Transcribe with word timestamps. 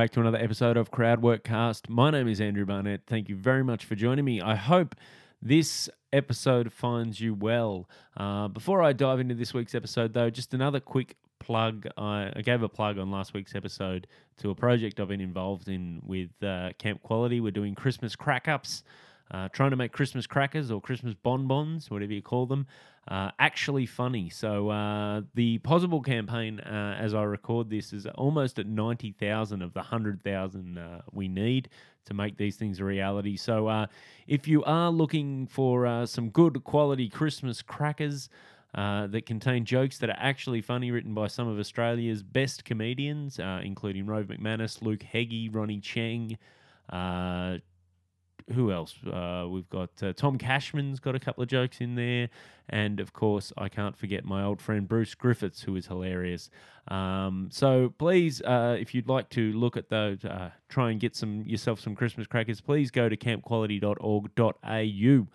back 0.00 0.10
to 0.12 0.20
another 0.20 0.38
episode 0.38 0.78
of 0.78 0.90
Crowdworkcast. 0.90 1.90
My 1.90 2.10
name 2.10 2.26
is 2.26 2.40
Andrew 2.40 2.64
Barnett. 2.64 3.02
Thank 3.06 3.28
you 3.28 3.36
very 3.36 3.62
much 3.62 3.84
for 3.84 3.94
joining 3.94 4.24
me. 4.24 4.40
I 4.40 4.54
hope 4.54 4.94
this 5.42 5.90
episode 6.10 6.72
finds 6.72 7.20
you 7.20 7.34
well. 7.34 7.86
Uh, 8.16 8.48
before 8.48 8.82
I 8.82 8.94
dive 8.94 9.20
into 9.20 9.34
this 9.34 9.52
week's 9.52 9.74
episode, 9.74 10.14
though, 10.14 10.30
just 10.30 10.54
another 10.54 10.80
quick 10.80 11.16
plug. 11.38 11.86
I, 11.98 12.32
I 12.34 12.40
gave 12.40 12.62
a 12.62 12.68
plug 12.70 12.98
on 12.98 13.10
last 13.10 13.34
week's 13.34 13.54
episode 13.54 14.06
to 14.38 14.48
a 14.48 14.54
project 14.54 15.00
I've 15.00 15.08
been 15.08 15.20
involved 15.20 15.68
in 15.68 16.00
with 16.02 16.30
uh, 16.42 16.70
Camp 16.78 17.02
Quality. 17.02 17.42
We're 17.42 17.50
doing 17.50 17.74
Christmas 17.74 18.16
crack 18.16 18.48
ups. 18.48 18.82
Uh, 19.30 19.48
trying 19.48 19.70
to 19.70 19.76
make 19.76 19.92
Christmas 19.92 20.26
crackers 20.26 20.70
or 20.72 20.80
Christmas 20.80 21.14
bonbons, 21.14 21.88
whatever 21.88 22.12
you 22.12 22.22
call 22.22 22.46
them, 22.46 22.66
uh, 23.06 23.30
actually 23.38 23.86
funny. 23.86 24.28
So 24.28 24.70
uh, 24.70 25.22
the 25.34 25.58
Pozible 25.58 26.04
campaign, 26.04 26.58
uh, 26.60 26.96
as 26.98 27.14
I 27.14 27.22
record 27.22 27.70
this, 27.70 27.92
is 27.92 28.06
almost 28.06 28.58
at 28.58 28.66
ninety 28.66 29.12
thousand 29.12 29.62
of 29.62 29.72
the 29.72 29.82
hundred 29.82 30.22
thousand 30.24 30.78
uh, 30.78 31.02
we 31.12 31.28
need 31.28 31.68
to 32.06 32.14
make 32.14 32.36
these 32.36 32.56
things 32.56 32.80
a 32.80 32.84
reality. 32.84 33.36
So 33.36 33.68
uh, 33.68 33.86
if 34.26 34.48
you 34.48 34.64
are 34.64 34.90
looking 34.90 35.46
for 35.46 36.06
some 36.06 36.30
good 36.30 36.64
quality 36.64 37.08
Christmas 37.08 37.62
crackers. 37.62 38.28
that 38.74 39.26
contain 39.26 39.64
jokes 39.64 39.98
that 39.98 40.10
are 40.10 40.18
actually 40.18 40.60
funny, 40.60 40.90
written 40.90 41.14
by 41.14 41.26
some 41.26 41.48
of 41.48 41.58
Australia's 41.58 42.22
best 42.22 42.64
comedians, 42.64 43.38
including 43.62 44.06
Rove 44.06 44.26
McManus, 44.26 44.80
Luke 44.80 45.02
Heggie, 45.02 45.48
Ronny 45.48 45.80
Chieng, 45.80 46.36
uh, 46.88 47.58
who 48.52 48.72
else? 48.72 48.94
Uh, 49.04 49.46
we've 49.48 49.68
got 49.68 49.90
uh, 50.02 50.12
Tom 50.12 50.38
Cashman's 50.38 51.00
got 51.00 51.14
a 51.14 51.20
couple 51.20 51.42
of 51.42 51.48
jokes 51.48 51.80
in 51.80 51.94
there, 51.94 52.28
and 52.68 53.00
of 53.00 53.12
course, 53.12 53.52
I 53.56 53.68
can't 53.68 53.96
forget 53.96 54.24
my 54.24 54.42
old 54.42 54.60
friend 54.60 54.88
Bruce 54.88 55.14
Griffiths, 55.14 55.62
who 55.62 55.76
is 55.76 55.86
hilarious. 55.86 56.50
Um, 56.88 57.48
so 57.50 57.94
please, 57.98 58.42
uh, 58.42 58.76
if 58.78 58.94
you'd 58.94 59.08
like 59.08 59.30
to 59.30 59.52
look 59.52 59.76
at 59.76 59.88
those, 59.88 60.24
uh, 60.24 60.50
try 60.68 60.90
and 60.90 61.00
get 61.00 61.16
some 61.16 61.42
yourself 61.42 61.80
some 61.80 61.94
Christmas 61.94 62.26
crackers. 62.26 62.60
Please 62.60 62.90
go 62.90 63.08
to 63.08 63.16
campquality.org.au. 63.16 65.26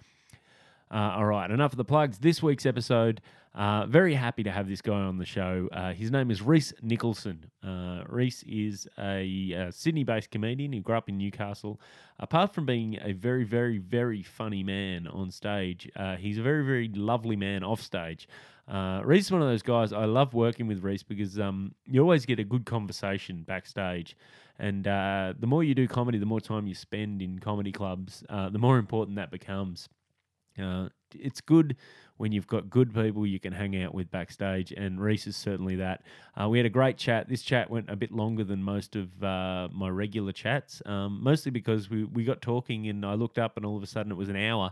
Uh, 0.92 1.18
all 1.18 1.26
right, 1.26 1.50
enough 1.50 1.74
of 1.74 1.78
the 1.78 1.86
plugs. 1.86 2.20
This 2.20 2.44
week's 2.44 2.66
episode, 2.66 3.22
uh, 3.56 3.86
very 3.86 4.14
happy 4.14 4.44
to 4.44 4.52
have 4.52 4.68
this 4.68 4.82
guy 4.82 5.00
on 5.00 5.18
the 5.18 5.26
show. 5.26 5.70
Uh, 5.72 5.94
his 5.94 6.12
name 6.12 6.30
is 6.30 6.42
Rhys 6.42 6.74
Nicholson. 6.82 7.46
Uh, 7.64 8.04
Rhys 8.10 8.44
is 8.46 8.86
a, 9.00 9.54
a 9.54 9.72
Sydney 9.72 10.04
based 10.04 10.30
comedian. 10.30 10.74
who 10.74 10.82
grew 10.82 10.98
up 10.98 11.08
in 11.08 11.18
Newcastle. 11.18 11.80
Apart 12.20 12.54
from 12.54 12.66
being 12.66 13.00
a 13.02 13.14
very, 13.14 13.46
very, 13.46 13.78
very 13.78 14.24
funny 14.24 14.62
man 14.62 15.08
on 15.08 15.32
stage, 15.32 15.90
uh, 15.96 16.18
he's 16.18 16.38
a 16.38 16.42
very, 16.42 16.66
very 16.66 16.90
lovely 16.90 17.38
man 17.38 17.64
off 17.64 17.82
stage. 17.82 18.28
Uh, 18.68 19.00
Rhys 19.06 19.28
is 19.28 19.32
one 19.32 19.42
of 19.42 19.48
those 19.48 19.62
guys. 19.62 19.94
I 19.94 20.04
love 20.04 20.34
working 20.34 20.68
with 20.68 20.84
Rhys 20.84 21.04
because 21.04 21.40
um, 21.40 21.74
you 21.86 22.02
always 22.02 22.26
get 22.26 22.40
a 22.40 22.44
good 22.44 22.66
conversation 22.66 23.44
backstage. 23.44 24.18
And 24.60 24.86
uh, 24.86 25.34
the 25.40 25.48
more 25.48 25.64
you 25.64 25.74
do 25.74 25.88
comedy, 25.88 26.18
the 26.18 26.26
more 26.26 26.42
time 26.42 26.68
you 26.68 26.76
spend 26.76 27.22
in 27.22 27.40
comedy 27.40 27.72
clubs, 27.72 28.22
the 28.30 28.60
more 28.60 28.78
important 28.80 29.16
that 29.16 29.32
becomes. 29.32 29.88
It's 31.14 31.40
good 31.40 31.78
when 32.18 32.32
you've 32.32 32.48
got 32.48 32.70
good 32.70 32.94
people 32.94 33.26
you 33.26 33.40
can 33.40 33.54
hang 33.54 33.82
out 33.82 33.94
with 33.94 34.10
backstage, 34.10 34.72
and 34.72 35.00
Rhys 35.00 35.28
is 35.28 35.36
certainly 35.36 35.76
that. 35.78 36.02
Uh, 36.40 36.48
we 36.48 36.58
had 36.58 36.66
a 36.66 36.70
great 36.70 36.98
chat. 36.98 37.28
This 37.28 37.42
chat 37.42 37.70
went 37.70 37.90
a 37.90 37.96
bit 37.96 38.12
longer 38.12 38.44
than 38.44 38.64
most 38.64 38.96
of 38.96 39.24
uh, 39.24 39.68
my 39.72 39.90
regular 39.90 40.32
chats, 40.32 40.82
um, 40.86 41.20
mostly 41.22 41.52
because 41.52 41.90
we, 41.90 42.04
we 42.06 42.24
got 42.24 42.42
talking, 42.42 42.88
and 42.88 43.06
I 43.06 43.16
looked 43.16 43.38
up, 43.38 43.58
and 43.58 43.66
all 43.66 43.78
of 43.78 43.84
a 43.84 43.88
sudden 43.88 44.12
it 44.12 44.16
was 44.16 44.30
an 44.30 44.38
hour. 44.38 44.72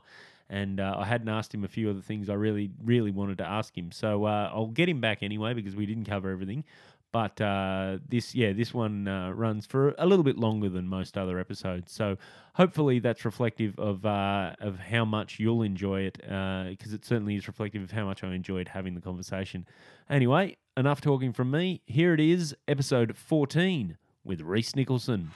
And 0.50 0.80
uh, 0.80 0.98
I 1.00 1.06
hadn't 1.06 1.30
asked 1.30 1.54
him 1.54 1.64
a 1.64 1.68
few 1.68 1.90
other 1.90 2.02
things 2.02 2.30
I 2.30 2.34
really, 2.34 2.70
really 2.84 3.12
wanted 3.12 3.40
to 3.40 3.46
ask 3.46 3.76
him. 3.76 3.92
So 3.92 4.26
uh, 4.26 4.52
I'll 4.54 4.68
get 4.68 4.88
him 4.88 5.02
back 5.02 5.24
anyway 5.24 5.54
because 5.54 5.76
we 5.76 5.86
didn't 5.86 6.06
cover 6.06 6.30
everything. 6.30 6.64
But 7.14 7.40
uh, 7.40 8.00
this, 8.10 8.34
yeah, 8.34 8.54
this 8.54 8.74
one 8.74 9.08
uh, 9.08 9.30
runs 9.30 9.68
for 9.68 9.94
a 10.00 10.06
little 10.08 10.24
bit 10.24 10.36
longer 10.36 10.68
than 10.68 10.88
most 10.88 11.16
other 11.16 11.38
episodes. 11.38 11.92
So 11.92 12.18
hopefully 12.56 12.98
that's 12.98 13.24
reflective 13.24 13.78
of 13.78 14.04
uh, 14.04 14.56
of 14.60 14.80
how 14.80 15.06
much 15.06 15.40
you'll 15.40 15.62
enjoy 15.62 16.02
it, 16.02 16.18
because 16.18 16.92
uh, 16.92 16.96
it 16.96 17.06
certainly 17.06 17.36
is 17.36 17.48
reflective 17.48 17.84
of 17.84 17.92
how 17.92 18.06
much 18.06 18.24
I 18.24 18.34
enjoyed 18.34 18.68
having 18.68 18.96
the 18.96 19.02
conversation. 19.02 19.68
Anyway, 20.10 20.58
enough 20.76 21.02
talking 21.02 21.34
from 21.34 21.52
me. 21.52 21.82
Here 21.86 22.16
it 22.16 22.20
is, 22.20 22.56
episode 22.68 23.16
fourteen 23.16 23.98
with 24.24 24.42
Rhys 24.42 24.76
Nicholson. 24.76 25.32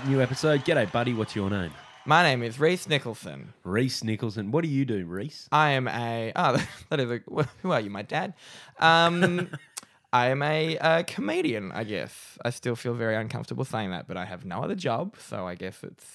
Right, 0.00 0.08
new 0.08 0.20
episode. 0.20 0.64
G'day, 0.64 0.90
buddy. 0.90 1.12
What's 1.12 1.36
your 1.36 1.50
name? 1.50 1.72
My 2.06 2.22
name 2.22 2.42
is 2.42 2.58
Rhys 2.58 2.88
Nicholson. 2.88 3.52
Rhys 3.64 4.02
Nicholson. 4.02 4.50
What 4.50 4.62
do 4.62 4.68
you 4.68 4.84
do, 4.84 5.04
Rhys? 5.04 5.48
I 5.52 5.70
am 5.70 5.88
a. 5.88 6.32
Oh, 6.34 6.64
that 6.90 7.00
is 7.00 7.10
a. 7.10 7.20
Who 7.62 7.72
are 7.72 7.80
you, 7.80 7.90
my 7.90 8.02
dad? 8.02 8.34
Um, 8.78 9.50
I 10.12 10.28
am 10.28 10.42
a, 10.42 10.76
a 10.78 11.04
comedian. 11.04 11.70
I 11.72 11.84
guess 11.84 12.38
I 12.44 12.50
still 12.50 12.76
feel 12.76 12.94
very 12.94 13.14
uncomfortable 13.16 13.64
saying 13.64 13.90
that, 13.90 14.08
but 14.08 14.16
I 14.16 14.24
have 14.24 14.44
no 14.44 14.62
other 14.62 14.74
job, 14.74 15.16
so 15.18 15.46
I 15.46 15.54
guess 15.54 15.82
it's 15.82 16.06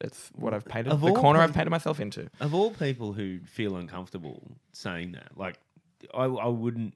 it's 0.00 0.30
what 0.34 0.54
I've 0.54 0.64
painted. 0.64 0.92
Of 0.92 1.02
the 1.02 1.12
corner 1.12 1.40
I've 1.40 1.52
painted 1.52 1.70
myself 1.70 2.00
into. 2.00 2.30
Of 2.40 2.54
all 2.54 2.70
people 2.70 3.12
who 3.12 3.40
feel 3.40 3.76
uncomfortable 3.76 4.42
saying 4.72 5.12
that, 5.12 5.36
like 5.36 5.58
I, 6.14 6.24
I 6.24 6.48
wouldn't 6.48 6.94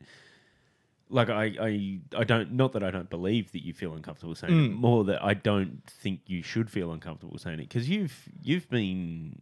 like 1.11 1.31
I, 1.31 1.55
I 1.61 2.01
I 2.17 2.25
don't 2.25 2.53
not 2.53 2.73
that 2.73 2.83
I 2.83 2.91
don't 2.91 3.11
believe 3.11 3.53
that 3.53 3.65
you 3.65 3.73
feel 3.73 3.95
uncomfortable 3.95 4.35
saying 4.35 4.53
mm. 4.53 4.67
it, 4.67 4.73
more 4.73 5.05
that 5.05 5.23
I 5.23 5.35
don't 5.35 5.83
think 5.87 6.21
you 6.27 6.43
should 6.43 6.71
feel 6.71 6.93
uncomfortable 6.93 7.39
saying 7.39 7.61
it 7.61 7.69
because 7.69 7.89
you've 7.89 8.29
you've 8.43 8.69
been 8.69 9.41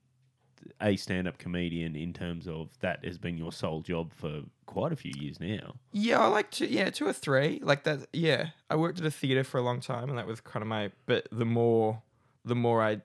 a 0.81 0.97
stand-up 0.97 1.39
comedian 1.39 1.95
in 1.95 2.13
terms 2.13 2.49
of 2.49 2.69
that 2.81 3.05
has 3.05 3.19
been 3.19 3.39
your 3.39 3.53
sole 3.53 3.81
job 3.81 4.13
for 4.13 4.43
quite 4.67 4.93
a 4.93 4.97
few 4.97 5.13
years 5.17 5.41
now. 5.41 5.77
Yeah, 5.93 6.21
I 6.21 6.27
like 6.27 6.51
to 6.53 6.67
yeah, 6.67 6.91
two 6.91 7.07
or 7.07 7.13
three. 7.13 7.61
Like 7.63 7.85
that 7.85 8.07
yeah. 8.13 8.49
I 8.69 8.77
worked 8.77 9.01
at 9.01 9.07
a 9.07 9.11
theater 9.11 9.45
for 9.45 9.59
a 9.59 9.63
long 9.63 9.81
time 9.81 10.09
and 10.09 10.19
that 10.19 10.27
was 10.27 10.41
kind 10.41 10.63
of 10.63 10.69
my 10.69 10.91
but 11.07 11.29
the 11.31 11.45
more 11.45 12.03
the 12.45 12.55
more 12.55 12.83
I 12.83 13.01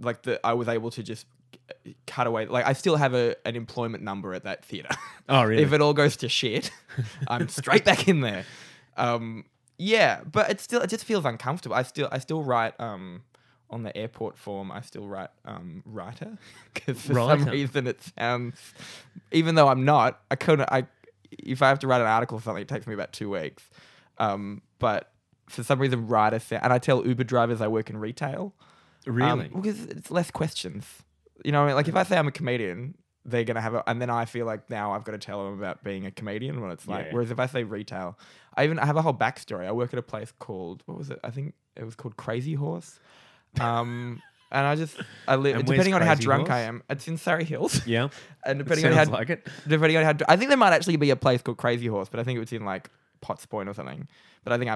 like 0.00 0.22
the 0.22 0.44
I 0.44 0.52
was 0.54 0.68
able 0.68 0.90
to 0.90 1.02
just 1.02 1.26
cut 2.06 2.26
away. 2.26 2.46
Like 2.46 2.66
I 2.66 2.72
still 2.72 2.96
have 2.96 3.14
a 3.14 3.36
an 3.46 3.56
employment 3.56 4.02
number 4.02 4.34
at 4.34 4.44
that 4.44 4.64
theater. 4.64 4.90
Oh, 5.28 5.42
really? 5.42 5.64
if 5.64 5.72
it 5.72 5.80
all 5.80 5.92
goes 5.92 6.16
to 6.18 6.28
shit, 6.28 6.70
I'm 7.28 7.48
straight 7.48 7.84
back 7.84 8.06
in 8.06 8.20
there. 8.20 8.44
Um, 8.96 9.44
yeah, 9.76 10.20
but 10.22 10.48
it 10.50 10.60
still 10.60 10.80
it 10.80 10.88
just 10.88 11.04
feels 11.04 11.24
uncomfortable. 11.24 11.74
I 11.74 11.82
still 11.82 12.08
I 12.12 12.18
still 12.18 12.44
write 12.44 12.78
um, 12.78 13.22
on 13.68 13.82
the 13.82 13.96
airport 13.96 14.38
form. 14.38 14.70
I 14.70 14.82
still 14.82 15.08
write 15.08 15.30
um, 15.44 15.82
writer 15.84 16.38
because 16.74 17.02
for 17.02 17.14
writer. 17.14 17.40
some 17.40 17.50
reason 17.50 17.88
it 17.88 18.00
sounds. 18.16 18.56
Even 19.32 19.56
though 19.56 19.66
I'm 19.66 19.84
not, 19.84 20.20
I 20.30 20.36
couldn't. 20.36 20.68
I 20.70 20.86
if 21.32 21.60
I 21.60 21.68
have 21.68 21.80
to 21.80 21.88
write 21.88 22.00
an 22.00 22.06
article 22.06 22.38
or 22.38 22.40
something, 22.40 22.62
it 22.62 22.68
takes 22.68 22.86
me 22.86 22.94
about 22.94 23.12
two 23.12 23.30
weeks. 23.30 23.64
Um, 24.18 24.62
but 24.78 25.10
for 25.48 25.64
some 25.64 25.80
reason, 25.80 26.06
writer 26.06 26.40
and 26.52 26.72
I 26.72 26.78
tell 26.78 27.04
Uber 27.04 27.24
drivers 27.24 27.60
I 27.60 27.66
work 27.66 27.90
in 27.90 27.98
retail. 27.98 28.54
Really? 29.06 29.46
Um, 29.46 29.60
because 29.60 29.84
it's 29.86 30.10
less 30.10 30.30
questions. 30.30 30.86
You 31.44 31.52
know, 31.52 31.66
like 31.74 31.88
if 31.88 31.96
I 31.96 32.02
say 32.02 32.16
I'm 32.16 32.28
a 32.28 32.32
comedian, 32.32 32.94
they're 33.24 33.44
gonna 33.44 33.60
have 33.60 33.74
a, 33.74 33.82
and 33.88 34.00
then 34.00 34.08
I 34.08 34.24
feel 34.24 34.46
like 34.46 34.70
now 34.70 34.92
I've 34.92 35.04
got 35.04 35.12
to 35.12 35.18
tell 35.18 35.44
them 35.44 35.58
about 35.58 35.82
being 35.82 36.06
a 36.06 36.10
comedian 36.10 36.60
when 36.60 36.70
it's 36.70 36.86
like. 36.86 37.06
Yeah. 37.06 37.12
Whereas 37.12 37.30
if 37.30 37.38
I 37.38 37.46
say 37.46 37.64
retail, 37.64 38.18
I 38.56 38.64
even 38.64 38.78
I 38.78 38.86
have 38.86 38.96
a 38.96 39.02
whole 39.02 39.14
backstory. 39.14 39.66
I 39.66 39.72
work 39.72 39.92
at 39.92 39.98
a 39.98 40.02
place 40.02 40.32
called 40.38 40.82
what 40.86 40.96
was 40.96 41.10
it? 41.10 41.18
I 41.24 41.30
think 41.30 41.54
it 41.74 41.84
was 41.84 41.94
called 41.94 42.16
Crazy 42.16 42.54
Horse. 42.54 42.98
Um, 43.60 44.22
and 44.52 44.66
I 44.66 44.76
just 44.76 44.96
I 45.26 45.36
live 45.36 45.64
depending 45.64 45.94
on 45.94 46.02
how 46.02 46.14
drunk 46.14 46.48
Horse? 46.48 46.56
I 46.56 46.60
am. 46.62 46.82
It's 46.88 47.08
in 47.08 47.18
Surry 47.18 47.44
Hills. 47.44 47.82
Yeah, 47.86 48.08
and 48.44 48.58
depending 48.58 48.86
on 48.86 48.92
how 48.92 49.04
like 49.06 49.30
it. 49.30 49.46
depending 49.66 49.96
on 49.96 50.04
how 50.04 50.14
I 50.28 50.36
think 50.36 50.48
there 50.48 50.58
might 50.58 50.72
actually 50.72 50.96
be 50.96 51.10
a 51.10 51.16
place 51.16 51.42
called 51.42 51.58
Crazy 51.58 51.86
Horse, 51.86 52.08
but 52.08 52.20
I 52.20 52.24
think 52.24 52.36
it 52.36 52.40
was 52.40 52.52
in 52.52 52.64
like 52.64 52.90
Potts 53.20 53.44
Point 53.46 53.68
or 53.68 53.74
something. 53.74 54.08
But 54.44 54.52
I 54.52 54.58
think 54.58 54.70
I 54.70 54.74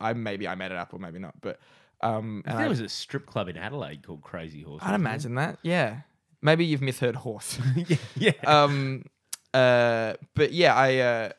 I, 0.00 0.10
I 0.10 0.12
maybe 0.14 0.48
I 0.48 0.54
made 0.54 0.72
it 0.72 0.78
up 0.78 0.94
or 0.94 0.98
maybe 0.98 1.18
not. 1.18 1.34
But 1.40 1.60
um, 2.02 2.42
I 2.46 2.50
think 2.50 2.60
there 2.60 2.68
was 2.68 2.80
a 2.80 2.88
strip 2.88 3.26
club 3.26 3.48
in 3.48 3.56
Adelaide 3.56 4.02
called 4.02 4.22
Crazy 4.22 4.62
Horse. 4.62 4.82
I'd 4.84 4.94
imagine 4.94 5.34
that. 5.36 5.58
Yeah. 5.62 6.00
Maybe 6.42 6.64
you've 6.64 6.80
misheard 6.80 7.16
horse. 7.16 7.58
yeah. 7.76 7.96
yeah. 8.16 8.32
Um. 8.46 9.04
Uh. 9.52 10.14
But 10.34 10.52
yeah, 10.52 10.74
I 10.74 10.96
uh, 10.98 11.32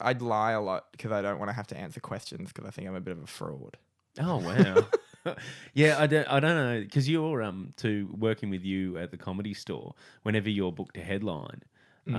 I'd 0.00 0.22
lie 0.22 0.52
a 0.52 0.60
lot 0.60 0.86
because 0.92 1.12
I 1.12 1.22
don't 1.22 1.38
want 1.38 1.50
to 1.50 1.54
have 1.54 1.68
to 1.68 1.76
answer 1.76 2.00
questions 2.00 2.52
because 2.52 2.66
I 2.66 2.70
think 2.70 2.88
I'm 2.88 2.96
a 2.96 3.00
bit 3.00 3.12
of 3.12 3.22
a 3.22 3.26
fraud. 3.26 3.76
Oh 4.18 4.38
wow. 4.38 4.86
yeah, 5.74 5.96
I 5.98 6.06
don't. 6.06 6.26
I 6.28 6.40
don't 6.40 6.56
know 6.56 6.80
because 6.80 7.08
you're 7.08 7.42
um 7.42 7.72
to 7.76 8.08
working 8.18 8.50
with 8.50 8.64
you 8.64 8.98
at 8.98 9.10
the 9.10 9.16
comedy 9.16 9.54
store. 9.54 9.94
Whenever 10.22 10.48
you're 10.48 10.72
booked 10.72 10.96
a 10.96 11.02
headline, 11.02 11.62
um, 12.08 12.14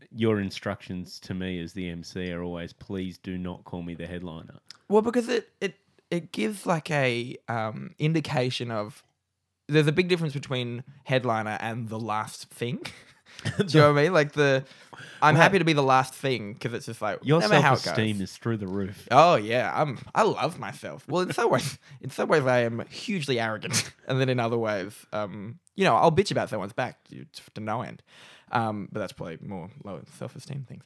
mm. 0.00 0.06
your 0.10 0.40
instructions 0.40 1.20
to 1.20 1.34
me 1.34 1.60
as 1.60 1.72
the 1.72 1.88
MC 1.90 2.32
are 2.32 2.42
always, 2.42 2.72
please 2.72 3.18
do 3.18 3.36
not 3.38 3.64
call 3.64 3.82
me 3.82 3.94
the 3.94 4.06
headliner. 4.06 4.58
Well, 4.88 5.02
because 5.02 5.28
it 5.28 5.50
it 5.60 5.74
it 6.10 6.32
gives 6.32 6.66
like 6.66 6.90
a 6.90 7.36
um, 7.48 7.94
indication 7.98 8.70
of 8.70 9.02
there's 9.68 9.86
a 9.86 9.92
big 9.92 10.08
difference 10.08 10.32
between 10.32 10.82
headliner 11.04 11.58
and 11.60 11.88
the 11.88 11.98
last 12.00 12.48
thing. 12.50 12.80
Do 13.58 13.64
you 13.68 13.80
know 13.80 13.92
what 13.92 13.98
I 14.00 14.02
mean? 14.04 14.12
Like 14.12 14.32
the, 14.32 14.64
I'm 15.22 15.34
Well, 15.34 15.42
happy 15.42 15.58
to 15.58 15.64
be 15.64 15.74
the 15.74 15.82
last 15.82 16.14
thing 16.14 16.54
because 16.54 16.72
it's 16.72 16.86
just 16.86 17.02
like 17.02 17.20
Your 17.22 17.40
no 17.40 17.48
matter 17.48 17.60
how 17.60 17.74
self 17.76 17.96
esteem 17.96 18.20
is 18.20 18.36
through 18.36 18.56
the 18.56 18.66
roof. 18.66 19.06
Oh 19.10 19.36
yeah, 19.36 19.70
I'm. 19.74 19.98
I 20.14 20.22
love 20.22 20.58
myself. 20.58 21.06
Well, 21.06 21.22
in 21.22 21.32
some 21.32 21.50
ways, 21.52 21.78
in 22.00 22.10
some 22.10 22.28
ways, 22.28 22.44
I 22.46 22.60
am 22.60 22.84
hugely 22.90 23.38
arrogant, 23.38 23.92
and 24.08 24.20
then 24.20 24.28
in 24.28 24.40
other 24.40 24.58
ways, 24.58 24.94
um, 25.12 25.58
you 25.76 25.84
know, 25.84 25.94
I'll 25.94 26.10
bitch 26.10 26.30
about 26.32 26.48
someone's 26.48 26.72
back 26.72 27.04
to, 27.10 27.24
to 27.54 27.60
no 27.60 27.82
end. 27.82 28.02
Um, 28.50 28.88
but 28.90 29.00
that's 29.00 29.12
probably 29.12 29.38
more 29.42 29.70
low 29.84 30.00
self-esteem 30.18 30.64
things. 30.66 30.82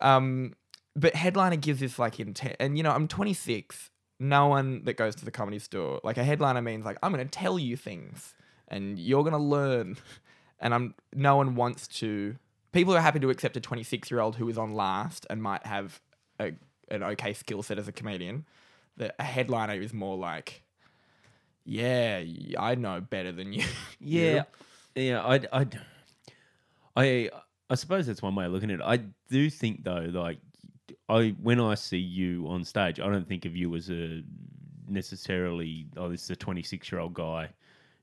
Um, 0.00 0.54
but 0.96 1.14
headliner 1.14 1.56
gives 1.56 1.80
this 1.80 1.98
like 1.98 2.20
intent, 2.20 2.56
and 2.60 2.76
you 2.76 2.82
know, 2.82 2.90
I'm 2.90 3.08
26. 3.08 3.90
No 4.24 4.46
one 4.46 4.84
that 4.84 4.94
goes 4.94 5.14
to 5.16 5.24
the 5.24 5.30
comedy 5.30 5.58
store, 5.58 6.00
like 6.02 6.16
a 6.16 6.24
headliner, 6.24 6.62
means 6.62 6.84
like 6.84 6.96
I'm 7.02 7.12
going 7.12 7.22
to 7.22 7.30
tell 7.30 7.58
you 7.58 7.76
things, 7.76 8.34
and 8.68 8.98
you're 8.98 9.22
going 9.22 9.32
to 9.34 9.38
learn. 9.38 9.96
And 10.60 10.72
I'm. 10.72 10.94
No 11.12 11.36
one 11.36 11.56
wants 11.56 11.88
to. 11.98 12.36
People 12.72 12.96
are 12.96 13.00
happy 13.00 13.18
to 13.18 13.28
accept 13.28 13.56
a 13.56 13.60
26 13.60 14.10
year 14.10 14.20
old 14.20 14.36
who 14.36 14.48
is 14.48 14.56
on 14.56 14.72
last 14.72 15.26
and 15.28 15.42
might 15.42 15.66
have 15.66 16.00
a, 16.38 16.52
an 16.90 17.02
okay 17.02 17.34
skill 17.34 17.62
set 17.62 17.78
as 17.78 17.86
a 17.86 17.92
comedian. 17.92 18.46
That 18.96 19.14
a 19.18 19.24
headliner 19.24 19.74
is 19.74 19.92
more 19.92 20.16
like, 20.16 20.62
yeah, 21.64 22.22
I 22.58 22.76
know 22.76 23.00
better 23.00 23.32
than 23.32 23.52
you. 23.52 23.64
Yeah, 24.00 24.44
yeah. 24.94 25.22
I, 25.22 25.40
I, 25.52 25.66
I, 26.96 27.30
I 27.68 27.74
suppose 27.74 28.06
that's 28.06 28.22
one 28.22 28.34
way 28.34 28.46
of 28.46 28.52
looking 28.52 28.70
at 28.70 28.80
it. 28.80 28.84
I 28.84 29.00
do 29.28 29.50
think 29.50 29.84
though, 29.84 30.08
like, 30.12 30.38
I 31.08 31.34
when 31.42 31.60
I 31.60 31.74
see 31.74 31.98
you 31.98 32.46
on 32.48 32.64
stage, 32.64 33.00
I 33.00 33.08
don't 33.08 33.28
think 33.28 33.44
of 33.44 33.56
you 33.56 33.74
as 33.76 33.90
a 33.90 34.22
necessarily. 34.88 35.86
Oh, 35.96 36.08
this 36.08 36.24
is 36.24 36.30
a 36.30 36.36
twenty 36.36 36.62
six 36.62 36.90
year 36.90 37.00
old 37.00 37.14
guy 37.14 37.50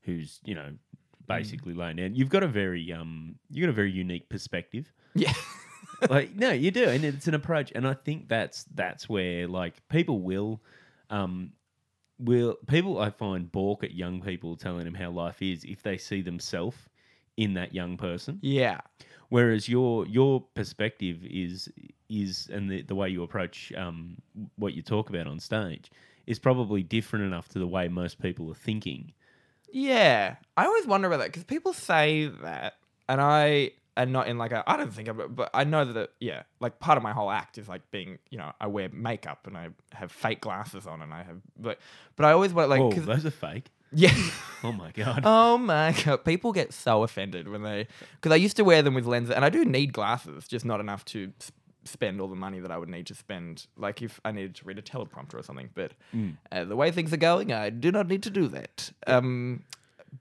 who's 0.04 0.40
you 0.46 0.56
know 0.56 0.70
basically 1.28 1.74
laying 1.74 1.98
down. 1.98 2.16
You've 2.16 2.30
got 2.30 2.44
a 2.44 2.48
very 2.48 2.92
um, 2.92 3.36
you 3.50 3.64
got 3.64 3.70
a 3.70 3.74
very 3.74 3.92
unique 3.92 4.30
perspective. 4.30 4.92
yeah. 5.16 5.34
like 6.10 6.36
no 6.36 6.52
you 6.52 6.72
do 6.72 6.84
and 6.86 7.04
it's 7.04 7.28
an 7.28 7.36
approach 7.36 7.72
and 7.76 7.88
i 7.88 7.94
think 7.94 8.28
that's 8.28 8.64
that's 8.74 9.08
where 9.08 9.48
like 9.48 9.88
people 9.88 10.20
will 10.20 10.60
um 11.12 11.52
will 12.18 12.56
people 12.68 12.98
i 13.00 13.10
find 13.10 13.52
balk 13.52 13.84
at 13.84 13.92
young 13.92 14.20
people 14.20 14.56
telling 14.56 14.84
them 14.86 14.96
how 14.96 15.12
life 15.12 15.42
is 15.42 15.64
if 15.64 15.84
they 15.84 15.98
see 15.98 16.22
themselves 16.22 16.78
in 17.44 17.54
that 17.56 17.74
young 17.74 17.98
person. 17.98 18.34
Yeah. 18.42 18.80
whereas 19.30 19.64
your 19.70 20.06
your 20.08 20.42
perspective 20.60 21.18
is 21.26 21.70
is 22.10 22.50
and 22.56 22.70
the, 22.70 22.82
the 22.82 22.96
way 22.96 23.08
you 23.16 23.24
approach 23.24 23.72
um 23.84 24.18
what 24.58 24.74
you 24.74 24.82
talk 24.82 25.10
about 25.10 25.26
on 25.28 25.40
stage 25.40 25.90
is 26.28 26.38
probably 26.40 26.84
different 26.84 27.24
enough 27.26 27.48
to 27.54 27.58
the 27.60 27.68
way 27.76 27.88
most 27.88 28.16
people 28.22 28.46
are 28.52 28.62
thinking. 28.70 29.14
Yeah, 29.74 30.36
I 30.58 30.66
always 30.66 30.86
wonder 30.86 31.08
about 31.08 31.20
that 31.20 31.28
because 31.32 31.46
people 31.46 31.74
say 31.74 32.28
that, 32.44 32.74
and 33.08 33.22
I 33.22 33.72
and 33.96 34.12
not 34.12 34.28
in 34.28 34.38
like 34.38 34.52
a 34.52 34.64
I 34.68 34.76
don't 34.78 34.94
think 34.94 35.08
of 35.08 35.20
it, 35.22 35.34
but 35.36 35.50
I 35.54 35.64
know 35.64 35.86
that 35.86 36.10
yeah, 36.20 36.44
like 36.60 36.80
part 36.80 36.98
of 36.98 37.04
my 37.04 37.14
whole 37.14 37.32
act 37.32 37.58
is 37.58 37.68
like 37.70 37.90
being 37.92 38.20
you 38.30 38.38
know 38.38 38.52
I 38.60 38.68
wear 38.68 38.90
makeup 38.92 39.48
and 39.48 39.58
I 39.58 39.70
have 39.94 40.12
fake 40.12 40.42
glasses 40.42 40.86
on 40.88 41.02
and 41.02 41.14
I 41.14 41.24
have 41.24 41.40
but 41.58 41.80
but 42.18 42.26
I 42.26 42.32
always 42.34 42.54
want 42.54 42.70
like 42.70 42.82
oh 42.82 42.92
'cause- 42.92 43.06
those 43.06 43.26
are 43.26 43.32
fake 43.32 43.68
yeah. 43.92 44.14
oh 44.64 44.72
my 44.72 44.92
god 44.92 45.22
Oh 45.26 45.58
my 45.58 45.96
god! 46.06 46.24
People 46.26 46.52
get 46.54 46.74
so 46.74 47.04
offended 47.04 47.48
when 47.48 47.64
they 47.64 47.88
because 48.16 48.32
I 48.32 48.36
used 48.38 48.58
to 48.58 48.64
wear 48.64 48.82
them 48.82 48.94
with 48.94 49.06
lenses, 49.06 49.34
and 49.34 49.44
I 49.46 49.50
do 49.50 49.66
need 49.66 49.94
glasses, 49.94 50.48
just 50.48 50.66
not 50.66 50.80
enough 50.80 51.04
to 51.06 51.32
s- 51.40 51.52
spend 51.84 52.22
all 52.22 52.28
the 52.28 52.36
money 52.36 52.60
that 52.60 52.72
I 52.72 52.78
would 52.78 52.90
need 52.90 53.08
to 53.08 53.16
spend, 53.16 53.66
like 53.76 54.02
if 54.02 54.20
I 54.24 54.32
needed 54.32 54.56
to 54.56 54.66
read 54.66 54.78
a 54.78 54.82
teleprompter 54.84 55.34
or 55.36 55.44
something. 55.44 55.70
But 55.74 55.94
Mm. 56.16 56.36
uh, 56.52 56.66
the 56.66 56.76
way 56.76 56.92
things 56.92 57.12
are 57.12 57.18
going, 57.18 57.52
I 57.52 57.70
do 57.72 57.92
not 57.92 58.08
need 58.08 58.24
to 58.24 58.30
do 58.30 58.48
that. 58.50 58.92
Um, 59.08 59.64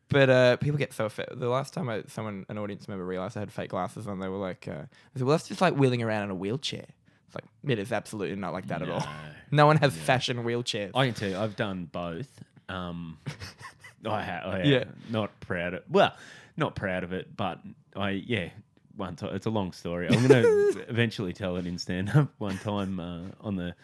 but 0.09 0.31
uh, 0.31 0.57
people 0.57 0.79
get 0.79 0.93
so 0.93 1.05
offended. 1.07 1.39
The 1.41 1.49
last 1.49 1.75
time 1.75 1.89
I, 1.89 2.05
someone, 2.09 2.47
an 2.49 2.57
audience 2.59 2.89
member, 2.89 3.05
realized 3.05 3.37
I 3.37 3.41
had 3.41 3.53
fake 3.53 3.71
glasses 3.71 4.07
on, 4.07 4.21
they 4.21 4.29
were 4.29 4.37
like, 4.39 4.67
uh, 4.69 4.85
said, 5.15 5.23
"Well, 5.23 5.37
that's 5.37 5.49
just 5.49 5.61
like 5.61 5.75
wheeling 5.75 6.03
around 6.03 6.25
in 6.25 6.31
a 6.31 6.35
wheelchair." 6.35 6.87
It's 7.27 7.35
like 7.35 7.45
it 7.69 7.79
is 7.79 7.93
absolutely 7.93 8.37
not 8.37 8.53
like 8.53 8.69
that 8.69 8.83
at 8.83 8.89
all. 8.89 9.01
No. 9.01 9.07
No 9.53 9.67
one 9.67 9.79
has 9.79 9.93
fashion 9.97 10.45
wheelchairs. 10.45 10.93
I 10.95 11.07
can 11.07 11.15
tell 11.15 11.29
you, 11.29 11.37
I've 11.37 11.57
done 11.57 11.87
both. 11.91 12.29
Um, 12.71 13.19
I 14.07 14.23
I 14.23 14.63
Yeah. 14.63 14.85
not 15.11 15.39
proud 15.41 15.75
of. 15.75 15.83
Well, 15.91 16.15
not 16.57 16.75
proud 16.75 17.05
of 17.05 17.13
it, 17.13 17.37
but 17.37 17.61
I 17.97 18.11
yeah. 18.11 18.51
One 18.97 19.17
time, 19.17 19.35
it's 19.35 19.47
a 19.47 19.51
long 19.51 19.73
story. 19.73 20.09
I'm 20.09 20.27
going 20.27 20.43
to 20.75 20.85
eventually 20.89 21.33
tell 21.33 21.57
it 21.57 21.67
in 21.67 21.79
stand 21.79 22.11
up. 22.11 22.29
One 22.39 22.59
time 22.59 23.01
uh, 23.01 23.23
on 23.41 23.57
the, 23.57 23.75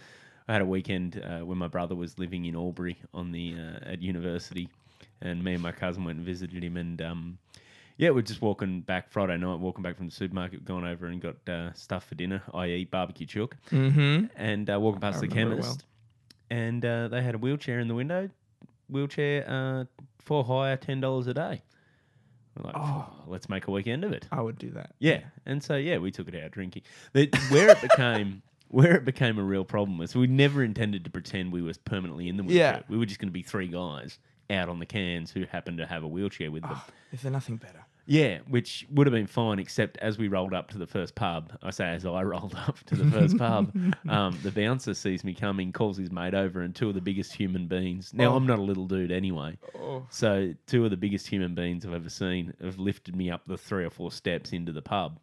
I 0.47 0.53
had 0.53 0.61
a 0.61 0.67
weekend 0.67 1.23
uh, 1.25 1.44
when 1.44 1.56
my 1.56 1.69
brother 1.69 1.94
was 1.94 2.19
living 2.19 2.44
in 2.44 2.55
Albury 2.55 2.99
on 3.15 3.33
the 3.33 3.55
uh, 3.55 3.93
at 3.93 4.03
university, 4.03 4.69
and 5.23 5.43
me 5.43 5.55
and 5.55 5.62
my 5.62 5.73
cousin 5.73 6.05
went 6.05 6.19
and 6.19 6.27
visited 6.27 6.62
him, 6.62 6.77
and 6.77 7.00
um, 7.00 7.38
yeah, 7.97 8.11
we're 8.11 8.23
just 8.23 8.43
walking 8.43 8.83
back 8.83 9.11
Friday 9.11 9.38
night, 9.38 9.59
walking 9.59 9.83
back 9.83 9.97
from 9.97 10.06
the 10.06 10.12
supermarket, 10.12 10.65
gone 10.67 10.85
over 10.85 11.06
and 11.06 11.21
got 11.21 11.37
uh, 11.49 11.73
stuff 11.73 12.06
for 12.06 12.15
dinner, 12.15 12.43
i.e., 12.55 12.85
barbecue 12.85 13.27
chook 13.27 13.56
mm-hmm. 13.71 14.27
and 14.37 14.69
uh, 14.69 14.79
walking 14.79 15.00
past 15.00 15.21
the 15.21 15.29
chemist, 15.29 15.85
and 16.50 16.85
uh, 16.85 17.09
they 17.09 17.23
had 17.23 17.35
a 17.35 17.38
wheelchair 17.38 17.81
in 17.81 17.88
the 17.88 17.94
window. 17.94 18.29
Wheelchair 18.88 19.44
uh, 19.49 19.85
for 20.19 20.44
hire, 20.44 20.77
ten 20.77 21.00
dollars 21.00 21.27
a 21.27 21.35
day. 21.35 21.62
We're 22.56 22.65
like, 22.67 22.75
Oh. 22.77 23.06
let's 23.27 23.49
make 23.49 23.67
a 23.67 23.71
weekend 23.71 24.05
of 24.05 24.12
it. 24.12 24.27
I 24.33 24.41
would 24.41 24.59
do 24.59 24.71
that. 24.71 24.94
Yeah, 24.99 25.21
and 25.44 25.62
so 25.62 25.77
yeah, 25.77 25.99
we 25.99 26.11
took 26.11 26.29
it 26.29 26.43
out 26.43 26.50
drinking. 26.53 26.83
The, 27.12 27.29
where 27.50 27.69
it 27.71 27.81
became 27.83 28.43
where 28.69 28.97
it 28.97 29.05
became 29.05 29.38
a 29.38 29.43
real 29.44 29.65
problem 29.65 29.99
was 29.99 30.15
we 30.15 30.27
never 30.27 30.62
intended 30.65 31.05
to 31.05 31.11
pretend 31.11 31.53
we 31.53 31.62
was 31.62 31.79
permanently 31.79 32.29
in 32.29 32.37
the 32.37 32.43
wheelchair. 32.43 32.77
Yeah. 32.79 32.83
We 32.88 32.97
were 32.99 33.06
just 33.06 33.21
going 33.21 33.29
to 33.29 33.33
be 33.33 33.43
three 33.43 33.69
guys 33.69 34.19
out 34.50 34.69
on 34.69 34.79
the 34.79 34.87
cans 34.87 35.31
who 35.31 35.44
happened 35.44 35.79
to 35.79 35.87
have 35.87 36.03
a 36.03 36.09
wheelchair 36.09 36.50
with 36.50 36.62
them. 36.62 36.73
Oh, 36.75 36.85
is 37.12 37.23
there 37.23 37.31
nothing 37.33 37.56
better? 37.56 37.85
Yeah, 38.08 38.38
which 38.47 38.87
would 38.93 39.08
have 39.08 39.12
been 39.12 39.26
fine, 39.26 39.58
except 39.58 39.99
as 39.99 40.17
we 40.17 40.29
rolled 40.29 40.55
up 40.55 40.70
to 40.70 40.79
the 40.79 40.87
first 40.87 41.17
pub, 41.17 41.53
I 41.62 41.70
say 41.70 41.87
as 41.88 42.06
I 42.06 42.23
rolled 42.23 42.55
up 42.55 42.79
to 42.85 42.94
the 42.94 43.11
first 43.11 43.37
pub, 43.37 43.75
um, 44.08 44.38
the 44.44 44.53
bouncer 44.53 44.94
sees 44.94 45.25
me 45.25 45.35
coming, 45.35 45.73
calls 45.73 45.97
his 45.97 46.12
mate 46.12 46.32
over, 46.32 46.61
and 46.62 46.73
two 46.75 46.88
of 46.88 46.94
the 46.94 47.00
biggest 47.00 47.32
human 47.32 47.67
beings. 47.67 48.14
Now, 48.14 48.32
Oh. 48.32 48.37
I'm 48.37 48.47
not 48.47 48.61
a 48.61 48.62
little 48.62 48.87
dude 48.87 49.11
anyway. 49.11 49.58
Oh. 49.76 50.06
So, 50.11 50.55
two 50.69 50.85
of 50.85 50.91
the 50.93 50.97
biggest 50.97 51.26
human 51.26 51.56
beings 51.56 51.85
I've 51.85 51.94
ever 51.94 52.08
seen 52.08 52.55
have 52.62 52.79
lifted 52.79 53.17
me 53.17 53.29
up 53.31 53.43
the 53.47 53.56
three 53.58 53.85
or 53.85 53.91
four 53.91 54.12
steps 54.12 54.52
into 54.52 54.70
the 54.70 54.82
pub. 54.82 55.19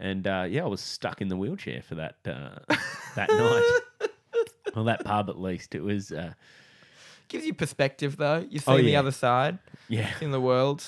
And 0.00 0.26
uh, 0.26 0.46
yeah, 0.48 0.64
I 0.64 0.66
was 0.66 0.80
stuck 0.80 1.20
in 1.22 1.28
the 1.28 1.36
wheelchair 1.36 1.80
for 1.82 1.94
that 1.94 2.16
uh, 2.26 2.58
that 3.14 3.30
night. 3.30 3.80
Well, 4.74 4.84
that 4.86 5.04
pub 5.06 5.30
at 5.30 5.40
least. 5.40 5.74
It 5.74 5.80
was, 5.82 6.12
uh, 6.12 6.34
Gives 7.28 7.46
you 7.46 7.54
perspective 7.54 8.16
though. 8.18 8.44
You 8.50 8.58
see 8.58 8.70
Oh, 8.70 8.76
the 8.76 8.96
other 8.96 9.10
side 9.12 9.58
yeah. 9.88 10.10
in 10.20 10.32
the 10.32 10.40
world. 10.40 10.84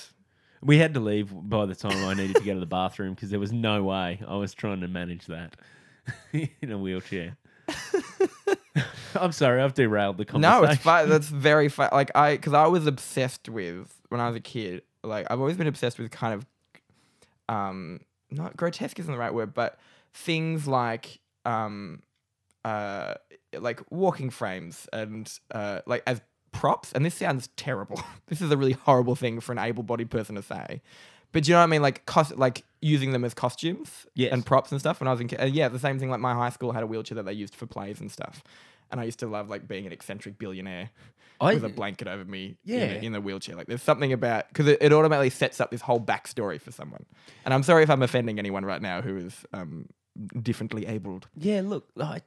We 0.62 0.78
had 0.78 0.94
to 0.94 1.00
leave 1.00 1.30
by 1.32 1.66
the 1.66 1.74
time 1.74 2.04
I 2.04 2.14
needed 2.14 2.36
to 2.36 2.42
go 2.42 2.54
to 2.54 2.60
the 2.60 2.66
bathroom 2.66 3.14
because 3.14 3.30
there 3.30 3.40
was 3.40 3.52
no 3.52 3.84
way 3.84 4.20
I 4.26 4.36
was 4.36 4.54
trying 4.54 4.80
to 4.80 4.88
manage 4.88 5.26
that 5.26 5.56
in 6.32 6.72
a 6.72 6.78
wheelchair. 6.78 7.36
I'm 9.14 9.32
sorry, 9.32 9.60
I've 9.62 9.74
derailed 9.74 10.18
the 10.18 10.24
conversation. 10.24 10.62
No, 10.62 10.70
it's 10.70 10.82
fine. 10.82 11.08
That's 11.08 11.28
very 11.28 11.68
fun. 11.68 11.90
Like 11.92 12.10
I, 12.14 12.36
because 12.36 12.54
I 12.54 12.66
was 12.66 12.86
obsessed 12.86 13.48
with 13.48 13.94
when 14.08 14.20
I 14.20 14.28
was 14.28 14.36
a 14.36 14.40
kid. 14.40 14.82
Like 15.02 15.26
I've 15.30 15.40
always 15.40 15.56
been 15.56 15.66
obsessed 15.66 15.98
with 15.98 16.10
kind 16.10 16.34
of, 16.34 16.46
um, 17.48 18.00
not 18.30 18.56
grotesque 18.56 18.98
isn't 18.98 19.12
the 19.12 19.18
right 19.18 19.32
word, 19.32 19.54
but 19.54 19.78
things 20.12 20.66
like, 20.66 21.20
um, 21.44 22.02
uh, 22.64 23.14
like 23.58 23.80
walking 23.90 24.30
frames 24.30 24.88
and 24.92 25.32
uh, 25.52 25.80
like 25.86 26.02
as 26.06 26.20
props. 26.58 26.92
And 26.92 27.04
this 27.04 27.14
sounds 27.14 27.48
terrible. 27.56 28.00
this 28.26 28.40
is 28.40 28.50
a 28.50 28.56
really 28.56 28.72
horrible 28.72 29.14
thing 29.16 29.40
for 29.40 29.52
an 29.52 29.58
able-bodied 29.58 30.10
person 30.10 30.34
to 30.36 30.42
say. 30.42 30.82
But 31.32 31.44
do 31.44 31.50
you 31.50 31.54
know 31.54 31.60
what 31.60 31.64
I 31.64 31.66
mean? 31.66 31.82
Like 31.82 32.06
cost, 32.06 32.36
like 32.36 32.64
using 32.80 33.12
them 33.12 33.24
as 33.24 33.34
costumes 33.34 34.06
Yes. 34.14 34.32
and 34.32 34.44
props 34.46 34.72
and 34.72 34.80
stuff. 34.80 35.00
When 35.00 35.08
I 35.08 35.12
was 35.12 35.20
in, 35.20 35.28
uh, 35.38 35.44
yeah, 35.44 35.68
the 35.68 35.78
same 35.78 35.98
thing. 35.98 36.10
Like 36.10 36.20
my 36.20 36.34
high 36.34 36.48
school 36.50 36.72
had 36.72 36.82
a 36.82 36.86
wheelchair 36.86 37.16
that 37.16 37.24
they 37.26 37.32
used 37.34 37.54
for 37.54 37.66
plays 37.66 38.00
and 38.00 38.10
stuff. 38.10 38.42
And 38.90 38.98
I 39.00 39.04
used 39.04 39.18
to 39.18 39.26
love 39.26 39.50
like 39.50 39.68
being 39.68 39.84
an 39.86 39.92
eccentric 39.92 40.38
billionaire 40.38 40.88
I, 41.40 41.52
with 41.54 41.64
a 41.64 41.68
blanket 41.68 42.08
over 42.08 42.24
me 42.24 42.56
in, 42.64 42.74
Yeah. 42.74 42.86
the, 42.86 43.04
in 43.04 43.12
the 43.12 43.20
wheelchair. 43.20 43.54
Like 43.56 43.66
there's 43.66 43.82
something 43.82 44.12
about 44.14 44.48
because 44.48 44.66
it, 44.66 44.78
it 44.80 44.92
automatically 44.94 45.28
sets 45.30 45.60
up 45.60 45.70
this 45.70 45.82
whole 45.82 46.00
backstory 46.00 46.58
for 46.58 46.72
someone. 46.72 47.04
And 47.44 47.52
I'm 47.52 47.62
sorry 47.62 47.82
if 47.82 47.90
I'm 47.90 48.02
offending 48.02 48.38
anyone 48.38 48.64
right 48.64 48.80
now 48.80 49.02
who 49.02 49.18
is 49.18 49.34
um, 49.52 49.86
differently 50.40 50.86
abled. 50.86 51.28
yeah, 51.36 51.60
look, 51.62 51.86
I, 52.00 52.22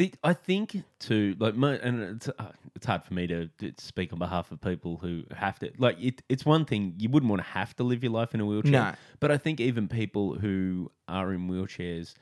the, 0.00 0.14
I 0.24 0.32
think 0.32 0.82
too, 0.98 1.36
like, 1.38 1.54
my, 1.54 1.74
and 1.74 2.02
it's, 2.02 2.28
uh, 2.28 2.52
it's 2.74 2.86
hard 2.86 3.04
for 3.04 3.12
me 3.12 3.26
to, 3.26 3.48
to 3.58 3.72
speak 3.76 4.14
on 4.14 4.18
behalf 4.18 4.50
of 4.50 4.58
people 4.62 4.96
who 4.96 5.24
have 5.36 5.58
to, 5.58 5.70
like, 5.76 5.96
it, 6.00 6.22
it's 6.30 6.46
one 6.46 6.64
thing, 6.64 6.94
you 6.96 7.10
wouldn't 7.10 7.28
want 7.28 7.42
to 7.42 7.48
have 7.48 7.76
to 7.76 7.84
live 7.84 8.02
your 8.02 8.12
life 8.12 8.34
in 8.34 8.40
a 8.40 8.46
wheelchair. 8.46 8.72
No. 8.72 8.92
But 9.20 9.30
I 9.30 9.36
think 9.36 9.60
even 9.60 9.88
people 9.88 10.38
who 10.38 10.90
are 11.06 11.34
in 11.34 11.48
wheelchairs 11.48 12.14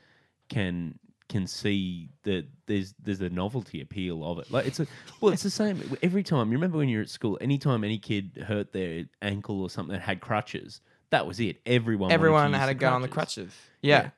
can 0.49 0.99
can 1.29 1.45
see 1.45 2.09
that 2.23 2.47
there's 2.65 2.95
there's 3.01 3.21
a 3.21 3.29
novelty 3.29 3.81
appeal 3.81 4.25
of 4.29 4.39
it. 4.39 4.51
Like 4.51 4.65
it's 4.65 4.79
a 4.79 4.87
well, 5.21 5.31
it's 5.31 5.43
the 5.43 5.51
same 5.51 5.79
every 6.01 6.23
time. 6.23 6.47
You 6.47 6.57
remember 6.57 6.79
when 6.79 6.89
you're 6.89 7.03
at 7.03 7.09
school, 7.09 7.37
anytime 7.39 7.83
any 7.83 7.99
kid 7.99 8.45
hurt 8.47 8.73
their 8.73 9.05
ankle 9.21 9.61
or 9.61 9.69
something 9.69 9.93
that 9.93 10.01
had 10.01 10.21
crutches, 10.21 10.81
that 11.11 11.27
was 11.27 11.39
it. 11.39 11.61
Everyone 11.67 12.01
wanted 12.01 12.13
to 12.13 12.13
Everyone 12.15 12.49
use 12.51 12.59
had 12.59 12.69
a 12.69 12.73
gun 12.73 12.93
on 12.93 13.03
the 13.03 13.07
crutches. 13.07 13.53
Yeah. 13.81 14.09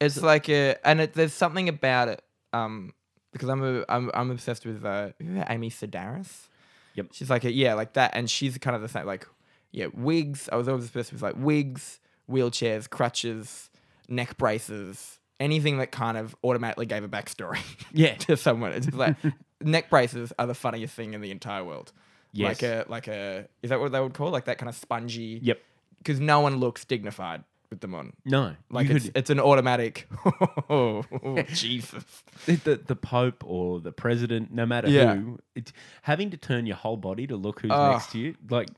it's 0.00 0.20
like 0.22 0.48
a, 0.48 0.76
and 0.84 1.02
it, 1.02 1.12
there's 1.12 1.34
something 1.34 1.68
about 1.68 2.08
it. 2.08 2.22
Um, 2.54 2.94
because 3.34 3.50
I'm 3.50 3.62
a, 3.62 3.84
I'm 3.90 4.10
I'm 4.14 4.30
obsessed 4.30 4.64
with 4.64 4.82
uh, 4.84 5.10
Amy 5.50 5.68
Sedaris. 5.68 6.48
Yep. 6.94 7.08
She's 7.12 7.28
like 7.28 7.44
a 7.44 7.52
yeah, 7.52 7.74
like 7.74 7.92
that, 7.94 8.12
and 8.14 8.30
she's 8.30 8.56
kind 8.56 8.74
of 8.74 8.80
the 8.80 8.88
same. 8.88 9.04
Like 9.04 9.26
yeah, 9.72 9.86
wigs. 9.92 10.48
I 10.50 10.56
was 10.56 10.68
always 10.68 10.86
obsessed 10.86 11.12
with 11.12 11.20
like 11.22 11.34
wigs, 11.36 12.00
wheelchairs, 12.30 12.88
crutches, 12.88 13.68
neck 14.08 14.36
braces, 14.38 15.18
anything 15.40 15.78
that 15.78 15.90
kind 15.92 16.16
of 16.16 16.34
automatically 16.44 16.86
gave 16.86 17.04
a 17.04 17.08
backstory 17.08 17.58
Yeah. 17.92 18.14
to 18.14 18.36
someone. 18.36 18.72
It's 18.72 18.86
just 18.86 18.96
like 18.98 19.16
neck 19.60 19.90
braces 19.90 20.32
are 20.38 20.46
the 20.46 20.54
funniest 20.54 20.94
thing 20.94 21.12
in 21.14 21.20
the 21.20 21.30
entire 21.30 21.64
world. 21.64 21.92
Yes. 22.32 22.48
Like 22.48 22.62
a 22.62 22.84
like 22.88 23.08
a 23.08 23.48
is 23.62 23.70
that 23.70 23.80
what 23.80 23.92
they 23.92 24.00
would 24.00 24.14
call 24.14 24.30
like 24.30 24.44
that 24.46 24.58
kind 24.58 24.68
of 24.68 24.76
spongy? 24.76 25.40
Yep. 25.42 25.60
Because 25.98 26.20
no 26.20 26.40
one 26.40 26.56
looks 26.56 26.84
dignified 26.84 27.42
with 27.70 27.80
them 27.80 27.94
on. 27.94 28.12
No. 28.24 28.54
Like 28.70 28.88
it's, 28.90 29.06
could- 29.06 29.16
it's 29.16 29.30
an 29.30 29.40
automatic. 29.40 30.08
Oh, 30.70 31.04
Jesus. 31.52 32.04
the, 32.46 32.80
the 32.86 32.96
Pope 32.96 33.44
or 33.46 33.80
the 33.80 33.92
President, 33.92 34.52
no 34.52 34.64
matter 34.66 34.88
Yeah. 34.88 35.14
who, 35.16 35.38
it's 35.54 35.72
having 36.02 36.30
to 36.30 36.36
turn 36.36 36.66
your 36.66 36.76
whole 36.76 36.96
body 36.96 37.26
to 37.26 37.36
look 37.36 37.60
who's 37.60 37.70
next 37.70 38.12
to 38.12 38.18
you. 38.18 38.34
Like 38.48 38.68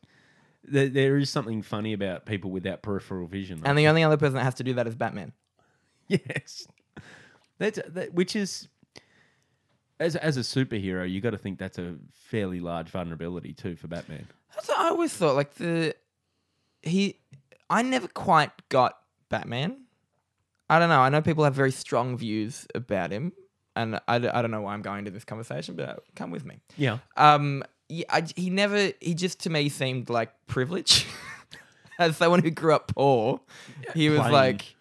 there, 0.64 0.88
there 0.88 1.16
is 1.16 1.30
something 1.30 1.62
funny 1.62 1.92
about 1.92 2.26
people 2.26 2.50
without 2.50 2.82
peripheral 2.82 3.26
vision. 3.26 3.60
though. 3.60 3.68
And 3.70 3.78
the 3.78 3.86
only 3.88 4.02
other 4.02 4.16
person 4.16 4.34
that 4.34 4.44
has 4.44 4.54
to 4.54 4.64
do 4.64 4.74
that 4.74 4.86
is 4.86 4.94
Batman. 4.96 5.32
yes, 6.08 6.66
that's 7.58 7.78
that, 7.88 8.12
which 8.14 8.36
is 8.36 8.68
as 9.98 10.14
as 10.16 10.36
a 10.36 10.40
superhero, 10.40 11.08
you 11.10 11.20
got 11.20 11.30
to 11.30 11.38
think 11.38 11.58
that's 11.58 11.78
a 11.78 11.96
fairly 12.12 12.60
large 12.60 12.88
vulnerability 12.90 13.52
too 13.52 13.76
for 13.76 13.88
Batman. 13.88 14.26
That's 14.54 14.68
what 14.68 14.78
I 14.78 14.88
always 14.88 15.12
thought. 15.12 15.34
Like 15.36 15.54
the 15.54 15.94
he, 16.82 17.18
I 17.68 17.82
never 17.82 18.08
quite 18.08 18.50
got 18.68 18.98
Batman. 19.28 19.82
I 20.68 20.78
don't 20.78 20.88
know. 20.88 21.00
I 21.00 21.08
know 21.08 21.22
people 21.22 21.44
have 21.44 21.54
very 21.54 21.72
strong 21.72 22.16
views 22.16 22.66
about 22.74 23.12
him, 23.12 23.32
and 23.76 23.96
I, 24.08 24.16
I 24.16 24.18
don't 24.18 24.50
know 24.50 24.62
why 24.62 24.74
I'm 24.74 24.82
going 24.82 25.04
to 25.04 25.10
this 25.10 25.24
conversation, 25.24 25.76
but 25.76 26.02
come 26.14 26.30
with 26.30 26.44
me. 26.44 26.60
Yeah, 26.76 26.98
Um, 27.16 27.62
yeah, 27.88 28.06
I, 28.08 28.24
he 28.34 28.50
never. 28.50 28.92
He 29.00 29.14
just 29.14 29.40
to 29.40 29.50
me 29.50 29.68
seemed 29.68 30.10
like 30.10 30.30
privilege. 30.46 31.06
As 31.98 32.16
someone 32.18 32.42
who 32.42 32.50
grew 32.50 32.74
up 32.74 32.92
poor, 32.94 33.40
he 33.94 34.10
was 34.10 34.18
Plain. 34.20 34.32
like, 34.32 34.74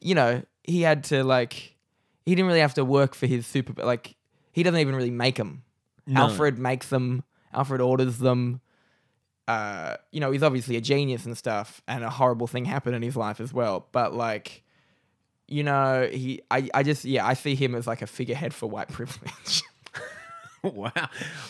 you 0.00 0.14
know, 0.14 0.42
he 0.64 0.80
had 0.80 1.04
to 1.04 1.22
like, 1.22 1.76
he 2.24 2.34
didn't 2.34 2.46
really 2.46 2.60
have 2.60 2.74
to 2.74 2.84
work 2.86 3.14
for 3.14 3.26
his 3.26 3.46
super. 3.46 3.84
Like, 3.84 4.16
he 4.52 4.62
doesn't 4.62 4.80
even 4.80 4.94
really 4.94 5.10
make 5.10 5.36
them. 5.36 5.62
No. 6.06 6.22
Alfred 6.22 6.58
makes 6.58 6.88
them. 6.88 7.22
Alfred 7.52 7.82
orders 7.82 8.16
them. 8.18 8.62
Uh, 9.48 9.96
you 10.12 10.20
know, 10.20 10.30
he's 10.30 10.42
obviously 10.42 10.76
a 10.76 10.80
genius 10.80 11.24
and 11.24 11.36
stuff, 11.36 11.80
and 11.88 12.04
a 12.04 12.10
horrible 12.10 12.46
thing 12.46 12.66
happened 12.66 12.94
in 12.94 13.02
his 13.02 13.16
life 13.16 13.40
as 13.40 13.52
well. 13.52 13.86
But 13.92 14.12
like, 14.14 14.62
you 15.48 15.62
know, 15.62 16.06
he, 16.12 16.42
I, 16.50 16.68
I 16.74 16.82
just, 16.82 17.06
yeah, 17.06 17.26
I 17.26 17.32
see 17.32 17.54
him 17.54 17.74
as 17.74 17.86
like 17.86 18.02
a 18.02 18.06
figurehead 18.06 18.52
for 18.52 18.68
white 18.68 18.88
privilege. 18.92 19.62
wow, 20.62 20.90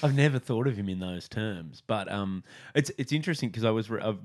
I've 0.02 0.14
never 0.14 0.38
thought 0.38 0.69
of 0.69 0.76
him 0.76 0.88
in 0.88 1.00
those 1.00 1.28
terms, 1.28 1.83
but 1.87 2.11
um, 2.11 2.45
it's 2.75 2.90
it's 2.99 3.12
interesting 3.12 3.49
because 3.49 3.64
I 3.64 3.71
was 3.71 3.90
re- 3.90 4.02
I've 4.02 4.21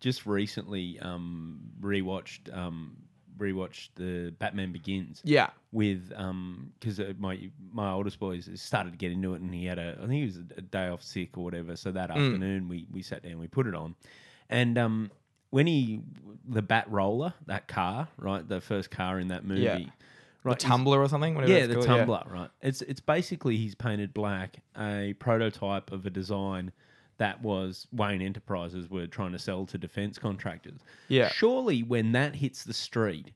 just 0.00 0.26
recently 0.26 0.98
um 1.00 1.60
rewatched 1.80 2.52
um 2.52 2.96
rewatched 3.38 3.90
the 3.96 4.30
Batman 4.38 4.72
Begins. 4.72 5.20
yeah, 5.24 5.50
with 5.72 6.12
um 6.16 6.72
because 6.78 7.00
uh, 7.00 7.12
my 7.18 7.50
my 7.72 7.90
oldest 7.90 8.18
boy 8.20 8.40
started 8.40 8.90
to 8.92 8.96
get 8.98 9.10
into 9.12 9.34
it 9.34 9.40
and 9.40 9.54
he 9.54 9.66
had 9.66 9.78
a 9.78 9.94
I 9.98 10.06
think 10.06 10.12
he 10.12 10.24
was 10.24 10.36
a, 10.56 10.60
day 10.60 10.88
off 10.88 11.02
sick 11.02 11.36
or 11.38 11.44
whatever 11.44 11.76
so 11.76 11.90
that 11.92 12.10
afternoon 12.10 12.68
we 12.68 12.86
we 12.92 13.02
sat 13.02 13.22
down 13.22 13.38
we 13.38 13.46
put 13.48 13.66
it 13.66 13.74
on 13.74 13.94
and 14.50 14.76
um 14.78 15.10
when 15.50 15.66
he 15.66 16.00
the 16.46 16.62
bat 16.62 16.90
roller 16.90 17.32
that 17.46 17.68
car 17.68 18.08
right 18.18 18.46
the 18.48 18.60
first 18.60 18.90
car 18.90 19.18
in 19.18 19.28
that 19.28 19.44
movie 19.44 19.62
Yeah. 19.62 19.78
right 20.44 20.58
the 20.58 20.64
tumbler 20.64 21.00
or 21.00 21.08
something. 21.08 21.34
Whatever 21.34 21.52
yeah 21.52 21.66
the 21.66 21.74
called, 21.74 21.86
tumbler 21.86 22.22
right 22.28 22.50
it's 22.60 22.82
it's 22.82 23.00
basically 23.00 23.56
he's 23.56 23.74
painted 23.74 24.12
black 24.12 24.56
a 24.78 25.14
prototype 25.18 25.90
of 25.90 26.04
a 26.06 26.10
design 26.10 26.72
that 27.18 27.40
was 27.42 27.86
Wayne 27.92 28.22
Enterprises 28.22 28.88
were 28.90 29.06
trying 29.06 29.32
to 29.32 29.38
sell 29.38 29.66
to 29.66 29.78
defense 29.78 30.18
contractors 30.18 30.80
Yeah. 31.08 31.28
surely 31.28 31.82
when 31.82 32.12
that 32.12 32.34
hits 32.36 32.64
the 32.64 32.72
street 32.74 33.32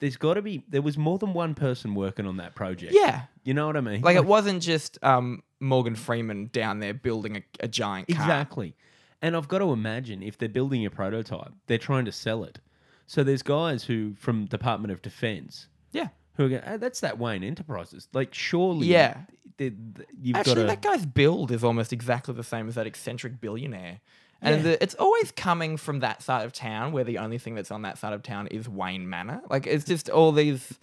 there's 0.00 0.16
got 0.16 0.34
to 0.34 0.42
be 0.42 0.64
there 0.68 0.82
was 0.82 0.96
more 0.96 1.18
than 1.18 1.32
one 1.32 1.54
person 1.54 1.94
working 1.94 2.26
on 2.26 2.36
that 2.38 2.54
project 2.54 2.92
Yeah. 2.94 3.22
you 3.44 3.54
know 3.54 3.66
what 3.66 3.76
i 3.76 3.80
mean 3.80 4.00
Like 4.02 4.16
it 4.16 4.24
wasn't 4.26 4.62
just 4.62 4.98
um, 5.02 5.42
Morgan 5.60 5.96
Freeman 5.96 6.50
down 6.52 6.78
there 6.80 6.94
building 6.94 7.36
a, 7.36 7.42
a 7.60 7.68
giant 7.68 8.08
car. 8.08 8.20
exactly 8.22 8.74
and 9.22 9.36
i've 9.36 9.48
got 9.48 9.58
to 9.58 9.72
imagine 9.72 10.22
if 10.22 10.38
they're 10.38 10.48
building 10.48 10.86
a 10.86 10.90
prototype 10.90 11.52
they're 11.66 11.78
trying 11.78 12.04
to 12.04 12.12
sell 12.12 12.44
it 12.44 12.60
so 13.06 13.24
there's 13.24 13.42
guys 13.42 13.84
who 13.84 14.14
from 14.18 14.44
department 14.46 14.92
of 14.92 15.02
defense 15.02 15.66
Yeah. 15.92 16.08
Who 16.38 16.46
are 16.46 16.48
going 16.48 16.62
oh, 16.66 16.78
that's 16.78 17.00
that 17.00 17.18
wayne 17.18 17.44
enterprises 17.44 18.08
like 18.14 18.32
surely 18.32 18.86
Yeah. 18.86 19.18
you've 19.58 20.36
Actually, 20.36 20.54
got 20.66 20.66
that 20.68 20.82
guy's 20.82 21.04
build 21.04 21.50
is 21.50 21.62
almost 21.62 21.92
exactly 21.92 22.32
the 22.32 22.42
same 22.44 22.68
as 22.68 22.76
that 22.76 22.86
eccentric 22.86 23.40
billionaire. 23.40 24.00
And 24.40 24.56
Yeah. 24.58 24.62
the, 24.62 24.82
it's 24.82 24.94
always 24.94 25.32
coming 25.32 25.76
from 25.76 25.98
that 25.98 26.22
side 26.22 26.44
of 26.46 26.52
town 26.52 26.92
where 26.92 27.02
the 27.02 27.18
only 27.18 27.38
thing 27.38 27.56
that's 27.56 27.72
on 27.72 27.82
that 27.82 27.98
side 27.98 28.12
of 28.12 28.22
town 28.22 28.46
is 28.46 28.68
Wayne 28.68 29.10
Manor. 29.10 29.42
Like, 29.50 29.66
it's 29.66 29.84
just 29.84 30.08
all 30.08 30.30
these. 30.30 30.78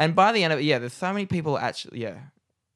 And 0.00 0.16
by 0.16 0.32
the 0.32 0.42
end 0.42 0.52
of 0.52 0.58
it, 0.58 0.64
yeah, 0.64 0.80
there's 0.80 0.92
so 0.92 1.12
many 1.12 1.26
people 1.26 1.56
actually, 1.56 2.00
yeah. 2.02 2.16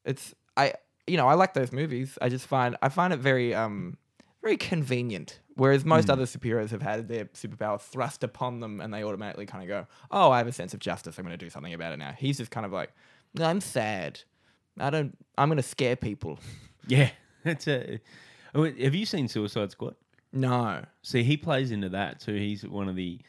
It's, 0.05 0.33
I, 0.55 0.75
you 1.07 1.17
know, 1.17 1.27
I 1.27 1.33
like 1.33 1.53
those 1.53 1.73
movies. 1.73 2.17
I 2.21 2.29
just 2.29 2.47
find, 2.47 2.77
I 2.81 2.87
find 2.87 3.11
it 3.11 3.19
very, 3.19 3.53
um, 3.53 3.97
very 4.47 4.57
convenient. 4.57 5.39
Whereas 5.55 5.83
most 5.83 6.05
Hmm. 6.05 6.11
other 6.11 6.23
superheroes 6.25 6.69
have 6.69 6.81
had 6.81 7.07
their 7.07 7.25
superpower 7.25 7.81
thrust 7.81 8.23
upon 8.23 8.59
them 8.59 8.79
and 8.79 8.93
they 8.93 9.03
automatically 9.03 9.45
kind 9.45 9.63
of 9.63 9.67
go, 9.67 9.87
oh, 10.11 10.31
I 10.31 10.37
have 10.37 10.47
a 10.47 10.51
sense 10.51 10.73
of 10.73 10.79
justice. 10.79 11.17
I'm 11.17 11.25
going 11.25 11.37
to 11.37 11.45
do 11.45 11.49
something 11.49 11.73
about 11.73 11.93
it 11.93 11.97
now. 11.97 12.13
He's 12.17 12.37
just 12.37 12.51
kind 12.51 12.65
of 12.65 12.71
like, 12.71 12.91
I'm 13.39 13.59
sad. 13.59 14.21
I 14.79 14.89
don't, 14.89 15.17
I'm 15.37 15.49
going 15.49 15.57
to 15.57 15.63
scare 15.63 15.95
people. 15.95 16.39
yeah 16.87 17.09
that's 17.43 17.67
a 17.67 17.99
oh, 18.55 18.63
have 18.63 18.95
you 18.95 19.05
seen 19.05 19.27
suicide 19.27 19.71
squad 19.71 19.95
No. 20.31 20.85
See, 21.01 21.23
he 21.23 21.35
plays 21.37 21.71
into 21.71 21.89
that. 21.89 22.19
too. 22.21 22.35
he's 22.35 22.65
one 22.65 22.87
of 22.87 22.95
the, 22.95 23.19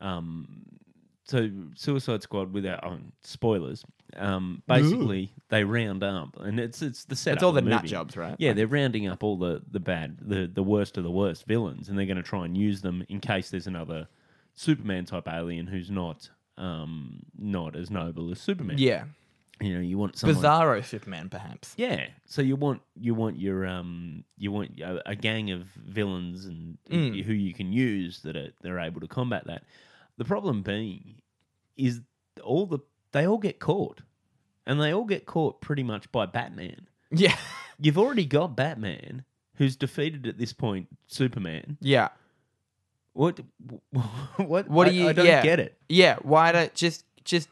um, 0.00 0.46
so 1.24 1.50
Suicide 1.74 2.22
Squad 2.22 2.52
without 2.52 2.84
oh, 2.84 2.98
spoilers. 3.22 3.84
Um, 4.16 4.62
basically 4.68 5.32
they 5.48 5.64
round 5.64 6.04
up, 6.04 6.36
and 6.38 6.60
it's 6.60 6.82
it's 6.82 7.04
the 7.04 7.16
setup. 7.16 7.36
It's 7.38 7.42
all 7.42 7.52
the 7.52 7.62
the 7.62 7.70
nut 7.70 7.84
jobs, 7.84 8.16
right? 8.16 8.36
Yeah, 8.38 8.52
they're 8.52 8.66
rounding 8.68 9.08
up 9.08 9.24
all 9.24 9.36
the 9.36 9.62
the 9.70 9.80
bad, 9.80 10.18
the 10.20 10.46
the 10.46 10.62
worst 10.62 10.96
of 10.96 11.04
the 11.04 11.10
worst 11.10 11.46
villains, 11.46 11.88
and 11.88 11.98
they're 11.98 12.06
going 12.06 12.18
to 12.18 12.22
try 12.22 12.44
and 12.44 12.56
use 12.56 12.80
them 12.82 13.04
in 13.08 13.20
case 13.20 13.50
there's 13.50 13.66
another 13.66 14.06
Superman 14.54 15.04
type 15.04 15.26
alien 15.28 15.66
who's 15.66 15.90
not 15.90 16.28
um 16.58 17.24
not 17.36 17.74
as 17.74 17.90
noble 17.90 18.30
as 18.30 18.40
Superman. 18.40 18.76
Yeah. 18.78 19.04
you 19.60 19.74
know, 19.74 19.80
you 19.80 19.98
want 19.98 20.16
someone. 20.18 20.36
Bizarro 20.40 20.84
Superman, 20.84 21.28
perhaps. 21.28 21.74
Yeah, 21.76 22.06
so 22.26 22.42
you 22.42 22.54
want 22.54 22.82
you 22.94 23.14
want 23.14 23.40
your 23.40 23.66
um 23.66 24.22
you 24.38 24.52
want 24.52 24.78
a, 24.78 25.10
a 25.10 25.16
gang 25.16 25.50
of 25.50 25.62
villains 25.84 26.44
and 26.44 26.78
Mm. 26.90 27.24
who 27.24 27.32
you 27.32 27.54
can 27.54 27.72
use 27.72 28.20
that 28.20 28.36
are 28.36 28.50
they're 28.62 28.78
able 28.78 29.00
to 29.00 29.08
combat 29.08 29.46
that. 29.46 29.64
The 30.18 30.24
problem 30.24 30.62
being 30.62 31.16
is 31.76 32.00
all 32.42 32.66
the 32.66 32.78
they 33.12 33.26
all 33.26 33.38
get 33.38 33.58
caught, 33.60 34.02
and 34.66 34.80
they 34.80 34.92
all 34.92 35.04
get 35.04 35.26
caught 35.26 35.60
pretty 35.60 35.82
much 35.82 36.10
by 36.12 36.26
Batman. 36.26 36.88
Yeah. 37.10 37.36
You've 37.80 37.98
already 37.98 38.24
got 38.24 38.56
Batman 38.56 39.24
who's 39.56 39.76
defeated 39.76 40.26
at 40.26 40.38
this 40.38 40.52
point 40.52 40.88
Superman. 41.06 41.76
Yeah. 41.80 42.08
What 43.12 43.40
what 44.36 44.68
What 44.68 44.86
I, 44.86 44.90
do 44.90 44.96
you- 44.96 45.08
I 45.08 45.12
don't 45.12 45.26
yeah. 45.26 45.42
get 45.42 45.60
it. 45.60 45.78
Yeah. 45.88 46.16
Why 46.22 46.52
don't 46.52 46.74
just 46.74 47.04
just 47.24 47.48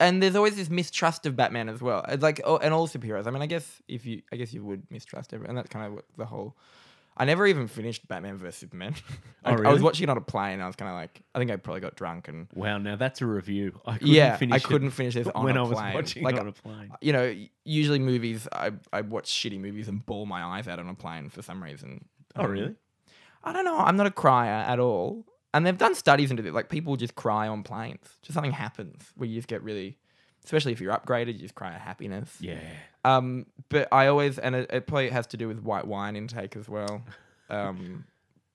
and 0.00 0.20
there's 0.22 0.34
always 0.36 0.56
this 0.56 0.68
mistrust 0.70 1.24
of 1.26 1.36
Batman 1.36 1.68
as 1.68 1.80
well. 1.80 2.04
It's 2.08 2.22
like 2.22 2.40
oh, 2.44 2.56
and 2.58 2.74
all 2.74 2.88
superheroes. 2.88 3.26
I 3.26 3.30
mean, 3.30 3.42
I 3.42 3.46
guess 3.46 3.80
if 3.88 4.04
you 4.06 4.22
I 4.32 4.36
guess 4.36 4.52
you 4.52 4.64
would 4.64 4.82
mistrust 4.90 5.32
everyone. 5.32 5.50
And 5.50 5.58
that's 5.58 5.68
kind 5.70 5.86
of 5.86 5.92
what 5.94 6.04
the 6.16 6.26
whole 6.26 6.56
I 7.16 7.24
never 7.24 7.46
even 7.46 7.68
finished 7.68 8.08
Batman 8.08 8.38
vs 8.38 8.56
Superman. 8.56 8.94
Oh, 9.46 9.50
I, 9.50 9.52
I 9.52 9.54
was 9.56 9.62
really? 9.62 9.82
watching 9.82 10.04
it 10.04 10.10
on 10.10 10.16
a 10.16 10.22
plane. 10.22 10.54
And 10.54 10.62
I 10.62 10.66
was 10.66 10.74
kind 10.74 10.88
of 10.88 10.94
like, 10.96 11.20
I 11.34 11.38
think 11.38 11.50
I 11.50 11.56
probably 11.56 11.82
got 11.82 11.96
drunk 11.96 12.28
and 12.28 12.46
Wow, 12.54 12.78
now 12.78 12.96
that's 12.96 13.20
a 13.20 13.26
review. 13.26 13.78
I 13.84 13.98
couldn't 13.98 14.08
yeah, 14.14 14.36
finish 14.38 14.54
I 14.54 14.56
it 14.56 14.62
couldn't 14.64 14.90
finish 14.92 15.12
this 15.12 15.28
on 15.34 15.44
when 15.44 15.58
a 15.58 15.64
I 15.64 15.68
was 15.68 15.78
plane. 15.78 15.94
watching 15.94 16.22
like, 16.22 16.36
it 16.36 16.40
on 16.40 16.48
a 16.48 16.52
plane. 16.52 16.90
you 17.02 17.12
know, 17.12 17.34
usually 17.62 17.98
movies, 17.98 18.48
I 18.50 18.72
I 18.90 19.02
watch 19.02 19.26
shitty 19.30 19.60
movies 19.60 19.86
and 19.86 20.04
bawl 20.06 20.24
my 20.24 20.42
eyes 20.42 20.66
out 20.66 20.78
on 20.78 20.88
a 20.88 20.94
plane 20.94 21.28
for 21.28 21.42
some 21.42 21.62
reason. 21.62 22.06
Oh, 22.36 22.44
Um, 22.44 22.50
really? 22.50 22.74
I 23.44 23.52
don't 23.52 23.66
know. 23.66 23.76
I'm 23.76 23.96
not 23.98 24.06
a 24.06 24.10
crier 24.10 24.48
at 24.66 24.78
all. 24.80 25.26
And 25.52 25.66
they've 25.66 25.76
done 25.76 25.94
studies 25.94 26.30
into 26.30 26.42
it. 26.46 26.54
Like 26.54 26.70
people 26.70 26.96
just 26.96 27.14
cry 27.14 27.46
on 27.46 27.62
planes. 27.64 28.08
Just 28.22 28.32
something 28.32 28.50
happens 28.52 29.12
where 29.14 29.28
you 29.28 29.36
just 29.36 29.46
get 29.48 29.62
really, 29.62 29.98
especially 30.44 30.72
if 30.72 30.80
you're 30.80 30.92
upgraded, 30.92 31.34
you 31.34 31.40
just 31.40 31.54
cry 31.54 31.72
happiness. 31.72 32.36
Yeah. 32.40 32.60
Um, 33.04 33.46
but 33.68 33.88
I 33.92 34.06
always, 34.06 34.38
and 34.38 34.54
it, 34.54 34.70
it 34.72 34.86
probably 34.86 35.10
has 35.10 35.26
to 35.28 35.36
do 35.36 35.48
with 35.48 35.60
white 35.60 35.86
wine 35.86 36.16
intake 36.16 36.56
as 36.56 36.68
well. 36.68 37.02
Um, 37.50 38.06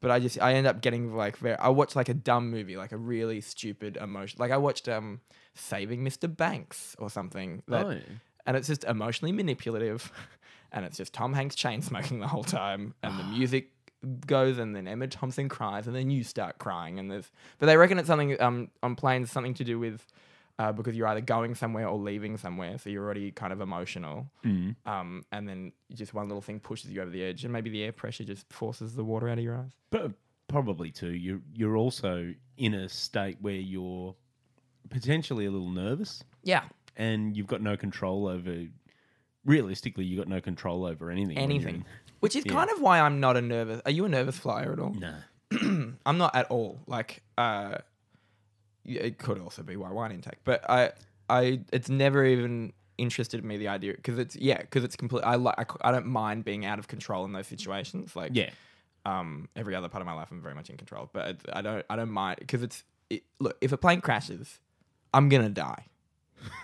but 0.02 0.10
I 0.10 0.20
just, 0.20 0.42
I 0.42 0.56
end 0.56 0.66
up 0.66 0.82
getting 0.82 1.16
like 1.16 1.38
very, 1.38 1.56
I 1.56 1.70
watch 1.70 1.96
like 1.96 2.10
a 2.10 2.14
dumb 2.14 2.50
movie, 2.50 2.76
like 2.76 2.92
a 2.92 2.98
really 2.98 3.40
stupid 3.40 3.98
emotion. 3.98 4.38
Like 4.40 4.52
I 4.52 4.58
watched 4.58 4.90
um, 4.90 5.22
Saving 5.54 6.04
Mr. 6.04 6.36
Banks 6.36 6.96
or 6.98 7.10
something. 7.12 7.62
That, 7.68 7.86
oh. 7.86 8.00
and 8.48 8.58
it's 8.58 8.68
just 8.68 8.84
emotionally 8.86 9.32
manipulative 9.32 10.12
and 10.72 10.86
it's 10.86 10.98
just 10.98 11.14
Tom 11.14 11.34
Hanks 11.34 11.56
chain 11.56 11.84
smoking 11.84 12.20
the 12.20 12.28
whole 12.28 12.44
time 12.44 12.96
and 13.04 13.18
the 13.20 13.24
music 13.38 13.72
goes 14.26 14.58
and 14.58 14.76
then 14.76 14.88
Emma 14.88 15.08
Thompson 15.08 15.50
cries 15.50 15.86
and 15.86 15.96
then 15.96 16.10
you 16.10 16.24
start 16.24 16.58
crying 16.58 17.00
and 17.00 17.12
there's 17.12 17.30
but 17.60 17.66
they 17.66 17.78
reckon 17.78 18.00
it's 18.00 18.08
something 18.08 18.42
um 18.42 18.70
on 18.82 18.96
planes 18.96 19.30
something 19.30 19.54
to 19.54 19.64
do 19.64 19.78
with 19.78 20.06
uh, 20.60 20.72
because 20.72 20.96
you're 20.96 21.08
either 21.08 21.22
going 21.22 21.56
somewhere 21.56 21.88
or 21.88 21.98
leaving 21.98 22.38
somewhere 22.38 22.78
so 22.78 22.90
you're 22.90 23.04
already 23.04 23.32
kind 23.32 23.52
of 23.52 23.62
emotional 23.62 24.30
Mm. 24.46 24.76
um 24.86 25.24
and 25.32 25.48
then 25.50 25.72
just 25.94 26.14
one 26.14 26.28
little 26.28 26.42
thing 26.42 26.60
pushes 26.60 26.92
you 26.92 27.02
over 27.02 27.10
the 27.10 27.24
edge 27.24 27.44
and 27.46 27.52
maybe 27.52 27.70
the 27.72 27.82
air 27.84 27.92
pressure 27.94 28.24
just 28.24 28.52
forces 28.54 28.94
the 28.96 29.04
water 29.04 29.28
out 29.30 29.38
of 29.40 29.44
your 29.44 29.56
eyes 29.56 29.72
But 29.90 30.12
probably 30.48 30.92
too. 30.92 31.12
You're 31.14 31.42
you're 31.54 31.78
also 31.78 32.34
in 32.58 32.74
a 32.74 32.90
state 32.90 33.38
where 33.42 33.54
you're 33.56 34.16
potentially 34.90 35.46
a 35.46 35.52
little 35.52 35.70
nervous, 35.70 36.24
Yeah. 36.44 36.64
and 36.98 37.38
you've 37.38 37.48
got 37.48 37.62
no 37.62 37.78
control 37.78 38.28
over. 38.28 38.66
Realistically, 39.46 40.04
you've 40.06 40.18
got 40.20 40.28
no 40.28 40.42
control 40.42 40.86
over 40.86 41.10
anything. 41.12 41.38
Anything. 41.38 41.86
Which 42.20 42.36
is 42.36 42.46
Yeah. 42.46 42.52
kind 42.54 42.70
of 42.72 42.82
why 42.82 43.00
I'm 43.00 43.20
not 43.20 43.38
a 43.38 43.42
nervous. 43.42 43.82
Are 43.86 43.92
you 43.92 44.06
a 44.06 44.10
nervous 44.10 44.38
flyer 44.38 44.74
at 44.74 44.80
all? 44.80 44.94
No. 44.94 45.16
I'm 46.06 46.18
not 46.18 46.36
at 46.36 46.48
all. 46.52 46.80
Like, 46.88 47.22
uh, 47.38 47.78
it 48.86 49.18
could 49.18 49.40
also 49.40 49.64
be 49.64 49.76
why 49.76 49.92
wine 49.92 50.12
intake, 50.12 50.40
but 50.44 50.68
I, 50.70 50.92
I, 51.30 51.62
it's 51.72 51.90
never 51.90 52.26
even 52.26 52.74
interested 52.98 53.44
me 53.46 53.56
the 53.58 53.68
idea 53.70 53.94
because 53.94 54.20
it's 54.20 54.36
yeah 54.36 54.58
because 54.60 54.84
it's 54.84 54.96
complete. 54.96 55.24
I 55.24 55.36
like 55.36 55.72
I, 55.82 55.92
don't 55.92 56.08
mind 56.08 56.44
being 56.46 56.66
out 56.66 56.80
of 56.80 56.88
control 56.88 57.24
in 57.26 57.32
those 57.34 57.48
situations. 57.48 58.16
Like 58.16 58.32
Yeah. 58.34 58.50
um, 59.06 59.48
every 59.56 59.74
other 59.76 59.88
part 59.90 60.02
of 60.02 60.06
my 60.06 60.14
life, 60.14 60.30
I'm 60.32 60.42
very 60.42 60.56
much 60.56 60.70
in 60.70 60.78
control, 60.78 61.10
but 61.14 61.28
it's, 61.30 61.46
I 61.54 61.62
don't 61.62 61.86
I 61.90 61.96
don't 61.96 62.12
mind 62.12 62.38
because 62.40 62.62
it's 62.64 62.84
it, 63.10 63.24
look 63.40 63.58
if 63.62 63.72
a 63.72 63.78
plane 63.78 64.02
crashes, 64.02 64.60
I'm 65.14 65.30
gonna 65.30 65.50
die. 65.50 65.86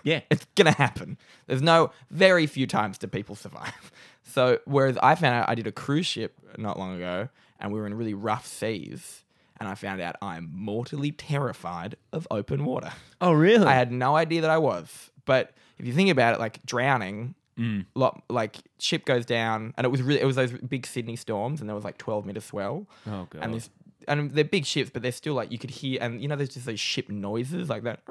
Yeah. 0.03 0.21
It's 0.29 0.45
gonna 0.55 0.71
happen. 0.71 1.17
There's 1.47 1.61
no 1.61 1.91
very 2.11 2.47
few 2.47 2.65
times 2.67 2.97
do 2.97 3.07
people 3.07 3.35
survive. 3.35 3.91
So 4.27 4.57
whereas 4.65 4.97
I 5.03 5.13
found 5.13 5.35
out 5.35 5.47
I 5.49 5.53
did 5.53 5.67
a 5.67 5.71
cruise 5.71 6.07
ship 6.07 6.33
not 6.57 6.79
long 6.79 6.95
ago 6.95 7.29
and 7.59 7.71
we 7.71 7.79
were 7.79 7.85
in 7.85 7.93
really 7.93 8.15
rough 8.15 8.47
seas 8.47 9.23
and 9.59 9.67
I 9.69 9.75
found 9.75 10.01
out 10.01 10.15
I'm 10.21 10.49
mortally 10.53 11.11
terrified 11.11 11.95
of 12.13 12.27
open 12.31 12.65
water. 12.65 12.91
Oh, 13.21 13.31
really? 13.33 13.65
I 13.65 13.73
had 13.73 13.91
no 13.91 14.15
idea 14.15 14.41
that 14.41 14.49
I 14.51 14.57
was. 14.57 15.11
But 15.25 15.53
if 15.79 15.85
you 15.85 15.93
think 15.93 16.09
about 16.09 16.35
it, 16.35 16.39
like 16.39 16.65
drowning, 16.65 17.35
Mm. 17.57 17.85
lot 17.95 18.21
like 18.29 18.57
ship 18.79 19.05
goes 19.05 19.25
down 19.25 19.73
and 19.77 19.85
it 19.85 19.89
was 19.89 20.01
really 20.01 20.19
it 20.19 20.25
was 20.25 20.35
those 20.35 20.51
big 20.51 20.85
Sydney 20.85 21.15
storms 21.15 21.61
and 21.61 21.69
there 21.69 21.73
was 21.75 21.85
like 21.85 21.97
12 21.97 22.25
meter 22.25 22.41
swell 22.41 22.85
Oh 23.07 23.27
god. 23.29 23.43
and 23.43 23.53
this 23.53 23.69
and 24.09 24.31
they're 24.33 24.43
big 24.43 24.65
ships 24.65 24.89
but 24.89 25.01
they're 25.01 25.13
still 25.13 25.35
like 25.35 25.53
you 25.53 25.57
could 25.57 25.69
hear 25.69 25.99
and 26.01 26.21
you 26.21 26.27
know 26.27 26.35
there's 26.35 26.49
just 26.49 26.65
those 26.65 26.81
ship 26.81 27.07
noises 27.07 27.69
like 27.69 27.83
that 27.83 28.01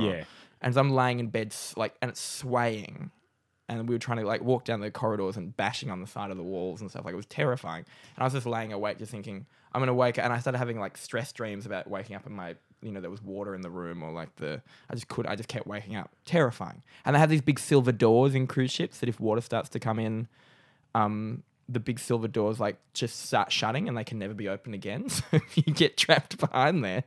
yeah. 0.00 0.24
and 0.62 0.72
so 0.72 0.80
I'm 0.80 0.88
laying 0.90 1.18
in 1.20 1.28
bed, 1.28 1.54
like, 1.76 1.94
and 2.00 2.10
it's 2.10 2.20
swaying. 2.22 3.10
And 3.68 3.86
we 3.86 3.94
were 3.94 3.98
trying 3.98 4.16
to 4.18 4.24
like 4.26 4.42
walk 4.42 4.64
down 4.64 4.80
the 4.80 4.90
corridors 4.90 5.36
and 5.36 5.54
bashing 5.54 5.90
on 5.90 6.00
the 6.00 6.06
side 6.06 6.30
of 6.30 6.38
the 6.38 6.42
walls 6.42 6.80
and 6.80 6.88
stuff. 6.90 7.04
Like 7.04 7.12
it 7.12 7.18
was 7.18 7.26
terrifying. 7.26 7.84
And 8.16 8.22
I 8.22 8.24
was 8.24 8.32
just 8.32 8.46
laying 8.46 8.72
awake, 8.72 8.96
just 8.96 9.10
thinking, 9.12 9.44
I'm 9.72 9.80
gonna 9.80 9.94
wake. 9.94 10.18
up. 10.18 10.24
And 10.24 10.32
I 10.32 10.38
started 10.38 10.58
having 10.58 10.78
like 10.80 10.96
stress 10.96 11.32
dreams 11.32 11.66
about 11.66 11.88
waking 11.88 12.16
up 12.16 12.26
in 12.26 12.32
my, 12.32 12.56
you 12.82 12.90
know, 12.92 13.00
there 13.00 13.10
was 13.10 13.22
water 13.22 13.54
in 13.54 13.60
the 13.60 13.70
room 13.70 14.02
or 14.02 14.10
like 14.12 14.34
the. 14.36 14.62
I 14.90 14.94
just 14.94 15.08
could. 15.08 15.26
I 15.26 15.36
just 15.36 15.48
kept 15.48 15.66
waking 15.66 15.96
up. 15.96 16.10
Terrifying. 16.24 16.82
And 17.04 17.14
they 17.14 17.20
have 17.20 17.30
these 17.30 17.42
big 17.42 17.58
silver 17.58 17.92
doors 17.92 18.34
in 18.34 18.46
cruise 18.46 18.70
ships 18.70 18.98
that 19.00 19.08
if 19.08 19.20
water 19.20 19.40
starts 19.40 19.68
to 19.70 19.78
come 19.80 19.98
in, 19.98 20.28
um, 20.94 21.42
the 21.68 21.80
big 21.80 21.98
silver 21.98 22.28
doors 22.28 22.58
like 22.58 22.76
just 22.94 23.26
start 23.26 23.52
shutting 23.52 23.88
and 23.88 23.96
they 23.96 24.04
can 24.04 24.18
never 24.18 24.34
be 24.34 24.48
opened 24.48 24.74
again. 24.74 25.08
So 25.10 25.24
if 25.32 25.56
you 25.56 25.62
get 25.74 25.96
trapped 25.96 26.38
behind 26.38 26.82
there, 26.84 27.04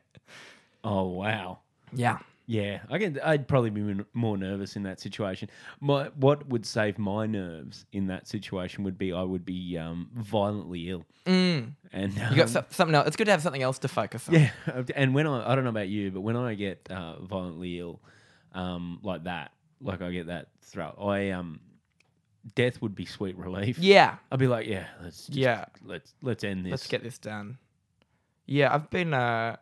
Oh 0.84 1.08
wow. 1.08 1.60
yeah, 1.94 2.20
Yeah, 2.52 2.82
I 2.90 2.98
can. 2.98 3.18
I'd 3.24 3.48
probably 3.48 3.70
be 3.70 4.04
more 4.14 4.38
nervous 4.38 4.76
in 4.76 4.84
that 4.84 5.00
situation. 5.00 5.50
My 5.80 6.10
what 6.18 6.46
would 6.50 6.66
save 6.66 7.00
my 7.00 7.26
nerves 7.26 7.86
in 7.94 8.08
that 8.08 8.28
situation 8.28 8.84
would 8.84 8.98
be 8.98 9.14
I 9.14 9.22
would 9.22 9.46
be 9.46 9.78
um, 9.78 10.10
violently 10.14 10.90
ill, 10.90 11.06
mm. 11.26 11.72
and 11.94 12.14
you 12.14 12.20
got 12.20 12.40
um, 12.42 12.48
so- 12.50 12.66
something 12.70 12.94
else. 12.94 13.08
It's 13.08 13.16
good 13.16 13.24
to 13.24 13.32
have 13.32 13.42
something 13.42 13.62
else 13.62 13.80
to 13.80 13.88
focus 13.88 14.28
on. 14.28 14.34
yeah. 14.36 14.52
And 14.98 15.16
when 15.16 15.28
I 15.28 15.50
I 15.50 15.56
don't 15.56 15.64
know 15.64 15.70
about 15.70 15.88
you, 15.88 16.12
but 16.12 16.20
when 16.20 16.36
I 16.36 16.56
get 16.56 16.86
uh, 16.92 17.22
violently 17.22 17.80
ill, 17.80 18.02
um, 18.52 19.00
like 19.02 19.24
that, 19.24 19.54
like 19.80 20.02
I 20.02 20.12
get 20.12 20.28
that 20.28 20.50
throat, 20.62 20.96
I 21.02 21.30
um, 21.30 21.62
death 22.54 22.82
would 22.82 22.96
be 22.96 23.06
sweet 23.06 23.38
relief. 23.38 23.80
Yeah. 23.80 24.18
I'd 24.30 24.40
be 24.40 24.48
like, 24.48 24.68
yeah, 24.68 24.88
let's 25.02 25.28
just, 25.28 25.38
Yeah. 25.38 25.68
let's 25.86 26.14
let's 26.22 26.44
end 26.44 26.66
this. 26.66 26.72
Let's 26.72 26.88
get 26.88 27.02
this 27.02 27.18
done. 27.18 27.60
Yeah, 28.46 28.76
I've 28.76 28.90
been. 28.90 29.14
Uh, 29.14 29.56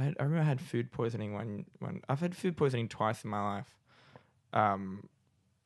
I, 0.00 0.04
I 0.18 0.22
remember 0.22 0.40
I 0.40 0.44
had 0.44 0.60
food 0.60 0.90
poisoning 0.92 1.34
one. 1.34 1.66
One. 1.78 2.00
I've 2.08 2.20
had 2.20 2.34
food 2.36 2.56
poisoning 2.56 2.88
twice 2.88 3.22
in 3.24 3.30
my 3.30 3.56
life. 3.56 3.66
Um, 4.52 5.08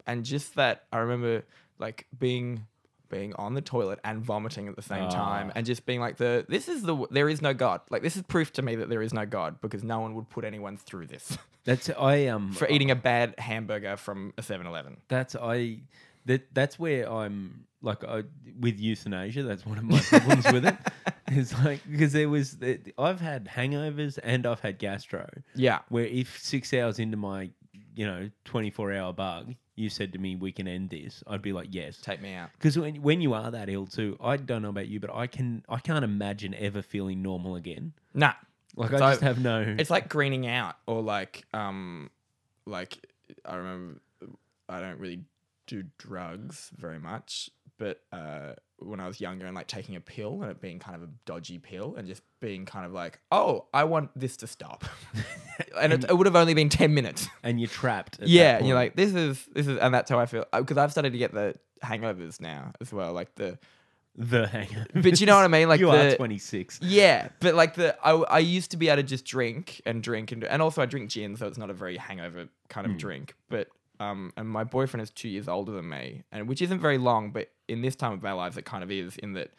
and 0.06 0.24
just 0.24 0.56
that, 0.56 0.84
I 0.92 0.98
remember 0.98 1.44
like 1.78 2.06
being 2.18 2.66
being 3.10 3.34
on 3.34 3.54
the 3.54 3.60
toilet 3.60 4.00
and 4.02 4.22
vomiting 4.24 4.66
at 4.66 4.74
the 4.76 4.82
same 4.82 5.08
time, 5.08 5.48
Ah. 5.50 5.52
and 5.56 5.66
just 5.66 5.86
being 5.86 6.00
like, 6.00 6.16
the 6.16 6.44
this 6.48 6.68
is 6.68 6.82
the 6.82 7.06
there 7.10 7.28
is 7.28 7.40
no 7.40 7.54
God. 7.54 7.80
Like 7.90 8.02
this 8.02 8.16
is 8.16 8.22
proof 8.22 8.52
to 8.54 8.62
me 8.62 8.74
that 8.76 8.88
there 8.88 9.02
is 9.02 9.14
no 9.14 9.24
God 9.24 9.60
because 9.60 9.84
no 9.84 10.00
one 10.00 10.14
would 10.16 10.28
put 10.30 10.44
anyone 10.44 10.76
through 10.76 11.06
this 11.06 11.38
That's 11.64 11.88
I 11.90 12.26
um 12.26 12.52
for 12.52 12.68
eating 12.68 12.90
a 12.90 12.96
bad 12.96 13.34
hamburger 13.38 13.96
from 13.96 14.32
a 14.36 14.42
7-Eleven. 14.42 14.98
That's 15.08 15.36
I. 15.36 15.80
That 16.26 16.52
that's 16.54 16.78
where 16.78 17.10
I'm 17.10 17.66
like 17.82 18.02
I, 18.02 18.24
with 18.58 18.80
euthanasia. 18.80 19.42
That's 19.44 19.64
one 19.64 19.78
of 19.78 19.84
my 19.84 20.00
problems 20.12 20.50
with 20.52 20.66
it. 20.66 20.76
It's 21.28 21.58
like 21.64 21.80
because 21.90 22.12
there 22.12 22.28
was 22.28 22.56
I've 22.98 23.20
had 23.20 23.46
hangovers 23.46 24.18
and 24.22 24.46
I've 24.46 24.60
had 24.60 24.78
gastro. 24.78 25.28
Yeah. 25.54 25.80
Where 25.88 26.04
if 26.04 26.38
six 26.42 26.72
hours 26.74 26.98
into 26.98 27.16
my 27.16 27.50
you 27.94 28.06
know 28.06 28.30
twenty 28.44 28.70
four 28.70 28.92
hour 28.92 29.12
bug, 29.12 29.54
you 29.74 29.88
said 29.88 30.12
to 30.12 30.18
me 30.18 30.36
we 30.36 30.52
can 30.52 30.68
end 30.68 30.90
this, 30.90 31.22
I'd 31.26 31.40
be 31.42 31.52
like 31.52 31.68
yes. 31.70 31.96
Take 32.02 32.20
me 32.20 32.34
out. 32.34 32.50
Because 32.58 32.78
when 32.78 32.96
when 33.02 33.20
you 33.20 33.32
are 33.34 33.50
that 33.50 33.68
ill 33.70 33.86
too, 33.86 34.18
I 34.20 34.36
don't 34.36 34.62
know 34.62 34.68
about 34.68 34.88
you, 34.88 35.00
but 35.00 35.14
I 35.14 35.26
can 35.26 35.64
I 35.68 35.78
can't 35.78 36.04
imagine 36.04 36.54
ever 36.54 36.82
feeling 36.82 37.22
normal 37.22 37.56
again. 37.56 37.92
Nah. 38.12 38.34
Like 38.76 38.92
I 38.92 38.98
So, 38.98 39.08
just 39.10 39.20
have 39.22 39.40
no. 39.40 39.76
It's 39.78 39.90
like 39.90 40.08
greening 40.08 40.46
out 40.46 40.76
or 40.86 41.00
like 41.00 41.44
um 41.54 42.10
like 42.66 42.98
I 43.46 43.54
remember 43.56 44.00
I 44.68 44.80
don't 44.80 44.98
really 44.98 45.20
do 45.66 45.84
drugs 45.96 46.70
very 46.76 46.98
much, 46.98 47.48
but 47.78 48.00
uh 48.12 48.52
when 48.78 49.00
I 49.00 49.06
was 49.06 49.20
younger 49.20 49.46
and 49.46 49.54
like 49.54 49.66
taking 49.68 49.96
a 49.96 50.00
pill 50.00 50.42
and 50.42 50.50
it 50.50 50.60
being 50.60 50.78
kind 50.78 50.96
of 50.96 51.02
a 51.04 51.08
dodgy 51.24 51.58
pill 51.58 51.94
and 51.96 52.06
just 52.06 52.22
being 52.40 52.66
kind 52.66 52.84
of 52.84 52.92
like, 52.92 53.20
oh, 53.32 53.66
I 53.72 53.84
want 53.84 54.10
this 54.18 54.36
to 54.38 54.46
stop, 54.46 54.84
and 55.80 55.92
it, 55.92 56.04
it 56.04 56.16
would 56.16 56.26
have 56.26 56.36
only 56.36 56.54
been 56.54 56.68
ten 56.68 56.92
minutes. 56.92 57.28
and 57.42 57.60
you're 57.60 57.68
trapped. 57.68 58.18
yeah, 58.22 58.56
and 58.58 58.66
you're 58.66 58.74
like, 58.76 58.96
this 58.96 59.14
is 59.14 59.44
this 59.52 59.66
is, 59.66 59.78
and 59.78 59.94
that's 59.94 60.10
how 60.10 60.18
I 60.18 60.26
feel 60.26 60.44
because 60.52 60.76
I've 60.76 60.90
started 60.90 61.12
to 61.12 61.18
get 61.18 61.32
the 61.32 61.54
hangovers 61.82 62.40
now 62.40 62.72
as 62.80 62.92
well, 62.92 63.12
like 63.12 63.34
the 63.36 63.58
the 64.16 64.46
hangover. 64.46 64.86
But 64.94 65.20
you 65.20 65.26
know 65.26 65.36
what 65.36 65.44
I 65.44 65.48
mean? 65.48 65.68
Like 65.68 65.80
you 65.80 65.86
the- 65.90 66.14
are 66.14 66.16
26. 66.16 66.80
yeah, 66.82 67.28
but 67.40 67.54
like 67.54 67.74
the 67.74 67.96
I, 68.04 68.12
I 68.12 68.38
used 68.40 68.72
to 68.72 68.76
be 68.76 68.88
able 68.88 69.02
to 69.02 69.08
just 69.08 69.24
drink 69.24 69.80
and 69.86 70.02
drink 70.02 70.30
and 70.32 70.44
and 70.44 70.60
also 70.60 70.82
I 70.82 70.86
drink 70.86 71.10
gin, 71.10 71.36
so 71.36 71.46
it's 71.46 71.58
not 71.58 71.70
a 71.70 71.74
very 71.74 71.96
hangover 71.96 72.48
kind 72.68 72.86
of 72.86 72.92
Hmm. 72.92 72.98
drink. 72.98 73.34
But 73.48 73.68
um, 74.00 74.32
and 74.36 74.48
my 74.48 74.64
boyfriend 74.64 75.02
is 75.02 75.10
two 75.10 75.28
years 75.28 75.48
older 75.48 75.72
than 75.72 75.88
me, 75.88 76.24
and 76.32 76.48
which 76.48 76.60
isn't 76.60 76.80
very 76.80 76.98
long, 76.98 77.30
but 77.30 77.50
in 77.68 77.82
this 77.82 77.96
time 77.96 78.12
of 78.12 78.24
our 78.24 78.34
lives, 78.34 78.56
it 78.56 78.64
kind 78.64 78.82
of 78.82 78.90
is. 78.90 79.16
In 79.16 79.34
that, 79.34 79.50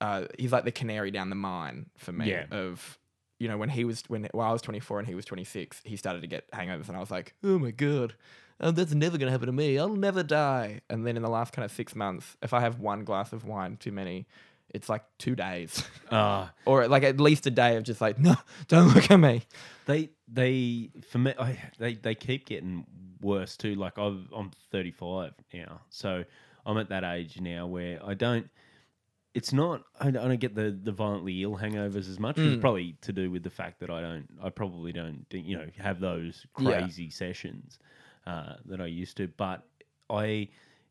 uh, 0.00 0.24
he's 0.38 0.52
like 0.52 0.64
the 0.64 0.72
canary 0.72 1.10
down 1.10 1.30
the 1.30 1.36
mine 1.36 1.86
for 1.96 2.12
me. 2.12 2.30
Yeah. 2.30 2.44
Of 2.50 2.98
you 3.38 3.48
know 3.48 3.56
when 3.56 3.68
he 3.68 3.84
was 3.84 4.02
when 4.08 4.28
well, 4.32 4.46
I 4.46 4.52
was 4.52 4.62
twenty 4.62 4.80
four 4.80 4.98
and 4.98 5.06
he 5.06 5.14
was 5.14 5.24
twenty 5.24 5.44
six, 5.44 5.80
he 5.84 5.96
started 5.96 6.20
to 6.22 6.26
get 6.26 6.50
hangovers, 6.52 6.88
and 6.88 6.96
I 6.96 7.00
was 7.00 7.10
like, 7.10 7.34
oh 7.44 7.58
my 7.58 7.70
god. 7.70 8.14
Oh, 8.60 8.72
that's 8.72 8.92
never 8.92 9.18
gonna 9.18 9.30
happen 9.30 9.46
to 9.46 9.52
me. 9.52 9.78
I'll 9.78 9.88
never 9.88 10.24
die. 10.24 10.80
And 10.90 11.06
then 11.06 11.16
in 11.16 11.22
the 11.22 11.30
last 11.30 11.52
kind 11.52 11.64
of 11.64 11.70
six 11.70 11.94
months, 11.94 12.36
if 12.42 12.52
I 12.52 12.60
have 12.60 12.80
one 12.80 13.04
glass 13.04 13.32
of 13.32 13.44
wine 13.44 13.76
too 13.76 13.92
many, 13.92 14.26
it's 14.70 14.88
like 14.88 15.04
two 15.18 15.34
days. 15.34 15.84
Ah. 16.10 16.52
or 16.64 16.88
like 16.88 17.02
at 17.02 17.20
least 17.20 17.46
a 17.46 17.50
day 17.50 17.76
of 17.76 17.82
just 17.82 18.00
like 18.00 18.18
no 18.18 18.34
don't 18.66 18.94
look 18.94 19.10
at 19.10 19.18
me 19.18 19.42
They 19.84 20.08
they 20.26 20.88
for 21.10 21.18
me 21.18 21.34
I, 21.38 21.58
they 21.78 21.96
they 21.96 22.14
keep 22.14 22.46
getting 22.46 22.86
worse 23.20 23.58
too. 23.58 23.74
Like 23.74 23.98
I've, 23.98 24.26
I'm 24.34 24.50
35 24.70 25.34
now, 25.52 25.82
so 25.90 26.24
I'm 26.68 26.76
at 26.78 26.90
that 26.90 27.02
age 27.02 27.40
now 27.40 27.66
where 27.66 27.98
I 28.04 28.14
don't. 28.14 28.48
It's 29.34 29.52
not. 29.52 29.82
I 30.00 30.10
don't, 30.10 30.24
I 30.24 30.28
don't 30.28 30.38
get 30.40 30.54
the 30.54 30.70
the 30.70 30.92
violently 30.92 31.42
ill 31.42 31.56
hangovers 31.56 32.08
as 32.08 32.18
much. 32.20 32.36
Mm. 32.36 32.52
It's 32.52 32.60
probably 32.60 32.94
to 33.02 33.12
do 33.12 33.30
with 33.30 33.42
the 33.42 33.50
fact 33.50 33.80
that 33.80 33.90
I 33.90 34.00
don't. 34.00 34.28
I 34.42 34.50
probably 34.50 34.92
don't. 34.92 35.24
You 35.32 35.56
know, 35.56 35.66
have 35.78 35.98
those 36.00 36.46
Yeah. 36.58 36.78
crazy 36.80 37.10
sessions 37.10 37.78
uh, 38.26 38.54
that 38.66 38.80
I 38.80 38.86
used 38.86 39.16
to. 39.16 39.28
But 39.28 39.62
I, 40.10 40.48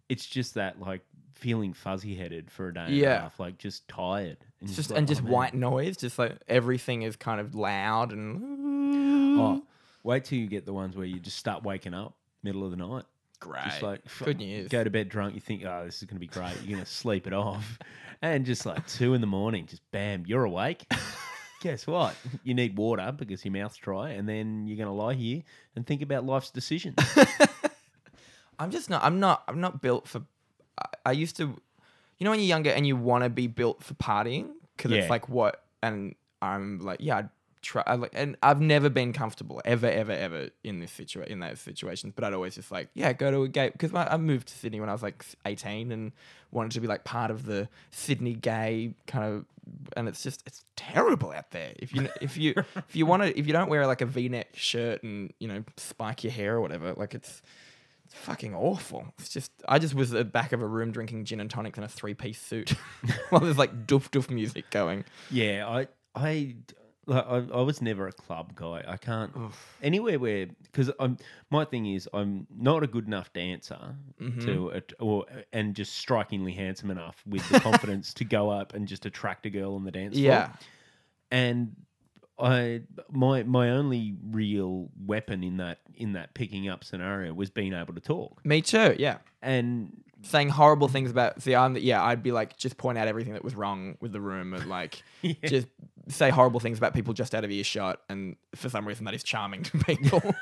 it's 0.09 0.25
just 0.25 0.55
that 0.55 0.79
like 0.81 1.01
feeling 1.35 1.73
fuzzy 1.73 2.15
headed 2.15 2.49
for 2.49 2.69
a 2.69 2.73
day 2.73 2.81
and 2.81 2.91
Yeah. 2.95 3.17
a 3.17 3.21
half, 3.21 3.39
like 3.39 3.57
just 3.59 3.87
tired. 3.87 4.37
it's 4.61 4.75
just 4.75 4.89
like, 4.89 4.97
and 4.97 5.07
oh, 5.07 5.09
just 5.09 5.23
man. 5.23 5.31
white 5.31 5.53
noise 5.53 5.95
just 5.97 6.17
like 6.17 6.35
everything 6.47 7.03
is 7.03 7.15
kind 7.15 7.39
of 7.39 7.53
loud 7.53 8.11
and 8.11 9.37
Oh, 9.39 9.63
wait 10.03 10.25
till 10.25 10.39
you 10.39 10.47
get 10.47 10.65
the 10.65 10.73
ones 10.73 10.95
where 10.97 11.05
you 11.05 11.19
just 11.19 11.37
start 11.37 11.61
waking 11.63 11.93
up 11.93 12.15
middle 12.41 12.63
of 12.65 12.71
the 12.71 12.77
night. 12.77 13.03
Great 13.39 13.63
Just 13.65 13.81
like 13.81 14.01
good 14.23 14.37
news 14.37 14.67
Go 14.69 14.83
to 14.83 14.89
bed 14.89 15.09
drunk. 15.09 15.35
You 15.35 15.41
think, 15.41 15.63
oh, 15.65 15.83
this 15.85 15.97
is 15.97 16.03
going 16.03 16.15
to 16.15 16.19
be 16.19 16.27
great. 16.27 16.55
You're 16.63 16.75
going 16.77 16.85
to 16.85 16.91
sleep 16.91 17.27
it 17.27 17.33
off, 17.33 17.77
and 18.21 18.45
just 18.45 18.65
like 18.65 18.85
two 18.87 19.13
in 19.13 19.21
the 19.21 19.27
morning, 19.27 19.65
just 19.67 19.81
bam, 19.91 20.23
you're 20.25 20.43
awake. 20.43 20.85
Guess 21.61 21.87
what? 21.87 22.15
You 22.43 22.53
need 22.53 22.77
water 22.77 23.11
because 23.17 23.43
your 23.43 23.51
mouth's 23.51 23.77
dry, 23.77 24.11
and 24.11 24.27
then 24.29 24.67
you're 24.67 24.77
going 24.77 24.87
to 24.87 24.93
lie 24.93 25.13
here 25.15 25.41
and 25.75 25.85
think 25.85 26.01
about 26.01 26.25
life's 26.25 26.51
decisions. 26.51 26.95
i'm 28.59 28.71
just 28.71 28.89
not 28.89 29.03
i'm 29.03 29.19
not 29.19 29.43
i'm 29.47 29.61
not 29.61 29.81
built 29.83 30.07
for 30.07 30.23
I, 30.79 30.85
I 31.07 31.11
used 31.11 31.37
to 31.37 31.43
you 32.17 32.23
know 32.25 32.31
when 32.31 32.39
you're 32.39 32.47
younger 32.47 32.71
and 32.71 32.87
you 32.87 32.95
want 32.95 33.23
to 33.23 33.29
be 33.29 33.45
built 33.45 33.83
for 33.83 33.93
partying 33.95 34.49
because 34.75 34.91
Yeah. 34.91 35.01
it's 35.01 35.09
like 35.11 35.29
what 35.29 35.63
and 35.83 36.15
i'm 36.41 36.79
like 36.79 36.97
yeah 36.99 37.17
i'd 37.17 37.29
try, 37.61 37.83
and 38.13 38.37
I've 38.41 38.61
never 38.61 38.89
been 38.89 39.13
comfortable 39.13 39.61
ever, 39.65 39.87
ever, 39.87 40.11
ever 40.11 40.49
in 40.63 40.79
this 40.79 40.91
situation, 40.91 41.31
in 41.31 41.39
those 41.39 41.59
situations. 41.59 42.13
But 42.15 42.25
I'd 42.25 42.33
always 42.33 42.55
just 42.55 42.71
like, 42.71 42.89
yeah, 42.93 43.13
go 43.13 43.31
to 43.31 43.43
a 43.43 43.47
gay 43.47 43.69
because 43.69 43.93
I 43.93 44.17
moved 44.17 44.47
to 44.49 44.53
Sydney 44.53 44.79
when 44.79 44.89
I 44.89 44.93
was 44.93 45.03
like 45.03 45.25
18 45.45 45.91
and 45.91 46.11
wanted 46.51 46.71
to 46.71 46.79
be 46.79 46.87
like 46.87 47.03
part 47.03 47.31
of 47.31 47.45
the 47.45 47.69
Sydney 47.91 48.33
gay 48.33 48.93
kind 49.05 49.25
of. 49.25 49.45
And 49.97 50.07
it's 50.07 50.23
just 50.23 50.43
it's 50.45 50.63
terrible 50.75 51.31
out 51.31 51.51
there. 51.51 51.73
If 51.77 51.93
you 51.93 52.07
if 52.21 52.37
you 52.37 52.53
if 52.75 52.95
you 52.95 53.05
want 53.05 53.23
to 53.23 53.37
if 53.37 53.47
you 53.47 53.53
don't 53.53 53.69
wear 53.69 53.85
like 53.85 54.01
a 54.01 54.05
V-neck 54.05 54.55
shirt 54.55 55.03
and 55.03 55.33
you 55.39 55.47
know 55.47 55.63
spike 55.75 56.23
your 56.23 56.31
hair 56.31 56.55
or 56.55 56.61
whatever, 56.61 56.93
like 56.93 57.13
it's 57.13 57.41
it's 58.05 58.15
fucking 58.15 58.55
awful. 58.55 59.05
It's 59.19 59.27
just 59.27 59.51
I 59.67 59.79
just 59.79 59.93
was 59.93 60.13
at 60.13 60.17
the 60.17 60.23
back 60.23 60.53
of 60.53 60.61
a 60.61 60.67
room 60.67 60.91
drinking 60.91 61.25
gin 61.25 61.41
and 61.41 61.49
tonics 61.49 61.77
in 61.77 61.83
a 61.83 61.89
three 61.89 62.13
piece 62.13 62.41
suit 62.41 62.69
while 63.29 63.41
there's 63.41 63.57
like 63.57 63.85
doof 63.85 64.09
doof 64.09 64.29
music 64.29 64.69
going. 64.69 65.03
Yeah, 65.29 65.67
I 65.67 65.87
I 66.15 66.55
like 67.07 67.25
I, 67.25 67.37
I 67.53 67.61
was 67.61 67.81
never 67.81 68.07
a 68.07 68.11
club 68.11 68.53
guy. 68.53 68.83
I 68.87 68.97
can't 68.97 69.31
anywhere 69.81 70.19
where 70.19 70.47
because 70.63 70.91
I'm 70.99 71.17
my 71.49 71.65
thing 71.65 71.85
is 71.87 72.07
I'm 72.13 72.45
not 72.55 72.83
a 72.83 72.87
good 72.87 73.07
enough 73.07 73.31
dancer 73.33 73.95
Mm-hmm. 74.21 74.39
to 74.45 74.81
or 74.99 75.25
and 75.53 75.75
just 75.75 75.95
strikingly 75.95 76.51
handsome 76.53 76.91
enough 76.91 77.23
with 77.27 77.47
the 77.49 77.59
confidence 77.59 78.13
to 78.15 78.25
go 78.25 78.49
up 78.49 78.73
and 78.73 78.87
just 78.87 79.05
attract 79.05 79.45
a 79.45 79.49
girl 79.49 79.75
on 79.75 79.83
the 79.83 79.91
dance 79.91 80.13
floor. 80.15 80.25
Yeah. 80.25 80.49
and 81.31 81.75
I 82.39 82.81
my 83.11 83.43
my 83.43 83.69
only 83.71 84.15
real 84.29 84.89
weapon 85.05 85.43
in 85.43 85.57
that 85.57 85.79
in 85.95 86.13
that 86.13 86.33
picking 86.35 86.67
up 86.69 86.83
scenario 86.83 87.33
was 87.33 87.49
being 87.49 87.73
able 87.73 87.93
to 87.95 87.99
talk 88.01 88.43
Me 88.45 88.61
too. 88.61 88.95
Yeah. 88.99 89.17
and 89.41 89.91
Saying 90.23 90.49
horrible 90.49 90.87
things 90.87 91.11
about 91.11 91.43
see, 91.43 91.53
I'm 91.55 91.77
yeah, 91.77 92.03
I'd 92.03 92.23
be 92.23 92.31
like 92.31 92.57
just 92.57 92.75
point 92.77 92.97
out 92.97 93.07
everything 93.07 93.33
that 93.33 93.43
was 93.43 93.55
wrong 93.55 93.97
with 94.01 94.11
the 94.11 94.19
room 94.19 94.53
and 94.55 94.67
like 94.67 95.03
Yeah. 95.21 95.33
just 95.45 95.67
say 96.09 96.29
horrible 96.29 96.59
things 96.59 96.77
about 96.77 96.93
people 96.93 97.13
just 97.13 97.35
out 97.35 97.43
of 97.43 97.51
earshot 97.51 97.99
and 98.09 98.35
for 98.55 98.69
some 98.69 98.87
reason 98.87 99.05
that 99.05 99.13
is 99.13 99.23
charming 99.23 99.63
to 99.63 99.77
people. 99.79 100.21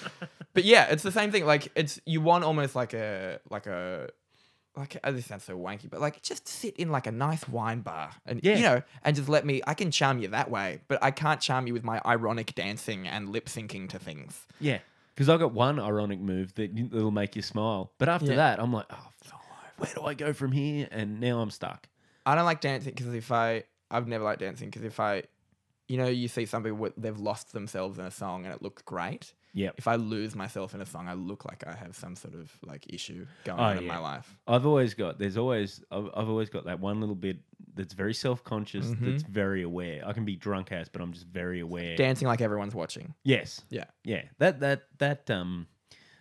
but 0.54 0.64
yeah, 0.64 0.84
it's 0.86 1.02
the 1.02 1.12
same 1.12 1.30
thing. 1.32 1.46
Like 1.46 1.70
it's 1.74 2.00
you 2.06 2.20
want 2.20 2.44
almost 2.44 2.74
like 2.74 2.94
a 2.94 3.40
like 3.50 3.66
a 3.66 4.08
like 4.76 4.96
oh, 5.04 5.12
this 5.12 5.26
sounds 5.26 5.44
so 5.44 5.56
wanky, 5.58 5.88
but 5.88 6.00
like 6.00 6.20
just 6.22 6.46
sit 6.46 6.76
in 6.76 6.90
like 6.90 7.06
a 7.06 7.12
nice 7.12 7.48
wine 7.48 7.80
bar 7.80 8.10
and 8.26 8.40
Yeah. 8.42 8.56
you 8.56 8.62
know, 8.62 8.82
and 9.04 9.16
just 9.16 9.28
let 9.28 9.46
me 9.46 9.62
I 9.66 9.74
can 9.74 9.90
charm 9.90 10.18
you 10.18 10.28
that 10.28 10.50
way, 10.50 10.80
but 10.88 11.02
I 11.02 11.10
can't 11.10 11.40
charm 11.40 11.66
you 11.66 11.72
with 11.72 11.84
my 11.84 12.00
ironic 12.04 12.54
dancing 12.54 13.08
and 13.08 13.30
lip 13.30 13.46
syncing 13.46 13.88
to 13.90 13.98
things. 13.98 14.46
yeah 14.60 14.78
because 15.14 15.30
I 15.30 15.38
got 15.38 15.52
one 15.52 15.80
ironic 15.80 16.20
move 16.20 16.52
that 16.56 16.76
that'll 16.90 17.10
make 17.10 17.36
you 17.36 17.40
smile 17.42 17.90
but 17.96 18.10
after 18.10 18.32
Yeah. 18.32 18.36
that 18.36 18.60
I'm 18.60 18.70
like 18.72 18.84
oh 18.90 19.08
where 19.78 19.90
do 19.94 20.02
I 20.02 20.12
go 20.14 20.32
from 20.34 20.52
here 20.52 20.88
and 20.90 21.20
now 21.20 21.40
I'm 21.40 21.50
stuck 21.50 21.88
I 22.26 22.34
don't 22.34 22.44
like 22.44 22.60
dancing 22.60 22.92
because 22.94 23.14
if 23.14 23.30
I, 23.32 23.62
I've 23.90 24.08
never 24.08 24.24
liked 24.24 24.40
dancing 24.40 24.68
because 24.68 24.84
if 24.84 24.98
I, 25.00 25.22
you 25.88 25.96
know, 25.98 26.06
you 26.08 26.28
see 26.28 26.46
some 26.46 26.62
people 26.64 26.88
they've 26.96 27.18
lost 27.18 27.52
themselves 27.52 27.98
in 27.98 28.04
a 28.04 28.10
song 28.10 28.44
and 28.44 28.54
it 28.54 28.62
looks 28.62 28.82
great. 28.82 29.32
Yep. 29.54 29.76
If 29.78 29.88
I 29.88 29.94
lose 29.94 30.34
myself 30.34 30.74
in 30.74 30.82
a 30.82 30.86
song, 30.86 31.08
I 31.08 31.14
look 31.14 31.46
like 31.46 31.66
I 31.66 31.74
have 31.74 31.96
some 31.96 32.14
sort 32.14 32.34
of 32.34 32.52
like 32.62 32.84
issue 32.92 33.24
going 33.44 33.58
Oh, 33.58 33.62
on 33.62 33.78
in 33.78 33.86
my 33.86 33.96
life. 33.98 34.36
I've 34.46 34.66
always 34.66 34.92
got 34.92 35.18
there's 35.18 35.38
always 35.38 35.82
I've, 35.90 36.10
I've 36.14 36.28
always 36.28 36.50
got 36.50 36.66
that 36.66 36.78
one 36.80 37.00
little 37.00 37.14
bit 37.14 37.38
that's 37.74 37.94
very 37.94 38.12
self 38.12 38.44
conscious 38.44 38.84
Mm-hmm. 38.86 39.10
that's 39.10 39.22
very 39.22 39.62
aware. 39.62 40.02
I 40.06 40.12
can 40.12 40.24
be 40.26 40.36
drunk 40.36 40.72
ass, 40.72 40.88
but 40.92 41.00
I'm 41.00 41.12
just 41.12 41.26
very 41.26 41.60
aware. 41.60 41.96
Dancing 41.96 42.28
like 42.28 42.40
everyone's 42.42 42.74
watching. 42.74 43.14
yes. 43.24 43.62
Yeah. 43.70 43.84
Yeah. 44.04 44.22
That 44.38 44.60
that 44.60 44.82
that 44.98 45.30
um 45.30 45.68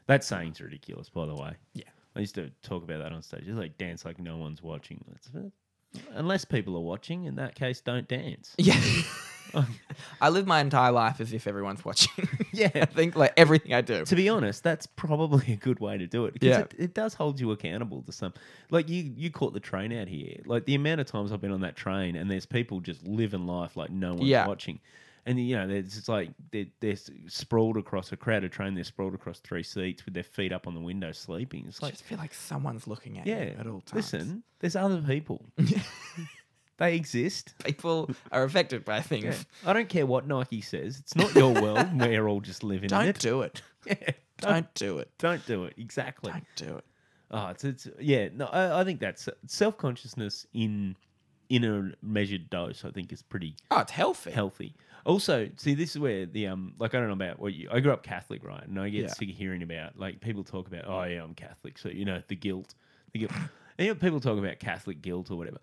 that 0.08 0.24
saying's 0.24 0.62
ridiculous, 0.62 1.10
by 1.10 1.26
the 1.26 1.36
way. 1.36 1.56
Yeah. 1.74 1.84
I 2.16 2.20
used 2.22 2.36
to 2.36 2.52
talk 2.62 2.84
about 2.84 3.00
that 3.04 3.12
on 3.12 3.22
stage. 3.22 3.44
It's 3.48 3.58
like 3.58 3.78
dance 3.78 4.06
like 4.06 4.20
no 4.20 4.38
one's 4.38 4.62
watching. 4.64 5.04
Uh, 5.36 5.40
unless 6.14 6.46
people 6.46 6.76
are 6.76 6.82
watching, 6.82 7.26
in 7.26 7.36
that 7.36 7.56
case, 7.56 7.82
don't 7.82 8.08
dance. 8.08 8.54
Yeah. 8.58 8.80
I 10.22 10.30
live 10.30 10.46
my 10.48 10.60
entire 10.60 10.92
life 10.92 11.22
as 11.22 11.32
if 11.32 11.48
everyone's 11.48 11.86
watching. 11.86 12.28
Yeah. 12.52 12.72
I 12.74 12.86
think 12.86 13.18
like 13.18 13.34
everything 13.36 13.74
I 13.74 13.82
do. 13.82 14.06
to 14.06 14.16
be 14.16 14.30
honest, 14.30 14.64
that's 14.64 14.86
probably 14.88 15.52
a 15.52 15.58
good 15.58 15.82
way 15.82 15.98
to 15.98 16.08
do 16.08 16.24
it 16.26 16.34
because 16.34 16.48
Yeah. 16.50 16.60
it, 16.62 16.74
it 16.78 16.94
does 16.94 17.14
hold 17.14 17.38
you 17.40 17.52
accountable 17.52 18.02
to 18.04 18.14
some. 18.14 18.34
Like 18.70 18.88
you, 18.88 19.12
you 19.18 19.30
caught 19.30 19.54
the 19.54 19.60
train 19.60 19.92
out 19.92 20.08
here. 20.08 20.38
Like 20.46 20.64
the 20.66 20.76
amount 20.76 21.02
of 21.02 21.08
times 21.08 21.34
I've 21.34 21.42
been 21.42 21.52
on 21.52 21.62
that 21.62 21.76
train 21.76 22.16
and 22.16 22.32
there's 22.32 22.46
people 22.46 22.80
just 22.80 23.06
living 23.06 23.46
life 23.46 23.76
like 23.76 23.90
no 23.90 24.14
one's 24.14 24.24
Yeah. 24.30 24.48
watching, 24.48 24.80
and 25.26 25.40
you 25.40 25.56
know, 25.56 25.68
there's 25.68 25.98
it's 25.98 26.08
like 26.10 26.32
they're, 26.52 26.66
they're 26.82 26.96
sprawled 27.28 27.78
across 27.78 28.12
a 28.12 28.18
crowded 28.18 28.52
train. 28.52 28.76
They're 28.76 28.84
sprawled 28.84 29.14
across 29.16 29.40
three 29.40 29.64
seats 29.64 30.06
with 30.06 30.14
their 30.14 30.24
feet 30.24 30.52
up 30.52 30.68
on 30.68 30.74
the 30.74 30.80
window, 30.80 31.12
sleeping. 31.12 31.66
It's 31.68 31.82
like, 31.82 31.90
I 31.90 31.92
just 31.94 32.04
feel 32.04 32.18
like 32.18 32.34
someone's 32.34 32.88
looking 32.88 33.18
at 33.20 33.26
yeah, 33.28 33.44
you 33.46 33.56
at 33.60 33.68
all 33.68 33.82
times. 33.82 33.94
listen, 34.14 34.44
there's 34.60 34.76
other 34.76 35.02
people. 35.02 35.46
they 36.78 36.96
exist. 36.96 37.54
people 37.64 38.10
are 38.32 38.44
affected 38.44 38.84
by 38.86 39.02
things. 39.02 39.24
Yeah. 39.64 39.70
I 39.70 39.74
don't 39.74 39.90
care 39.90 40.06
what 40.06 40.28
Nike 40.28 40.62
says. 40.62 41.00
It's 41.00 41.16
not 41.16 41.34
your 41.34 41.54
world. 41.54 41.88
We're 42.00 42.28
all 42.28 42.42
just 42.42 42.64
living 42.64 42.90
Don't 42.90 43.08
it. 43.08 43.20
do 43.20 43.42
it. 43.42 43.62
Yeah, 43.86 43.96
don't, 44.40 44.52
Don't 44.52 44.74
do 44.74 44.98
it. 45.00 45.12
don't 45.20 45.46
do 45.46 45.64
it. 45.66 45.74
Exactly. 45.78 46.32
Don't 46.32 46.46
do 46.56 46.78
it. 46.78 46.86
Oh, 47.32 47.48
it's, 47.48 47.64
it's 47.64 47.88
yeah. 48.00 48.30
No, 48.34 48.46
I, 48.46 48.82
I 48.82 48.84
think 48.84 49.00
that's 49.00 49.28
self 49.48 49.78
consciousness 49.78 50.46
in 50.54 50.96
in 51.50 51.64
a 51.64 51.92
measured 52.06 52.50
dose. 52.50 52.84
I 52.84 52.92
think 52.92 53.14
is 53.14 53.22
pretty 53.22 53.56
Oh, 53.72 53.80
it's 53.80 53.92
healthy. 53.92 54.32
healthy. 54.32 54.76
Also, 55.06 55.50
see, 55.58 55.76
this 55.76 55.92
is 55.92 56.00
where 56.00 56.26
the 56.26 56.48
um, 56.48 56.74
like 56.80 56.96
I 56.96 57.00
don't 57.00 57.08
know 57.08 57.14
about 57.14 57.40
what 57.40 57.54
you. 57.54 57.70
I 57.72 57.80
grew 57.80 57.92
up 57.94 58.04
Catholic, 58.04 58.44
right? 58.44 58.66
And 58.68 58.80
I 58.80 58.90
get 58.90 59.04
Yeah. 59.04 59.08
sick 59.14 59.30
of 59.30 59.36
hearing 59.36 59.62
about 59.64 59.98
like 60.00 60.20
people 60.20 60.44
talk 60.44 60.68
about, 60.68 60.86
oh 60.88 61.04
yeah, 61.04 61.24
I'm 61.24 61.36
Catholic, 61.36 61.78
so 61.78 61.90
you 61.90 62.06
know 62.06 62.22
the 62.28 62.36
guilt, 62.36 62.74
the 63.14 63.20
guilt. 63.20 63.32
and 63.78 63.88
you 63.88 63.94
know, 63.94 63.96
people 64.00 64.20
talk 64.20 64.38
about 64.40 64.60
Catholic 64.60 65.02
guilt 65.02 65.30
or 65.30 65.38
whatever. 65.38 65.60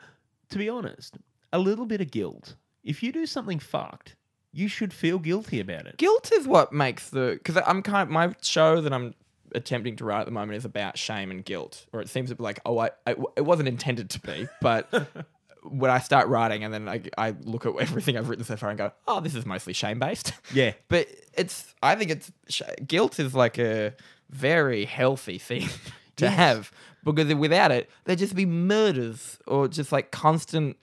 To 0.51 0.59
be 0.59 0.69
honest, 0.69 1.19
a 1.53 1.59
little 1.59 1.87
bit 1.87 2.01
of 2.01 2.11
guilt. 2.11 2.55
If 2.85 3.03
you 3.03 3.11
do 3.13 3.27
something 3.27 3.59
fucked, 3.59 4.17
you 4.53 4.69
should 4.69 4.93
feel 4.93 5.19
guilty 5.19 5.61
about 5.61 5.87
it. 5.87 5.97
guilt 5.97 6.31
is 6.33 6.47
what 6.47 6.73
makes 6.73 7.11
the 7.11 7.35
because 7.43 7.57
I'm 7.67 7.83
kind 7.83 8.03
of 8.03 8.11
my 8.11 8.35
show 8.43 8.81
that 8.81 8.93
I'm 8.93 9.15
attempting 9.55 9.97
to 9.97 10.05
write 10.05 10.21
at 10.21 10.27
the 10.27 10.33
moment 10.33 10.57
is 10.57 10.65
about 10.65 10.97
shame 10.97 11.31
and 11.31 11.45
guilt, 11.45 11.87
or 11.93 12.01
it 12.01 12.09
seems 12.09 12.29
to 12.31 12.37
be 12.37 12.43
like 12.45 12.61
oh 12.65 12.79
I, 12.79 12.91
I 13.07 13.17
it 13.37 13.45
wasn't 13.45 13.69
intended 13.69 14.09
to 14.11 14.21
be, 14.21 14.47
but 14.61 14.89
when 15.65 15.91
I 15.91 15.99
start 16.01 16.29
writing 16.29 16.65
and 16.65 16.73
then 16.75 16.89
I, 16.89 17.03
I 17.17 17.35
look 17.43 17.67
at 17.67 17.75
everything 17.79 18.17
I've 18.17 18.29
written 18.29 18.45
so 18.45 18.57
far 18.57 18.69
and 18.71 18.79
go 18.79 18.93
oh 19.07 19.21
this 19.21 19.35
is 19.35 19.47
mostly 19.47 19.73
shame 19.73 19.99
based, 19.99 20.33
Yeah, 20.53 20.73
but 20.89 21.07
it's 21.35 21.75
I 21.83 21.95
think 21.97 22.11
it's 22.11 22.33
sh- 22.49 22.63
guilt 22.87 23.19
is 23.21 23.35
like 23.35 23.59
a 23.59 23.95
very 24.31 24.85
healthy 24.85 25.39
thing 25.39 25.69
to 26.17 26.25
Yes. 26.27 26.35
have 26.37 26.73
because 27.05 27.33
without 27.35 27.71
it 27.73 27.91
there'd 28.05 28.19
just 28.19 28.35
be 28.35 28.47
murders 28.47 29.39
or 29.47 29.69
just 29.69 29.93
like 29.93 30.11
constant 30.11 30.77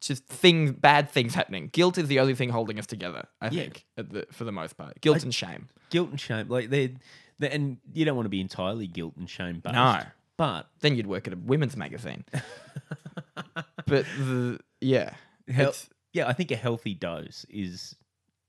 just 0.00 0.26
things 0.26 0.72
bad 0.72 1.08
things 1.10 1.34
happening 1.34 1.68
guilt 1.72 1.96
is 1.98 2.08
the 2.08 2.18
only 2.20 2.34
thing 2.34 2.48
holding 2.48 2.78
us 2.78 2.86
together 2.86 3.26
i 3.40 3.46
Yeah. 3.46 3.62
think 3.62 3.86
at 3.96 4.10
the, 4.10 4.26
for 4.32 4.44
the 4.44 4.52
most 4.52 4.76
part 4.76 5.00
guilt 5.00 5.18
I- 5.18 5.22
and 5.22 5.34
shame 5.34 5.68
guilt 5.90 6.10
and 6.10 6.18
shame, 6.20 6.48
like 6.48 6.70
they, 6.70 6.94
they, 7.38 7.50
and 7.50 7.76
you 7.92 8.04
don't 8.04 8.16
want 8.16 8.24
to 8.26 8.30
be 8.30 8.40
entirely 8.40 8.86
guilt 8.86 9.12
and 9.18 9.28
shame 9.28 9.60
based. 9.60 9.74
No. 9.74 10.00
but 10.38 10.68
then 10.80 10.96
you'd 10.96 11.06
work 11.06 11.26
at 11.26 11.34
a 11.34 11.36
women's 11.36 11.76
magazine 11.76 12.24
but 13.86 14.04
the 14.18 14.58
yeah 14.80 15.14
Hel- 15.48 15.68
it's- 15.70 15.88
yeah, 16.12 16.28
I 16.28 16.34
think 16.34 16.50
a 16.50 16.56
healthy 16.56 16.94
dose 16.94 17.46
is 17.48 17.96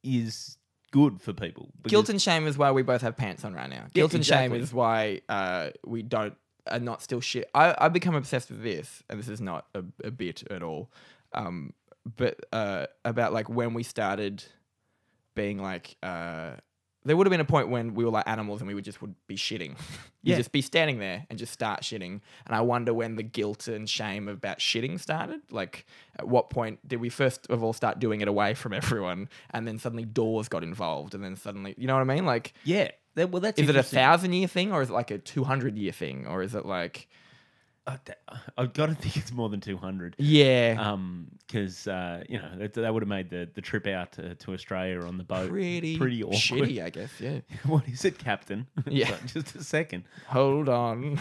is 0.03 0.57
good 0.91 1.21
for 1.21 1.33
people. 1.33 1.71
guilt 1.87 2.09
and 2.09 2.21
shame 2.21 2.45
is 2.45 2.57
why 2.57 2.71
we 2.71 2.81
both 2.83 3.01
have 3.01 3.15
pants 3.15 3.43
on 3.45 3.53
right 3.53 3.69
now. 3.69 3.85
Guilt 3.93 4.13
and 4.13 4.25
shame 4.25 4.53
is 4.53 4.73
why 4.73 5.21
uh, 5.29 5.69
we 5.85 6.01
don't 6.03 6.35
are 6.67 6.79
not 6.79 7.01
still 7.01 7.21
shit. 7.21 7.49
I 7.53 7.75
I 7.77 7.89
become 7.89 8.15
obsessed 8.15 8.49
with 8.51 8.63
this, 8.63 9.01
and 9.09 9.17
this 9.19 9.29
is 9.29 9.39
not 9.41 9.65
a, 9.73 9.83
a 10.03 10.11
bit 10.11 10.43
at 10.51 10.61
all. 10.61 10.91
Um, 11.33 11.73
but 12.17 12.39
uh, 12.51 12.87
about 13.05 13.31
like 13.33 13.47
when 13.49 13.73
we 13.73 13.83
started 13.83 14.43
being 15.35 15.57
like 15.57 15.95
uh, 16.03 16.51
there 17.05 17.17
would 17.17 17.27
have 17.27 17.31
been 17.31 17.39
a 17.41 17.45
point 17.45 17.69
when 17.69 17.93
we 17.95 18.05
were 18.05 18.11
like 18.11 18.27
animals 18.27 18.61
and 18.61 18.67
we 18.67 18.73
would 18.73 18.83
just 18.85 19.01
would 19.01 19.15
be 19.27 19.35
shitting. 19.35 19.75
You'd 20.23 20.31
Yeah. 20.31 20.37
just 20.37 20.51
be 20.51 20.61
standing 20.61 20.99
there 20.99 21.25
and 21.29 21.37
just 21.37 21.51
start 21.51 21.81
shitting. 21.81 22.21
And 22.45 22.55
I 22.55 22.61
wonder 22.61 22.93
when 22.93 23.15
the 23.17 23.23
guilt 23.23 23.67
and 23.67 23.89
shame 23.89 24.27
about 24.29 24.59
shitting 24.59 24.99
started. 24.99 25.41
Like, 25.51 25.85
at 26.17 26.27
what 26.27 26.49
point 26.49 26.79
did 26.87 27.01
we 27.01 27.09
first 27.09 27.45
of 27.49 27.63
all 27.63 27.73
start 27.73 27.99
doing 27.99 28.21
it 28.21 28.27
away 28.27 28.53
from 28.53 28.71
everyone, 28.81 29.27
and 29.51 29.67
then 29.67 29.79
suddenly 29.79 30.05
doors 30.05 30.47
got 30.47 30.63
involved, 30.63 31.13
and 31.13 31.23
then 31.23 31.35
suddenly, 31.35 31.75
you 31.77 31.87
know 31.87 31.93
what 31.95 32.01
I 32.01 32.15
mean? 32.15 32.25
Like, 32.25 32.53
yeah. 32.63 32.89
Well, 33.15 33.41
that's 33.41 33.59
is 33.59 33.69
it 33.69 33.75
a 33.75 33.83
thousand 33.83 34.33
year 34.33 34.47
thing, 34.47 34.71
or 34.71 34.81
is 34.81 34.89
it 34.89 34.93
like 34.93 35.11
a 35.11 35.17
two 35.19 35.43
hundred 35.43 35.77
year 35.77 35.91
thing, 35.91 36.25
or 36.25 36.41
is 36.41 36.55
it 36.55 36.65
like, 36.65 37.07
Uh, 37.85 37.97
I've 38.57 38.71
got 38.73 38.85
to 38.87 38.95
think 39.01 39.17
it's 39.17 39.31
more 39.33 39.49
than 39.49 39.59
two 39.59 39.75
hundred. 39.77 40.15
yeah, 40.17 40.75
Um, 40.79 41.27
because 41.45 41.87
uh, 41.87 42.23
you 42.29 42.37
know 42.39 42.49
that, 42.57 42.73
that 42.75 42.93
would 42.93 43.03
have 43.03 43.09
made 43.09 43.29
the, 43.29 43.49
the 43.53 43.61
trip 43.61 43.87
out 43.87 44.13
to, 44.13 44.35
to 44.35 44.53
Australia 44.53 45.01
on 45.05 45.17
the 45.17 45.23
boat 45.25 45.49
pretty 45.49 45.97
pretty 45.97 46.23
awkward. 46.23 46.37
shitty, 46.37 46.81
I 46.85 46.89
guess. 46.89 47.11
Yeah. 47.19 47.39
what 47.65 47.87
is 47.89 48.05
it, 48.05 48.17
Captain? 48.17 48.67
Yeah. 48.87 49.11
like, 49.11 49.25
just 49.25 49.55
a 49.55 49.63
second. 49.63 50.05
Hold 50.27 50.69
on, 50.69 51.19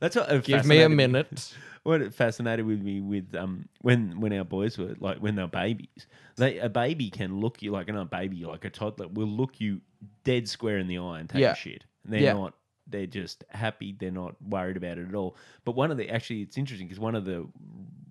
That's 0.00 0.16
what 0.16 0.44
give 0.44 0.66
me 0.66 0.82
a 0.82 0.88
minute. 0.88 1.54
What 1.84 2.02
it 2.02 2.12
fascinated 2.12 2.66
with 2.66 2.82
me 2.82 3.00
with 3.00 3.34
um 3.34 3.68
when 3.80 4.20
when 4.20 4.32
our 4.32 4.44
boys 4.44 4.76
were 4.76 4.94
like 4.98 5.18
when 5.18 5.36
they're 5.36 5.46
babies, 5.46 6.06
they 6.36 6.58
a 6.58 6.68
baby 6.68 7.08
can 7.10 7.38
look 7.40 7.62
you 7.62 7.70
like 7.70 7.86
not 7.88 8.02
a 8.02 8.04
baby 8.04 8.44
like 8.44 8.64
a 8.64 8.70
toddler 8.70 9.06
will 9.08 9.28
look 9.28 9.60
you 9.60 9.80
dead 10.24 10.48
square 10.48 10.78
in 10.78 10.88
the 10.88 10.98
eye 10.98 11.20
and 11.20 11.30
take 11.30 11.40
Yeah. 11.40 11.52
a 11.52 11.54
shit. 11.56 11.84
And 12.04 12.12
they're 12.12 12.20
Yeah. 12.20 12.32
not. 12.34 12.54
They're 12.88 13.06
just 13.06 13.44
happy. 13.50 13.94
They're 13.98 14.10
not 14.10 14.34
worried 14.42 14.76
about 14.76 14.98
it 14.98 15.08
at 15.08 15.14
all. 15.14 15.36
But 15.64 15.72
one 15.72 15.90
of 15.90 15.96
the 15.96 16.08
actually, 16.10 16.42
it's 16.42 16.56
interesting 16.58 16.86
because 16.86 17.00
one 17.00 17.14
of 17.14 17.24
the 17.24 17.46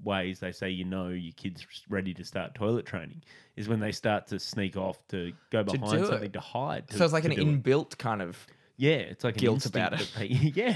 ways 0.03 0.39
they 0.39 0.51
say 0.51 0.69
you 0.69 0.85
know 0.85 1.09
your 1.09 1.33
kid's 1.35 1.65
ready 1.89 2.13
to 2.13 2.23
start 2.23 2.53
toilet 2.53 2.85
training 2.85 3.21
is 3.55 3.67
when 3.67 3.79
they 3.79 3.91
start 3.91 4.27
to 4.27 4.39
sneak 4.39 4.77
off 4.77 4.99
to 5.07 5.31
go 5.49 5.63
To 5.63 5.71
behind 5.77 5.99
do 6.01 6.05
something 6.05 6.25
it. 6.25 6.33
to 6.33 6.39
hide. 6.39 6.87
to- 6.89 6.97
so 6.97 7.03
it's 7.05 7.13
like 7.13 7.23
to 7.23 7.29
an 7.31 7.35
do 7.35 7.41
it. 7.49 7.63
inbuilt 7.63 7.97
kind 7.97 8.21
of 8.21 8.45
yeah, 8.77 8.97
it's 8.97 9.23
like 9.23 9.35
an 9.37 9.41
guilt 9.41 9.55
instinct 9.65 9.75
about 9.77 9.93
it. 9.93 10.11
that 10.13 10.19
they- 10.19 10.27
yeah, 10.55 10.75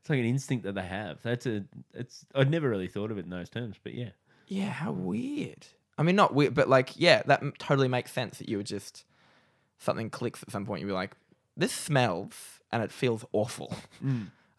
it's 0.00 0.10
like 0.10 0.18
an 0.18 0.24
instinct 0.26 0.64
that 0.64 0.74
they 0.74 0.82
have. 0.82 1.22
That's 1.22 1.46
a 1.46 1.64
it's. 1.94 2.26
I'd 2.34 2.50
never 2.50 2.68
really 2.68 2.88
thought 2.88 3.10
of 3.12 3.18
it 3.18 3.24
in 3.24 3.30
those 3.30 3.48
terms, 3.48 3.76
but 3.82 3.94
yeah, 3.94 4.10
Yeah, 4.48 4.70
how 4.70 4.90
weird. 4.92 5.66
I 5.96 6.02
mean, 6.02 6.16
not 6.16 6.34
weird, 6.34 6.54
but 6.54 6.68
like, 6.68 6.90
yeah, 6.96 7.22
that 7.26 7.42
m- 7.42 7.52
totally 7.58 7.86
makes 7.88 8.10
sense 8.10 8.38
that 8.38 8.48
you 8.48 8.56
would 8.56 8.66
just 8.66 9.04
something 9.78 10.10
clicks 10.10 10.42
at 10.42 10.50
some 10.50 10.66
point. 10.66 10.80
You'd 10.80 10.88
be 10.88 10.92
like, 10.92 11.12
this 11.56 11.72
smells 11.72 12.60
and 12.72 12.82
it 12.82 12.90
feels 12.90 13.24
awful. 13.32 13.74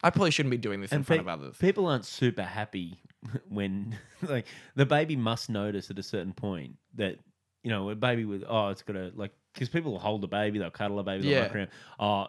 I 0.02 0.10
probably 0.10 0.30
shouldn't 0.30 0.50
be 0.50 0.56
doing 0.58 0.80
this 0.80 0.92
in 0.92 1.02
front 1.02 1.20
pe- 1.20 1.22
of 1.24 1.28
others. 1.28 1.56
People 1.56 1.86
aren't 1.86 2.04
super 2.04 2.42
happy 2.42 2.98
when 3.48 3.96
like 4.22 4.46
the 4.74 4.86
baby 4.86 5.16
must 5.16 5.48
notice 5.50 5.90
at 5.90 5.98
a 5.98 6.02
certain 6.02 6.32
point 6.32 6.76
that 6.96 7.18
you 7.62 7.70
know 7.70 7.88
a 7.90 7.94
baby 7.94 8.24
with 8.24 8.44
oh 8.48 8.68
it's 8.68 8.82
got 8.82 8.92
to 8.94 9.10
like 9.14 9.32
because 9.54 9.68
people 9.70 9.92
will 9.92 9.98
hold 9.98 10.20
the 10.20 10.28
baby 10.28 10.58
they'll 10.58 10.70
cuddle 10.70 10.98
a 10.98 11.02
baby 11.02 11.28
they'll 11.30 11.50
around 11.52 11.68
oh 11.98 12.26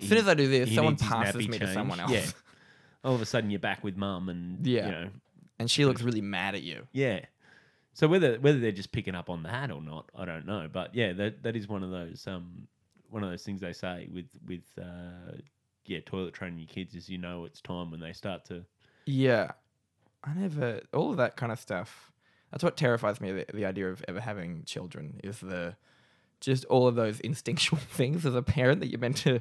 As 0.00 0.08
soon 0.08 0.18
as 0.18 0.28
I 0.28 0.34
do 0.34 0.46
this, 0.46 0.72
someone 0.74 0.96
passes 0.96 1.48
me 1.48 1.58
to 1.58 1.72
someone 1.72 1.98
else. 2.00 2.10
Yeah. 2.12 2.26
All 3.04 3.14
of 3.14 3.20
a 3.22 3.26
sudden 3.26 3.50
you're 3.50 3.60
back 3.60 3.82
with 3.84 3.96
mum 3.96 4.28
and 4.28 4.64
Yeah. 4.66 4.86
you 4.86 4.92
know 4.92 5.08
And 5.58 5.70
she 5.70 5.84
looks 5.84 6.02
really 6.02 6.20
mad 6.20 6.54
at 6.54 6.62
you. 6.62 6.86
yeah. 6.92 7.20
So 7.94 8.06
whether 8.06 8.38
whether 8.38 8.58
they're 8.60 8.72
just 8.72 8.92
picking 8.92 9.14
up 9.14 9.30
on 9.30 9.42
that 9.44 9.70
or 9.70 9.80
not, 9.80 10.10
I 10.14 10.26
don't 10.26 10.44
know. 10.46 10.68
But 10.70 10.94
yeah, 10.94 11.14
that 11.14 11.42
that 11.44 11.56
is 11.56 11.66
one 11.66 11.82
of 11.82 11.90
those 11.90 12.26
um 12.26 12.68
one 13.10 13.22
of 13.24 13.30
those 13.30 13.42
things 13.44 13.60
they 13.60 13.72
say 13.72 14.08
with 14.12 14.26
with 14.46 14.64
uh 14.80 15.32
yeah 15.84 15.98
toilet 16.04 16.34
training 16.34 16.58
your 16.58 16.68
kids 16.68 16.94
is 16.94 17.08
you 17.08 17.18
know 17.18 17.44
it's 17.44 17.60
time 17.60 17.90
when 17.90 18.00
they 18.00 18.12
start 18.12 18.44
to 18.46 18.64
Yeah. 19.06 19.52
I 20.24 20.34
never, 20.34 20.80
all 20.92 21.10
of 21.12 21.18
that 21.18 21.36
kind 21.36 21.52
of 21.52 21.60
stuff. 21.60 22.10
That's 22.50 22.64
what 22.64 22.76
terrifies 22.76 23.20
me 23.20 23.30
the, 23.30 23.46
the 23.54 23.64
idea 23.64 23.88
of 23.88 24.04
ever 24.08 24.18
having 24.20 24.64
children 24.64 25.20
is 25.22 25.38
the, 25.38 25.76
just 26.40 26.64
all 26.64 26.88
of 26.88 26.96
those 26.96 27.20
instinctual 27.20 27.78
things 27.90 28.26
as 28.26 28.34
a 28.34 28.42
parent 28.42 28.80
that 28.80 28.88
you're 28.88 28.98
meant 28.98 29.18
to, 29.18 29.40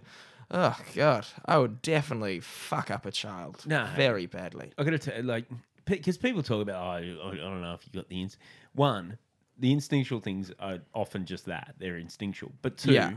oh 0.51 0.78
God, 0.93 1.25
I 1.45 1.58
would 1.58 1.82
definitely 1.82 2.39
fuck 2.41 2.91
up 2.91 3.08
a 3.08 3.12
child 3.12 3.63
No. 3.65 3.88
very 3.95 4.28
badly. 4.28 4.73
I 4.78 4.84
got 4.84 4.91
to 4.91 4.99
tell 4.99 5.23
like 5.23 5.45
because 5.86 6.17
people 6.19 6.43
talk 6.43 6.62
about 6.62 6.75
oh 6.84 7.30
I, 7.30 7.32
I 7.34 7.38
don't 7.38 7.62
know 7.62 7.73
if 7.73 7.86
you 7.88 7.93
got 7.99 8.08
the 8.10 8.21
ins 8.21 8.38
one 8.73 9.17
the 9.58 9.71
instinctual 9.71 10.19
things 10.19 10.51
are 10.60 10.80
often 10.93 11.25
just 11.25 11.45
that 11.45 11.73
they're 11.80 11.97
instinctual 11.97 12.51
but 12.62 12.78
two 12.78 12.93
Yeah. 12.93 13.13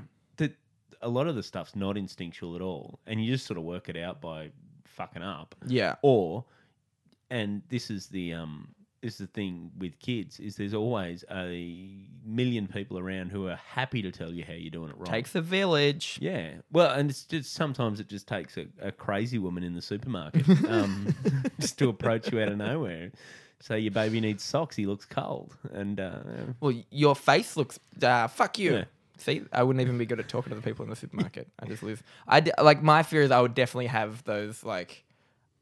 A 1.02 1.08
lot 1.08 1.26
of 1.26 1.34
the 1.34 1.42
stuff's 1.42 1.76
not 1.76 1.96
instinctual 1.96 2.56
at 2.56 2.62
all 2.62 2.98
and 3.06 3.24
you 3.24 3.32
just 3.32 3.46
sort 3.46 3.58
of 3.58 3.64
work 3.64 3.88
it 3.88 3.96
out 3.96 4.20
by 4.20 4.50
fucking 4.84 5.22
up 5.22 5.54
Yeah. 5.66 5.94
or 6.02 6.44
and 7.30 7.62
this 7.68 7.90
is 7.90 8.06
the 8.08 8.34
um 8.34 8.68
this 9.00 9.12
is 9.12 9.18
the 9.18 9.26
thing 9.28 9.70
with 9.78 9.96
kids 10.00 10.40
is 10.40 10.56
there's 10.56 10.74
always 10.74 11.24
a 11.30 11.94
million 12.24 12.66
people 12.66 12.98
around 12.98 13.30
who 13.30 13.46
are 13.46 13.54
happy 13.54 14.02
to 14.02 14.10
tell 14.10 14.32
you 14.32 14.42
how 14.44 14.54
you're 14.54 14.70
doing 14.72 14.90
it 14.90 14.96
wrong 14.96 15.06
Takes 15.06 15.36
a 15.36 15.40
village. 15.40 16.18
yeah. 16.20 16.54
Well, 16.72 16.90
and 16.90 17.08
it's 17.08 17.22
just 17.24 17.52
sometimes 17.52 18.00
it 18.00 18.08
just 18.08 18.26
takes 18.26 18.56
a, 18.56 18.66
a 18.82 18.90
crazy 18.90 19.38
woman 19.38 19.62
in 19.62 19.74
the 19.74 19.82
supermarket 19.82 20.48
um, 20.68 21.14
just 21.60 21.78
to 21.78 21.88
approach 21.90 22.32
you 22.32 22.40
out 22.42 22.48
of 22.48 22.56
nowhere. 22.58 23.12
Say 23.60 23.78
your 23.80 23.92
baby 23.92 24.20
needs 24.20 24.42
socks. 24.42 24.74
He 24.74 24.84
looks 24.86 25.04
cold, 25.04 25.56
and 25.72 26.00
uh, 26.00 26.18
Well, 26.60 26.74
your 26.90 27.14
face 27.14 27.56
looks, 27.56 27.78
uh, 28.02 28.26
fuck 28.28 28.58
you. 28.58 28.74
Yeah. 28.78 28.84
See, 29.18 29.42
I 29.52 29.64
wouldn't 29.64 29.80
even 29.80 29.98
be 29.98 30.06
good 30.06 30.20
at 30.20 30.28
talking 30.28 30.50
to 30.50 30.56
the 30.56 30.62
people 30.62 30.84
in 30.84 30.90
the 30.90 30.96
supermarket. 30.96 31.48
I 31.58 31.66
just 31.66 31.82
lose. 31.82 32.00
I 32.26 32.40
d- 32.40 32.52
like 32.62 32.82
my 32.82 33.02
fear 33.02 33.22
is 33.22 33.30
I 33.30 33.40
would 33.40 33.54
definitely 33.54 33.88
have 33.88 34.22
those 34.24 34.62
like, 34.62 35.04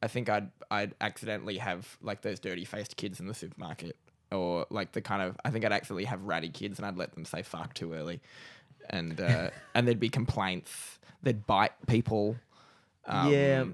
I 0.03 0.09
think 0.09 0.29
I'd 0.29 0.51
I'd 0.71 0.95
accidentally 1.01 1.57
have 1.59 1.97
like 2.03 2.21
those 2.21 2.39
dirty 2.39 2.67
faced 2.67 2.97
kids 2.97 3.19
in 3.19 3.27
the 3.27 3.35
supermarket, 3.35 3.97
or 4.31 4.67
like 4.69 4.93
the 4.93 5.01
kind 5.01 5.23
of 5.23 5.37
I 5.45 5.51
think 5.51 5.65
I'd 5.65 5.73
accidentally 5.73 6.05
have 6.05 6.23
ratty 6.23 6.51
kids 6.51 6.79
and 6.79 6.87
I'd 6.87 6.99
let 6.99 7.15
them 7.15 7.25
say 7.25 7.43
fuck 7.43 7.73
too 7.73 7.95
early, 7.95 8.21
and 8.91 9.19
uh, 9.21 9.51
and 9.75 9.87
there'd 9.89 10.01
be 10.01 10.11
complaints. 10.11 10.99
They'd 11.23 11.47
bite 11.47 11.73
people. 11.87 12.37
Um, 13.07 13.33
yeah, 13.33 13.65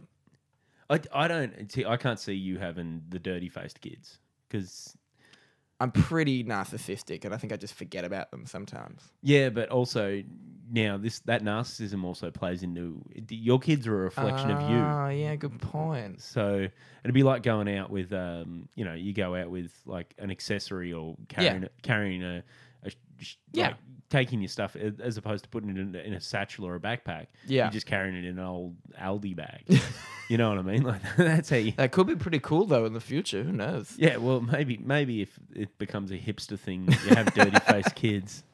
I, 0.88 1.00
I 1.12 1.28
don't 1.28 1.72
see. 1.72 1.84
I 1.84 1.96
can't 1.96 2.20
see 2.20 2.34
you 2.34 2.58
having 2.58 3.02
the 3.08 3.18
dirty 3.18 3.48
faced 3.48 3.80
kids 3.80 4.18
because 4.48 4.96
I'm 5.80 5.90
pretty 5.90 6.44
narcissistic, 6.44 7.24
and 7.24 7.34
I 7.34 7.36
think 7.38 7.52
I 7.52 7.56
just 7.56 7.74
forget 7.74 8.04
about 8.04 8.30
them 8.30 8.46
sometimes. 8.46 9.02
yeah, 9.22 9.48
but 9.48 9.68
also 9.70 10.22
now 10.70 10.96
this 10.96 11.18
that 11.20 11.42
narcissism 11.42 12.04
also 12.04 12.30
plays 12.30 12.62
into 12.62 13.02
your 13.28 13.58
kids 13.58 13.86
are 13.86 13.94
a 13.94 14.04
reflection 14.04 14.50
of 14.50 14.62
you. 14.62 14.84
Oh, 14.84 15.08
yeah, 15.08 15.34
good 15.36 15.58
point. 15.60 16.20
So 16.22 16.68
it'd 17.04 17.14
be 17.14 17.22
like 17.24 17.42
going 17.42 17.68
out 17.76 17.90
with, 17.90 18.12
um, 18.12 18.68
you 18.74 18.84
know, 18.84 18.94
you 18.94 19.12
go 19.12 19.34
out 19.34 19.50
with 19.50 19.72
like 19.84 20.14
an 20.18 20.30
accessory 20.30 20.92
or 20.92 21.16
carrying 21.28 21.68
carrying 21.82 22.22
a, 22.22 22.42
a 22.84 22.90
sh- 23.18 23.36
Yeah. 23.52 23.66
like, 23.68 23.76
taking 24.12 24.40
your 24.40 24.48
stuff 24.48 24.76
as 24.76 25.16
opposed 25.16 25.42
to 25.42 25.50
putting 25.50 25.70
it 25.70 25.78
in, 25.78 25.94
a- 25.96 25.98
in 25.98 26.12
a 26.14 26.20
satchel 26.20 26.64
or 26.66 26.76
a 26.76 26.80
backpack. 26.80 27.26
Yeah. 27.46 27.64
you're 27.64 27.72
just 27.72 27.86
carrying 27.86 28.14
it 28.14 28.24
in 28.24 28.38
an 28.38 28.44
old 28.44 28.76
Aldi 29.00 29.34
bag. 29.34 29.64
you 30.28 30.38
know 30.38 30.50
what 30.50 30.58
I 30.58 30.62
mean? 30.62 30.82
Like 30.92 31.00
that's 31.16 31.50
how 31.50 31.56
you. 31.56 31.72
That 31.72 31.90
could 31.90 32.06
be 32.06 32.14
pretty 32.14 32.38
cool 32.38 32.66
though 32.66 32.84
in 32.84 32.92
the 32.92 33.00
future. 33.00 33.42
Who 33.42 33.50
knows? 33.52 33.94
Yeah, 33.96 34.18
well, 34.18 34.40
maybe 34.40 34.78
maybe 34.78 35.22
if 35.22 35.36
it 35.54 35.76
becomes 35.78 36.12
a 36.12 36.18
hipster 36.18 36.58
thing, 36.58 36.86
you 37.06 37.14
have 37.16 37.34
dirty 37.34 37.58
faced 37.66 37.94
kids. 37.96 38.44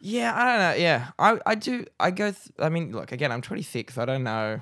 Yeah, 0.00 0.32
I 0.34 0.44
don't 0.44 0.58
know. 0.58 0.82
Yeah, 0.82 1.10
I 1.18 1.38
I 1.46 1.54
do. 1.54 1.84
I 2.00 2.10
go. 2.10 2.30
Th- 2.32 2.50
I 2.58 2.68
mean, 2.70 2.92
look 2.92 3.12
again. 3.12 3.30
I'm 3.30 3.42
26. 3.42 3.98
I 3.98 4.04
don't 4.04 4.24
know 4.24 4.58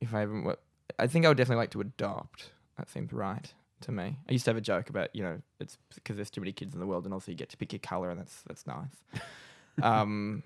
if 0.00 0.14
I 0.14 0.22
even. 0.22 0.52
I 0.98 1.06
think 1.06 1.24
I 1.24 1.28
would 1.28 1.36
definitely 1.36 1.60
like 1.62 1.70
to 1.70 1.80
adopt. 1.80 2.50
That 2.76 2.88
seems 2.88 3.12
right 3.12 3.52
to 3.82 3.92
me. 3.92 4.16
I 4.28 4.32
used 4.32 4.44
to 4.44 4.50
have 4.50 4.56
a 4.56 4.62
joke 4.62 4.90
about 4.90 5.14
you 5.14 5.22
know 5.22 5.40
it's 5.60 5.78
because 5.94 6.16
there's 6.16 6.30
too 6.30 6.40
many 6.40 6.52
kids 6.52 6.74
in 6.74 6.80
the 6.80 6.86
world, 6.86 7.04
and 7.04 7.14
also 7.14 7.30
you 7.30 7.36
get 7.36 7.48
to 7.50 7.56
pick 7.56 7.72
your 7.72 7.80
color, 7.80 8.10
and 8.10 8.18
that's 8.18 8.42
that's 8.46 8.66
nice. 8.66 9.22
um, 9.82 10.42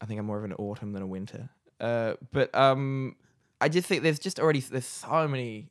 I 0.00 0.06
think 0.06 0.20
I'm 0.20 0.26
more 0.26 0.38
of 0.38 0.44
an 0.44 0.54
autumn 0.54 0.92
than 0.92 1.02
a 1.02 1.06
winter. 1.06 1.48
Uh, 1.80 2.14
but 2.32 2.54
um, 2.54 3.16
I 3.60 3.68
just 3.68 3.88
think 3.88 4.02
there's 4.02 4.18
just 4.18 4.38
already 4.38 4.60
there's 4.60 4.86
so 4.86 5.28
many 5.28 5.70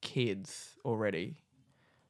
kids 0.00 0.76
already. 0.84 1.36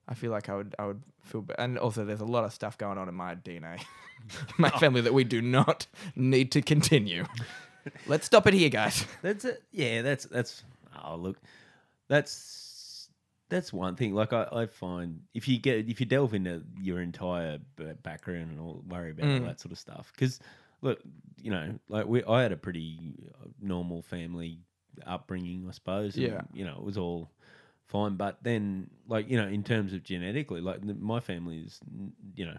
I 0.09 0.14
feel 0.14 0.31
like 0.31 0.49
I 0.49 0.57
would 0.57 0.75
I 0.79 0.87
would 0.87 1.03
feel 1.23 1.42
bad. 1.42 1.57
And 1.59 1.79
also 1.79 2.05
there's 2.05 2.21
a 2.21 2.27
lot 2.27 2.44
of 2.44 2.53
stuff 2.53 2.79
going 2.79 2.99
on 2.99 3.09
in 3.09 3.14
my 3.14 3.35
DNA. 3.35 3.83
my 4.59 4.71
family 4.71 5.01
that 5.03 5.14
we 5.14 5.25
do 5.25 5.40
not 5.40 5.87
need 6.16 6.53
to 6.53 6.62
continue. 6.62 7.25
Let's 8.07 8.27
stop 8.27 8.47
it 8.47 8.55
here, 8.55 8.68
guys. 8.68 9.07
That's 9.23 9.44
it. 9.44 9.62
Yeah, 9.73 10.03
that's 10.03 10.25
that's. 10.25 10.62
Oh, 11.05 11.16
look, 11.16 11.38
that's 12.09 12.67
that's 13.48 13.72
one 13.72 13.96
thing. 13.96 14.14
Like 14.14 14.32
I, 14.32 14.46
I 14.52 14.66
find 14.66 15.20
if 15.34 15.48
you 15.48 15.58
get 15.58 15.88
if 15.88 16.00
you 16.00 16.06
delve 16.06 16.34
into 16.34 16.62
your 16.80 17.00
entire 17.00 17.58
background 18.02 18.50
and 18.50 18.61
all 18.61 18.82
worry 18.88 19.11
about 19.11 19.26
Mm. 19.26 19.40
all 19.40 19.46
that 19.46 19.61
sort 19.61 19.72
of 19.72 19.78
stuff, 19.78 20.12
because 20.14 20.40
look, 20.82 21.00
you 21.42 21.50
know, 21.50 21.78
like 21.88 22.06
we, 22.06 22.22
I 22.24 22.42
had 22.42 22.52
a 22.52 22.56
pretty 22.56 23.14
uh, 23.42 23.48
normal 23.61 24.02
family 24.02 24.58
upbringing, 25.06 25.66
I 25.68 25.72
suppose. 25.72 26.14
and, 26.16 26.24
Yeah. 26.24 26.40
you 26.52 26.64
know, 26.64 26.76
it 26.78 26.82
was 26.84 26.98
all 26.98 27.30
fine. 27.87 28.16
But 28.16 28.38
then, 28.42 28.90
like 29.08 29.28
you 29.30 29.37
know, 29.40 29.48
in 29.48 29.62
terms 29.64 29.92
of 29.92 30.02
genetically, 30.02 30.61
like 30.61 30.82
my 30.84 31.20
family 31.20 31.58
is, 31.58 31.80
you 32.37 32.46
know. 32.46 32.56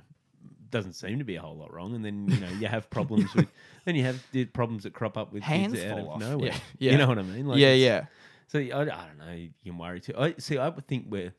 Doesn't 0.72 0.94
seem 0.94 1.18
to 1.18 1.26
be 1.26 1.36
a 1.36 1.42
whole 1.42 1.58
lot 1.58 1.74
wrong, 1.74 1.96
and 1.96 2.06
then 2.06 2.28
you 2.30 2.40
know 2.40 2.48
you 2.60 2.68
have 2.68 2.88
problems 2.92 3.34
with, 3.36 3.48
then 3.86 3.96
you 3.96 4.04
have 4.04 4.24
the 4.34 4.46
problems 4.46 4.84
that 4.84 4.94
crop 4.94 5.18
up 5.18 5.34
with 5.34 5.42
Hands 5.42 5.74
out 5.84 5.98
of 5.98 6.08
off. 6.08 6.20
nowhere. 6.20 6.50
Yeah, 6.52 6.58
yeah. 6.78 6.92
You 6.92 6.98
know 7.00 7.08
what 7.08 7.18
I 7.18 7.24
mean? 7.24 7.48
Like 7.48 7.58
yeah, 7.58 7.74
yeah. 7.74 8.06
So 8.50 8.60
I, 8.60 8.64
I 8.82 8.86
don't 8.86 9.18
know. 9.18 9.32
You 9.34 9.50
can 9.64 9.78
worry 9.78 10.02
too. 10.02 10.14
I 10.18 10.36
see. 10.38 10.58
I 10.58 10.68
would 10.70 10.88
think 10.88 11.06
we're. 11.10 11.34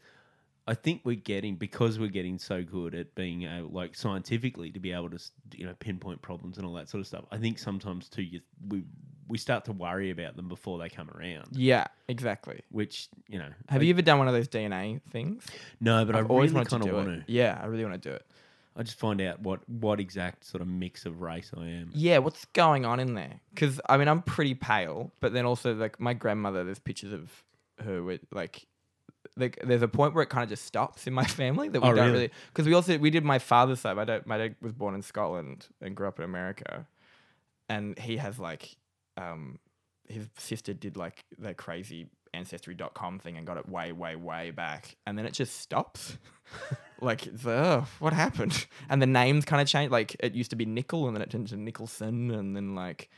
I 0.66 0.74
think 0.74 1.00
we're 1.04 1.16
getting 1.16 1.56
because 1.56 1.98
we're 1.98 2.08
getting 2.10 2.38
so 2.38 2.62
good 2.62 2.94
at 2.94 3.14
being 3.16 3.42
able, 3.42 3.70
like 3.70 3.96
scientifically, 3.96 4.70
to 4.70 4.78
be 4.78 4.92
able 4.92 5.10
to 5.10 5.18
you 5.56 5.66
know 5.66 5.74
pinpoint 5.78 6.22
problems 6.22 6.58
and 6.58 6.66
all 6.66 6.74
that 6.74 6.88
sort 6.88 7.00
of 7.00 7.06
stuff. 7.06 7.24
I 7.32 7.38
think 7.38 7.58
sometimes 7.58 8.08
too, 8.08 8.22
you, 8.22 8.40
we 8.68 8.84
we 9.26 9.36
start 9.38 9.64
to 9.64 9.72
worry 9.72 10.10
about 10.10 10.36
them 10.36 10.48
before 10.48 10.78
they 10.78 10.88
come 10.88 11.10
around. 11.10 11.48
Yeah, 11.52 11.86
exactly. 12.08 12.60
Which 12.70 13.08
you 13.28 13.38
know, 13.38 13.48
Have 13.68 13.80
I- 13.80 13.84
you 13.84 13.90
ever 13.94 14.02
done 14.02 14.18
one 14.18 14.28
of 14.28 14.34
those 14.34 14.48
DNA 14.48 15.00
things? 15.10 15.44
No, 15.80 16.04
but 16.04 16.14
I've 16.14 16.26
I 16.26 16.28
always 16.28 16.52
really 16.52 16.64
kind 16.66 16.84
of 16.86 16.92
want 16.92 17.08
to. 17.08 17.24
Yeah, 17.32 17.58
I 17.60 17.66
really 17.66 17.84
want 17.84 18.00
to 18.00 18.08
do 18.08 18.14
it. 18.14 18.24
I 18.76 18.82
just 18.82 18.98
find 18.98 19.20
out 19.20 19.40
what 19.40 19.68
what 19.68 20.00
exact 20.00 20.44
sort 20.44 20.62
of 20.62 20.68
mix 20.68 21.04
of 21.06 21.20
race 21.20 21.50
I 21.56 21.66
am. 21.66 21.90
Yeah, 21.92 22.18
what's 22.18 22.44
going 22.46 22.84
on 22.84 23.00
in 23.00 23.14
there? 23.14 23.40
Because 23.52 23.80
I 23.88 23.96
mean, 23.96 24.08
I'm 24.08 24.22
pretty 24.22 24.54
pale, 24.54 25.12
but 25.20 25.32
then 25.32 25.44
also 25.44 25.74
like 25.74 25.98
my 26.00 26.14
grandmother. 26.14 26.64
There's 26.64 26.78
pictures 26.78 27.12
of 27.12 27.30
her 27.84 28.02
with 28.02 28.20
like. 28.32 28.66
Like, 29.36 29.58
there's 29.62 29.82
a 29.82 29.88
point 29.88 30.14
where 30.14 30.22
it 30.22 30.28
kind 30.28 30.42
of 30.42 30.48
just 30.48 30.64
stops 30.64 31.06
in 31.06 31.12
my 31.14 31.24
family 31.40 31.68
that 31.68 31.80
we 31.80 31.88
Oh, 31.88 31.92
don't 31.94 32.06
really? 32.06 32.12
really 32.12 32.30
because 32.48 32.66
we 32.66 32.74
also 32.74 32.98
we 32.98 33.10
did 33.10 33.24
my 33.24 33.38
father's 33.38 33.80
side. 33.80 33.94
My 33.96 34.04
dad, 34.04 34.26
my 34.26 34.38
dad 34.38 34.56
was 34.60 34.72
born 34.72 34.94
in 34.94 35.02
Scotland 35.02 35.68
and 35.80 35.94
grew 35.94 36.08
up 36.08 36.18
in 36.18 36.24
America, 36.24 36.86
and 37.68 37.98
he 37.98 38.16
has 38.16 38.38
like, 38.38 38.76
um, 39.16 39.58
his 40.08 40.28
sister 40.38 40.74
did 40.74 40.96
like 40.96 41.24
the 41.38 41.54
crazy 41.54 42.08
ancestry.com 42.34 43.18
thing 43.18 43.36
and 43.36 43.46
got 43.46 43.56
it 43.56 43.68
way 43.68 43.92
way 43.92 44.16
way 44.16 44.50
back, 44.50 44.96
and 45.06 45.18
then 45.18 45.26
it 45.26 45.32
just 45.32 45.58
stops. 45.60 46.16
like, 47.00 47.28
oh, 47.46 47.86
what 48.00 48.12
happened? 48.12 48.66
And 48.88 49.00
the 49.00 49.06
names 49.06 49.44
kind 49.44 49.62
of 49.62 49.68
changed. 49.68 49.92
Like, 49.92 50.16
it 50.20 50.34
used 50.34 50.50
to 50.50 50.56
be 50.56 50.66
Nickel, 50.66 51.06
and 51.06 51.16
then 51.16 51.22
it 51.22 51.30
turned 51.30 51.48
to 51.48 51.56
Nicholson, 51.56 52.30
and 52.30 52.56
then 52.56 52.74
like, 52.74 53.08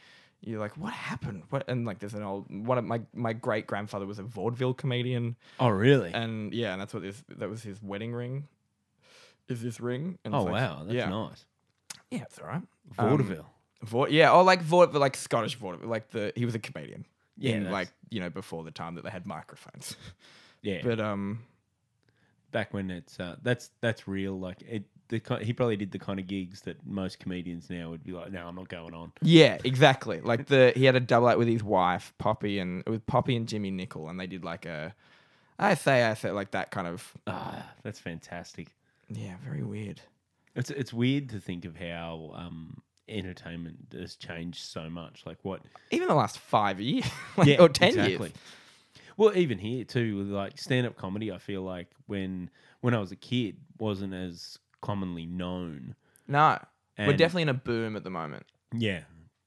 you're 0.41 0.61
like, 0.61 0.77
what 0.77 0.93
happened? 0.93 1.45
What? 1.51 1.65
And 1.69 1.87
like, 1.87 1.99
there's 1.99 2.15
an 2.15 2.23
old 2.23 2.47
one 2.51 2.79
of 2.79 2.85
my 2.85 3.01
my 3.15 3.33
great 3.33 3.67
grandfather 3.67 4.07
was 4.07 4.19
a 4.19 4.23
vaudeville 4.23 4.75
comedian, 4.75 5.37
Oh, 5.61 5.69
really? 5.69 6.13
and 6.13 6.53
yeah, 6.53 6.73
and 6.73 6.81
that's 6.81 6.93
what 6.93 7.03
this 7.03 7.23
that 7.37 7.49
was 7.49 7.63
his 7.63 7.83
wedding 7.83 8.13
ring. 8.13 8.49
Is 9.49 9.63
this 9.63 9.81
ring? 9.81 10.19
And 10.25 10.35
oh, 10.35 10.45
like- 10.45 10.53
wow. 10.53 10.83
That's 10.85 10.95
yeah, 10.95 11.09
nice. 11.09 11.45
yeah, 12.11 12.23
it's 12.23 12.39
all 12.39 12.47
right. 12.47 12.63
Um, 12.99 13.09
Vaudeville. 13.11 13.47
Yeah, 14.11 14.33
or 14.33 14.45
like 14.45 14.63
vaudeville, 14.63 15.01
like 15.01 15.17
Scottish 15.17 15.57
vaudeville, 15.57 15.89
like 15.89 16.11
the 16.11 16.33
he 16.37 16.45
was 16.45 16.55
a 16.55 16.59
comedian. 16.61 17.05
Yeah, 17.39 17.53
in, 17.53 17.65
that's- 17.65 17.73
like 17.73 17.89
you 18.11 18.21
know 18.21 18.31
before 18.31 18.65
the 18.65 18.71
time 18.71 18.95
that 18.97 19.05
they 19.05 19.11
had 19.11 19.27
microphones. 19.27 19.97
yeah. 20.63 20.81
But 20.85 21.01
um, 21.01 21.41
back 22.51 22.73
when 22.75 22.91
it's 22.91 23.19
uh, 23.19 23.37
that's 23.43 23.71
that's 23.81 24.07
real. 24.07 24.39
Like 24.39 24.63
it, 24.63 24.85
the 25.09 25.21
he 25.43 25.53
probably 25.53 25.77
did 25.77 25.91
the 25.91 25.99
kind 25.99 26.19
of 26.21 26.27
gigs 26.27 26.63
that 26.63 26.77
most 26.87 27.19
comedians 27.19 27.69
now 27.69 27.91
would 27.91 28.03
be 28.05 28.13
like, 28.13 28.33
no, 28.33 28.47
I'm 28.47 28.55
not 28.55 28.69
going 28.69 28.95
on. 28.95 29.13
yeah, 29.23 29.59
exactly. 29.65 30.21
Like 30.21 30.47
the 30.47 30.73
he 30.75 30.85
had 30.85 30.97
a 30.97 31.01
double 31.01 31.29
act 31.29 31.39
with 31.39 31.49
his 31.49 31.63
wife 31.63 32.13
Poppy, 32.19 32.59
and 32.59 32.83
with 32.87 33.07
Poppy 33.07 33.37
and 33.37 33.47
Jimmy 33.49 33.71
Nickel, 33.71 34.09
and 34.09 34.19
they 34.19 34.27
did 34.27 34.45
like 34.45 34.65
a, 34.67 34.95
I 35.59 35.75
say 35.75 36.05
I 36.05 36.15
say 36.15 36.31
like 36.31 36.53
that 36.53 36.71
kind 36.71 36.87
of 36.87 37.13
Ah, 37.27 37.71
that's 37.83 37.99
fantastic. 37.99 38.69
yeah, 39.09 39.35
very 39.45 39.63
weird. 39.63 40.01
It's 40.55 40.71
it's 40.71 40.93
weird 40.93 41.31
to 41.31 41.41
think 41.41 41.65
of 41.65 41.77
how 41.77 42.33
um, 42.35 42.83
entertainment 43.09 43.93
has 43.93 44.17
changed 44.17 44.61
so 44.61 44.89
much. 44.89 45.23
Like 45.27 45.39
what? 45.43 45.61
Even 45.91 46.09
the 46.09 46.15
last 46.15 46.39
five 46.39 46.81
years, 46.81 47.05
like, 47.37 47.61
or 47.61 47.69
ten 47.69 47.95
years. 47.95 48.33
Well, 49.17 49.37
even 49.37 49.59
here 49.59 49.85
too, 49.85 50.17
with 50.17 50.29
like 50.29 50.59
stand 50.59 50.87
up 50.87 50.97
comedy, 50.97 51.31
I 51.31 51.39
feel 51.39 51.63
like 51.63 51.89
when 52.07 52.51
when 52.81 52.95
I 52.95 52.99
was 52.99 53.13
a 53.13 53.17
kid 53.17 53.57
wasn't 53.79 54.15
as 54.15 54.59
commonly 54.81 55.27
known. 55.27 55.95
No, 56.29 56.59
we're 56.99 57.13
definitely 57.17 57.43
in 57.43 57.49
a 57.51 57.55
boom 57.55 57.97
at 57.97 58.05
the 58.05 58.11
moment. 58.11 58.45
Yeah, 58.75 59.03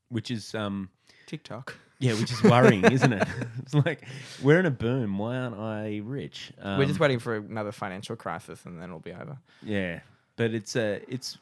which 0.10 0.30
is 0.32 0.54
um 0.54 0.90
TikTok. 1.26 1.76
yeah, 2.00 2.14
which 2.14 2.32
is 2.32 2.44
worrying, 2.44 2.84
isn't 2.92 3.14
it? 3.14 3.28
It's 3.60 3.74
like 3.74 4.06
we're 4.44 4.60
in 4.60 4.68
a 4.68 4.72
boom. 4.72 5.18
Why 5.18 5.38
aren't 5.38 5.58
I 5.58 6.02
rich? 6.04 6.54
Um, 6.62 6.78
we're 6.78 6.86
just 6.86 7.00
waiting 7.00 7.18
for 7.18 7.36
another 7.36 7.72
financial 7.72 8.16
crisis, 8.16 8.64
and 8.66 8.80
then 8.80 8.90
it'll 8.90 9.00
be 9.00 9.14
over. 9.14 9.40
Yeah, 9.64 10.02
but 10.36 10.54
it's 10.54 10.76
uh, 10.76 11.00
it's 11.08 11.40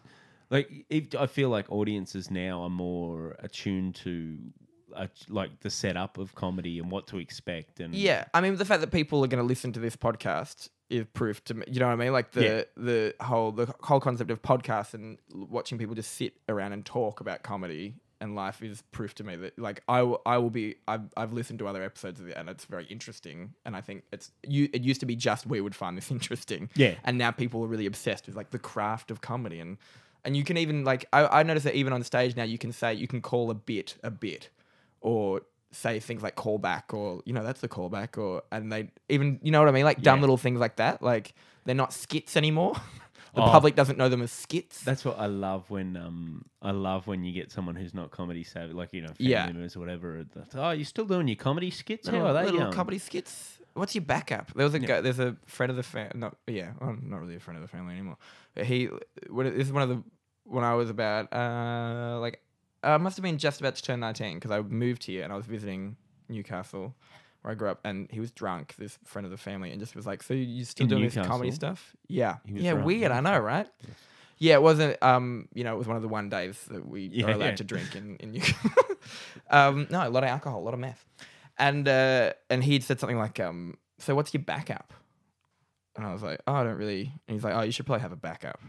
like 0.54 0.70
if, 0.90 1.04
I 1.20 1.26
feel 1.28 1.50
like 1.50 1.66
audiences 1.72 2.30
now 2.32 2.62
are 2.64 2.70
more 2.70 3.36
attuned 3.40 3.96
to 3.96 4.38
uh, 4.96 5.08
like 5.28 5.60
the 5.62 5.70
setup 5.70 6.18
of 6.18 6.36
comedy 6.36 6.78
and 6.80 6.92
what 6.92 7.08
to 7.08 7.18
expect. 7.18 7.80
And 7.80 7.94
Yeah, 7.96 8.26
I 8.34 8.42
mean 8.42 8.56
the 8.56 8.66
fact 8.66 8.82
that 8.82 8.92
people 8.92 9.24
are 9.24 9.28
going 9.28 9.42
to 9.42 9.48
listen 9.48 9.74
to 9.74 9.80
this 9.80 9.96
podcast 9.96 10.70
is 10.90 11.06
proof 11.14 11.44
to 11.46 11.54
me. 11.56 11.64
You 11.68 11.80
know 11.80 11.88
what 11.88 11.94
I 11.94 12.04
mean? 12.04 12.14
Like 12.14 12.32
the 12.32 12.44
Yeah. 12.44 12.64
the 12.78 13.16
whole 13.20 13.52
the 13.52 13.74
whole 13.82 14.00
concept 14.00 14.30
of 14.32 14.42
podcasts 14.42 14.94
and 14.94 15.18
watching 15.34 15.78
people 15.78 15.96
just 15.96 16.12
sit 16.14 16.34
around 16.48 16.74
and 16.74 16.86
talk 16.86 17.20
about 17.22 17.42
comedy 17.44 17.96
and 18.22 18.36
life 18.36 18.62
is 18.62 18.84
proof 18.92 19.16
to 19.16 19.24
me 19.24 19.36
that 19.36 19.58
like 19.58 19.82
I 19.88 20.04
will 20.04 20.22
I 20.26 20.38
will 20.38 20.52
be 20.52 20.76
I've 20.88 21.12
I've 21.18 21.34
listened 21.34 21.58
to 21.60 21.68
other 21.68 21.82
episodes 21.84 22.20
of 22.22 22.28
it 22.28 22.38
and 22.38 22.48
it's 22.48 22.66
very 22.66 22.86
interesting 22.86 23.54
and 23.66 23.76
I 23.76 23.82
think 23.82 24.04
it's 24.14 24.32
you 24.48 24.70
it 24.74 24.84
used 24.84 25.00
to 25.00 25.06
be 25.08 25.16
just 25.16 25.48
we 25.48 25.60
would 25.60 25.76
find 25.76 25.98
this 25.98 26.12
interesting 26.18 26.70
Yeah. 26.76 26.94
and 27.04 27.18
now 27.18 27.32
people 27.32 27.64
are 27.64 27.68
really 27.68 27.88
obsessed 27.88 28.28
with 28.28 28.36
like 28.36 28.52
the 28.52 28.60
craft 28.60 29.10
of 29.10 29.22
comedy 29.22 29.60
and 29.60 29.78
and 30.26 30.36
you 30.38 30.44
can 30.44 30.58
even 30.58 30.84
like 30.84 31.06
I, 31.14 31.40
I 31.40 31.44
notice 31.44 31.64
that 31.64 31.76
even 31.76 31.94
on 31.94 32.04
stage 32.04 32.36
now 32.36 32.44
you 32.44 32.58
can 32.58 32.72
say 32.72 32.94
you 32.94 33.08
can 33.08 33.22
call 33.22 33.50
a 33.52 33.54
bit 33.56 33.96
a 34.04 34.12
bit 34.12 34.50
or 35.02 35.42
say 35.72 36.00
things 36.00 36.22
like 36.22 36.36
callback 36.36 36.94
or 36.94 37.22
you 37.26 37.34
know 37.34 37.44
that's 37.44 37.62
the 37.62 37.68
callback 37.70 38.18
or 38.18 38.44
and 38.52 38.72
they 38.72 38.90
even 39.10 39.40
you 39.42 39.52
know 39.52 39.60
what 39.60 39.68
I 39.70 39.72
mean 39.72 39.86
like 39.86 40.02
dumb 40.02 40.20
Yeah. 40.20 40.22
little 40.22 40.38
things 40.38 40.60
like 40.60 40.76
that 40.78 41.02
like 41.02 41.34
they're 41.66 41.74
not 41.76 41.92
skits 41.94 42.38
anymore 42.38 42.74
the 43.34 43.42
Oh. 43.42 43.50
public 43.50 43.74
doesn't 43.76 43.98
know 43.98 44.10
them 44.10 44.22
as 44.22 44.32
skits 44.32 44.84
That's 44.84 45.04
what 45.04 45.18
I 45.20 45.26
love 45.26 45.70
when 45.72 45.98
um 45.98 46.46
I 46.62 46.72
love 46.72 47.08
when 47.08 47.24
you 47.24 47.34
get 47.34 47.52
someone 47.52 47.76
who's 47.76 47.94
not 47.96 48.12
comedy 48.12 48.44
savvy, 48.44 48.74
like 48.74 48.94
you 48.94 49.02
know 49.02 49.08
family 49.10 49.32
Yeah. 49.32 49.46
members 49.48 49.76
or 49.76 49.80
whatever. 49.80 50.24
that's, 50.36 50.54
Oh, 50.56 50.70
you're 50.72 50.86
still 50.86 51.06
doing 51.06 51.28
your 51.28 51.38
comedy 51.38 51.72
skits? 51.72 52.08
How 52.08 52.26
are 52.28 52.34
they 52.34 52.44
little 52.46 52.60
going? 52.62 52.72
comedy 52.72 53.00
skits 53.00 53.58
what's 53.74 53.96
your 53.96 54.04
backup? 54.04 54.54
There 54.54 54.64
was 54.66 54.74
a 54.74 54.80
Yeah. 54.80 54.88
guy 54.88 55.02
there's 55.02 55.20
a 55.20 55.36
friend 55.46 55.70
of 55.70 55.76
the 55.76 55.84
family 55.84 56.12
not 56.16 56.36
yeah 56.48 56.72
well, 56.80 56.96
not 57.02 57.20
really 57.22 57.36
a 57.36 57.40
friend 57.40 57.58
of 57.58 57.62
the 57.62 57.68
family 57.68 57.94
anymore. 57.94 58.18
But 58.56 58.66
he 58.66 58.90
what 59.30 59.44
this 59.46 59.68
is 59.68 59.72
one 59.74 59.84
of 59.84 59.90
the 59.90 60.04
when 60.46 60.64
I 60.64 60.74
was 60.76 60.90
about 60.90 61.32
uh 61.34 62.20
like 62.20 62.42
I 62.84 62.98
must 62.98 63.16
have 63.18 63.24
been 63.24 63.38
just 63.38 63.62
about 63.62 63.76
to 63.76 63.82
turn 63.84 64.00
19 64.02 64.36
because 64.36 64.52
I 64.52 64.62
moved 64.62 65.06
here 65.06 65.24
and 65.24 65.32
I 65.32 65.38
was 65.38 65.46
visiting 65.46 65.96
Newcastle 66.30 66.94
where 67.42 67.52
I 67.52 67.56
grew 67.56 67.70
up 67.70 67.80
and 67.86 68.10
he 68.12 68.20
was 68.20 68.32
drunk 68.32 68.76
this 68.78 68.98
friend 69.06 69.26
of 69.26 69.32
the 69.32 69.38
family 69.38 69.72
and 69.72 69.80
just 69.80 69.96
was 69.96 70.06
like 70.06 70.22
so 70.24 70.34
you 70.34 70.66
still 70.66 70.86
In 70.86 70.90
doing 70.90 71.04
this 71.04 71.16
comedy 71.16 71.52
stuff? 71.52 71.96
Yeah. 72.08 72.38
Yeah 72.46 72.72
drunk, 72.72 72.86
weird 72.86 73.12
I 73.12 73.20
know 73.22 73.40
right? 73.40 73.68
Yeah 74.38 74.56
it 74.56 74.62
wasn't 74.62 75.02
um 75.02 75.48
you 75.54 75.64
know 75.64 75.74
it 75.76 75.78
was 75.78 75.88
one 75.88 75.96
of 75.96 76.02
the 76.02 76.10
one 76.10 76.30
days 76.30 76.62
that 76.66 76.86
we 76.88 77.06
Yeah, 77.14 77.28
are 77.28 77.32
allowed 77.32 77.46
yeah. 77.50 77.56
to 77.56 77.64
drink 77.64 77.96
in, 77.96 78.18
in 78.18 78.32
Newcastle 78.34 78.72
um 79.50 79.88
no 79.90 80.06
a 80.08 80.10
lot 80.10 80.24
of 80.24 80.30
alcohol 80.30 80.60
a 80.60 80.64
lot 80.66 80.74
of 80.74 80.80
meth 80.80 81.06
and 81.68 81.88
uh 81.88 82.34
and 82.50 82.64
he'd 82.64 82.84
said 82.84 83.00
something 83.00 83.18
like 83.18 83.40
um 83.40 83.76
so 84.00 84.16
what's 84.16 84.34
your 84.34 84.44
backup 84.44 84.94
and 85.96 86.06
I 86.06 86.14
was 86.14 86.22
like 86.24 86.42
oh 86.48 86.54
I 86.54 86.64
don't 86.64 86.78
really 86.78 87.12
and 87.28 87.36
he's 87.36 87.44
like 87.44 87.56
oh 87.56 87.62
you 87.62 87.72
should 87.72 87.86
probably 87.86 88.02
have 88.02 88.12
a 88.12 88.16
backup 88.18 88.60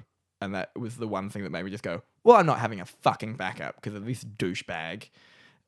and 0.41 0.55
that 0.55 0.71
was 0.79 0.97
the 0.97 1.09
one 1.09 1.31
thing 1.31 1.43
that 1.45 1.51
made 1.51 1.65
me 1.65 1.71
just 1.71 1.83
go 1.85 2.03
well 2.23 2.37
I'm 2.37 2.47
not 2.47 2.59
having 2.59 2.81
a 2.81 2.85
fucking 2.87 3.35
backup 3.37 3.77
because 3.77 3.95
of 3.95 4.05
this 4.07 4.25
douchebag 4.25 5.09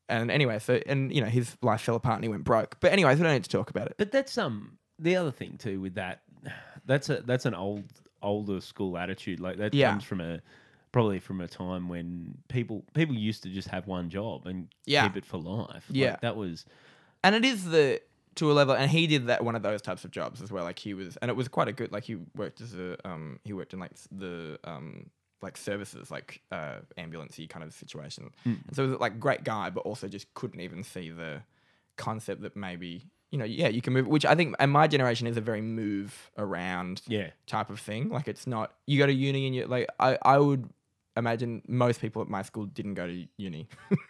and 0.09 0.31
anyway 0.31 0.59
so 0.59 0.81
and 0.87 1.13
you 1.13 1.21
know 1.21 1.27
his 1.29 1.57
life 1.63 1.81
fell 1.81 1.97
apart 1.97 2.17
and 2.17 2.25
he 2.25 2.29
went 2.29 2.45
broke 2.45 2.79
but 2.81 2.93
anyways 2.93 3.19
we 3.19 3.25
don't 3.25 3.33
need 3.33 3.45
to 3.45 3.51
talk 3.51 3.71
about 3.71 3.87
it 3.89 3.95
But 3.99 4.13
that's 4.13 4.37
um 4.39 4.79
the 4.99 5.17
other 5.17 5.31
thing 5.33 5.57
too 5.59 5.81
with 5.81 5.95
that. 5.97 6.23
That's 6.87 7.11
a 7.11 7.17
that's 7.23 7.47
an 7.47 7.55
old 7.55 7.83
older 8.23 8.61
school 8.61 8.97
attitude. 8.97 9.41
Like 9.41 9.57
that 9.59 9.75
Yeah. 9.75 9.91
comes 9.91 10.05
from 10.05 10.21
a 10.21 10.41
probably 10.93 11.19
from 11.19 11.41
a 11.41 11.49
time 11.49 11.89
when 11.89 12.39
people 12.49 12.85
people 12.95 13.17
used 13.17 13.43
to 13.43 13.49
just 13.49 13.67
have 13.69 13.89
one 13.89 14.09
job 14.09 14.47
and 14.47 14.69
Yeah. 14.87 15.03
keep 15.09 15.17
it 15.17 15.27
for 15.27 15.39
life. 15.39 15.85
Like, 15.89 15.97
Yeah. 15.97 16.17
that 16.23 16.37
was 16.37 16.65
and 17.27 17.35
it 17.35 17.45
is 17.45 17.65
the 17.65 18.01
to 18.37 18.51
a 18.51 18.55
level 18.55 18.75
and 18.75 18.91
he 18.91 19.07
did 19.07 19.27
that 19.29 19.43
one 19.45 19.57
of 19.57 19.63
those 19.63 19.81
types 19.83 20.05
of 20.05 20.11
jobs 20.11 20.43
as 20.43 20.53
well 20.53 20.65
like 20.65 20.79
he 20.79 20.93
was 20.95 21.17
and 21.19 21.31
it 21.31 21.37
was 21.37 21.49
quite 21.49 21.69
a 21.69 21.73
good 21.73 21.91
like 21.91 22.05
he 22.05 22.17
worked 22.35 22.61
as 22.61 22.75
a 22.75 22.97
um 23.09 23.39
he 23.45 23.53
worked 23.53 23.73
in 23.73 23.81
like 23.81 23.93
the 24.13 24.59
um 24.65 25.11
like 25.43 25.57
services 25.57 26.11
like 26.11 26.43
uh 26.53 26.77
ambulance 26.97 27.39
kind 27.49 27.65
of 27.65 27.73
situation 27.73 28.31
Mm. 28.45 28.59
and 28.67 28.77
so 28.77 28.85
it 28.85 28.89
was 28.91 29.01
like 29.01 29.19
great 29.21 29.43
guy 29.45 29.71
but 29.71 29.81
also 29.81 30.07
just 30.09 30.33
couldn't 30.35 30.61
even 30.61 30.83
see 30.83 31.11
the 31.11 31.43
concept 31.97 32.43
that 32.43 32.55
maybe 32.57 33.07
you 33.31 33.39
know 33.39 33.45
yeah 33.47 33.69
you 33.69 33.81
can 33.81 33.93
move 33.95 34.07
which 34.07 34.27
i 34.27 34.35
think 34.35 34.55
and 34.59 34.71
my 34.71 34.87
generation 34.87 35.27
is 35.27 35.37
a 35.37 35.41
very 35.41 35.63
move 35.63 36.31
around 36.37 37.01
yeah. 37.09 37.31
type 37.47 37.71
of 37.71 37.81
thing 37.81 38.09
like 38.11 38.29
it's 38.29 38.47
not 38.47 38.75
you 38.87 38.99
go 38.99 39.07
to 39.07 39.13
uni 39.15 39.47
and 39.47 39.55
you 39.57 39.67
like 39.67 39.89
i 39.99 40.19
i 40.23 40.39
would 40.39 40.69
imagine 41.17 41.63
most 41.67 42.01
people 42.03 42.21
at 42.23 42.29
my 42.29 42.43
school 42.43 42.67
didn't 42.67 42.95
go 42.95 43.07
to 43.07 43.27
uni 43.39 43.67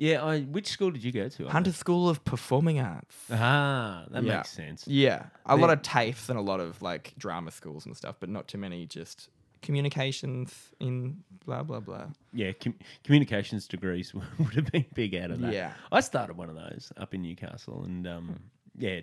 Yeah, 0.00 0.24
I, 0.24 0.40
which 0.40 0.68
school 0.68 0.90
did 0.90 1.04
you 1.04 1.12
go 1.12 1.28
to? 1.28 1.48
hunter 1.48 1.72
school 1.72 2.08
of 2.08 2.24
performing 2.24 2.80
arts 2.80 3.14
Ah, 3.30 4.06
that 4.10 4.22
Yeah. 4.24 4.36
makes 4.38 4.48
sense. 4.50 4.86
Yeah, 4.88 5.26
a 5.44 5.56
lot 5.56 5.68
of 5.70 5.82
TAFEs 5.82 6.30
and 6.30 6.38
a 6.38 6.42
lot 6.42 6.58
of 6.58 6.80
like 6.80 7.12
drama 7.18 7.50
schools 7.50 7.84
and 7.84 7.94
stuff, 7.94 8.16
but 8.18 8.28
not 8.30 8.48
too 8.48 8.56
many 8.58 8.86
just 8.86 9.28
communications 9.60 10.72
in 10.80 11.22
blah 11.44 11.62
blah 11.62 11.80
blah. 11.80 12.06
Yeah, 12.32 12.52
com- 12.52 12.78
communications 13.04 13.66
degrees 13.66 14.14
would 14.38 14.54
have 14.54 14.72
been 14.72 14.86
big 14.94 15.14
out 15.14 15.30
of 15.30 15.40
that. 15.40 15.52
Yeah. 15.52 15.72
I 15.92 16.00
started 16.00 16.36
one 16.36 16.48
of 16.48 16.54
those 16.56 16.92
up 16.96 17.14
in 17.14 17.22
Newcastle, 17.22 17.84
and 17.84 18.06
um, 18.06 18.40
yeah, 18.76 19.00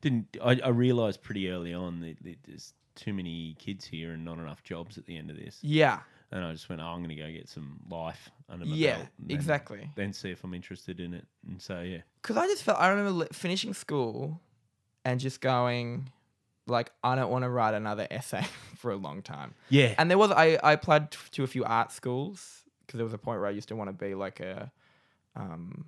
didn't 0.00 0.36
I, 0.42 0.58
I 0.64 0.68
realised 0.68 1.22
pretty 1.22 1.48
early 1.50 1.72
on 1.74 2.00
that, 2.00 2.22
that 2.24 2.38
there's 2.46 2.74
too 2.94 3.14
many 3.14 3.54
kids 3.58 3.84
here 3.86 4.12
and 4.12 4.24
not 4.24 4.38
enough 4.38 4.62
jobs 4.64 4.98
at 4.98 5.06
the 5.06 5.16
end 5.16 5.30
of 5.30 5.36
this, 5.36 5.58
Yeah, 5.62 6.00
and 6.32 6.44
I 6.44 6.52
just 6.52 6.68
went, 6.68 6.80
oh, 6.80 6.86
I'm 6.86 6.98
going 7.04 7.10
to 7.16 7.22
go 7.22 7.30
get 7.30 7.48
some 7.48 7.78
life 7.90 8.30
under 8.48 8.64
my 8.66 8.74
yeah, 8.74 8.96
belt, 8.96 9.08
then- 9.18 9.36
exactly. 9.36 9.90
Then 9.94 10.12
see 10.12 10.30
if 10.30 10.42
I'm 10.44 10.54
interested 10.54 10.98
in 10.98 11.14
it, 11.14 11.26
and 11.46 11.60
so 11.62 11.80
yeah, 11.82 11.98
Because 12.20 12.36
I 12.36 12.46
just 12.46 12.62
felt 12.64 12.78
I 12.80 12.88
remember 12.88 13.10
li- 13.12 13.28
finishing 13.32 13.74
school 13.74 14.40
and 15.04 15.20
just 15.20 15.40
going 15.40 16.10
like 16.66 16.90
I 17.02 17.14
don't 17.16 17.30
want 17.30 17.42
to 17.44 17.50
write 17.50 17.74
another 17.74 18.06
essay 18.10 18.44
for 18.76 18.90
a 18.92 18.96
long 18.96 19.20
time. 19.22 19.54
yeah, 19.68 19.94
And 19.98 20.10
there 20.10 20.18
was 20.18 20.30
I 20.30 20.58
I 20.62 20.72
applied 20.72 21.10
to 21.32 21.44
a 21.44 21.46
few 21.46 21.64
art 21.64 21.92
schools 21.92 22.62
because 22.86 22.98
there 22.98 23.04
was 23.04 23.14
a 23.14 23.18
point 23.18 23.40
where 23.40 23.48
I 23.48 23.52
used 23.52 23.68
to 23.68 23.76
want 23.76 23.88
to 23.88 23.92
be 23.92 24.14
like 24.14 24.40
a 24.40 24.70
um 25.36 25.86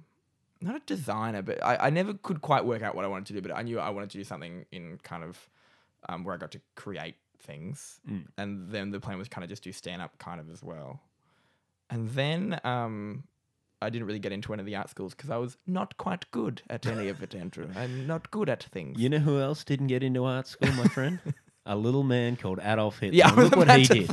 not 0.61 0.77
a 0.77 0.81
designer, 0.87 1.43
but 1.43 1.63
I, 1.63 1.77
I 1.77 1.91
never 1.91 2.15
could 2.15 2.41
quite 2.41 2.65
work 2.65 2.81
out 2.83 2.95
what 2.95 3.05
I 3.05 3.09
wanted 3.09 3.27
to 3.27 3.33
do, 3.35 3.43
but 3.43 3.55
I 3.55 3.63
knew 3.63 3.79
I 3.79 3.91
wanted 3.91 4.11
to 4.11 4.19
do 4.19 4.25
something 4.25 4.65
in 4.73 4.99
kind 5.03 5.23
of 5.23 5.49
um, 6.09 6.25
where 6.25 6.35
I 6.35 6.39
got 6.39 6.53
to 6.53 6.61
create 6.75 7.17
things. 7.39 8.01
Mm. 8.09 8.27
And 8.39 8.71
then 8.71 8.91
the 8.91 9.01
plan 9.01 9.19
was 9.19 9.29
kind 9.29 9.45
of 9.45 9.51
just 9.51 9.63
do 9.63 9.73
stand 9.73 10.03
up 10.03 10.19
kind 10.19 10.41
of 10.41 10.51
as 10.51 10.63
well. 10.63 11.01
And 11.91 12.11
then 12.11 12.61
um, 12.65 13.25
I 13.83 13.91
didn't 13.91 14.07
really 14.07 14.19
get 14.19 14.33
into 14.33 14.53
any 14.53 14.61
of 14.61 14.67
the 14.67 14.77
art 14.77 14.91
schools 14.91 15.15
because 15.15 15.31
I 15.31 15.37
was 15.37 15.57
not 15.67 15.97
quite 15.97 16.31
good 16.31 16.63
at 16.71 16.87
any 16.87 17.09
of 17.09 17.23
it, 17.23 17.35
Andrew. 17.35 17.69
I'm 17.77 18.07
not 18.07 18.31
good 18.31 18.49
at 18.49 18.65
things. 18.65 19.01
You 19.01 19.09
know 19.09 19.19
who 19.19 19.41
else 19.41 19.65
didn't 19.65 19.89
get 19.89 20.03
into 20.03 20.25
art 20.25 20.47
school, 20.47 20.73
my 20.73 20.89
friend? 20.89 21.21
A 21.67 21.77
little 21.77 22.03
man 22.03 22.37
called 22.37 22.61
Adolf 22.63 22.99
Hitler. 22.99 23.17
Yeah, 23.17 23.31
Look 23.31 23.57
what 23.57 23.71
he 23.71 23.85
did. 23.85 24.11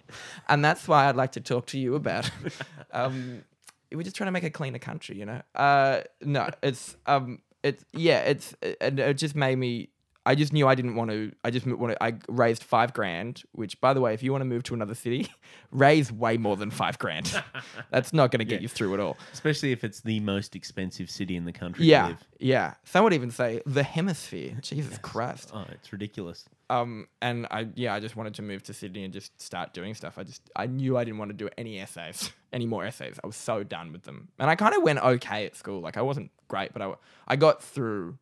and 0.48 0.64
that's 0.64 0.88
why 0.88 1.06
I'd 1.06 1.16
like 1.16 1.32
to 1.32 1.40
talk 1.40 1.66
to 1.66 1.78
you 1.78 1.96
about. 1.96 2.30
um, 2.92 3.44
we're 3.92 4.02
just 4.02 4.16
trying 4.16 4.28
to 4.28 4.32
make 4.32 4.44
a 4.44 4.50
cleaner 4.50 4.78
country, 4.78 5.18
you 5.18 5.26
know. 5.26 5.42
Uh, 5.54 6.00
no, 6.22 6.48
it's 6.62 6.96
um, 7.06 7.40
it's 7.62 7.84
yeah, 7.92 8.20
it's 8.20 8.54
and 8.80 8.98
it 8.98 9.14
just 9.18 9.34
made 9.34 9.56
me. 9.56 9.90
I 10.26 10.34
just 10.34 10.52
knew 10.54 10.66
I 10.66 10.74
didn't 10.74 10.94
want 10.94 11.10
to. 11.10 11.32
I 11.44 11.50
just 11.50 11.66
wanted. 11.66 11.98
I 12.00 12.14
raised 12.28 12.64
five 12.64 12.92
grand. 12.94 13.42
Which, 13.52 13.80
by 13.80 13.92
the 13.92 14.00
way, 14.00 14.14
if 14.14 14.22
you 14.22 14.32
want 14.32 14.40
to 14.42 14.46
move 14.46 14.62
to 14.64 14.74
another 14.74 14.94
city, 14.94 15.28
raise 15.70 16.10
way 16.10 16.36
more 16.38 16.56
than 16.56 16.70
five 16.70 16.98
grand. 16.98 17.42
That's 17.90 18.12
not 18.12 18.30
going 18.30 18.38
to 18.38 18.44
get 18.44 18.56
Yeah. 18.56 18.62
you 18.62 18.68
through 18.68 18.94
at 18.94 19.00
all. 19.00 19.18
Especially 19.32 19.72
if 19.72 19.84
it's 19.84 20.00
the 20.00 20.20
most 20.20 20.56
expensive 20.56 21.10
city 21.10 21.36
in 21.36 21.44
the 21.44 21.52
country 21.52 21.84
to 21.84 21.90
Yeah, 21.90 22.06
live. 22.08 22.24
yeah. 22.38 22.74
Some 22.84 23.04
would 23.04 23.12
even 23.12 23.30
say 23.30 23.60
the 23.66 23.82
hemisphere. 23.82 24.56
Jesus 24.62 24.96
Christ. 24.98 25.50
Oh, 25.52 25.64
it's 25.70 25.92
ridiculous. 25.92 26.46
Um, 26.70 27.08
and 27.20 27.46
I 27.50 27.68
yeah, 27.74 27.92
I 27.92 28.00
just 28.00 28.16
wanted 28.16 28.34
to 28.36 28.42
move 28.42 28.62
to 28.64 28.72
Sydney 28.72 29.04
and 29.04 29.12
just 29.12 29.38
start 29.40 29.74
doing 29.74 29.92
stuff. 29.92 30.16
I 30.16 30.22
just 30.24 30.40
I 30.56 30.66
knew 30.66 30.96
I 30.96 31.04
didn't 31.04 31.18
want 31.18 31.28
to 31.30 31.36
do 31.36 31.50
any 31.58 31.78
essays, 31.78 32.32
any 32.54 32.64
more 32.64 32.86
essays. 32.86 33.20
I 33.22 33.26
was 33.26 33.36
so 33.36 33.62
done 33.62 33.92
with 33.92 34.04
them, 34.04 34.28
and 34.38 34.48
I 34.48 34.54
kind 34.56 34.74
of 34.74 34.82
went 34.82 35.00
okay 35.00 35.44
at 35.44 35.54
school. 35.56 35.80
Like 35.82 35.98
I 35.98 36.02
wasn't 36.02 36.30
great, 36.48 36.72
but 36.72 36.80
I 36.80 36.94
I 37.28 37.36
got 37.36 37.62
through 37.62 38.16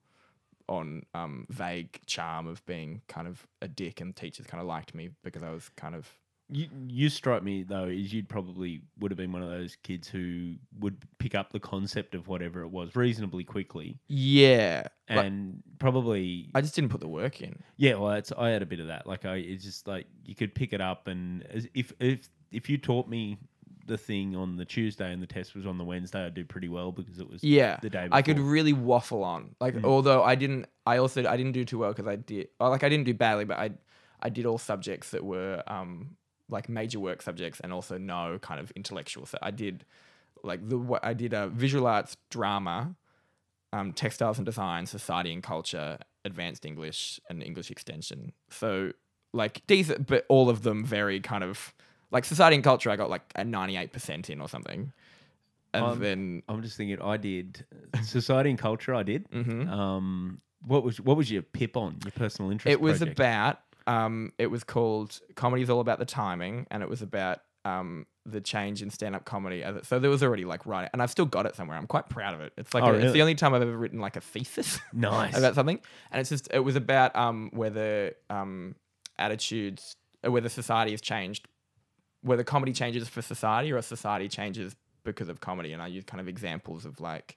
on 0.69 1.03
um 1.15 1.47
vague 1.51 2.01
charm 2.07 2.47
of 2.47 2.65
being 2.67 3.03
kind 3.09 3.27
of 3.29 3.47
a 3.61 3.69
dick, 3.69 4.01
and 4.01 4.15
teachers 4.15 4.47
kind 4.47 4.61
of 4.61 4.67
liked 4.67 4.95
me 4.95 5.11
because 5.23 5.43
I 5.43 5.51
was 5.51 5.69
kind 5.77 5.95
of 5.95 6.09
You 6.49 6.69
you 6.87 7.09
strike 7.09 7.43
me 7.43 7.63
though 7.63 7.87
is 7.87 8.13
you'd 8.13 8.29
probably 8.29 8.83
would 8.99 9.11
have 9.11 9.17
been 9.17 9.33
one 9.33 9.43
of 9.43 9.49
those 9.49 9.77
kids 9.83 10.09
who 10.09 10.55
would 10.81 10.97
pick 11.19 11.35
up 11.35 11.53
the 11.53 11.61
concept 11.61 12.15
of 12.15 12.29
whatever 12.29 12.63
it 12.63 12.69
was 12.69 12.95
reasonably 12.97 13.45
quickly 13.45 13.99
yeah. 14.09 14.85
Like, 15.09 15.27
and 15.27 15.63
probably 15.79 16.51
I 16.55 16.61
just 16.61 16.75
didn't 16.75 16.91
put 16.91 17.01
the 17.01 17.09
work 17.09 17.41
in. 17.43 17.63
yeah 17.77 17.95
well 17.95 18.13
it's, 18.13 18.33
I 18.37 18.49
had 18.51 18.63
a 18.63 18.67
bit 18.67 18.81
of 18.81 18.87
that 18.89 19.07
like 19.07 19.25
I 19.25 19.37
it's 19.37 19.65
just 19.65 19.87
like 19.87 20.07
you 20.25 20.35
could 20.35 20.55
pick 20.55 20.73
it 20.73 20.81
up 20.81 21.07
and 21.07 21.47
as 21.51 21.67
if 21.75 21.93
if 22.01 22.29
if 22.51 22.69
you 22.69 22.77
taught 22.79 23.09
me 23.09 23.39
the 23.87 23.99
thing 23.99 24.37
on 24.37 24.57
the 24.57 24.64
Tuesday 24.64 25.12
and 25.12 25.22
the 25.22 25.26
test 25.26 25.55
was 25.55 25.66
on 25.66 25.78
the 25.78 25.85
Wednesday 25.85 26.24
I'd 26.24 26.35
do 26.35 26.45
pretty 26.45 26.68
well 26.68 26.93
because 26.93 27.18
it 27.18 27.28
was 27.28 27.43
Yeah, 27.43 27.78
the 27.83 27.91
day 27.91 28.09
I 28.11 28.22
could 28.22 28.39
really 28.39 28.72
waffle 28.72 29.24
on. 29.24 29.55
Like, 29.61 29.74
Mm. 29.74 29.85
although 29.85 30.22
I 30.22 30.35
didn't, 30.35 30.66
I 30.87 30.99
also 30.99 31.26
I 31.26 31.37
didn't 31.37 31.53
do 31.53 31.64
too 31.64 31.78
well 31.78 31.91
because 31.93 32.07
I 32.07 32.16
did. 32.16 32.49
Like, 32.61 32.85
I 32.85 32.89
didn't 32.89 33.05
do 33.05 33.14
badly, 33.14 33.45
but 33.45 33.59
I 33.59 33.72
I 34.20 34.28
did 34.28 34.47
all 34.47 34.59
subjects 34.59 35.11
that 35.11 35.24
were 35.24 35.62
um 35.66 36.16
like 36.49 36.68
major 36.68 37.01
work 37.01 37.22
subjects 37.22 37.61
and 37.61 37.72
also 37.72 37.99
no 37.99 38.39
kind 38.41 38.61
of 38.61 38.70
intellectual. 38.72 39.26
So 39.26 39.39
I 39.43 39.51
did 39.51 39.85
like 40.45 40.68
the 40.68 40.78
what 40.78 41.05
I 41.05 41.14
did 41.14 41.33
a 41.33 41.49
visual 41.49 41.87
arts, 41.87 42.16
drama, 42.30 42.95
um, 43.72 43.93
textiles 43.93 44.39
and 44.39 44.45
design, 44.47 44.87
society 44.87 45.33
and 45.33 45.43
culture, 45.43 45.99
advanced 46.24 46.64
English, 46.66 47.18
and 47.30 47.43
English 47.43 47.70
extension. 47.70 48.33
So 48.51 48.93
like 49.33 49.66
decent, 49.66 50.07
but 50.07 50.26
all 50.28 50.51
of 50.51 50.62
them 50.62 50.85
very 50.85 51.20
kind 51.20 51.43
of 51.43 51.72
like 52.13 52.25
society 52.25 52.55
and 52.57 52.63
culture. 52.65 52.91
I 52.91 52.97
got 52.97 53.11
like 53.11 53.23
a 53.35 53.45
ninety 53.45 53.77
eight 53.77 53.93
percent 53.93 54.31
in 54.31 54.41
or 54.41 54.49
something. 54.49 54.93
And 55.75 55.85
Um, 55.85 56.01
then 56.01 56.43
I'm 56.49 56.63
just 56.63 56.77
thinking 56.77 57.01
I 57.03 57.17
did 57.17 57.65
society 58.03 58.51
and 58.51 58.59
culture 58.59 58.95
I 58.95 59.03
did 59.03 59.29
Mhm. 59.31 59.69
um 59.69 60.41
what 60.65 60.85
was 60.85 61.01
what 61.01 61.17
was 61.17 61.31
your 61.31 61.43
pip 61.43 61.77
on 61.77 61.99
your 62.05 62.13
personal 62.13 62.51
interest 62.53 62.71
it 62.71 62.81
was 62.81 62.99
project? 62.99 63.19
about 63.19 63.59
um 63.87 64.33
it 64.39 64.47
was 64.49 64.63
called 64.65 65.19
comedy 65.35 65.63
is 65.63 65.71
all 65.71 65.81
about 65.81 65.99
the 65.99 66.05
timing 66.05 66.67
and 66.71 66.83
it 66.85 66.89
was 66.89 67.03
about 67.03 67.41
um 67.65 68.07
the 68.27 68.41
change 68.41 68.81
in 68.83 68.91
stand-up 68.91 69.25
comedy 69.25 69.65
so 69.83 69.99
there 69.99 70.11
was 70.11 70.23
already 70.23 70.45
like 70.45 70.65
writing 70.67 70.89
and 70.93 71.03
i've 71.03 71.11
still 71.11 71.25
got 71.27 71.47
it 71.47 71.57
somewhere 71.57 71.77
i'm 71.77 71.87
quite 71.89 72.09
proud 72.09 72.33
of 72.35 72.41
it 72.41 72.53
it's 72.57 72.73
like 72.75 72.85
Oh, 72.85 72.93
a- 72.95 72.99
it's 72.99 73.13
the 73.13 73.23
only 73.23 73.35
time 73.35 73.55
i've 73.55 73.63
ever 73.63 73.77
written 73.77 73.99
like 73.99 74.15
a 74.15 74.21
thesis 74.21 74.79
nice 74.93 75.37
about 75.37 75.55
something 75.57 75.81
and 76.13 76.21
it's 76.21 76.29
just 76.31 76.49
it 76.53 76.61
was 76.61 76.77
about 76.77 77.17
um 77.17 77.51
whether 77.53 78.13
um 78.31 78.77
attitudes 79.19 79.97
uh, 80.25 80.31
whether 80.31 80.49
society 80.49 80.93
has 80.93 81.01
changed 81.01 81.49
whether 82.23 82.45
comedy 82.45 82.73
changes 82.73 83.09
for 83.09 83.23
society 83.23 83.73
or 83.73 83.83
society 83.83 84.29
changes 84.29 84.75
because 85.05 85.29
of 85.29 85.41
comedy? 85.41 85.73
And 85.73 85.83
i 85.83 85.87
use 85.87 86.05
kind 86.05 86.20
of 86.20 86.29
examples 86.29 86.85
of 86.85 87.01
like 87.01 87.37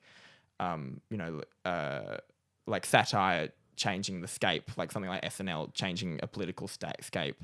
um 0.60 1.02
you 1.10 1.18
know 1.18 1.42
uh 1.66 2.18
like 2.68 2.86
satire 2.86 3.50
changing 3.76 4.22
the 4.22 4.28
scape 4.28 4.72
like 4.78 4.92
something 4.92 5.10
like 5.10 5.22
snl 5.24 5.74
changing 5.74 6.20
a 6.24 6.28
political 6.28 6.68
sta- 6.68 7.02
scape. 7.02 7.42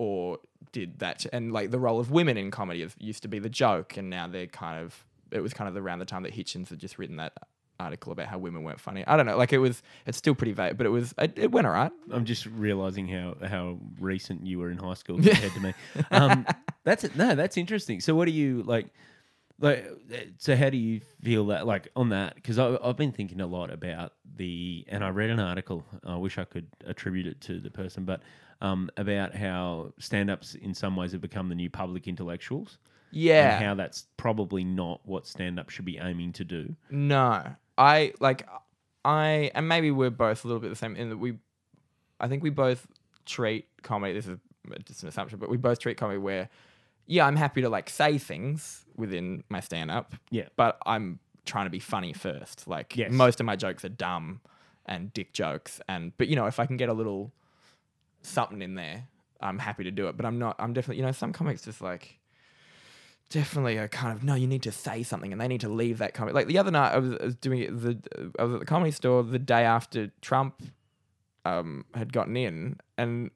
Or 0.00 0.38
did 0.70 1.00
that 1.00 1.26
and 1.32 1.52
like 1.52 1.72
the 1.72 1.78
role 1.78 1.98
of 1.98 2.12
women 2.12 2.36
in 2.36 2.52
comedy 2.52 2.82
is, 2.82 2.94
used 3.00 3.22
to 3.22 3.28
be 3.28 3.40
the 3.40 3.48
joke 3.48 3.96
and 3.96 4.08
now 4.08 4.28
they're 4.28 4.46
kind 4.46 4.84
of 4.84 5.04
it 5.30 5.40
was 5.40 5.52
kind 5.52 5.68
of 5.68 5.76
around 5.76 5.98
the 5.98 6.04
time 6.04 6.22
that 6.22 6.34
hitchens 6.34 6.68
had 6.70 6.78
just 6.78 6.98
written 6.98 7.16
that 7.16 7.32
article 7.80 8.12
about 8.12 8.26
how 8.26 8.38
women 8.38 8.62
weren't 8.64 8.80
funny 8.80 9.06
i 9.06 9.16
don't 9.16 9.26
know 9.26 9.36
like 9.36 9.52
it 9.52 9.58
was 9.58 9.82
it's 10.06 10.18
still 10.18 10.34
pretty 10.34 10.52
vague 10.52 10.76
but 10.76 10.84
it 10.84 10.90
was 10.90 11.14
it, 11.18 11.32
it 11.36 11.52
went 11.52 11.66
all 11.66 11.72
right 11.72 11.92
I'm 12.10 12.24
just 12.24 12.46
realizing 12.46 13.08
how 13.08 13.36
how 13.46 13.78
recent 14.00 14.46
you 14.46 14.58
were 14.58 14.70
in 14.70 14.78
high 14.78 14.94
school 14.94 15.16
compared 15.22 15.52
to 15.52 15.60
me. 15.60 15.74
Um, 16.10 16.46
that's 16.84 17.04
it. 17.04 17.16
No, 17.16 17.34
that's 17.34 17.56
interesting. 17.56 18.00
So, 18.00 18.14
what 18.14 18.26
do 18.26 18.32
you 18.32 18.62
like? 18.62 18.86
Like, 19.60 19.86
so 20.38 20.54
how 20.54 20.70
do 20.70 20.76
you 20.76 21.00
feel 21.22 21.46
that 21.46 21.66
like 21.66 21.88
on 21.96 22.10
that? 22.10 22.36
Because 22.36 22.58
I've 22.58 22.96
been 22.96 23.12
thinking 23.12 23.40
a 23.40 23.46
lot 23.46 23.72
about 23.72 24.12
the, 24.36 24.84
and 24.88 25.02
I 25.02 25.08
read 25.08 25.30
an 25.30 25.40
article. 25.40 25.84
I 26.06 26.16
wish 26.16 26.38
I 26.38 26.44
could 26.44 26.68
attribute 26.86 27.26
it 27.26 27.40
to 27.42 27.58
the 27.58 27.70
person, 27.70 28.04
but 28.04 28.20
um, 28.60 28.88
about 28.96 29.34
how 29.34 29.92
stand-ups 29.98 30.54
in 30.54 30.74
some 30.74 30.94
ways 30.94 31.12
have 31.12 31.20
become 31.20 31.48
the 31.48 31.56
new 31.56 31.70
public 31.70 32.06
intellectuals, 32.06 32.78
yeah 33.10 33.56
and 33.56 33.64
how 33.64 33.74
that's 33.74 34.06
probably 34.16 34.62
not 34.62 35.00
what 35.04 35.26
stand-up 35.26 35.70
should 35.70 35.84
be 35.84 35.98
aiming 35.98 36.32
to 36.34 36.44
do. 36.44 36.76
No, 36.90 37.42
I 37.78 38.12
like 38.20 38.46
I 39.04 39.50
and 39.54 39.68
maybe 39.68 39.90
we're 39.90 40.10
both 40.10 40.44
a 40.44 40.48
little 40.48 40.60
bit 40.60 40.68
the 40.68 40.76
same 40.76 40.96
in 40.96 41.08
that 41.10 41.16
we, 41.16 41.38
I 42.20 42.28
think 42.28 42.42
we 42.42 42.50
both 42.50 42.86
treat 43.24 43.66
comedy. 43.82 44.12
This 44.12 44.26
is 44.26 44.38
just 44.84 45.02
an 45.04 45.08
assumption, 45.08 45.38
but 45.38 45.48
we 45.48 45.56
both 45.56 45.78
treat 45.78 45.96
comedy 45.96 46.18
where, 46.18 46.48
yeah, 47.06 47.24
I'm 47.26 47.36
happy 47.36 47.62
to 47.62 47.68
like 47.68 47.88
say 47.88 48.18
things 48.18 48.84
within 48.96 49.44
my 49.48 49.60
stand 49.60 49.90
up. 49.90 50.14
Yeah. 50.30 50.48
but 50.56 50.76
I'm 50.84 51.20
trying 51.46 51.66
to 51.66 51.70
be 51.70 51.78
funny 51.78 52.12
first. 52.12 52.66
Like 52.68 52.96
Yes. 52.96 53.12
most 53.12 53.40
of 53.40 53.46
my 53.46 53.56
jokes 53.56 53.84
are 53.84 53.88
dumb 53.88 54.40
and 54.84 55.12
dick 55.14 55.32
jokes, 55.32 55.80
and 55.88 56.12
but 56.18 56.28
you 56.28 56.36
know 56.36 56.46
if 56.46 56.58
I 56.58 56.66
can 56.66 56.76
get 56.76 56.88
a 56.88 56.92
little 56.94 57.32
something 58.22 58.60
in 58.60 58.74
there, 58.74 59.06
I'm 59.40 59.58
happy 59.58 59.84
to 59.84 59.90
do 59.90 60.08
it. 60.08 60.16
But 60.16 60.26
I'm 60.26 60.38
not. 60.38 60.56
I'm 60.58 60.72
definitely 60.72 60.96
you 60.96 61.06
know 61.06 61.12
some 61.12 61.32
comics 61.32 61.62
just 61.62 61.80
like 61.80 62.17
definitely 63.30 63.76
a 63.76 63.88
kind 63.88 64.16
of 64.16 64.24
no 64.24 64.34
you 64.34 64.46
need 64.46 64.62
to 64.62 64.72
say 64.72 65.02
something 65.02 65.32
and 65.32 65.40
they 65.40 65.48
need 65.48 65.60
to 65.60 65.68
leave 65.68 65.98
that 65.98 66.14
comment 66.14 66.34
like 66.34 66.46
the 66.46 66.56
other 66.58 66.70
night 66.70 66.92
i 66.94 66.98
was, 66.98 67.14
I 67.20 67.24
was 67.26 67.34
doing 67.36 67.60
it 67.60 67.78
the 67.80 67.98
i 68.38 68.44
was 68.44 68.54
at 68.54 68.60
the 68.60 68.66
comedy 68.66 68.90
store 68.90 69.22
the 69.22 69.38
day 69.38 69.64
after 69.64 70.10
trump 70.22 70.62
um 71.44 71.84
had 71.94 72.12
gotten 72.12 72.36
in 72.36 72.78
and 72.96 73.30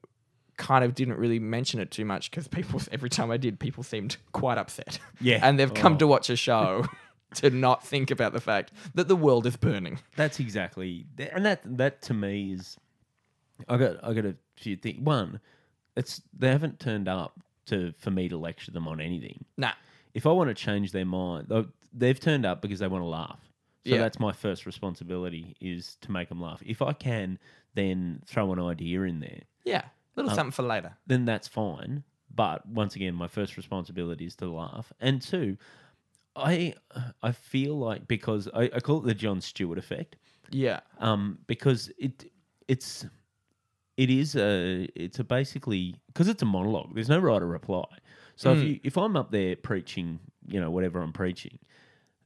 kind 0.56 0.84
of 0.84 0.94
didn't 0.94 1.16
really 1.18 1.38
mention 1.38 1.78
it 1.80 1.90
too 1.90 2.04
much 2.04 2.30
because 2.30 2.48
people 2.48 2.80
every 2.92 3.10
time 3.10 3.30
i 3.30 3.36
did 3.36 3.58
people 3.60 3.82
seemed 3.82 4.16
quite 4.32 4.56
upset 4.58 4.98
Yeah. 5.20 5.40
and 5.42 5.58
they've 5.58 5.72
come 5.72 5.94
Oh. 5.94 5.98
to 5.98 6.06
watch 6.06 6.30
a 6.30 6.36
show 6.36 6.86
to 7.36 7.50
not 7.50 7.84
think 7.86 8.10
about 8.10 8.32
the 8.32 8.40
fact 8.40 8.72
that 8.94 9.08
the 9.08 9.16
world 9.16 9.46
is 9.46 9.56
burning 9.56 9.98
That's 10.16 10.38
exactly, 10.40 11.06
and 11.18 11.44
that 11.46 11.60
that 11.78 12.02
to 12.02 12.14
me 12.14 12.52
is, 12.52 12.76
I 13.68 13.76
got 13.78 14.04
I 14.04 14.12
got 14.12 14.26
a 14.26 14.36
few 14.56 14.76
things. 14.76 15.00
One, 15.00 15.40
it's 15.96 16.20
they 16.38 16.48
haven't 16.48 16.78
turned 16.78 17.08
up 17.08 17.40
to 17.66 17.92
for 17.98 18.10
me 18.10 18.28
to 18.28 18.36
lecture 18.36 18.70
them 18.72 18.86
on 18.88 19.00
anything. 19.00 19.44
nah 19.56 19.72
If 20.14 20.26
I 20.26 20.30
want 20.32 20.48
to 20.48 20.54
change 20.54 20.92
their 20.92 21.04
mind, 21.06 21.50
they've 21.92 22.18
turned 22.20 22.44
up 22.46 22.60
because 22.62 22.78
they 22.80 22.88
want 22.88 23.02
to 23.02 23.08
laugh. 23.08 23.40
So 23.84 23.90
Yeah. 23.94 23.98
that's 23.98 24.20
my 24.20 24.32
first 24.32 24.64
responsibility 24.66 25.56
is 25.60 25.96
to 26.02 26.12
make 26.12 26.28
them 26.28 26.40
laugh. 26.40 26.62
If 26.64 26.80
I 26.82 26.92
can, 26.92 27.38
then 27.74 28.22
throw 28.26 28.52
an 28.52 28.60
idea 28.60 29.02
in 29.02 29.20
there, 29.20 29.42
yeah 29.64 29.84
A 29.84 29.90
little 30.16 30.30
Um, 30.30 30.36
something 30.36 30.52
for 30.52 30.62
later 30.62 30.96
then 31.06 31.24
that's 31.24 31.48
fine. 31.48 32.04
But 32.34 32.64
once 32.66 32.96
again, 32.96 33.14
my 33.14 33.28
first 33.28 33.56
responsibility 33.56 34.24
is 34.24 34.36
to 34.36 34.48
laugh. 34.50 34.92
And 35.00 35.20
two, 35.20 35.56
I 36.34 36.74
I 37.22 37.32
feel 37.32 37.76
like 37.78 38.08
because 38.08 38.48
I, 38.54 38.64
I 38.74 38.80
call 38.80 38.98
it 39.00 39.06
the 39.06 39.14
Jon 39.14 39.40
Stewart 39.40 39.78
effect. 39.78 40.16
yeah 40.50 40.80
um, 40.98 41.38
because 41.46 41.90
it 41.98 42.30
it's 42.68 43.06
it 43.96 44.10
is 44.10 44.36
a 44.36 44.88
it's 44.94 45.18
a 45.18 45.24
basically 45.24 45.96
because 46.08 46.28
it's 46.28 46.42
a 46.42 46.46
monologue. 46.46 46.94
There's 46.94 47.08
no 47.08 47.18
right 47.18 47.42
or 47.42 47.46
reply. 47.46 47.84
So 48.36 48.52
if 48.52 48.58
Mm. 48.58 48.66
you 48.68 48.80
if 48.84 48.96
I'm 48.96 49.16
up 49.16 49.30
there 49.30 49.56
preaching, 49.56 50.18
you 50.46 50.60
know, 50.60 50.70
whatever 50.70 51.00
I'm 51.00 51.12
preaching, 51.12 51.58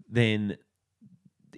then 0.08 0.56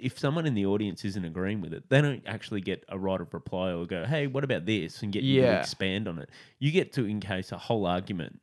if 0.00 0.18
someone 0.18 0.46
in 0.46 0.54
the 0.54 0.64
audience 0.64 1.04
isn't 1.04 1.24
agreeing 1.24 1.60
with 1.60 1.72
it, 1.72 1.88
they 1.88 2.00
don't 2.00 2.22
actually 2.26 2.60
get 2.60 2.84
a 2.88 2.98
right 2.98 3.20
of 3.20 3.34
reply 3.34 3.72
or 3.72 3.84
go, 3.84 4.04
"Hey, 4.04 4.26
what 4.26 4.44
about 4.44 4.64
this?" 4.64 5.02
and 5.02 5.12
get 5.12 5.22
you 5.24 5.40
to 5.42 5.46
expand 5.60 6.06
on 6.08 6.18
it. 6.18 6.30
You 6.58 6.70
get 6.70 6.92
to 6.94 7.06
encase 7.06 7.52
a 7.52 7.58
whole 7.58 7.84
argument 7.86 8.40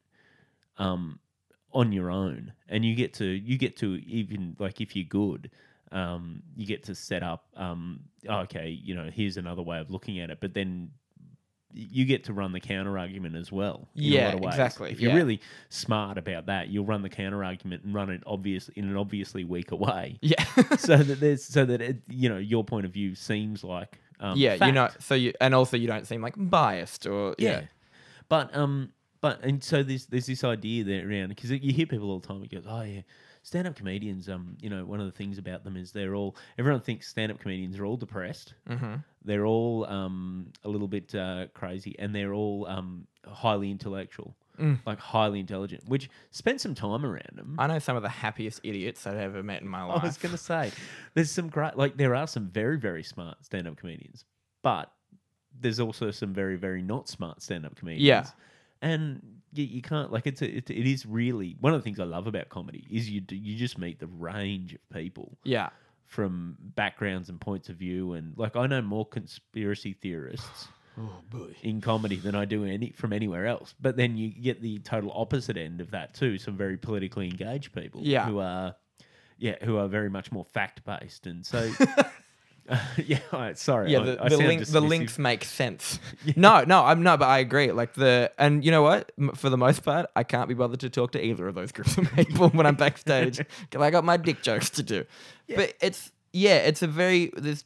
um, 0.77 1.19
on 1.71 1.91
your 1.91 2.11
own, 2.11 2.53
and 2.67 2.83
you 2.85 2.93
get 2.95 3.13
to 3.15 3.25
you 3.25 3.57
get 3.57 3.77
to 3.77 3.95
even 4.05 4.55
like 4.59 4.81
if 4.81 4.95
you're 4.95 5.05
good, 5.05 5.49
um, 5.91 6.43
you 6.55 6.65
get 6.65 6.83
to 6.83 6.95
set 6.95 7.23
up. 7.23 7.47
Um, 7.55 8.01
oh, 8.27 8.39
okay, 8.39 8.69
you 8.69 8.93
know, 8.93 9.09
here's 9.11 9.37
another 9.37 9.61
way 9.61 9.79
of 9.79 9.89
looking 9.89 10.19
at 10.19 10.29
it, 10.29 10.39
but 10.41 10.53
then 10.53 10.91
you 11.75 12.05
get 12.05 12.23
to 12.25 12.33
run 12.33 12.53
the 12.53 12.59
counter 12.59 12.97
argument 12.97 13.35
as 13.35 13.51
well. 13.51 13.87
Yeah, 13.93 14.27
lot 14.27 14.33
of 14.35 14.39
ways. 14.39 14.53
exactly, 14.53 14.91
If 14.91 15.01
you're 15.01 15.11
yeah. 15.11 15.17
really 15.17 15.41
smart 15.69 16.17
about 16.17 16.45
that, 16.45 16.69
you'll 16.69 16.85
run 16.85 17.01
the 17.01 17.09
counter 17.09 17.43
argument 17.43 17.83
and 17.83 17.93
run 17.93 18.09
it 18.09 18.23
obvious 18.25 18.69
in 18.69 18.85
an 18.85 18.95
obviously 18.95 19.43
weaker 19.43 19.75
way, 19.75 20.17
yeah 20.21 20.43
so 20.77 20.97
that 20.97 21.19
there's 21.19 21.43
so 21.43 21.65
that 21.65 21.81
it, 21.81 21.97
you 22.07 22.29
know 22.29 22.37
your 22.37 22.63
point 22.63 22.85
of 22.85 22.91
view 22.91 23.13
seems 23.13 23.63
like 23.63 23.99
um, 24.21 24.37
yeah 24.37 24.65
you 24.65 24.71
know 24.71 24.89
so 24.99 25.15
you 25.15 25.33
and 25.41 25.53
also 25.53 25.75
you 25.75 25.87
don't 25.87 26.07
seem 26.07 26.21
like 26.21 26.33
biased 26.37 27.05
or 27.05 27.35
yeah. 27.37 27.49
yeah 27.49 27.61
But 28.29 28.55
um, 28.55 28.91
but 29.21 29.43
and 29.43 29.63
so 29.63 29.83
there's 29.83 30.05
there's 30.05 30.27
this 30.27 30.43
idea 30.43 30.83
there 30.83 31.07
around 31.09 31.29
because 31.29 31.51
you 31.51 31.73
hear 31.73 31.85
people 31.85 32.09
all 32.09 32.19
the 32.19 32.27
time. 32.27 32.43
It 32.43 32.51
goes, 32.51 32.65
oh 32.67 32.81
yeah, 32.81 33.01
stand-up 33.45 33.75
comedians. 33.75 34.27
Um, 34.27 34.57
you 34.59 34.69
know, 34.71 34.83
one 34.83 34.99
of 34.99 35.05
the 35.05 35.11
things 35.11 35.37
about 35.37 35.63
them 35.63 35.77
is 35.77 35.91
they're 35.91 36.15
all. 36.15 36.35
Everyone 36.57 36.81
thinks 36.81 37.07
stand-up 37.07 37.39
comedians 37.39 37.77
are 37.77 37.85
all 37.85 37.95
depressed. 37.95 38.55
Mm-hmm. 38.69 38.95
They're 39.23 39.45
all 39.45 39.85
um 39.85 40.47
a 40.63 40.69
little 40.69 40.87
bit 40.87 41.13
uh, 41.15 41.45
crazy, 41.53 41.95
and 41.99 42.13
they're 42.13 42.33
all 42.33 42.65
um 42.67 43.07
highly 43.25 43.69
intellectual, 43.71 44.35
Mm. 44.59 44.79
like 44.85 44.99
highly 44.99 45.41
intelligent. 45.41 45.83
Which 45.87 46.09
spend 46.31 46.61
some 46.61 46.75
time 46.75 47.05
around 47.05 47.33
them. 47.35 47.55
I 47.59 47.67
know 47.67 47.77
some 47.79 47.97
of 47.97 48.03
the 48.03 48.09
happiest 48.09 48.61
idiots 48.63 49.05
I've 49.05 49.17
ever 49.17 49.43
met 49.43 49.61
in 49.61 49.67
my 49.67 49.83
life. 49.83 50.01
I 50.03 50.05
was 50.07 50.17
gonna 50.17 50.37
say, 50.37 50.71
there's 51.13 51.29
some 51.29 51.49
great, 51.49 51.75
like 51.77 51.97
there 51.97 52.15
are 52.15 52.25
some 52.27 52.47
very 52.47 52.77
very 52.77 53.03
smart 53.03 53.43
stand-up 53.43 53.75
comedians, 53.77 54.23
but 54.63 54.91
there's 55.59 55.79
also 55.79 56.09
some 56.11 56.33
very 56.33 56.55
very 56.57 56.81
not 56.81 57.07
smart 57.09 57.41
stand-up 57.41 57.75
comedians. 57.75 58.03
Yeah. 58.05 58.25
and 58.81 59.21
you, 59.57 59.65
you 59.65 59.81
can't 59.81 60.11
like 60.11 60.27
it's 60.27 60.41
a, 60.41 60.57
it, 60.57 60.69
it 60.69 60.89
is 60.89 61.05
really 61.05 61.55
one 61.59 61.73
of 61.73 61.79
the 61.79 61.83
things 61.83 61.99
I 61.99 62.03
love 62.03 62.27
about 62.27 62.49
comedy 62.49 62.85
is 62.91 63.09
you 63.09 63.21
you 63.29 63.55
just 63.55 63.77
meet 63.77 63.99
the 63.99 64.07
range 64.07 64.73
of 64.73 64.79
people 64.93 65.37
yeah. 65.43 65.69
from 66.05 66.57
backgrounds 66.75 67.29
and 67.29 67.39
points 67.39 67.69
of 67.69 67.75
view, 67.77 68.13
and 68.13 68.37
like 68.37 68.55
I 68.55 68.67
know 68.67 68.81
more 68.81 69.05
conspiracy 69.05 69.93
theorists. 69.93 70.67
Oh 70.97 71.19
boy. 71.29 71.53
in 71.61 71.81
comedy 71.81 72.15
than 72.15 72.35
I 72.35 72.45
do 72.45 72.63
any 72.63 72.91
from 72.91 73.11
anywhere 73.11 73.47
else. 73.47 73.75
But 73.81 73.97
then 73.97 74.15
you 74.15 74.29
get 74.29 74.61
the 74.61 74.79
total 74.79 75.11
opposite 75.13 75.57
end 75.57 75.81
of 75.81 75.91
that 75.91 76.13
too. 76.13 76.37
Some 76.37 76.55
very 76.55 76.77
politically 76.77 77.27
engaged 77.27 77.73
people, 77.73 77.99
Yeah. 78.01 78.25
who 78.25 78.39
are, 78.39 78.77
yeah, 79.37 79.55
who 79.61 79.75
are 79.75 79.89
very 79.89 80.09
much 80.09 80.31
more 80.31 80.45
fact 80.45 80.85
based, 80.85 81.27
and 81.27 81.45
so, 81.45 81.69
yeah. 82.97 83.19
all 83.31 83.39
right, 83.39 83.57
sorry, 83.57 83.91
Yeah, 83.91 83.99
the, 83.99 84.21
I 84.23 84.29
the, 84.29 84.37
sound 84.37 84.47
link, 84.47 84.65
the 84.65 84.81
links 84.81 85.19
make 85.19 85.43
sense. 85.43 85.99
No, 86.35 86.63
no, 86.63 86.83
I'm 86.83 87.03
not, 87.03 87.19
but 87.19 87.27
I 87.27 87.39
agree. 87.39 87.71
Like 87.71 87.93
the, 87.93 88.31
and 88.39 88.65
you 88.65 88.71
know 88.71 88.81
what? 88.81 89.11
For 89.35 89.49
the 89.49 89.57
most 89.57 89.83
part, 89.83 90.07
I 90.15 90.23
can't 90.23 90.47
be 90.49 90.55
bothered 90.55 90.79
to 90.79 90.89
talk 90.89 91.11
to 91.11 91.23
either 91.23 91.47
of 91.47 91.55
those 91.55 91.71
groups 91.71 91.97
of 91.97 92.11
people 92.13 92.49
when 92.49 92.65
I'm 92.65 92.75
backstage 92.75 93.37
because 93.61 93.81
I 93.81 93.91
got 93.91 94.03
my 94.03 94.17
dick 94.17 94.41
jokes 94.41 94.69
to 94.71 94.83
do. 94.83 95.05
But 95.55 95.73
it's 95.81 96.11
yeah, 96.33 96.57
it's 96.57 96.81
a 96.81 96.87
very 96.87 97.31
there's, 97.37 97.63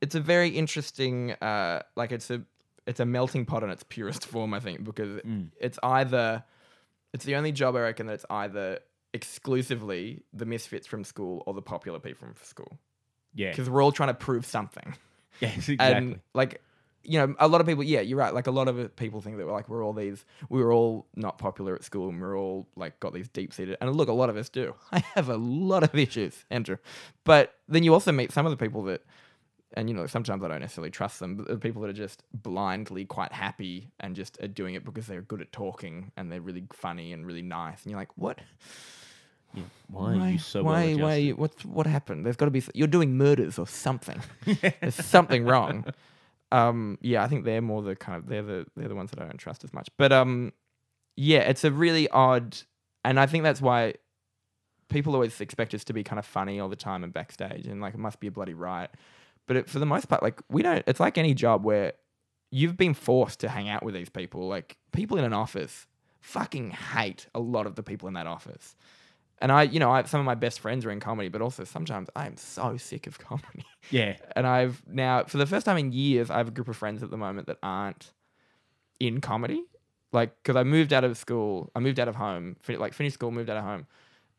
it's 0.00 0.14
a 0.14 0.20
very 0.20 0.48
interesting. 0.48 1.32
Uh, 1.32 1.82
like 1.94 2.10
it's 2.12 2.30
a 2.30 2.42
it's 2.86 3.00
a 3.00 3.04
melting 3.06 3.44
pot 3.44 3.62
in 3.62 3.68
its 3.70 3.82
purest 3.82 4.26
form. 4.26 4.54
I 4.54 4.60
think 4.60 4.82
because 4.82 5.20
Mm. 5.20 5.50
it's 5.60 5.78
either 5.82 6.42
it's 7.12 7.24
the 7.26 7.36
only 7.36 7.52
job 7.52 7.76
I 7.76 7.80
reckon 7.80 8.06
that 8.06 8.14
it's 8.14 8.26
either 8.30 8.78
exclusively 9.12 10.22
the 10.32 10.46
misfits 10.46 10.86
from 10.86 11.04
school 11.04 11.42
or 11.46 11.52
the 11.54 11.62
popular 11.62 11.98
people 11.98 12.26
from 12.28 12.36
school 12.42 12.78
Yeah, 13.34 13.50
because 13.50 13.70
we're 13.70 13.82
all 13.82 13.92
trying 13.92 14.08
to 14.08 14.14
prove 14.14 14.44
something. 14.44 14.96
yes, 15.40 15.68
exactly. 15.68 15.96
And 15.96 16.20
like, 16.34 16.60
you 17.02 17.18
know, 17.18 17.34
a 17.38 17.48
lot 17.48 17.60
of 17.60 17.66
people, 17.66 17.82
yeah, 17.82 18.00
you're 18.00 18.18
right. 18.18 18.34
Like 18.34 18.46
a 18.46 18.50
lot 18.50 18.68
of 18.68 18.94
people 18.96 19.20
think 19.20 19.38
that 19.38 19.46
we're 19.46 19.52
like, 19.52 19.68
we're 19.68 19.84
all 19.84 19.92
these, 19.92 20.24
we 20.48 20.62
were 20.62 20.72
all 20.72 21.06
not 21.16 21.38
popular 21.38 21.74
at 21.74 21.82
school 21.82 22.08
and 22.08 22.20
we're 22.20 22.38
all 22.38 22.68
like 22.76 23.00
got 23.00 23.14
these 23.14 23.28
deep 23.28 23.52
seated. 23.52 23.76
And 23.80 23.94
look, 23.96 24.08
a 24.08 24.12
lot 24.12 24.28
of 24.28 24.36
us 24.36 24.48
do. 24.48 24.74
I 24.92 24.98
have 25.14 25.28
a 25.28 25.36
lot 25.36 25.82
of 25.82 25.94
issues, 25.94 26.44
Andrew. 26.50 26.76
But 27.24 27.54
then 27.68 27.84
you 27.84 27.94
also 27.94 28.12
meet 28.12 28.32
some 28.32 28.46
of 28.46 28.50
the 28.50 28.56
people 28.56 28.82
that, 28.84 29.04
and 29.74 29.88
you 29.88 29.94
know, 29.94 30.06
sometimes 30.06 30.42
I 30.42 30.48
don't 30.48 30.60
necessarily 30.60 30.90
trust 30.90 31.20
them, 31.20 31.36
but 31.36 31.46
the 31.46 31.56
people 31.56 31.80
that 31.82 31.88
are 31.88 31.94
just 31.94 32.22
blindly 32.34 33.04
quite 33.04 33.32
happy 33.32 33.92
and 34.00 34.16
just 34.16 34.40
are 34.42 34.48
doing 34.48 34.74
it 34.74 34.84
because 34.84 35.06
they're 35.06 35.22
good 35.22 35.40
at 35.40 35.52
talking 35.52 36.12
and 36.16 36.30
they're 36.30 36.40
really 36.40 36.64
funny 36.72 37.12
and 37.12 37.24
really 37.24 37.42
nice. 37.42 37.82
And 37.82 37.92
you're 37.92 38.00
like, 38.00 38.16
what? 38.16 38.40
Yeah. 39.54 39.62
Why, 39.88 40.14
are 40.14 40.28
you 40.30 40.38
so 40.38 40.62
why, 40.62 40.94
well 40.94 41.06
why, 41.06 41.14
adjusted? 41.14 41.38
what, 41.38 41.64
what 41.64 41.86
happened? 41.86 42.24
There's 42.24 42.36
got 42.36 42.46
to 42.46 42.50
be, 42.50 42.62
you're 42.74 42.86
doing 42.86 43.16
murders 43.16 43.58
or 43.58 43.66
something. 43.66 44.20
There's 44.80 44.94
something 44.94 45.44
wrong. 45.44 45.84
Um, 46.52 46.98
yeah, 47.00 47.22
I 47.22 47.28
think 47.28 47.44
they're 47.44 47.62
more 47.62 47.82
the 47.82 47.96
kind 47.96 48.18
of 48.18 48.28
they're 48.28 48.42
the 48.42 48.66
they're 48.76 48.88
the 48.88 48.94
ones 48.94 49.10
that 49.10 49.20
I 49.20 49.24
don't 49.24 49.38
trust 49.38 49.64
as 49.64 49.72
much. 49.72 49.88
But 49.96 50.12
um, 50.12 50.52
yeah, 51.16 51.40
it's 51.40 51.64
a 51.64 51.70
really 51.70 52.08
odd, 52.08 52.56
and 53.04 53.20
I 53.20 53.26
think 53.26 53.44
that's 53.44 53.60
why 53.60 53.94
people 54.88 55.14
always 55.14 55.40
expect 55.40 55.74
us 55.74 55.84
to 55.84 55.92
be 55.92 56.02
kind 56.02 56.18
of 56.18 56.26
funny 56.26 56.58
all 56.58 56.68
the 56.68 56.76
time 56.76 57.04
and 57.04 57.12
backstage, 57.12 57.66
and 57.66 57.80
like 57.80 57.94
it 57.94 58.00
must 58.00 58.20
be 58.20 58.26
a 58.26 58.32
bloody 58.32 58.54
riot. 58.54 58.90
But 59.46 59.56
it, 59.58 59.68
for 59.68 59.78
the 59.78 59.86
most 59.86 60.08
part, 60.08 60.22
like 60.22 60.40
we 60.48 60.62
don't. 60.62 60.82
It's 60.86 61.00
like 61.00 61.18
any 61.18 61.34
job 61.34 61.64
where 61.64 61.92
you've 62.50 62.76
been 62.76 62.94
forced 62.94 63.40
to 63.40 63.48
hang 63.48 63.68
out 63.68 63.84
with 63.84 63.94
these 63.94 64.08
people. 64.08 64.48
Like 64.48 64.76
people 64.92 65.18
in 65.18 65.24
an 65.24 65.32
office 65.32 65.86
fucking 66.20 66.70
hate 66.70 67.26
a 67.34 67.40
lot 67.40 67.66
of 67.66 67.76
the 67.76 67.82
people 67.82 68.08
in 68.08 68.14
that 68.14 68.26
office. 68.26 68.74
And 69.42 69.50
I, 69.50 69.62
you 69.62 69.80
know, 69.80 69.90
I, 69.90 70.02
some 70.02 70.20
of 70.20 70.26
my 70.26 70.34
best 70.34 70.60
friends 70.60 70.84
are 70.84 70.90
in 70.90 71.00
comedy, 71.00 71.28
but 71.30 71.40
also 71.40 71.64
sometimes 71.64 72.08
I 72.14 72.26
am 72.26 72.36
so 72.36 72.76
sick 72.76 73.06
of 73.06 73.18
comedy 73.28 73.64
Yeah, 73.90 74.16
and 74.36 74.46
I've 74.46 74.82
now 74.86 75.24
for 75.24 75.38
the 75.38 75.46
first 75.46 75.64
time 75.66 75.78
in 75.78 75.92
years 75.92 76.30
I 76.30 76.38
have 76.38 76.48
a 76.48 76.50
group 76.50 76.68
of 76.68 76.76
friends 76.76 77.02
at 77.02 77.10
the 77.10 77.16
moment 77.16 77.46
that 77.46 77.56
aren't 77.62 78.12
in 78.98 79.20
comedy 79.22 79.62
like 80.12 80.34
because 80.42 80.56
I 80.56 80.62
moved 80.64 80.92
out 80.92 81.04
of 81.04 81.16
school 81.16 81.70
I 81.74 81.80
moved 81.80 81.98
out 81.98 82.08
of 82.08 82.16
home 82.16 82.56
fin- 82.60 82.78
like 82.78 82.92
finished 82.92 83.14
school 83.14 83.30
moved 83.30 83.48
out 83.48 83.56
of 83.56 83.64
home 83.64 83.86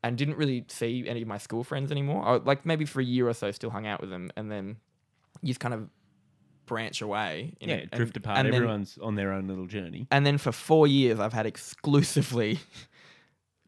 and 0.04 0.16
didn't 0.16 0.36
really 0.36 0.64
see 0.68 1.04
any 1.08 1.22
of 1.22 1.28
my 1.28 1.38
school 1.38 1.64
friends 1.64 1.90
anymore 1.90 2.24
I, 2.24 2.36
like 2.36 2.64
maybe 2.64 2.84
for 2.84 3.00
a 3.00 3.04
year 3.04 3.26
or 3.28 3.34
so 3.34 3.50
still 3.50 3.70
hung 3.70 3.86
out 3.88 4.00
with 4.00 4.10
them 4.10 4.30
and 4.36 4.52
then 4.52 4.76
you 5.42 5.48
just 5.48 5.58
kind 5.60 5.74
of 5.74 5.88
branch 6.66 7.02
away 7.02 7.54
yeah, 7.60 7.74
and- 7.74 7.90
drift 7.90 8.16
apart. 8.16 8.38
and 8.38 8.46
then- 8.48 8.54
Everyone's 8.54 8.98
on 9.02 9.16
their 9.16 9.32
own 9.32 9.48
little 9.48 9.66
journey. 9.66 10.06
and 10.12 10.24
then 10.24 10.38
for 10.38 10.52
four 10.52 10.86
years 10.86 11.18
I've 11.18 11.32
had 11.32 11.46
exclusively 11.46 12.60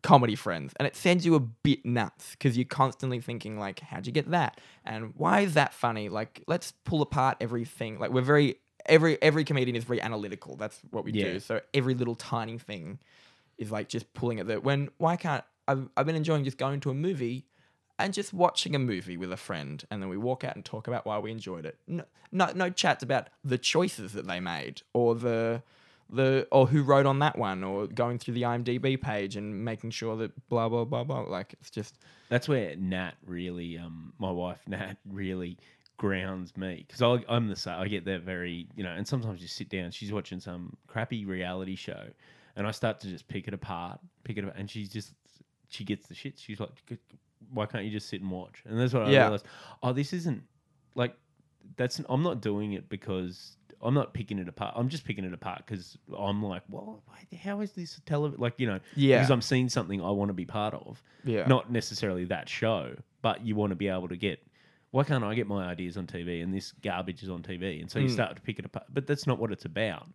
comedy 0.04 0.34
friends 0.36 0.74
and 0.76 0.86
it 0.86 0.94
sends 0.94 1.24
you 1.24 1.34
a 1.34 1.40
bit 1.40 1.84
nuts 1.84 2.32
because 2.32 2.58
you're 2.58 2.66
constantly 2.66 3.20
thinking 3.20 3.58
like 3.58 3.80
how'd 3.80 4.06
you 4.06 4.12
get 4.12 4.30
that? 4.30 4.60
And 4.84 5.14
why 5.16 5.40
is 5.40 5.54
that 5.54 5.72
funny? 5.72 6.10
Like 6.10 6.44
let's 6.46 6.72
pull 6.84 7.00
apart 7.00 7.38
everything. 7.40 7.98
Like 7.98 8.10
we're 8.10 8.20
very 8.20 8.56
every 8.84 9.20
every 9.22 9.44
comedian 9.44 9.76
is 9.76 9.84
very 9.84 10.02
analytical. 10.02 10.56
That's 10.56 10.78
what 10.90 11.04
we 11.04 11.12
Yeah. 11.12 11.32
do 11.32 11.40
so 11.40 11.60
every 11.72 11.94
little 11.94 12.14
tiny 12.14 12.58
thing 12.58 12.98
is 13.56 13.72
like 13.72 13.88
just 13.88 14.12
pulling 14.12 14.38
at 14.40 14.46
the 14.46 14.60
when 14.60 14.90
why 14.98 15.16
can't 15.16 15.42
I've, 15.66 15.88
I've 15.96 16.04
been 16.04 16.16
enjoying 16.16 16.44
just 16.44 16.58
going 16.58 16.80
to 16.80 16.90
a 16.90 16.94
movie 16.94 17.46
and 17.98 18.12
just 18.12 18.34
watching 18.34 18.74
a 18.74 18.78
movie 18.78 19.16
with 19.16 19.32
a 19.32 19.38
friend 19.38 19.82
and 19.90 20.02
then 20.02 20.10
we 20.10 20.18
walk 20.18 20.44
out 20.44 20.54
and 20.54 20.62
talk 20.64 20.86
about 20.86 21.06
why 21.06 21.18
we 21.18 21.30
enjoyed 21.30 21.64
it. 21.64 21.78
No 21.88 22.04
no, 22.30 22.52
no 22.54 22.68
chats 22.68 23.02
about 23.02 23.30
the 23.42 23.56
choices 23.56 24.12
that 24.12 24.26
they 24.26 24.38
made 24.38 24.82
or 24.92 25.14
the 25.14 25.62
the 26.10 26.46
or 26.52 26.66
who 26.66 26.82
wrote 26.82 27.06
on 27.06 27.18
that 27.20 27.38
one 27.38 27.64
or 27.64 27.86
going 27.86 28.18
through 28.18 28.34
the 28.34 28.42
IMDb 28.42 29.00
page 29.00 29.36
and 29.36 29.64
making 29.64 29.90
sure 29.90 30.16
that 30.16 30.48
blah 30.48 30.68
blah 30.68 30.84
blah 30.84 31.02
blah 31.04 31.20
like 31.22 31.54
it's 31.60 31.70
just 31.70 31.98
That's 32.28 32.48
where 32.48 32.76
Nat 32.76 33.12
really, 33.26 33.78
um, 33.78 34.12
my 34.18 34.30
wife 34.30 34.60
Nat 34.68 34.96
really 35.08 35.56
grounds 35.96 36.56
me 36.56 36.84
because 36.86 37.00
I'm 37.28 37.48
the 37.48 37.56
same. 37.56 37.78
I 37.78 37.88
get 37.88 38.04
that 38.06 38.22
very, 38.22 38.66
you 38.76 38.82
know, 38.84 38.90
and 38.90 39.06
sometimes 39.06 39.40
you 39.40 39.48
sit 39.48 39.68
down. 39.68 39.90
She's 39.92 40.12
watching 40.12 40.40
some 40.40 40.76
crappy 40.86 41.24
reality 41.24 41.76
show, 41.76 42.06
and 42.56 42.66
I 42.66 42.70
start 42.72 43.00
to 43.00 43.08
just 43.08 43.26
pick 43.28 43.48
it 43.48 43.54
apart, 43.54 44.00
pick 44.24 44.36
it 44.36 44.44
apart, 44.44 44.56
and 44.58 44.70
she's 44.70 44.88
just 44.90 45.12
she 45.68 45.84
gets 45.84 46.06
the 46.06 46.14
shit. 46.14 46.38
She's 46.38 46.60
like, 46.60 46.70
"Why 47.52 47.66
can't 47.66 47.84
you 47.84 47.90
just 47.90 48.08
sit 48.08 48.20
and 48.20 48.30
watch?" 48.30 48.62
And 48.66 48.78
that's 48.78 48.92
what 48.92 49.04
I 49.04 49.10
Yeah. 49.10 49.22
realized. 49.22 49.46
Oh, 49.82 49.92
this 49.92 50.12
isn't 50.12 50.42
like 50.94 51.16
that's. 51.76 52.00
I'm 52.08 52.22
not 52.22 52.40
doing 52.40 52.74
it 52.74 52.88
because. 52.88 53.56
I'm 53.84 53.94
not 53.94 54.14
picking 54.14 54.38
it 54.38 54.48
apart. 54.48 54.74
I'm 54.76 54.88
just 54.88 55.04
picking 55.04 55.24
it 55.24 55.32
apart 55.34 55.62
because 55.66 55.98
I'm 56.16 56.42
like, 56.42 56.62
well, 56.70 57.02
how 57.42 57.60
is 57.60 57.72
this 57.72 58.00
television? 58.06 58.40
Like, 58.40 58.54
you 58.58 58.66
know, 58.66 58.80
Yeah. 58.96 59.18
because 59.18 59.30
I'm 59.30 59.42
seeing 59.42 59.68
something 59.68 60.00
I 60.02 60.10
want 60.10 60.28
to 60.30 60.34
be 60.34 60.44
part 60.46 60.74
of 60.74 61.02
yeah 61.24 61.46
not 61.46 61.70
necessarily 61.72 62.24
that 62.26 62.48
show, 62.48 62.96
but 63.22 63.44
you 63.44 63.54
want 63.56 63.70
to 63.70 63.76
be 63.76 63.88
able 63.88 64.08
to 64.08 64.16
get. 64.16 64.40
Why 64.90 65.02
can't 65.04 65.24
I 65.24 65.34
get 65.34 65.46
my 65.48 65.66
ideas 65.66 65.96
on 65.96 66.06
TV 66.06 66.42
and 66.42 66.54
this 66.54 66.70
garbage 66.82 67.22
is 67.22 67.28
on 67.28 67.42
TV? 67.42 67.80
And 67.80 67.90
so 67.90 67.98
you 67.98 68.06
Mm. 68.08 68.12
start 68.12 68.36
to 68.36 68.42
pick 68.42 68.58
it 68.60 68.64
apart. 68.64 68.86
But 68.88 69.06
that's 69.08 69.26
not 69.26 69.38
what 69.40 69.50
it's 69.50 69.64
about 69.64 70.06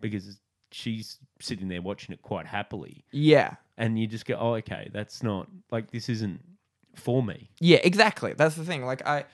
because 0.00 0.38
she's 0.70 1.18
sitting 1.40 1.66
there 1.68 1.82
watching 1.82 2.12
it 2.12 2.22
quite 2.22 2.46
happily. 2.46 3.04
yeah 3.10 3.56
And 3.76 3.98
you 3.98 4.06
just 4.06 4.26
go, 4.26 4.36
oh, 4.38 4.54
okay, 4.54 4.90
that's 4.92 5.22
not 5.22 5.48
like 5.72 5.90
this 5.90 6.08
isn't 6.08 6.40
for 6.94 7.22
me. 7.22 7.50
Yeah, 7.60 7.78
exactly. 7.82 8.32
That's 8.34 8.54
the 8.54 8.64
thing. 8.64 8.84
Like 8.84 9.04
I, 9.06 9.24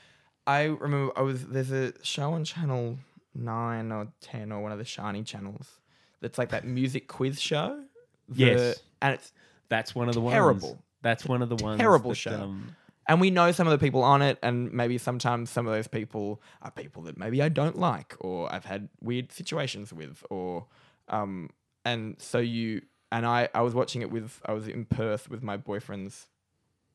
I 0.46 0.62
remember 0.64 1.12
I 1.18 1.22
was 1.22 1.46
there's 1.48 1.70
a 1.72 1.92
show 2.02 2.32
on 2.32 2.44
channel 2.44 2.98
nine 3.34 3.92
or 3.92 4.08
ten 4.20 4.52
or 4.52 4.62
one 4.62 4.72
of 4.72 4.78
the 4.78 4.84
shiny 4.84 5.22
channels 5.22 5.80
that's 6.20 6.38
like 6.38 6.50
that 6.50 6.64
music 6.66 7.08
quiz 7.08 7.40
show. 7.40 7.82
The- 8.28 8.36
Yes. 8.44 8.82
and 9.02 9.14
it's 9.14 9.32
That's 9.68 9.94
one 9.94 10.08
of 10.08 10.14
the 10.14 10.20
ones. 10.20 10.32
Terrible. 10.34 10.82
That's 11.02 11.26
one 11.26 11.42
of 11.42 11.48
the 11.50 11.56
ones. 11.56 11.78
Terrible 11.80 12.10
that, 12.10 12.16
show. 12.16 12.40
Um, 12.40 12.76
and 13.06 13.20
we 13.20 13.30
know 13.30 13.52
some 13.52 13.66
of 13.66 13.70
the 13.78 13.84
people 13.84 14.02
on 14.02 14.22
it, 14.22 14.38
and 14.42 14.72
maybe 14.72 14.96
sometimes 14.96 15.50
some 15.50 15.66
of 15.66 15.74
those 15.74 15.86
people 15.88 16.40
are 16.62 16.70
people 16.70 17.02
that 17.02 17.18
maybe 17.18 17.42
I 17.42 17.50
don't 17.50 17.78
like 17.78 18.16
or 18.20 18.50
I've 18.50 18.64
had 18.64 18.88
weird 19.02 19.30
situations 19.30 19.92
with, 19.92 20.24
or 20.30 20.66
um, 21.08 21.50
and 21.84 22.16
so 22.18 22.38
you 22.38 22.80
and 23.12 23.26
I 23.26 23.50
I 23.54 23.60
was 23.60 23.74
watching 23.74 24.00
it 24.00 24.10
with 24.10 24.40
I 24.46 24.52
was 24.54 24.66
in 24.68 24.86
Perth 24.86 25.28
with 25.28 25.42
my 25.42 25.58
boyfriend's 25.58 26.28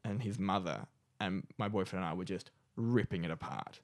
and 0.04 0.24
his 0.24 0.40
mother, 0.40 0.88
and 1.20 1.46
my 1.60 1.68
boyfriend 1.68 2.04
and 2.04 2.12
I 2.12 2.16
were 2.16 2.26
just 2.26 2.50
ripping 2.76 3.24
it 3.24 3.30
apart, 3.30 3.80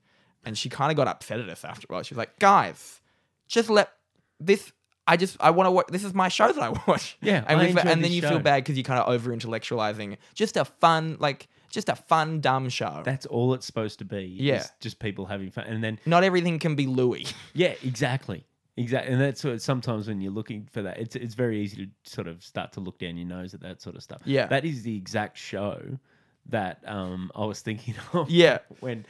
and 0.45 0.57
she 0.57 0.69
kind 0.69 0.91
of 0.91 0.97
got 0.97 1.07
upset 1.07 1.39
at 1.39 1.49
us 1.49 1.63
after 1.65 1.87
a 1.89 1.93
while. 1.93 2.03
She 2.03 2.13
was 2.13 2.17
like, 2.19 2.37
"Guys, 2.39 3.01
just 3.47 3.69
let 3.69 3.91
this." 4.39 4.71
I 5.07 5.17
just 5.17 5.37
I 5.39 5.51
want 5.51 5.67
to 5.67 5.71
watch. 5.71 5.87
This 5.89 6.03
is 6.03 6.13
my 6.13 6.29
show 6.29 6.51
that 6.51 6.61
I 6.61 6.69
watch. 6.87 7.17
Yeah, 7.21 7.43
and, 7.47 7.61
I 7.61 7.81
and 7.91 8.03
then 8.03 8.11
you 8.11 8.21
show. 8.21 8.29
feel 8.29 8.39
bad 8.39 8.63
because 8.63 8.75
you're 8.75 8.83
kind 8.83 8.99
of 8.99 9.07
over 9.07 9.31
intellectualizing. 9.35 10.17
Just 10.33 10.57
a 10.57 10.65
fun, 10.65 11.17
like, 11.19 11.47
just 11.69 11.89
a 11.89 11.95
fun, 11.95 12.41
dumb 12.41 12.69
show. 12.69 13.01
that's 13.05 13.27
all 13.27 13.53
it's 13.53 13.65
supposed 13.67 13.99
to 13.99 14.05
be. 14.05 14.23
Yeah. 14.39 14.65
just 14.79 14.97
people 14.99 15.27
having 15.27 15.51
fun. 15.51 15.65
And 15.65 15.83
then, 15.83 15.99
Not 16.07 16.23
everything 16.23 16.57
can 16.57 16.73
be 16.75 16.87
Louis. 16.87 17.25
yeah, 17.53 17.73
exactly. 17.83 18.45
Exactly, 18.77 19.13
and 19.13 19.21
that's 19.21 19.43
what 19.43 19.61
sometimes 19.61 20.07
when 20.07 20.19
you're 20.21 20.33
looking 20.33 20.67
for 20.71 20.81
that, 20.81 20.97
it's 20.97 21.15
it's 21.15 21.33
very 21.35 21.61
easy 21.61 21.85
to 21.85 21.91
sort 22.11 22.27
of 22.27 22.43
start 22.43 22.73
to 22.73 22.79
look 22.81 22.97
down 22.99 23.15
your 23.15 23.27
nose 23.27 23.53
at 23.53 23.61
that 23.61 23.81
sort 23.81 23.95
of 23.95 24.03
stuff. 24.03 24.21
Yeah. 24.25 24.47
that 24.47 24.65
is 24.65 24.83
the 24.83 24.97
exact 24.97 25.37
show 25.37 25.97
that 26.47 26.79
um, 26.85 27.31
I 27.35 27.45
was 27.45 27.61
thinking 27.61 27.93
of. 28.13 28.29
Yeah. 28.29 28.57
when, 28.81 29.05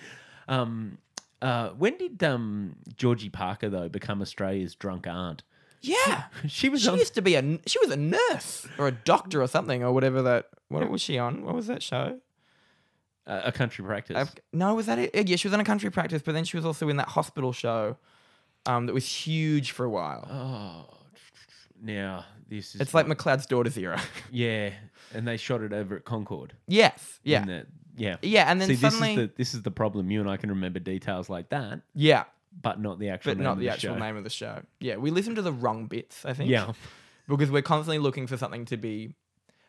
um, 0.47 0.97
uh, 1.45 1.69
when 1.77 1.97
did 1.97 2.23
um, 2.23 2.75
Georgie 2.97 3.29
Parker 3.29 3.69
though 3.69 3.89
become 3.89 4.21
Australia's 4.21 4.75
drunk 4.75 5.05
aunt? 5.07 5.43
Yeah. 5.81 6.23
She 6.47 6.69
was 6.69 6.81
She 6.81 6.89
on. 6.89 6.97
used 6.97 7.13
to 7.15 7.21
be 7.21 7.35
a 7.35 7.59
she 7.67 7.77
was 7.79 7.91
a 7.91 7.97
nurse 7.97 8.67
or 8.79 8.87
a 8.87 8.91
doctor 8.91 9.41
or 9.41 9.47
something 9.47 9.83
or 9.83 9.91
whatever 9.93 10.21
that 10.23 10.45
what 10.69 10.89
was 10.89 11.01
she 11.01 11.17
on? 11.19 11.43
What 11.45 11.53
was 11.55 11.67
that 11.67 11.81
show? 11.83 12.19
a 13.27 13.41
a 13.45 13.51
country 13.51 13.83
practice. 13.85 14.33
No, 14.53 14.75
was 14.75 14.85
that 14.87 14.97
it? 14.99 15.27
Yeah, 15.29 15.35
she 15.35 15.47
was 15.47 15.53
on 15.53 15.59
a 15.59 15.63
country 15.65 15.89
practice, 15.91 16.21
but 16.23 16.33
then 16.33 16.43
she 16.45 16.57
was 16.57 16.65
also 16.65 16.89
in 16.89 16.97
that 16.97 17.09
hospital 17.09 17.51
show 17.53 17.97
um, 18.65 18.85
that 18.87 18.93
was 18.93 19.05
huge 19.07 19.71
for 19.71 19.83
a 19.85 19.89
while. 19.89 20.27
oh, 20.29 20.97
now 21.81 22.25
this 22.49 22.75
is 22.75 22.81
It's 22.81 22.93
like 22.93 23.05
McLeod's 23.07 23.45
daughter's 23.45 23.77
era. 23.85 24.01
yeah, 24.31 24.71
and 25.13 25.27
they 25.27 25.37
shot 25.37 25.61
it 25.61 25.73
over 25.73 25.95
at 25.97 26.05
Concord. 26.05 26.53
yes. 26.67 27.19
Yeah. 27.23 27.41
in 27.41 27.47
the- 27.47 27.65
yeah. 27.95 28.17
Yeah, 28.21 28.49
and 28.49 28.59
then 28.59 28.67
See, 28.69 28.75
suddenly 28.75 29.15
this 29.15 29.23
is 29.23 29.29
the 29.29 29.33
this 29.37 29.53
is 29.55 29.61
the 29.63 29.71
problem. 29.71 30.11
You 30.11 30.21
and 30.21 30.29
I 30.29 30.37
can 30.37 30.49
remember 30.49 30.79
details 30.79 31.29
like 31.29 31.49
that, 31.49 31.81
Yeah, 31.93 32.25
but 32.61 32.79
not 32.79 32.99
the 32.99 33.09
actual 33.09 33.31
but 33.31 33.37
name 33.37 33.43
not 33.43 33.51
of 33.53 33.59
the 33.59 33.65
the 33.65 33.73
actual 33.73 33.95
show. 33.95 33.99
name 33.99 34.17
of 34.17 34.23
the 34.23 34.29
show. 34.29 34.61
Yeah, 34.79 34.97
we 34.97 35.11
listen 35.11 35.35
to 35.35 35.41
the 35.41 35.53
wrong 35.53 35.87
bits, 35.87 36.25
I 36.25 36.33
think. 36.33 36.49
Yeah, 36.49 36.73
because 37.27 37.51
we're 37.51 37.61
constantly 37.61 37.99
looking 37.99 38.27
for 38.27 38.37
something 38.37 38.65
to 38.65 38.77
be 38.77 39.13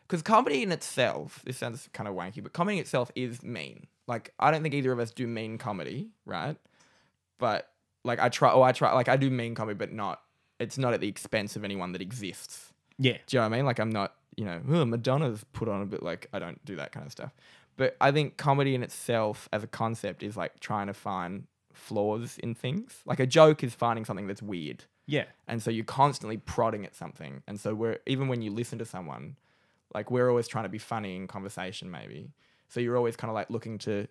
because 0.07 0.21
comedy 0.21 0.63
in 0.63 0.71
itself 0.71 1.41
this 1.45 1.57
sounds 1.57 1.89
kind 1.93 2.07
of 2.07 2.15
wanky 2.15 2.41
but 2.41 2.53
comedy 2.53 2.79
itself 2.79 3.11
is 3.15 3.43
mean 3.43 3.87
like 4.07 4.33
i 4.39 4.51
don't 4.51 4.63
think 4.63 4.73
either 4.73 4.91
of 4.91 4.99
us 4.99 5.11
do 5.11 5.27
mean 5.27 5.57
comedy 5.57 6.09
right 6.25 6.55
but 7.39 7.69
like 8.05 8.19
i 8.19 8.29
try 8.29 8.51
oh 8.51 8.61
i 8.61 8.71
try 8.71 8.93
like 8.93 9.09
i 9.09 9.17
do 9.17 9.29
mean 9.29 9.53
comedy 9.53 9.77
but 9.77 9.91
not 9.91 10.21
it's 10.59 10.77
not 10.77 10.93
at 10.93 11.01
the 11.01 11.07
expense 11.07 11.55
of 11.55 11.63
anyone 11.63 11.91
that 11.91 12.01
exists 12.01 12.71
yeah, 12.99 13.17
do 13.27 13.37
you 13.37 13.41
know 13.41 13.49
what 13.49 13.53
i 13.53 13.57
mean 13.57 13.65
like 13.65 13.79
i'm 13.79 13.91
not 13.91 14.15
you 14.37 14.45
know 14.45 14.61
oh, 14.69 14.85
madonna's 14.85 15.43
put 15.51 15.67
on 15.67 15.81
a 15.81 15.85
bit 15.85 16.01
like 16.01 16.27
i 16.33 16.39
don't 16.39 16.63
do 16.63 16.75
that 16.77 16.91
kind 16.91 17.05
of 17.05 17.11
stuff 17.11 17.33
but 17.77 17.95
i 18.01 18.11
think 18.11 18.37
comedy 18.37 18.75
in 18.75 18.83
itself 18.83 19.47
as 19.53 19.63
a 19.63 19.67
concept 19.67 20.21
is 20.21 20.35
like 20.35 20.59
trying 20.59 20.87
to 20.87 20.93
find 20.93 21.47
flaws 21.73 22.37
in 22.39 22.53
things 22.53 23.01
like 23.05 23.19
a 23.19 23.27
joke 23.27 23.63
is 23.63 23.73
finding 23.73 24.03
something 24.03 24.27
that's 24.27 24.41
weird 24.41 24.83
yeah, 25.09 25.23
and 25.47 25.63
so 25.63 25.71
you're 25.71 25.85
constantly 25.85 26.35
prodding 26.35 26.85
at 26.85 26.93
something 26.93 27.41
and 27.47 27.57
so 27.57 27.73
we're 27.73 27.99
even 28.05 28.27
when 28.27 28.41
you 28.41 28.51
listen 28.51 28.77
to 28.79 28.83
someone 28.83 29.37
like 29.95 30.11
we're 30.11 30.29
always 30.29 30.49
trying 30.49 30.65
to 30.65 30.69
be 30.69 30.79
funny 30.79 31.15
in 31.15 31.27
conversation 31.27 31.89
maybe 31.89 32.29
so 32.67 32.81
you're 32.81 32.97
always 32.97 33.15
kind 33.15 33.29
of 33.29 33.35
like 33.35 33.49
looking 33.49 33.77
to 33.77 34.05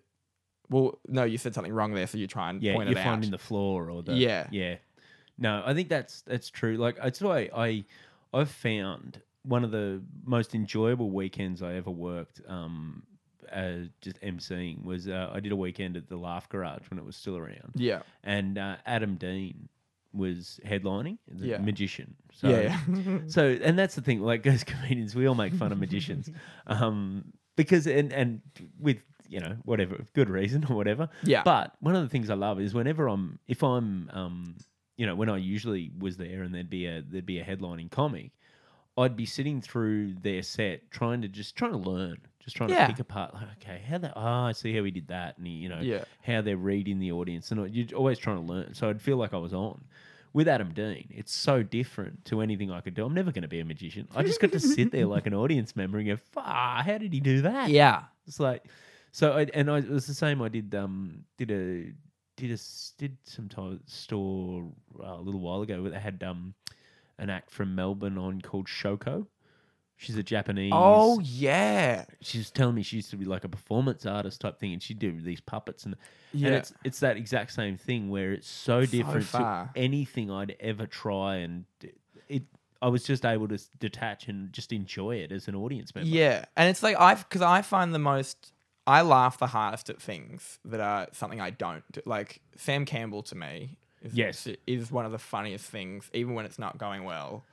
well 0.69 0.97
no 1.07 1.23
you 1.23 1.37
said 1.37 1.53
something 1.53 1.71
wrong 1.71 1.93
there 1.93 2.07
so 2.07 2.17
you 2.17 2.25
try 2.25 2.49
and 2.49 2.63
yeah. 2.63 2.73
point 2.73 2.89
You're 2.89 2.97
it 2.97 3.03
finding 3.03 3.29
out 3.29 3.31
the 3.31 3.43
flaw 3.43 3.79
or 3.79 4.01
the 4.01 4.13
Yeah. 4.13 4.47
yeah. 4.51 4.77
No, 5.37 5.61
I 5.65 5.73
think 5.73 5.89
that's 5.89 6.21
that's 6.21 6.49
true. 6.49 6.77
Like 6.77 6.97
it's 7.03 7.21
why 7.21 7.49
I 7.55 7.85
I've 8.33 8.49
found 8.49 9.21
one 9.43 9.63
of 9.63 9.71
the 9.71 10.01
most 10.25 10.55
enjoyable 10.55 11.11
weekends 11.11 11.61
I 11.61 11.75
ever 11.75 11.91
worked. 11.91 12.41
Um, 12.47 13.03
uh, 13.53 13.87
just 14.01 14.19
emceeing 14.21 14.83
was 14.83 15.07
uh, 15.07 15.29
I 15.33 15.39
did 15.39 15.51
a 15.51 15.55
weekend 15.55 15.97
at 15.97 16.07
the 16.07 16.17
Laugh 16.17 16.47
Garage 16.49 16.89
when 16.89 16.97
it 16.99 17.05
was 17.05 17.15
still 17.15 17.37
around, 17.37 17.73
yeah 17.75 18.01
and 18.23 18.57
uh, 18.57 18.75
Adam 18.85 19.15
Dean 19.15 19.69
was 20.13 20.59
headlining, 20.65 21.17
the 21.27 21.47
Yeah. 21.47 21.57
magician. 21.59 22.15
So, 22.33 22.49
yeah 22.49 22.79
So, 23.27 23.57
and 23.61 23.77
that's 23.77 23.95
the 23.95 24.01
thing, 24.01 24.21
like 24.21 24.45
as 24.55 24.63
comedians, 24.63 25.15
we 25.15 25.27
all 25.27 25.35
make 25.35 25.53
fun 25.53 25.71
of 25.71 25.79
magicians, 25.79 26.29
um, 26.67 27.33
because 27.55 27.85
and 27.87 28.11
and 28.13 28.41
with 28.79 28.97
you 29.29 29.39
know 29.41 29.57
whatever 29.65 29.97
good 30.13 30.29
reason 30.29 30.65
or 30.69 30.75
whatever. 30.75 31.09
Yeah. 31.23 31.43
But 31.43 31.75
one 31.81 31.95
of 31.95 32.01
the 32.01 32.09
things 32.09 32.29
I 32.29 32.35
love 32.35 32.59
is 32.61 32.73
whenever 32.73 33.07
I'm, 33.09 33.39
if 33.47 33.61
I'm, 33.63 34.09
um, 34.13 34.55
you 34.95 35.05
know, 35.05 35.15
when 35.15 35.29
I 35.29 35.37
usually 35.37 35.91
was 35.99 36.15
there 36.17 36.43
and 36.43 36.55
there'd 36.55 36.69
be 36.69 36.85
a 36.85 37.01
there'd 37.01 37.25
be 37.25 37.39
a 37.39 37.43
headlining 37.45 37.91
comic, 37.91 38.31
I'd 38.97 39.17
be 39.17 39.25
sitting 39.25 39.61
through 39.61 40.13
their 40.21 40.41
set 40.41 40.89
trying 40.89 41.21
to 41.23 41.27
just 41.27 41.55
trying 41.57 41.71
to 41.71 41.77
learn, 41.77 42.17
just 42.47 42.55
trying 42.55 42.69
Yeah. 42.69 42.87
to 42.87 42.93
pick 42.93 42.99
apart. 43.01 43.33
Like, 43.33 43.43
okay, 43.61 43.81
how 43.89 43.97
that? 43.97 44.13
Oh, 44.15 44.21
I 44.21 44.53
see 44.53 44.73
how 44.73 44.81
he 44.83 44.91
did 44.91 45.09
that, 45.09 45.37
and 45.37 45.45
he, 45.45 45.53
you 45.53 45.67
know, 45.69 45.81
Yeah. 45.81 46.05
how 46.23 46.41
they're 46.41 46.55
reading 46.55 46.97
the 46.99 47.11
audience, 47.11 47.51
and 47.51 47.75
you're 47.75 47.97
always 47.97 48.17
trying 48.17 48.37
to 48.37 48.41
learn. 48.43 48.73
So 48.73 48.89
I'd 48.89 49.01
feel 49.01 49.17
like 49.17 49.33
I 49.33 49.37
was 49.37 49.53
on. 49.53 49.83
With 50.33 50.47
Adam 50.47 50.71
Dean, 50.73 51.07
it's 51.09 51.33
so 51.33 51.63
different 51.63 52.23
to 52.25 52.41
anything 52.41 52.69
I 52.71 52.79
could 52.81 52.93
do. 52.93 53.05
I'm 53.05 53.13
never 53.13 53.31
going 53.31 53.41
to 53.41 53.47
be 53.47 53.59
a 53.59 53.65
magician. 53.65 54.07
I 54.15 54.23
just 54.23 54.39
got 54.39 54.51
to 54.53 54.59
sit 54.59 54.91
there 54.91 55.05
like 55.07 55.25
an 55.25 55.33
audience 55.43 55.75
member 55.75 55.97
and 55.97 56.07
go, 56.07 56.17
"Ah, 56.37 56.83
how 56.85 56.97
did 56.97 57.11
he 57.11 57.19
do 57.19 57.41
that?" 57.41 57.69
yeah 57.69 58.03
It's 58.27 58.39
like, 58.39 58.63
so 59.11 59.33
I 59.33 59.47
and 59.53 59.69
I 59.69 59.79
it 59.79 59.89
was 59.89 60.05
the 60.07 60.13
same. 60.13 60.41
I 60.41 60.49
did 60.49 60.73
um 60.75 61.23
did 61.37 61.49
a 61.51 61.91
did 62.35 62.51
a 62.51 62.57
did 62.97 63.17
some 63.23 63.49
time 63.49 63.79
store 63.87 64.69
uh, 65.03 65.15
a 65.15 65.21
little 65.21 65.39
while 65.41 65.61
ago 65.63 65.81
where 65.81 65.91
they 65.91 65.99
had 65.99 66.21
um 66.23 66.53
an 67.17 67.29
act 67.31 67.49
from 67.49 67.73
Melbourne 67.73 68.17
on 68.17 68.39
called 68.41 68.67
Shoko. 68.67 69.25
She's 69.97 70.15
a 70.15 70.23
Japanese. 70.23 70.71
oh 70.75 71.19
yeah 71.21 72.05
she 72.21 72.37
was 72.37 72.51
telling 72.51 72.75
me 72.75 72.83
she 72.83 72.97
used 72.97 73.09
to 73.09 73.17
be 73.17 73.25
like 73.25 73.43
a 73.43 73.49
performance 73.49 74.05
artist 74.05 74.41
type 74.41 74.59
thing, 74.59 74.71
and 74.73 74.81
she'd 74.81 74.99
do 74.99 75.19
these 75.19 75.41
puppets 75.41 75.85
and 75.85 75.95
yeah 76.33 76.47
and 76.47 76.55
it's 76.57 76.73
it's 76.83 76.99
that 76.99 77.17
exact 77.17 77.51
same 77.51 77.77
thing 77.77 78.09
where 78.09 78.31
it's 78.33 78.47
so, 78.47 78.85
So 78.85 78.91
different 78.91 79.25
far. 79.25 79.71
to 79.73 79.79
anything 79.79 80.29
I'd 80.31 80.55
ever 80.59 80.85
try, 80.85 81.37
and 81.37 81.65
it. 82.29 82.43
I 82.79 82.89
was 82.89 83.03
just 83.03 83.25
able 83.25 83.47
to 83.47 83.57
detach 83.79 84.27
and 84.27 84.53
just 84.53 84.71
enjoy 84.71 85.15
it 85.15 85.31
as 85.31 85.47
an 85.47 85.55
audience 85.55 85.95
member. 85.95 86.07
Yeah, 86.07 86.45
and 86.55 86.69
it's 86.69 86.83
like 86.83 86.95
I've 86.99 87.27
because 87.27 87.41
I 87.41 87.63
find 87.63 87.91
the 87.91 87.97
most 87.99 88.53
I 88.85 89.01
laugh 89.01 89.39
the 89.39 89.47
hardest 89.47 89.89
at 89.89 89.99
things 89.99 90.59
that 90.63 90.79
are 90.79 91.07
something 91.11 91.41
I 91.41 91.49
don't 91.49 91.83
do. 91.91 92.01
Like 92.05 92.39
Sam 92.55 92.85
Campbell 92.85 93.23
to 93.23 93.35
me, 93.35 93.77
is, 94.03 94.13
Yes. 94.13 94.47
is 94.67 94.91
one 94.91 95.05
of 95.07 95.11
the 95.11 95.17
funniest 95.17 95.65
things, 95.65 96.07
even 96.13 96.35
when 96.35 96.45
it's 96.45 96.59
not 96.59 96.77
going 96.77 97.03
well. 97.03 97.43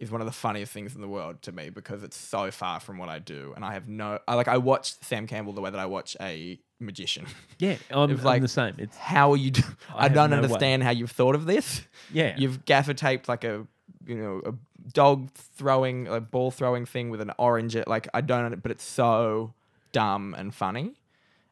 Is 0.00 0.10
one 0.10 0.22
of 0.22 0.26
the 0.26 0.32
funniest 0.32 0.72
things 0.72 0.94
in 0.94 1.02
the 1.02 1.08
world 1.08 1.42
to 1.42 1.52
me 1.52 1.68
because 1.68 2.02
it's 2.02 2.16
so 2.16 2.50
far 2.50 2.80
from 2.80 2.96
what 2.96 3.10
I 3.10 3.18
do, 3.18 3.52
and 3.54 3.62
I 3.64 3.74
have 3.74 3.86
no. 3.86 4.18
I 4.26 4.34
like 4.34 4.48
I 4.48 4.56
watch 4.56 4.94
Sam 5.02 5.26
Campbell 5.26 5.52
the 5.52 5.60
way 5.60 5.68
that 5.70 5.78
I 5.78 5.84
watch 5.86 6.16
a 6.20 6.58
magician. 6.78 7.26
yeah, 7.58 7.76
I'm, 7.90 8.10
I'm 8.10 8.22
like- 8.22 8.40
the 8.40 8.48
same. 8.48 8.74
It's 8.78 8.96
How 8.96 9.32
are 9.32 9.36
you? 9.36 9.50
Do- 9.50 9.62
I 9.94 10.06
I, 10.06 10.08
don't 10.08 10.30
no 10.30 10.36
way. 10.38 10.42
understand 10.44 10.82
how 10.82 10.90
you've 10.90 11.10
thought 11.10 11.34
of 11.34 11.44
this. 11.44 11.82
yeah, 12.12 12.34
You've 12.38 12.64
gaffer 12.64 12.94
taped 12.94 13.28
like 13.28 13.44
a 13.44 13.66
you 14.06 14.14
know 14.16 14.40
a 14.46 14.54
dog 14.94 15.30
throwing 15.34 16.06
a 16.08 16.18
ball 16.18 16.50
throwing 16.50 16.86
thing 16.86 17.10
with 17.10 17.20
an 17.20 17.32
orange. 17.38 17.76
Like 17.86 18.08
I 18.14 18.22
don't, 18.22 18.50
know, 18.50 18.56
but 18.56 18.70
it's 18.72 18.84
so 18.84 19.52
dumb 19.92 20.34
and 20.38 20.54
funny, 20.54 20.94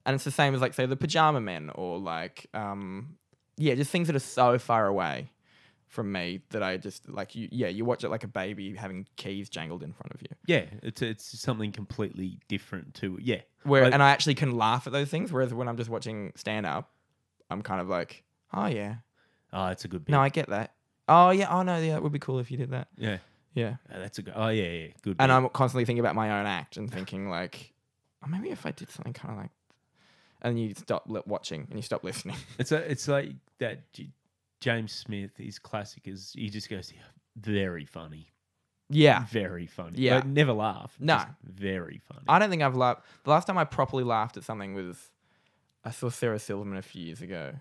and 0.06 0.14
it's 0.14 0.24
the 0.24 0.30
same 0.30 0.54
as 0.54 0.62
like 0.62 0.72
say 0.72 0.86
the 0.86 0.96
Pajama 0.96 1.42
Men 1.42 1.70
or 1.74 1.98
like 1.98 2.46
um 2.54 3.18
yeah, 3.58 3.74
just 3.74 3.90
things 3.90 4.06
that 4.06 4.16
are 4.16 4.20
so 4.20 4.58
far 4.58 4.86
away 4.86 5.28
from 5.88 6.12
me 6.12 6.40
that 6.50 6.62
I 6.62 6.76
just 6.76 7.08
like 7.08 7.34
you. 7.34 7.48
Yeah, 7.50 7.68
you 7.68 7.84
watch 7.84 8.04
it 8.04 8.10
like 8.10 8.24
a 8.24 8.28
baby 8.28 8.74
having 8.74 9.06
keys 9.16 9.48
jangled 9.48 9.82
in 9.82 9.92
front 9.92 10.12
of 10.14 10.22
you. 10.22 10.28
yeah. 10.46 10.64
It's 10.82 11.02
it's 11.02 11.40
something 11.40 11.72
completely 11.72 12.38
different 12.48 12.94
to 12.96 13.18
yeah. 13.20 13.40
Where 13.64 13.84
and 13.84 14.02
I 14.02 14.10
actually 14.10 14.34
can 14.34 14.56
laugh 14.56 14.86
at 14.86 14.92
those 14.92 15.08
things. 15.08 15.32
Whereas 15.32 15.52
when 15.52 15.68
I'm 15.68 15.76
just 15.76 15.90
watching 15.90 16.32
stand 16.36 16.66
up, 16.66 16.90
I'm 17.50 17.62
kind 17.62 17.80
of 17.80 17.88
like, 17.88 18.24
oh 18.52 18.66
yeah, 18.66 18.96
Oh, 19.52 19.68
it's 19.68 19.84
a 19.84 19.88
good 19.88 20.04
bit. 20.04 20.12
no, 20.12 20.20
I 20.20 20.28
get 20.28 20.48
that. 20.50 20.74
Oh 21.08 21.30
yeah, 21.30 21.48
oh 21.50 21.62
no, 21.62 21.78
yeah, 21.78 21.96
it 21.96 22.02
would 22.02 22.12
be 22.12 22.18
cool 22.18 22.38
if 22.38 22.50
you 22.50 22.58
did 22.58 22.70
that. 22.72 22.88
yeah, 22.96 23.18
Yeah. 23.54 23.76
Uh, 23.92 23.98
that's 23.98 24.18
a 24.18 24.22
good. 24.22 24.34
Oh 24.36 24.48
yeah, 24.48 24.64
yeah, 24.70 24.86
good. 25.02 25.16
and 25.18 25.30
bit. 25.30 25.30
I'm 25.30 25.48
constantly 25.48 25.84
thinking 25.86 26.00
about 26.00 26.14
my 26.14 26.38
own 26.38 26.46
act 26.46 26.76
and 26.76 26.92
thinking 26.92 27.30
like, 27.30 27.72
oh, 28.22 28.28
maybe 28.28 28.50
if 28.50 28.66
I 28.66 28.72
did 28.72 28.90
something 28.90 29.14
kind 29.14 29.32
of 29.34 29.40
like, 29.40 29.50
and 30.42 30.60
you 30.60 30.74
stop 30.74 31.04
li- 31.08 31.22
watching 31.26 31.66
and 31.70 31.78
you 31.78 31.82
stop 31.82 32.04
listening. 32.04 32.36
It's 32.58 32.72
a, 32.72 32.76
it's 32.90 33.08
like 33.08 33.32
that. 33.58 33.80
James 34.60 34.92
Smith, 34.92 35.36
his 35.36 35.58
classic 35.58 36.08
is 36.08 36.32
he 36.34 36.48
just 36.50 36.68
goes, 36.68 36.92
yeah, 36.92 37.02
very 37.36 37.84
funny, 37.84 38.32
yeah, 38.90 39.26
very 39.30 39.66
funny. 39.66 39.98
Yeah. 39.98 40.16
Like, 40.16 40.26
never 40.26 40.52
laugh. 40.52 40.96
No. 40.98 41.22
very 41.44 42.00
funny. 42.08 42.24
I 42.28 42.38
don't 42.38 42.50
think 42.50 42.62
I've 42.62 42.76
laughed. 42.76 43.04
The 43.24 43.30
last 43.30 43.46
time 43.46 43.58
I 43.58 43.64
properly 43.64 44.04
laughed 44.04 44.36
at 44.36 44.44
something 44.44 44.74
was, 44.74 45.10
I 45.84 45.90
saw 45.90 46.08
Sarah 46.08 46.38
Silverman 46.38 46.78
a 46.78 46.82
few 46.82 47.04
years 47.04 47.20
ago, 47.20 47.52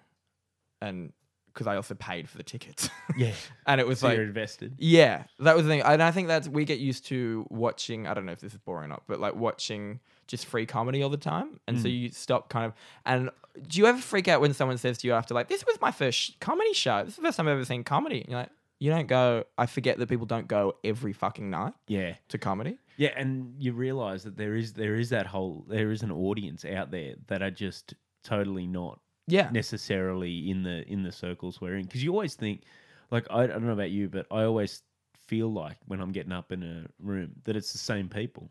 and 0.82 1.12
because 1.48 1.68
I 1.68 1.76
also 1.76 1.96
paid 1.96 2.30
for 2.30 2.38
the 2.38 2.44
tickets, 2.44 2.90
yeah, 3.18 3.34
and 3.66 3.82
it 3.82 3.88
was 3.88 4.00
so 4.00 4.08
like. 4.08 4.18
you're 4.18 4.26
invested. 4.26 4.76
Yeah, 4.78 5.24
that 5.40 5.56
was 5.56 5.66
the 5.66 5.70
thing. 5.70 5.82
And 5.82 6.02
I 6.02 6.12
think 6.12 6.28
that's 6.28 6.48
we 6.48 6.66
get 6.66 6.80
used 6.80 7.06
to 7.08 7.46
watching. 7.50 8.08
I 8.08 8.14
don't 8.14 8.26
know 8.26 8.32
if 8.32 8.40
this 8.40 8.54
is 8.54 8.60
boring 8.60 8.86
or 8.86 8.90
not, 8.90 9.04
but 9.08 9.20
like 9.20 9.36
watching 9.36 10.00
just 10.28 10.46
free 10.46 10.66
comedy 10.66 11.02
all 11.02 11.10
the 11.10 11.18
time, 11.18 11.60
and 11.68 11.80
so 11.80 11.88
Mm. 11.88 12.00
you 12.00 12.10
stop 12.10 12.50
kind 12.50 12.66
of. 12.66 12.74
And 13.06 13.30
do 13.68 13.80
you 13.80 13.86
ever 13.88 14.00
freak 14.00 14.28
out 14.28 14.40
when 14.42 14.54
someone 14.54 14.78
says 14.78 14.98
to 15.00 15.08
you 15.08 15.14
after 15.14 15.34
like, 15.34 15.48
"This 15.48 15.66
was 15.66 15.80
my 15.82 15.92
first 15.92 16.18
sh- 16.18 16.32
comedy 16.40 16.74
show. 16.74 17.04
This 17.04 17.14
is 17.14 17.16
the 17.18 17.24
first 17.24 17.38
time 17.38 17.48
I've 17.48 17.54
ever 17.54 17.66
seen 17.66 17.84
comedy." 17.84 18.22
And 18.22 18.30
you're 18.30 18.40
like, 18.40 18.52
you 18.80 18.92
don't 18.92 19.08
go. 19.08 19.44
I 19.58 19.66
forget 19.66 19.98
that 19.98 20.08
people 20.08 20.28
don't 20.28 20.48
go 20.48 20.76
every 20.84 21.12
fucking 21.14 21.50
night 21.50 21.74
Yeah, 21.88 22.14
to 22.28 22.38
comedy. 22.38 22.78
yeah, 22.98 23.10
and 23.18 23.56
you 23.58 23.74
realize 23.74 24.24
that 24.26 24.38
there 24.38 24.56
is 24.56 24.74
there 24.74 24.96
is 24.96 25.10
that 25.10 25.26
whole 25.26 25.66
there 25.68 25.92
is 25.92 26.04
an 26.04 26.12
audience 26.12 26.64
out 26.66 26.92
there 26.92 27.16
that 27.28 27.42
are 27.42 27.50
just 27.50 27.96
totally 28.24 28.68
not 28.68 29.00
Yeah, 29.28 29.50
necessarily 29.52 30.50
in 30.52 30.64
the 30.64 30.88
in 30.88 31.04
the 31.04 31.12
circles 31.12 31.60
we're 31.62 31.76
in 31.78 31.86
because 31.86 32.04
you 32.04 32.12
always 32.12 32.36
think 32.36 32.64
like 33.12 33.26
I, 33.32 33.44
I 33.44 33.48
don't 33.48 33.64
know 33.66 33.72
about 33.74 33.90
you 33.92 34.10
but 34.10 34.26
i 34.32 34.44
always 34.44 34.84
feel 35.28 35.52
like 35.52 35.78
when 35.88 36.00
i'm 36.02 36.12
getting 36.12 36.32
up 36.32 36.52
in 36.52 36.62
a 36.64 36.86
room 37.00 37.32
that 37.46 37.56
it's 37.56 37.72
the 37.72 37.78
same 37.78 38.10
people 38.10 38.50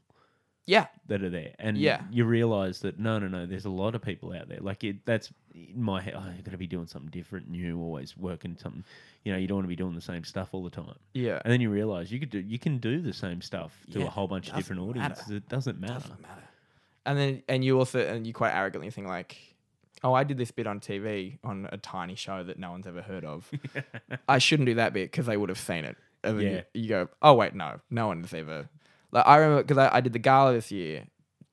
Yeah. 0.66 0.86
that 1.06 1.22
are 1.22 1.30
there, 1.30 1.54
and 1.58 1.78
Yeah. 1.78 2.02
you 2.10 2.24
realize 2.24 2.80
that 2.80 2.98
no, 2.98 3.18
no, 3.18 3.28
no, 3.28 3.46
there's 3.46 3.64
a 3.66 3.70
lot 3.70 3.94
of 3.94 4.02
people 4.02 4.32
out 4.32 4.48
there. 4.48 4.58
Like 4.60 4.82
it, 4.84 5.04
that's 5.06 5.32
in 5.54 5.80
my 5.80 6.00
head. 6.02 6.14
Oh, 6.16 6.20
I 6.20 6.40
got 6.42 6.50
to 6.50 6.58
be 6.58 6.66
doing 6.66 6.86
something 6.86 7.10
different, 7.10 7.48
new, 7.48 7.78
always 7.80 8.16
working 8.16 8.56
something. 8.60 8.84
You 9.24 9.32
know, 9.32 9.38
you 9.38 9.46
don't 9.46 9.56
want 9.58 9.64
to 9.64 9.68
be 9.68 9.76
doing 9.76 9.94
the 9.94 10.00
same 10.00 10.24
stuff 10.24 10.48
all 10.52 10.62
the 10.64 10.70
time. 10.70 10.96
Yeah. 11.14 11.40
And 11.44 11.52
then 11.52 11.60
you 11.60 11.70
realize 11.70 12.10
you 12.12 12.18
could 12.20 12.30
do, 12.30 12.40
you 12.40 12.58
can 12.58 12.78
do 12.78 13.00
the 13.00 13.12
same 13.12 13.40
stuff 13.40 13.72
to 13.92 14.00
Yeah, 14.00 14.06
a 14.06 14.10
whole 14.10 14.26
bunch 14.28 14.48
of 14.50 14.56
different 14.56 14.80
matter. 14.86 15.00
audiences. 15.00 15.30
It 15.30 15.48
doesn't 15.48 15.80
matter. 15.80 15.94
Doesn't 15.94 16.20
matter. 16.20 16.42
And 17.06 17.16
then 17.18 17.42
and 17.48 17.64
you 17.64 17.78
also 17.78 18.00
and 18.00 18.26
you 18.26 18.32
quite 18.32 18.52
arrogantly 18.52 18.90
think 18.90 19.06
like, 19.06 19.36
oh, 20.02 20.12
I 20.14 20.24
did 20.24 20.36
this 20.36 20.50
bit 20.50 20.66
on 20.66 20.80
TV 20.80 21.38
on 21.44 21.68
a 21.70 21.78
tiny 21.78 22.16
show 22.16 22.42
that 22.42 22.58
no 22.58 22.72
one's 22.72 22.86
ever 22.88 23.02
heard 23.02 23.24
of. 23.24 23.48
I 24.28 24.38
shouldn't 24.38 24.66
do 24.66 24.74
that 24.74 24.92
bit 24.92 25.12
because 25.12 25.26
they 25.26 25.36
would 25.36 25.48
have 25.48 25.58
seen 25.60 25.84
it. 25.84 25.96
And 26.24 26.40
then 26.40 26.46
Yeah. 26.46 26.60
you, 26.74 26.82
you 26.82 26.88
go, 26.88 27.08
oh 27.22 27.34
wait, 27.34 27.54
no, 27.54 27.80
no 27.90 28.08
one's 28.08 28.34
ever. 28.34 28.68
Like 29.12 29.26
I 29.26 29.36
remember 29.36 29.62
because 29.62 29.78
I, 29.78 29.96
I 29.96 30.00
did 30.00 30.12
the 30.12 30.18
gala 30.18 30.52
this 30.52 30.70
year, 30.72 31.04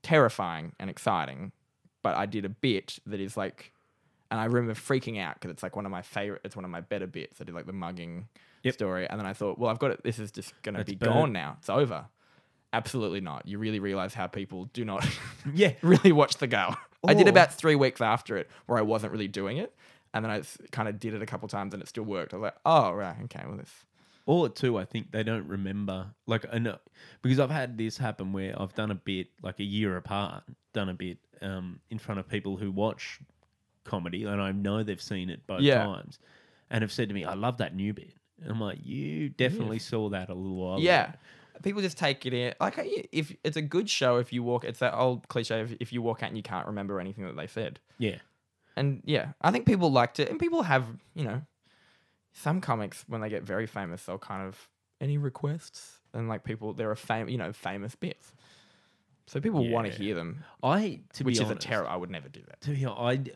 terrifying 0.01 0.73
and 0.79 0.89
exciting, 0.89 1.51
but 2.01 2.15
I 2.15 2.25
did 2.25 2.45
a 2.45 2.49
bit 2.49 2.99
that 3.05 3.19
is 3.19 3.37
like, 3.37 3.71
and 4.31 4.39
I 4.39 4.45
remember 4.45 4.73
freaking 4.73 5.19
out 5.19 5.35
because 5.35 5.51
it's 5.51 5.63
like 5.63 5.75
one 5.75 5.85
of 5.85 5.91
my 5.91 6.01
favorite. 6.01 6.41
It's 6.43 6.55
one 6.55 6.65
of 6.65 6.71
my 6.71 6.81
better 6.81 7.07
bits. 7.07 7.39
I 7.41 7.43
did 7.43 7.55
like 7.55 7.65
the 7.65 7.73
mugging 7.73 8.27
Yep. 8.63 8.73
story, 8.75 9.07
and 9.09 9.19
then 9.19 9.25
I 9.27 9.33
thought, 9.33 9.59
well, 9.59 9.69
I've 9.69 9.79
got 9.79 9.91
it. 9.91 10.03
This 10.03 10.19
is 10.19 10.31
just 10.31 10.53
gonna 10.63 10.83
be 10.83 10.95
burnt. 10.95 11.11
gone 11.13 11.33
now. 11.33 11.57
It's 11.59 11.69
over. 11.69 12.05
Absolutely 12.71 13.21
not. 13.21 13.47
You 13.47 13.59
really 13.59 13.79
realize 13.79 14.13
how 14.15 14.25
people 14.27 14.65
do 14.73 14.83
not 14.83 15.05
Yeah. 15.53 15.73
really 15.83 16.11
watch 16.11 16.37
the 16.37 16.47
gala. 16.47 16.77
I 17.07 17.13
did 17.13 17.27
about 17.27 17.53
three 17.53 17.75
weeks 17.75 18.01
after 18.01 18.37
it 18.37 18.49
where 18.65 18.77
I 18.79 18.81
wasn't 18.81 19.11
really 19.11 19.27
doing 19.27 19.57
it. 19.57 19.75
And 20.13 20.23
then 20.23 20.31
I 20.31 20.41
kind 20.71 20.87
of 20.87 20.99
did 20.99 21.13
it 21.13 21.21
a 21.21 21.25
couple 21.25 21.47
times 21.49 21.73
and 21.73 21.83
it 21.83 21.89
still 21.89 22.03
worked. 22.05 22.33
I 22.33 22.37
was 22.37 22.43
like, 22.43 22.55
oh, 22.65 22.91
right. 22.93 23.15
Okay. 23.25 23.43
Well, 23.45 23.57
this. 23.57 23.71
Or 24.25 24.47
two, 24.47 24.77
I 24.77 24.85
think 24.85 25.11
they 25.11 25.23
don't 25.23 25.47
remember. 25.47 26.07
Like 26.27 26.45
I 26.51 26.57
know 26.57 26.77
because 27.21 27.39
I've 27.39 27.49
had 27.51 27.77
this 27.77 27.97
happen 27.97 28.31
where 28.31 28.59
I've 28.59 28.73
done 28.73 28.89
a 28.91 28.95
bit 28.95 29.27
like 29.41 29.59
a 29.59 29.63
year 29.65 29.97
apart, 29.97 30.43
done 30.73 30.87
a 30.89 30.93
bit 30.93 31.17
um, 31.41 31.79
in 31.89 31.99
front 31.99 32.19
of 32.19 32.27
people 32.29 32.55
who 32.55 32.71
watch 32.71 33.19
comedy, 33.83 34.23
and 34.23 34.41
I 34.41 34.51
know 34.53 34.81
they've 34.83 35.01
seen 35.01 35.29
it 35.29 35.45
both 35.45 35.61
Yeah. 35.61 35.83
times, 35.83 36.19
and 36.69 36.81
have 36.83 36.91
said 36.91 37.09
to 37.09 37.13
me, 37.13 37.25
"I 37.25 37.33
love 37.33 37.57
that 37.57 37.75
new 37.75 37.93
bit." 37.93 38.13
And 38.41 38.49
I'm 38.51 38.61
like, 38.61 38.79
"You 38.83 39.27
definitely 39.29 39.79
saw 39.79 40.09
that 40.09 40.29
a 40.29 40.33
little 40.33 40.55
while." 40.55 40.79
Yeah. 40.79 41.09
ago." 41.09 41.17
People 41.61 41.81
just 41.81 41.97
take 41.97 42.25
it 42.25 42.33
in. 42.33 42.53
Like, 42.59 42.75
if 43.11 43.35
it's 43.43 43.57
a 43.57 43.61
good 43.61 43.89
show, 43.89 44.17
if 44.17 44.33
you 44.33 44.41
walk, 44.41 44.63
it's 44.63 44.79
that 44.79 44.95
old 44.95 45.27
cliche 45.27 45.59
of 45.61 45.75
if 45.79 45.93
you 45.93 46.01
walk 46.01 46.23
out 46.23 46.29
and 46.29 46.37
you 46.37 46.43
can't 46.43 46.65
remember 46.65 46.99
anything 46.99 47.25
that 47.25 47.35
they 47.35 47.47
said. 47.47 47.79
yeah, 47.99 48.17
And 48.75 49.01
yeah, 49.05 49.33
I 49.41 49.51
think 49.51 49.65
people 49.67 49.91
liked 49.91 50.19
it. 50.19 50.29
And 50.29 50.39
people 50.39 50.63
have, 50.63 50.85
you 51.13 51.23
know, 51.25 51.41
some 52.33 52.59
comics, 52.61 53.03
when 53.07 53.21
they 53.21 53.29
get 53.29 53.43
very 53.43 53.65
famous, 53.67 54.03
they'll 54.05 54.17
kind 54.17 54.45
of, 54.47 54.67
any 54.99 55.17
requests? 55.17 55.99
And 56.13 56.27
like 56.27 56.43
people, 56.43 56.73
there 56.73 56.89
are 56.91 56.95
fam- 56.95 57.29
you 57.29 57.37
know, 57.37 57.53
famous 57.53 57.95
bits. 57.95 58.33
So 59.25 59.39
people 59.39 59.67
want 59.69 59.87
to 59.87 59.93
Yeah. 59.93 59.97
hear 59.99 60.15
them, 60.15 60.43
I 60.61 60.99
to 61.13 61.23
which 61.23 61.35
be 61.37 61.41
is 61.41 61.47
honest, 61.49 61.65
a 61.65 61.67
terror. 61.69 61.87
I 61.87 61.95
would 61.95 62.09
never 62.11 62.27
do 62.29 62.41
that. 62.47 62.61
To 62.61 62.71
be 62.71 62.85
honest, 62.85 63.29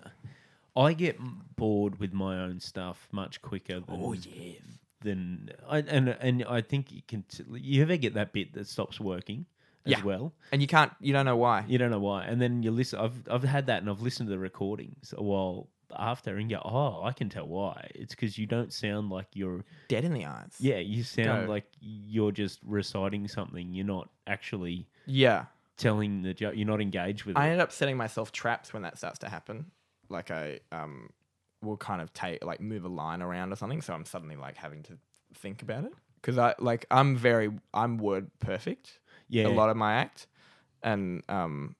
I 0.75 0.81
I 0.89 0.93
get 0.93 1.17
bored 1.55 1.99
with 1.99 2.13
my 2.13 2.37
own 2.39 2.59
stuff 2.59 3.07
much 3.11 3.41
quicker 3.41 3.79
than 3.79 3.85
Oh, 3.89 4.13
yeah. 4.13 4.59
than 5.01 5.49
I, 5.67 5.79
and 5.79 6.09
and 6.09 6.43
I 6.43 6.61
think 6.61 6.91
you 6.91 7.01
can. 7.07 7.23
T- 7.23 7.43
you 7.51 7.81
ever 7.81 7.97
get 7.97 8.13
that 8.15 8.33
bit 8.33 8.53
that 8.53 8.67
stops 8.67 8.99
working 8.99 9.45
as 9.85 9.93
Yeah. 9.93 10.03
well? 10.03 10.33
And 10.51 10.61
you 10.61 10.67
can't, 10.67 10.91
you 10.99 11.13
don't 11.13 11.25
know 11.25 11.37
why. 11.37 11.63
You 11.67 11.77
don't 11.77 11.89
know 11.89 11.99
why, 11.99 12.25
and 12.25 12.39
then 12.41 12.61
you 12.63 12.71
listen. 12.71 12.99
I've 12.99 13.23
I've 13.29 13.43
had 13.43 13.67
that, 13.67 13.81
and 13.81 13.89
I've 13.89 14.01
listened 14.01 14.27
to 14.27 14.31
the 14.31 14.39
recordings 14.39 15.13
a 15.17 15.23
while 15.23 15.67
after, 15.95 16.37
and 16.37 16.49
go, 16.49 16.61
oh, 16.63 17.03
I 17.03 17.11
can 17.11 17.29
tell 17.29 17.47
why. 17.47 17.89
It's 17.95 18.13
because 18.15 18.37
you 18.37 18.45
don't 18.45 18.71
sound 18.73 19.09
like 19.09 19.27
you're. 19.33 19.63
Dead 19.87 20.03
in 20.05 20.13
the 20.13 20.25
eyes. 20.25 20.55
Yeah, 20.59 20.77
you 20.77 21.03
sound 21.03 21.47
Go. 21.47 21.51
like 21.53 21.65
you're 21.79 22.31
just 22.31 22.59
reciting 22.65 23.27
something. 23.27 23.73
You're 23.73 23.85
not 23.85 24.09
actually 24.25 24.87
Yeah. 25.05 25.45
telling 25.77 26.21
the 26.23 26.33
joke. 26.33 26.55
You're 26.55 26.67
not 26.67 26.81
engaged 26.81 27.25
with 27.25 27.35
it. 27.35 27.39
I 27.39 27.45
it. 27.45 27.51
ended 27.51 27.61
up 27.61 27.71
setting 27.71 27.97
myself 27.97 28.31
traps 28.31 28.73
when 28.73 28.83
that 28.83 28.97
starts 28.97 29.19
to 29.19 29.29
happen. 29.29 29.71
Like 30.09 30.31
I 30.31 30.59
um 30.71 31.09
will 31.61 31.77
kind 31.77 32.01
of 32.01 32.13
take 32.13 32.43
like 32.43 32.61
move 32.61 32.85
a 32.85 32.89
line 32.89 33.21
around 33.21 33.51
or 33.51 33.55
something, 33.55 33.81
so 33.81 33.93
I'm 33.93 34.05
suddenly 34.05 34.35
like 34.35 34.57
having 34.57 34.83
to 34.83 34.97
think 35.33 35.61
about 35.61 35.85
it 35.85 35.93
because 36.21 36.37
I 36.37 36.53
like 36.59 36.85
I'm 36.91 37.15
very 37.15 37.51
I'm 37.73 37.97
word 37.97 38.29
perfect. 38.39 38.99
Yeah, 39.29 39.47
A 39.47 39.49
lot 39.49 39.69
of 39.69 39.75
my 39.77 39.93
act, 39.95 40.27
and 40.83 41.23
um. 41.29 41.75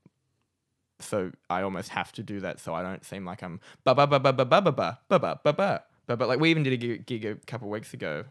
So 0.99 1.31
I 1.49 1.61
almost 1.61 1.89
have 1.89 2.11
to 2.13 2.23
do 2.23 2.39
that 2.39 2.59
so 2.59 2.73
I 2.73 2.81
don't 2.81 3.05
seem 3.05 3.25
like 3.25 3.41
I'm 3.43 3.59
ba 3.83 3.93
ba 3.93 4.07
ba 4.07 4.19
ba 4.19 4.33
ba 4.33 4.45
ba 4.45 4.61
ba 4.61 4.71
ba 4.71 4.99
ba 5.09 5.19
ba 5.19 5.39
ba 5.43 5.53
ba. 5.53 5.83
But 6.07 6.19
but 6.19 6.27
like 6.27 6.39
we 6.39 6.49
even 6.49 6.63
did 6.63 6.73
a 6.73 6.77
gig, 6.77 7.05
gig 7.05 7.25
a 7.25 7.35
couple 7.35 7.69
weeks 7.69 7.93
ago, 7.93 8.23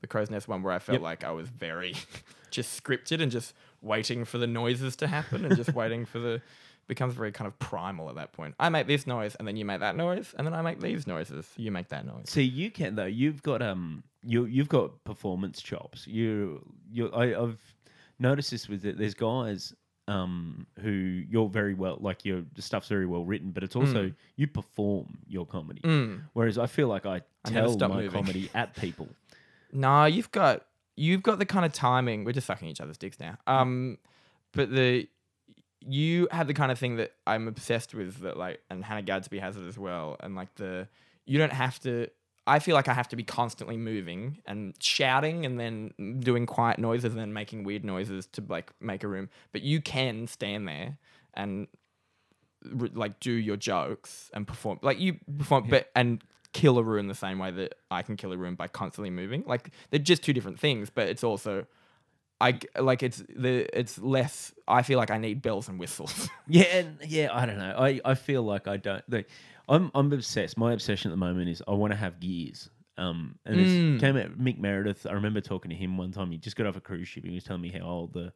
the 0.00 0.06
Crow's 0.06 0.30
Nest 0.30 0.48
one, 0.48 0.62
where 0.62 0.72
I 0.72 0.78
felt 0.78 0.96
Yep. 0.96 1.02
like 1.02 1.24
I 1.24 1.32
was 1.32 1.48
very 1.48 1.94
just 2.50 2.82
scripted 2.82 3.20
and 3.20 3.30
just 3.30 3.54
waiting 3.82 4.24
for 4.24 4.38
the 4.38 4.46
noises 4.46 4.96
to 4.96 5.06
happen 5.06 5.44
and 5.44 5.56
just 5.56 5.74
waiting 5.74 6.06
for 6.06 6.18
the 6.18 6.40
becomes 6.86 7.14
very 7.14 7.32
kind 7.32 7.48
of 7.48 7.58
primal 7.58 8.10
at 8.10 8.14
that 8.16 8.32
point. 8.32 8.54
I 8.60 8.68
make 8.68 8.86
this 8.86 9.06
noise 9.06 9.34
and 9.36 9.48
then 9.48 9.56
you 9.56 9.64
make 9.64 9.80
that 9.80 9.96
noise 9.96 10.34
and 10.38 10.46
then 10.46 10.52
I 10.54 10.60
make 10.62 10.80
these 10.80 11.06
noises. 11.06 11.46
You 11.56 11.70
make 11.72 11.88
that 11.88 12.04
noise. 12.06 12.24
See, 12.28 12.42
you 12.42 12.70
can 12.70 12.94
though. 12.94 13.04
You've 13.06 13.42
got 13.42 13.60
um, 13.62 14.04
you 14.22 14.44
you've 14.44 14.68
got 14.68 15.02
performance 15.04 15.60
chops. 15.60 16.06
You 16.06 16.64
you 16.92 17.10
I, 17.12 17.40
I've 17.42 17.58
noticed 18.18 18.50
this 18.50 18.68
with 18.68 18.84
it. 18.84 18.96
There's 18.98 19.14
guys 19.14 19.74
um 20.06 20.66
who 20.80 20.90
you're 20.90 21.48
very 21.48 21.72
well 21.72 21.96
like 21.98 22.24
your 22.26 22.42
stuff's 22.58 22.88
very 22.88 23.06
well 23.06 23.24
written, 23.24 23.50
but 23.52 23.62
it's 23.62 23.74
also 23.76 24.12
you 24.36 24.46
perform 24.46 25.18
your 25.26 25.46
comedy. 25.46 25.80
Mm. 25.80 26.22
Whereas 26.34 26.58
I 26.58 26.66
feel 26.66 26.88
like 26.88 27.06
I 27.06 27.22
tell 27.46 27.76
my 27.78 27.88
moving. 27.88 28.10
comedy 28.10 28.50
at 28.54 28.74
people. 28.76 29.08
No, 29.76 30.04
you've 30.04 30.30
got 30.30 30.64
you've 30.94 31.24
got 31.24 31.40
the 31.40 31.44
kind 31.46 31.64
of 31.64 31.72
timing. 31.72 32.24
We're 32.24 32.30
just 32.32 32.46
sucking 32.46 32.68
each 32.68 32.80
other's 32.80 32.96
dicks 32.96 33.18
now. 33.18 33.36
Um, 33.48 33.98
but 34.52 34.70
the 34.70 35.08
you 35.80 36.28
have 36.30 36.46
the 36.46 36.54
kind 36.54 36.70
of 36.70 36.78
thing 36.78 36.96
that 36.96 37.12
I'm 37.26 37.48
obsessed 37.48 37.92
with. 37.92 38.20
That 38.20 38.36
like, 38.36 38.60
and 38.70 38.84
Hannah 38.84 39.02
Gadsby 39.02 39.40
has 39.40 39.56
it 39.56 39.66
as 39.66 39.76
well. 39.76 40.16
And 40.20 40.36
like 40.36 40.54
the 40.54 40.86
you 41.26 41.38
don't 41.38 41.52
have 41.52 41.80
to. 41.80 42.08
I 42.46 42.58
feel 42.58 42.74
like 42.74 42.88
I 42.88 42.94
have 42.94 43.08
to 43.08 43.16
be 43.16 43.22
constantly 43.24 43.76
moving 43.76 44.38
and 44.46 44.74
shouting, 44.78 45.46
and 45.46 45.58
then 45.58 45.92
doing 46.20 46.46
quiet 46.46 46.78
noises, 46.78 47.12
and 47.12 47.18
then 47.18 47.32
making 47.32 47.64
weird 47.64 47.84
noises 47.84 48.26
to 48.32 48.44
like 48.48 48.70
make 48.80 49.02
a 49.02 49.08
room. 49.08 49.30
But 49.52 49.62
you 49.62 49.80
can 49.80 50.26
stand 50.26 50.68
there 50.68 50.98
and 51.32 51.68
r- 52.80 52.88
like 52.92 53.20
do 53.20 53.32
your 53.32 53.56
jokes 53.56 54.30
and 54.34 54.46
perform 54.46 54.78
like 54.82 54.98
you 54.98 55.18
perform 55.38 55.66
but 55.68 55.90
and 55.94 56.22
kill 56.52 56.78
a 56.78 56.82
room 56.82 57.08
the 57.08 57.14
same 57.14 57.38
way 57.38 57.50
that 57.50 57.74
I 57.90 58.02
can 58.02 58.16
kill 58.16 58.32
a 58.32 58.36
room 58.36 58.54
by 58.54 58.68
constantly 58.68 59.10
moving 59.10 59.42
like 59.46 59.70
they're 59.90 59.98
just 59.98 60.22
two 60.22 60.32
different 60.32 60.60
things 60.60 60.88
but 60.88 61.08
it's 61.08 61.24
also 61.24 61.66
I 62.40 62.58
like 62.78 63.02
it's 63.02 63.22
the 63.34 63.68
it's 63.78 63.98
less 63.98 64.52
I 64.68 64.82
feel 64.82 64.98
like 64.98 65.10
I 65.10 65.18
need 65.18 65.42
bells 65.42 65.68
and 65.68 65.78
whistles 65.78 66.28
Yeah, 66.48 66.62
and 66.64 66.98
yeah, 67.06 67.30
I 67.32 67.46
don't 67.46 67.58
know. 67.58 67.74
I, 67.76 68.00
I 68.04 68.14
feel 68.14 68.42
like 68.42 68.68
I 68.68 68.76
don't. 68.76 69.02
Like, 69.08 69.28
I'm 69.68 69.90
I'm 69.94 70.12
obsessed. 70.12 70.56
My 70.58 70.72
obsession 70.72 71.10
at 71.10 71.12
the 71.14 71.16
moment 71.18 71.48
is 71.48 71.62
I 71.66 71.72
want 71.72 71.92
to 71.92 71.96
have 71.96 72.20
gears. 72.20 72.70
Um, 72.96 73.38
and 73.44 73.58
this 73.58 73.68
Mm. 73.68 73.98
came 74.00 74.16
out 74.16 74.38
Mick 74.38 74.58
Meredith. 74.58 75.06
I 75.08 75.12
remember 75.14 75.40
talking 75.40 75.70
to 75.70 75.76
him 75.76 75.96
one 75.98 76.12
time. 76.12 76.30
He 76.30 76.38
just 76.38 76.54
got 76.56 76.66
off 76.66 76.76
a 76.76 76.80
cruise 76.80 77.08
ship. 77.08 77.24
He 77.24 77.34
was 77.34 77.42
telling 77.44 77.62
me 77.62 77.70
how 77.70 77.84
old 77.86 78.12
the. 78.12 78.32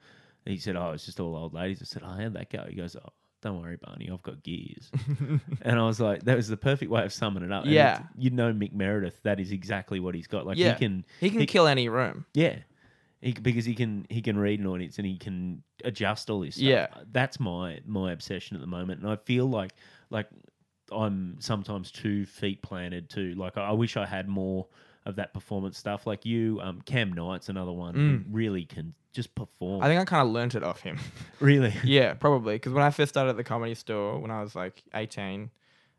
He 0.47 0.57
said, 0.59 0.75
"Oh, 0.77 0.91
it's 0.93 1.05
just 1.07 1.21
all 1.21 1.37
old 1.37 1.55
ladies." 1.55 1.81
I 1.83 1.85
said, 1.85 2.03
"Oh, 2.05 2.09
how'd 2.11 2.33
that 2.35 2.51
go?" 2.51 2.65
He 2.69 2.75
goes, 2.75 2.97
"Oh, 2.97 3.09
don't 3.43 3.61
worry, 3.61 3.77
Barney. 3.77 4.11
I've 4.11 4.23
got 4.23 4.43
gears." 4.43 4.91
and 5.63 5.79
I 5.79 5.85
was 5.87 6.01
like, 6.01 6.25
"That 6.25 6.37
was 6.37 6.49
the 6.49 6.57
perfect 6.57 6.91
way 6.91 7.05
of 7.05 7.13
summing 7.13 7.43
it 7.45 7.53
up." 7.53 7.65
And 7.65 7.73
Yeah. 7.73 7.95
it's- 7.97 8.09
you 8.17 8.31
know, 8.31 8.53
Mick 8.53 8.73
Meredith. 8.73 9.23
That 9.23 9.39
is 9.39 9.53
exactly 9.53 10.01
what 10.01 10.15
he's 10.17 10.27
got. 10.27 10.45
Like 10.47 10.57
Yeah. 10.59 10.73
he 10.73 10.79
can, 10.79 11.05
he 11.21 11.31
can 11.31 11.47
kill 11.47 11.67
any 11.69 11.89
room 11.89 12.25
yeah, 12.35 12.57
he, 13.21 13.33
c- 13.33 13.41
because 13.41 13.65
he 13.65 13.75
can 13.75 14.07
he 14.11 14.23
can 14.23 14.39
read 14.39 14.59
an 14.59 14.67
audience 14.67 14.97
and 14.99 15.07
he 15.07 15.19
can 15.19 15.63
adjust 15.85 16.31
all 16.31 16.41
this 16.41 16.55
stuff. 16.57 16.65
Yeah. 16.67 16.87
that's 17.13 17.39
my 17.39 17.81
my 17.87 18.11
obsession 18.13 18.57
at 18.57 18.61
the 18.61 18.67
moment, 18.67 19.03
and 19.03 19.11
I 19.11 19.17
feel 19.17 19.47
like 19.47 19.73
like 20.11 20.29
I'm 20.93 21.37
sometimes 21.41 21.91
too 21.91 22.27
feet 22.27 22.63
planted 22.63 23.11
too. 23.11 23.35
Like 23.35 23.57
I, 23.57 23.69
I 23.69 23.73
wish 23.73 23.97
I 23.97 24.07
had 24.07 24.29
more 24.29 24.67
of 25.07 25.17
that 25.17 25.33
performance 25.33 25.79
stuff. 25.79 26.07
Like 26.07 26.27
you, 26.27 26.61
um, 26.63 26.83
Cam 26.83 27.13
Knight's 27.13 27.49
another 27.49 27.73
one 27.73 27.95
who 27.95 28.21
really 28.31 28.65
can 28.65 28.95
just 29.13 29.35
perform. 29.35 29.81
Mm. 29.81 29.85
I 29.85 29.89
think 29.89 30.01
I 30.01 30.05
kind 30.05 30.27
of 30.27 30.33
learnt 30.33 30.55
it 30.55 30.63
off 30.63 30.81
him 30.81 30.99
really, 31.41 31.75
yeah 31.85 32.15
probably 32.15 32.55
because 32.55 32.73
when 32.73 32.85
I 32.85 32.91
first 32.91 33.11
started 33.11 33.31
at 33.31 33.37
the 33.37 33.45
comedy 33.45 33.75
store 33.75 34.19
when 34.19 34.31
I 34.31 34.43
was 34.43 34.55
like 34.55 34.83
18 34.95 35.51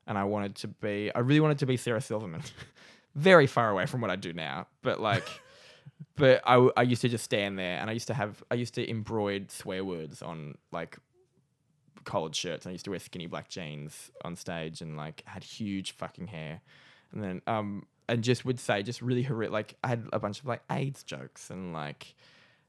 and 0.07 0.17
I 0.17 0.23
wanted 0.23 0.55
to 0.57 0.67
be 0.67 1.11
I 1.13 1.19
really 1.19 1.39
wanted 1.39 1.59
to 1.59 1.65
be 1.65 1.75
Sarah 1.75 2.01
Silverman 2.01 2.43
very 3.15 3.47
far 3.47 3.71
away 3.71 3.87
from 3.87 4.01
what 4.01 4.11
I 4.11 4.15
do 4.15 4.31
now 4.31 4.67
but 4.83 4.99
like 4.99 5.27
but 6.15 6.41
I, 6.45 6.53
w- 6.53 6.71
I 6.77 6.83
used 6.83 7.01
to 7.01 7.09
just 7.09 7.23
stand 7.23 7.57
there 7.57 7.79
and 7.79 7.89
I 7.89 7.93
used 7.93 8.07
to 8.07 8.13
have 8.13 8.43
I 8.51 8.55
used 8.55 8.75
to 8.75 8.87
embroid 8.87 9.51
swear 9.51 9.83
words 9.83 10.21
on 10.21 10.55
like 10.71 10.97
collared 12.09 12.35
shirts. 12.35 12.65
And 12.65 12.71
I 12.71 12.73
used 12.73 12.85
to 12.85 12.91
wear 12.91 12.99
skinny 12.99 13.27
black 13.27 13.47
jeans 13.49 14.11
on 14.25 14.35
stage 14.35 14.81
and 14.81 14.97
like 14.97 15.21
had 15.25 15.43
huge 15.43 15.91
fucking 15.91 16.27
hair. 16.27 16.61
And 17.13 17.23
then 17.23 17.41
um 17.47 17.85
and 18.07 18.23
just 18.23 18.43
would 18.45 18.59
say 18.59 18.81
just 18.83 19.01
really 19.01 19.23
horrific 19.23 19.51
like 19.53 19.75
I 19.83 19.87
had 19.89 20.07
a 20.11 20.19
bunch 20.19 20.39
of 20.39 20.45
like 20.47 20.61
AIDS 20.71 21.03
jokes 21.03 21.49
and 21.49 21.73
like 21.73 22.15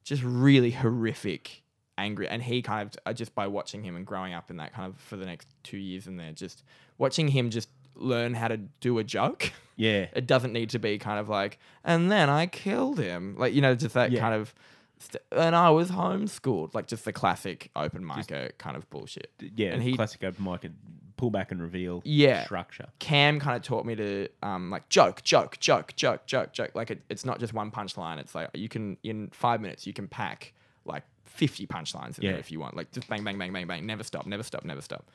just 0.04 0.22
really 0.22 0.70
horrific 0.70 1.62
angry. 1.98 2.28
And 2.28 2.42
he 2.42 2.62
kind 2.62 2.86
of 2.88 2.98
uh, 3.06 3.12
just 3.12 3.34
by 3.34 3.46
watching 3.46 3.82
him 3.82 3.96
and 3.96 4.06
growing 4.06 4.32
up 4.34 4.50
in 4.50 4.56
that 4.58 4.72
kind 4.74 4.92
of 4.92 5.00
for 5.00 5.16
the 5.16 5.26
next 5.26 5.48
two 5.62 5.76
years 5.78 6.06
in 6.06 6.16
there 6.16 6.32
just 6.32 6.62
watching 6.98 7.28
him 7.28 7.50
just 7.50 7.68
learn 7.94 8.34
how 8.34 8.48
to 8.48 8.56
do 8.56 8.98
a 8.98 9.04
joke. 9.04 9.52
Yeah, 9.76 10.06
it 10.14 10.26
doesn't 10.26 10.52
need 10.52 10.70
to 10.70 10.78
be 10.78 10.98
kind 10.98 11.18
of 11.18 11.28
like 11.28 11.58
and 11.84 12.10
then 12.12 12.28
i 12.28 12.46
killed 12.46 12.98
him. 12.98 13.34
Like 13.38 13.52
you 13.54 13.60
know 13.62 13.74
just 13.74 13.94
that 13.94 14.10
Yeah. 14.12 14.20
kind 14.20 14.34
of 14.34 14.54
st- 15.00 15.22
and 15.32 15.56
I 15.56 15.70
was 15.70 15.90
homeschooled, 15.90 16.74
like 16.74 16.86
just 16.86 17.04
the 17.04 17.12
classic 17.12 17.70
open 17.74 18.04
micer 18.04 18.56
kind 18.58 18.76
of 18.76 18.88
bullshit. 18.90 19.32
Yeah, 19.56 19.70
And 19.72 19.82
he- 19.82 19.94
classic 19.96 20.22
open 20.22 20.44
mic 20.44 20.64
and 20.64 20.76
pull 21.16 21.30
back 21.30 21.50
and 21.52 21.60
reveal 21.60 22.00
Yeah. 22.04 22.44
structure. 22.44 22.86
Cam 22.98 23.40
kind 23.40 23.56
of 23.56 23.62
taught 23.62 23.84
me 23.84 23.94
to 23.96 24.28
um, 24.42 24.70
like 24.70 24.88
joke, 24.88 25.22
joke, 25.22 25.58
joke, 25.58 25.94
joke, 25.96 26.24
joke, 26.26 26.52
joke. 26.52 26.70
Like 26.74 26.90
it, 26.90 27.02
it's 27.10 27.24
not 27.24 27.40
just 27.40 27.52
one 27.52 27.70
punchline. 27.70 28.18
It's 28.18 28.34
like 28.34 28.48
you 28.54 28.68
can 28.68 28.96
in 29.02 29.28
five 29.32 29.60
minutes 29.60 29.86
you 29.86 29.92
can 29.92 30.08
pack 30.08 30.54
like 30.86 31.02
fifty 31.24 31.66
punchlines 31.66 32.18
in 32.18 32.24
Yeah. 32.24 32.30
there 32.32 32.40
if 32.40 32.50
you 32.50 32.58
want. 32.60 32.74
Like 32.76 32.90
just 32.92 33.06
bang, 33.08 33.22
bang, 33.22 33.36
bang, 33.38 33.52
bang, 33.52 33.66
bang. 33.66 33.84
Never 33.84 34.02
stop, 34.02 34.24
never 34.26 34.42
stop, 34.42 34.64
never 34.64 34.80
stop. 34.80 35.10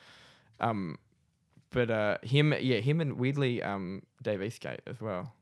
Um, 0.60 0.98
but 1.70 1.90
uh, 1.90 2.18
him, 2.22 2.54
yeah, 2.60 2.78
him 2.78 3.00
and 3.00 3.18
weirdly 3.18 3.62
um, 3.62 4.02
Dave 4.22 4.42
Eastgate 4.42 4.80
as 4.86 5.00
well. 5.00 5.32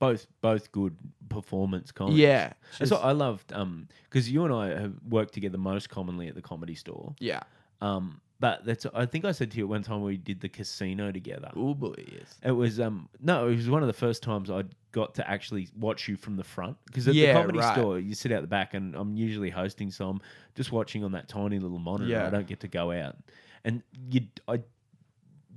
Both 0.00 0.26
both 0.40 0.72
good 0.72 0.96
performance 1.28 1.92
comedy. 1.92 2.22
Yeah, 2.22 2.54
That's 2.78 2.90
what 2.90 3.04
I 3.04 3.12
loved. 3.12 3.52
Um, 3.52 3.86
because 4.08 4.28
you 4.28 4.44
and 4.44 4.52
I 4.52 4.68
have 4.80 4.94
worked 5.08 5.32
together 5.34 5.58
most 5.58 5.88
commonly 5.90 6.26
at 6.26 6.34
the 6.34 6.42
comedy 6.42 6.74
store. 6.74 7.14
yeah. 7.20 7.40
Um, 7.80 8.20
but 8.40 8.64
that's 8.64 8.86
I 8.94 9.04
think 9.04 9.26
I 9.26 9.32
said 9.32 9.50
to 9.50 9.58
you 9.58 9.68
one 9.68 9.82
time 9.82 10.00
we 10.02 10.16
did 10.16 10.40
the 10.40 10.48
casino 10.48 11.12
together. 11.12 11.50
Oh 11.54 11.74
boy, 11.74 11.94
yes. 12.10 12.38
It 12.42 12.52
was 12.52 12.80
um 12.80 13.08
no, 13.20 13.48
it 13.48 13.56
was 13.56 13.68
one 13.68 13.82
of 13.82 13.86
the 13.86 13.92
first 13.92 14.22
times 14.22 14.50
I 14.50 14.64
got 14.92 15.14
to 15.16 15.30
actually 15.30 15.68
watch 15.78 16.08
you 16.08 16.16
from 16.16 16.36
the 16.36 16.44
front 16.44 16.76
because 16.86 17.06
at 17.06 17.14
Yeah, 17.14 17.34
the 17.34 17.40
comedy 17.40 17.58
right. 17.58 17.74
store 17.76 17.98
you 17.98 18.14
sit 18.14 18.32
out 18.32 18.40
the 18.40 18.46
back 18.48 18.72
and 18.72 18.94
I'm 18.96 19.14
usually 19.14 19.50
hosting, 19.50 19.90
so 19.90 20.08
I'm 20.08 20.20
just 20.54 20.72
watching 20.72 21.04
on 21.04 21.12
that 21.12 21.28
tiny 21.28 21.58
little 21.58 21.78
monitor. 21.78 22.10
Yeah. 22.10 22.26
I 22.26 22.30
don't 22.30 22.46
get 22.46 22.60
to 22.60 22.68
go 22.68 22.90
out, 22.92 23.16
and 23.64 23.82
you 24.10 24.22
I 24.48 24.60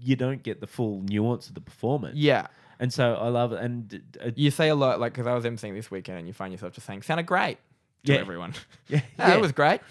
you 0.02 0.18
don't 0.18 0.44
get 0.44 0.60
the 0.60 0.68
full 0.68 1.02
nuance 1.04 1.48
of 1.48 1.56
the 1.56 1.62
performance. 1.62 2.18
Yeah. 2.18 2.48
And 2.80 2.92
so 2.94 3.16
I 3.16 3.30
love 3.30 3.54
it. 3.54 3.60
And 3.62 4.02
uh, 4.24 4.32
You 4.36 4.52
say 4.52 4.70
a 4.70 4.76
lot, 4.76 5.00
like, 5.00 5.14
because 5.14 5.28
I 5.28 5.34
was 5.34 5.46
emceeing 5.46 5.74
this 5.76 5.90
weekend 5.92 6.18
and 6.20 6.28
you 6.28 6.34
find 6.34 6.52
yourself 6.52 6.74
just 6.74 6.88
saying, 6.88 7.02
sounded 7.04 7.26
great 7.26 7.58
to 8.06 8.14
Yeah. 8.14 8.20
everyone. 8.20 8.54
yeah, 8.88 9.02
Oh, 9.20 9.28
yeah, 9.28 9.36
It 9.36 9.42
was 9.42 9.52
great. 9.52 9.82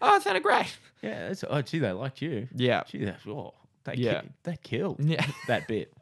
Oh, 0.00 0.16
it 0.16 0.22
sounded 0.22 0.42
great. 0.42 0.76
yeah. 1.02 1.34
Oh, 1.48 1.60
gee, 1.62 1.78
they 1.80 1.92
liked 1.92 2.22
you. 2.22 2.48
Yeah. 2.54 2.82
Gee, 2.86 3.04
that's 3.04 3.26
oh, 3.26 3.52
they 3.84 3.94
Yeah. 3.94 4.20
ki- 4.20 4.28
they 4.44 4.56
killed 4.62 4.96
Yeah. 5.00 5.26
that 5.48 5.66
bit, 5.66 5.92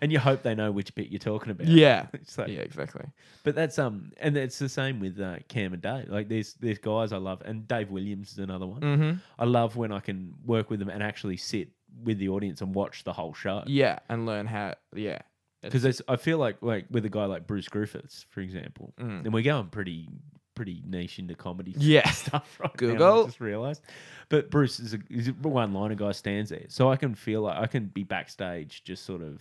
and 0.00 0.10
you 0.12 0.18
hope 0.18 0.42
they 0.42 0.54
know 0.54 0.70
which 0.72 0.94
bit 0.94 1.08
you're 1.10 1.18
talking 1.18 1.50
about. 1.50 1.66
Yeah. 1.66 2.06
so, 2.26 2.46
Yeah, 2.46 2.60
exactly. 2.60 3.04
But 3.44 3.54
that's 3.54 3.78
um, 3.78 4.12
and 4.18 4.36
it's 4.36 4.58
the 4.58 4.68
same 4.68 4.98
with 5.00 5.20
uh, 5.20 5.36
Cam 5.48 5.72
and 5.74 5.82
Dave. 5.82 6.08
Like 6.08 6.28
there's 6.28 6.54
there's 6.54 6.78
guys 6.78 7.12
I 7.12 7.16
love, 7.18 7.42
and 7.44 7.66
Dave 7.68 7.90
Williams 7.90 8.32
is 8.32 8.38
another 8.38 8.66
one. 8.66 8.80
Mm-hmm. 8.80 9.12
I 9.38 9.44
love 9.44 9.76
when 9.76 9.92
I 9.92 10.00
can 10.00 10.34
work 10.46 10.70
with 10.70 10.78
them 10.80 10.88
and 10.88 11.02
actually 11.02 11.36
sit 11.38 11.68
with 12.04 12.18
the 12.18 12.28
audience 12.30 12.60
and 12.62 12.74
watch 12.74 13.04
the 13.04 13.12
whole 13.12 13.34
show. 13.34 13.62
Yeah, 13.66 13.98
and 14.08 14.24
learn 14.26 14.46
how. 14.46 14.74
Yeah, 14.94 15.18
Because 15.62 16.02
I 16.08 16.16
feel 16.16 16.38
like 16.38 16.56
like 16.62 16.86
with 16.90 17.04
a 17.04 17.08
guy 17.08 17.24
like 17.26 17.46
Bruce 17.46 17.68
Griffiths, 17.68 18.24
for 18.30 18.40
example, 18.40 18.94
Mm. 18.98 19.24
and 19.24 19.32
we're 19.34 19.42
going 19.42 19.66
pretty 19.68 20.08
pretty 20.54 20.82
niche 20.86 21.18
into 21.20 21.34
comedy 21.34 21.72
Yeah. 21.78 22.08
stuff 22.10 22.58
right 22.60 22.68
now. 22.70 22.76
Google. 22.76 23.22
I 23.22 23.26
just 23.26 23.40
realized, 23.40 23.82
but 24.28 24.50
Bruce 24.50 24.80
is 24.80 24.94
a, 24.94 24.98
is 25.08 25.28
a 25.28 25.32
one 25.32 25.72
liner 25.72 25.94
guy 25.94 26.12
stands 26.12 26.50
there, 26.50 26.64
so 26.68 26.90
I 26.90 26.96
can 26.96 27.14
feel 27.14 27.42
like 27.42 27.58
I 27.58 27.66
can 27.66 27.86
be 27.86 28.02
backstage 28.04 28.82
just 28.84 29.04
sort 29.04 29.22
of 29.22 29.40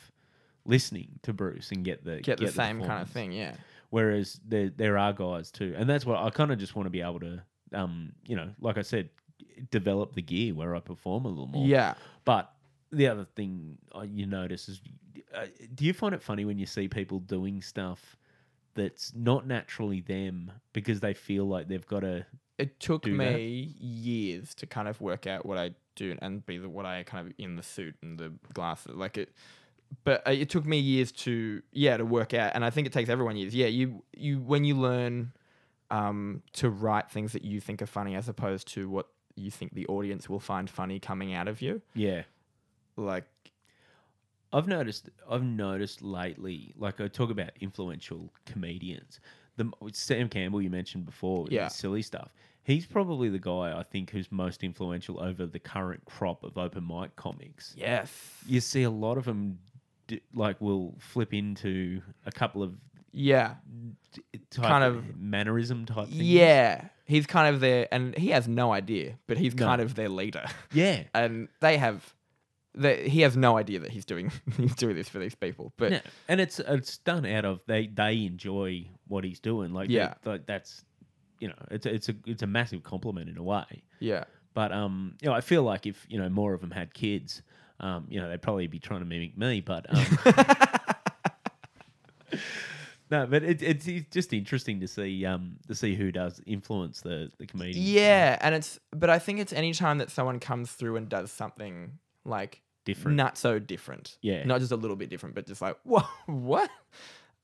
listening 0.66 1.10
to 1.24 1.34
Bruce 1.34 1.72
and 1.72 1.84
get 1.84 2.04
the 2.04 2.20
get 2.22 2.40
the 2.40 2.48
same 2.48 2.78
kind 2.78 2.82
performance. 2.82 3.10
of 3.10 3.14
thing. 3.14 3.32
Yeah, 3.32 3.56
Whereas 3.90 4.40
there 4.48 4.70
there 4.70 4.98
are 4.98 5.14
guys 5.14 5.50
too, 5.52 5.74
and 5.78 5.90
that's 5.90 6.06
what 6.06 6.18
I 6.20 6.30
kind 6.30 6.52
of 6.52 6.60
just 6.60 6.76
want 6.76 6.86
to 6.88 6.92
be 6.92 7.02
able 7.02 7.20
to, 7.22 7.42
um, 7.74 8.12
you 8.28 8.36
know, 8.36 8.50
like 8.60 8.78
I 8.78 8.82
said, 8.84 9.10
develop 9.72 10.14
the 10.14 10.22
gear 10.22 10.54
where 10.54 10.76
I 10.76 10.80
perform 10.80 11.26
a 11.26 11.30
little 11.30 11.48
more. 11.48 11.66
yeah. 11.66 11.94
But 12.26 12.52
the 12.92 13.08
other 13.08 13.26
thing 13.36 13.78
you 14.14 14.26
notice 14.26 14.70
is, 14.70 14.82
uh, 15.34 15.46
do 15.76 15.86
you 15.86 15.94
find 15.94 16.14
it 16.16 16.22
funny 16.22 16.46
when 16.46 16.58
you 16.58 16.66
see 16.66 16.88
people 16.88 17.20
doing 17.20 17.62
stuff 17.62 18.16
that's 18.76 19.14
not 19.16 19.46
naturally 19.48 20.02
them 20.02 20.52
because 20.74 21.00
they 21.00 21.14
feel 21.14 21.46
like 21.46 21.68
they've 21.68 21.86
got 21.88 22.02
to? 22.02 22.26
It 22.58 22.80
took 22.80 23.04
Do 23.04 23.16
that. 23.18 23.34
me 23.36 23.76
years 23.80 24.56
to 24.56 24.66
kind 24.66 24.88
of 24.88 25.00
work 25.02 25.28
out 25.28 25.46
what 25.46 25.58
I 25.58 25.72
do 25.96 26.18
and 26.22 26.46
be 26.46 26.58
the, 26.58 26.70
what 26.70 26.86
I 26.86 27.04
kind 27.04 27.28
of 27.28 27.34
in 27.38 27.56
the 27.56 27.64
suit 27.64 27.96
and 28.02 28.18
the 28.18 28.34
glasses. 28.54 28.96
Like 28.96 29.18
it, 29.18 29.30
but 30.04 30.28
uh, 30.28 30.32
it 30.32 30.50
took 30.50 30.66
me 30.66 30.80
years 30.80 31.12
to 31.14 31.62
yeah 31.72 31.98
to 31.98 32.06
work 32.06 32.34
out, 32.34 32.52
and 32.56 32.66
I 32.66 32.70
think 32.72 32.88
it 32.88 32.94
takes 32.94 33.10
everyone 33.10 33.36
years. 33.38 33.54
Yeah, 33.54 33.68
you 33.68 34.04
you 34.16 34.40
when 34.40 34.64
you 34.64 34.76
learn 34.76 35.34
um, 35.92 36.42
to 36.54 36.70
write 36.70 37.12
things 37.12 37.34
that 37.34 37.44
you 37.46 37.62
think 37.62 37.82
are 37.82 37.88
funny 37.88 38.16
as 38.16 38.28
opposed 38.28 38.68
to 38.74 38.90
what 38.90 39.08
you 39.36 39.52
think 39.52 39.74
the 39.74 39.86
audience 39.88 40.28
will 40.28 40.40
find 40.40 40.70
funny 40.70 41.00
coming 41.00 41.34
out 41.34 41.48
of 41.48 41.62
you. 41.62 41.82
Yeah, 41.94 42.24
Like 42.98 43.26
I've 44.52 44.68
noticed. 44.68 45.10
I've 45.30 45.44
noticed 45.44 46.02
lately. 46.02 46.74
Like 46.78 47.00
I 47.02 47.08
talk 47.08 47.30
about 47.30 47.52
influential 47.60 48.32
comedians. 48.46 49.20
The 49.58 49.72
Sam 49.92 50.30
Campbell 50.30 50.62
you 50.62 50.70
mentioned 50.70 51.06
before, 51.06 51.48
Yeah. 51.50 51.68
silly 51.68 52.02
stuff. 52.02 52.32
He's 52.64 52.86
probably 52.86 53.30
the 53.30 53.40
guy 53.40 53.78
I 53.78 53.82
think 53.84 54.10
who's 54.12 54.32
most 54.32 54.64
influential 54.64 55.20
over 55.22 55.46
the 55.46 55.58
current 55.60 56.04
crop 56.06 56.44
of 56.44 56.58
open 56.58 56.86
mic 56.86 57.16
comics. 57.16 57.74
yes, 57.78 58.12
You 58.46 58.60
see 58.60 58.84
a 58.84 58.90
lot 58.90 59.18
of 59.18 59.26
them, 59.26 59.58
d- 60.08 60.22
like, 60.34 60.60
will 60.62 60.96
flip 61.00 61.34
into 61.34 62.02
a 62.26 62.32
couple 62.32 62.62
of 62.62 62.76
yeah. 63.14 63.56
Kind 64.52 64.84
of- 64.84 65.18
mannerism 65.18 65.86
type 65.86 66.10
things. 66.10 66.22
Yeah, 66.22 66.90
he's 67.06 67.26
kind 67.26 67.54
of 67.56 67.62
there, 67.62 67.88
and 67.92 68.16
he 68.18 68.30
has 68.30 68.48
no 68.48 68.72
idea, 68.74 69.18
but 69.28 69.38
he's 69.38 69.56
No. 69.56 69.66
kind 69.66 69.82
of 69.82 69.96
their 69.96 70.10
leader, 70.10 70.46
yeah. 70.72 71.04
and 71.16 71.48
they 71.62 71.78
have. 71.78 72.14
They, 72.78 73.10
he 73.10 73.22
has 73.22 73.36
no 73.36 73.58
idea 73.58 73.80
that 73.80 73.90
he's 73.92 74.06
doing 74.06 74.32
he's 74.58 74.76
doing 74.76 74.96
this 74.96 75.10
for 75.10 75.20
these 75.20 75.36
people, 75.36 75.74
but 75.78 75.92
Yeah, 75.92 76.02
and 76.28 76.40
it's 76.40 76.60
it's 76.60 76.98
done 77.00 77.26
out 77.26 77.44
of 77.46 77.62
they 77.68 77.88
they 77.88 78.26
enjoy 78.26 78.88
what 79.08 79.24
he's 79.24 79.40
doing. 79.40 79.74
Like 79.74 79.90
Yeah. 79.90 80.14
they- 80.24 80.32
like 80.32 80.46
that's 80.46 80.84
you 81.40 81.48
know 81.50 81.56
it's 81.72 81.86
a, 81.86 81.94
it's 81.94 82.10
a 82.10 82.16
it's 82.26 82.44
a 82.44 82.48
massive 82.48 82.84
compliment 82.84 83.30
in 83.30 83.38
a 83.38 83.44
way. 83.44 83.84
yeah, 84.00 84.24
But 84.54 84.72
um, 84.72 85.16
you 85.22 85.30
know, 85.30 85.36
I 85.36 85.42
feel 85.42 85.64
like 85.64 85.86
if 85.86 86.06
you 86.10 86.18
know 86.20 86.30
more 86.30 86.54
of 86.54 86.62
them 86.62 86.72
had 86.72 86.94
kids, 86.94 87.42
um, 87.80 88.06
you 88.10 88.20
know, 88.20 88.28
they'd 88.30 88.42
probably 88.42 88.68
be 88.68 88.80
trying 88.80 89.02
to 89.02 89.06
mimic 89.06 89.38
me. 89.38 89.62
But 89.62 89.86
um, 89.90 90.06
no, 93.12 93.26
but 93.26 93.44
it, 93.44 93.62
it's 93.62 93.88
it's 93.88 94.10
just 94.12 94.34
interesting 94.34 94.80
to 94.82 94.88
see 94.88 95.26
um 95.26 95.58
to 95.68 95.76
see 95.76 95.96
who 95.96 96.12
does 96.12 96.42
influence 96.46 97.02
the 97.02 97.32
the 97.38 97.46
comedian. 97.48 97.86
yeah, 97.86 98.38
and 98.42 98.54
it's 98.56 98.80
but 98.92 99.10
I 99.10 99.20
think 99.20 99.40
it's 99.40 99.54
any 99.54 99.74
time 99.74 100.00
that 100.00 100.12
someone 100.12 100.40
comes 100.40 100.72
through 100.72 100.98
and 100.98 101.08
does 101.08 101.32
something 101.32 102.00
like 102.26 102.62
different. 102.88 103.18
not 103.18 103.38
so 103.38 103.60
different, 103.60 104.18
Yeah. 104.22 104.44
not 104.46 104.60
just 104.62 104.72
a 104.72 104.76
little 104.76 104.96
bit 104.98 105.10
different, 105.10 105.36
but 105.36 105.46
just 105.46 105.62
like 105.62 105.78
what 105.84 106.08
what, 106.26 106.70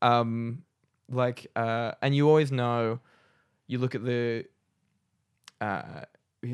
um, 0.02 0.64
like 1.10 1.52
uh, 1.56 1.92
and 2.02 2.16
you 2.16 2.28
always 2.28 2.52
know, 2.52 3.00
you 3.68 3.78
look 3.78 3.94
at 3.96 4.04
the, 4.04 4.46
uh, 5.62 6.02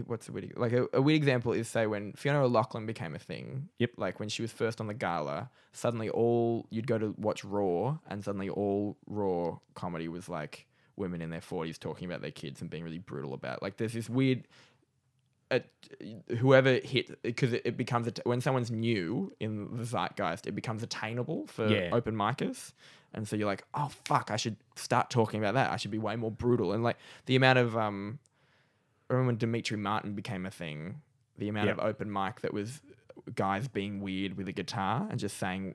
what's 0.06 0.26
the 0.28 0.32
weird 0.32 0.54
like 0.56 0.72
a, 0.74 0.88
a 0.94 1.02
weird 1.02 1.18
example 1.18 1.52
is 1.52 1.68
say 1.68 1.88
when 1.88 2.14
Fiona 2.14 2.44
O'Loughlin 2.44 2.86
became 2.86 3.16
a 3.16 3.20
thing. 3.20 3.70
Yep. 3.80 3.92
Like 3.98 4.20
when 4.20 4.30
she 4.30 4.42
was 4.42 4.52
first 4.52 4.80
on 4.82 4.88
the 4.88 4.94
gala, 4.94 5.50
suddenly 5.72 6.10
all 6.10 6.68
you'd 6.70 6.88
go 6.88 6.98
to 6.98 7.16
watch 7.18 7.44
Raw, 7.44 7.98
and 8.08 8.24
suddenly 8.24 8.50
all 8.50 8.98
Raw 9.08 9.58
comedy 9.74 10.08
was 10.08 10.30
like 10.30 10.68
women 10.96 11.22
in 11.22 11.30
their 11.30 11.42
forties 11.42 11.78
talking 11.78 12.08
about 12.10 12.22
their 12.22 12.32
kids 12.32 12.62
and 12.62 12.70
being 12.70 12.84
really 12.84 13.00
brutal 13.00 13.34
about. 13.34 13.62
Like 13.64 13.78
there's 13.78 13.94
this 13.94 14.10
weird. 14.10 14.48
It, 15.52 15.66
whoever 16.38 16.74
hit 16.76 17.20
because 17.24 17.54
it, 17.54 17.64
it 17.66 17.76
becomes 17.76 18.08
a 18.08 18.14
when 18.24 18.40
someone's 18.40 18.70
new 18.70 19.32
in 19.40 19.78
the 19.78 19.84
zeitgeist, 19.84 20.46
it 20.46 20.52
becomes 20.54 20.84
attainable 20.84 21.48
for 21.48 21.68
Yeah. 21.68 21.90
open 21.92 22.16
micers, 22.16 22.74
and 23.16 23.28
so 23.28 23.36
you're 23.36 23.48
like, 23.48 23.64
oh 23.74 23.90
fuck, 24.06 24.30
I 24.30 24.36
should 24.36 24.58
start 24.76 25.10
talking 25.10 25.40
about 25.40 25.56
that. 25.56 25.72
I 25.72 25.78
should 25.78 25.90
be 25.90 25.98
way 25.98 26.16
more 26.16 26.30
brutal. 26.30 26.72
And 26.74 26.84
like 26.84 26.98
the 27.26 27.36
amount 27.36 27.58
of 27.58 27.76
um, 27.76 28.20
I 29.10 29.14
remember 29.14 29.30
when 29.30 29.38
Demetri 29.38 29.76
Martin 29.78 30.14
became 30.14 30.46
a 30.46 30.52
thing, 30.52 31.02
the 31.40 31.50
amount 31.50 31.66
Yep. 31.68 31.80
of 31.80 31.84
open 31.86 32.14
mic 32.14 32.42
that 32.42 32.54
was 32.54 32.82
guys 33.34 33.68
being 33.68 34.02
weird 34.02 34.38
with 34.38 34.48
a 34.50 34.54
guitar 34.54 35.08
and 35.10 35.20
just 35.20 35.38
saying, 35.38 35.74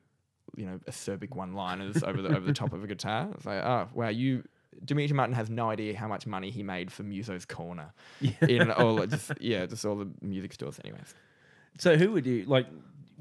you 0.57 0.67
know, 0.67 0.79
acerbic 0.89 1.35
one-liners 1.35 2.05
over 2.05 2.23
the 2.23 2.29
over 2.37 2.47
the 2.47 2.53
top 2.53 2.73
of 2.73 2.85
a 2.85 2.87
guitar. 2.87 3.29
It's 3.35 3.45
like, 3.45 3.61
oh 3.65 3.89
wow, 3.93 4.09
you. 4.09 4.45
Demetri 4.85 5.15
Martin 5.15 5.35
has 5.35 5.51
no 5.51 5.71
idea 5.71 5.97
how 5.97 6.09
much 6.09 6.27
money 6.27 6.51
he 6.51 6.63
made 6.63 6.91
for 6.93 7.03
Muso's 7.03 7.45
Corner 7.45 7.93
Yeah. 8.21 8.33
in 8.49 8.71
all 8.71 9.07
just 9.07 9.33
yeah, 9.41 9.67
just 9.67 9.85
all 9.85 9.97
the 9.97 10.09
music 10.23 10.53
stores. 10.55 10.79
Anyways, 10.85 11.15
So 11.79 11.97
who 11.97 12.13
would 12.13 12.27
you 12.27 12.45
like? 12.47 12.67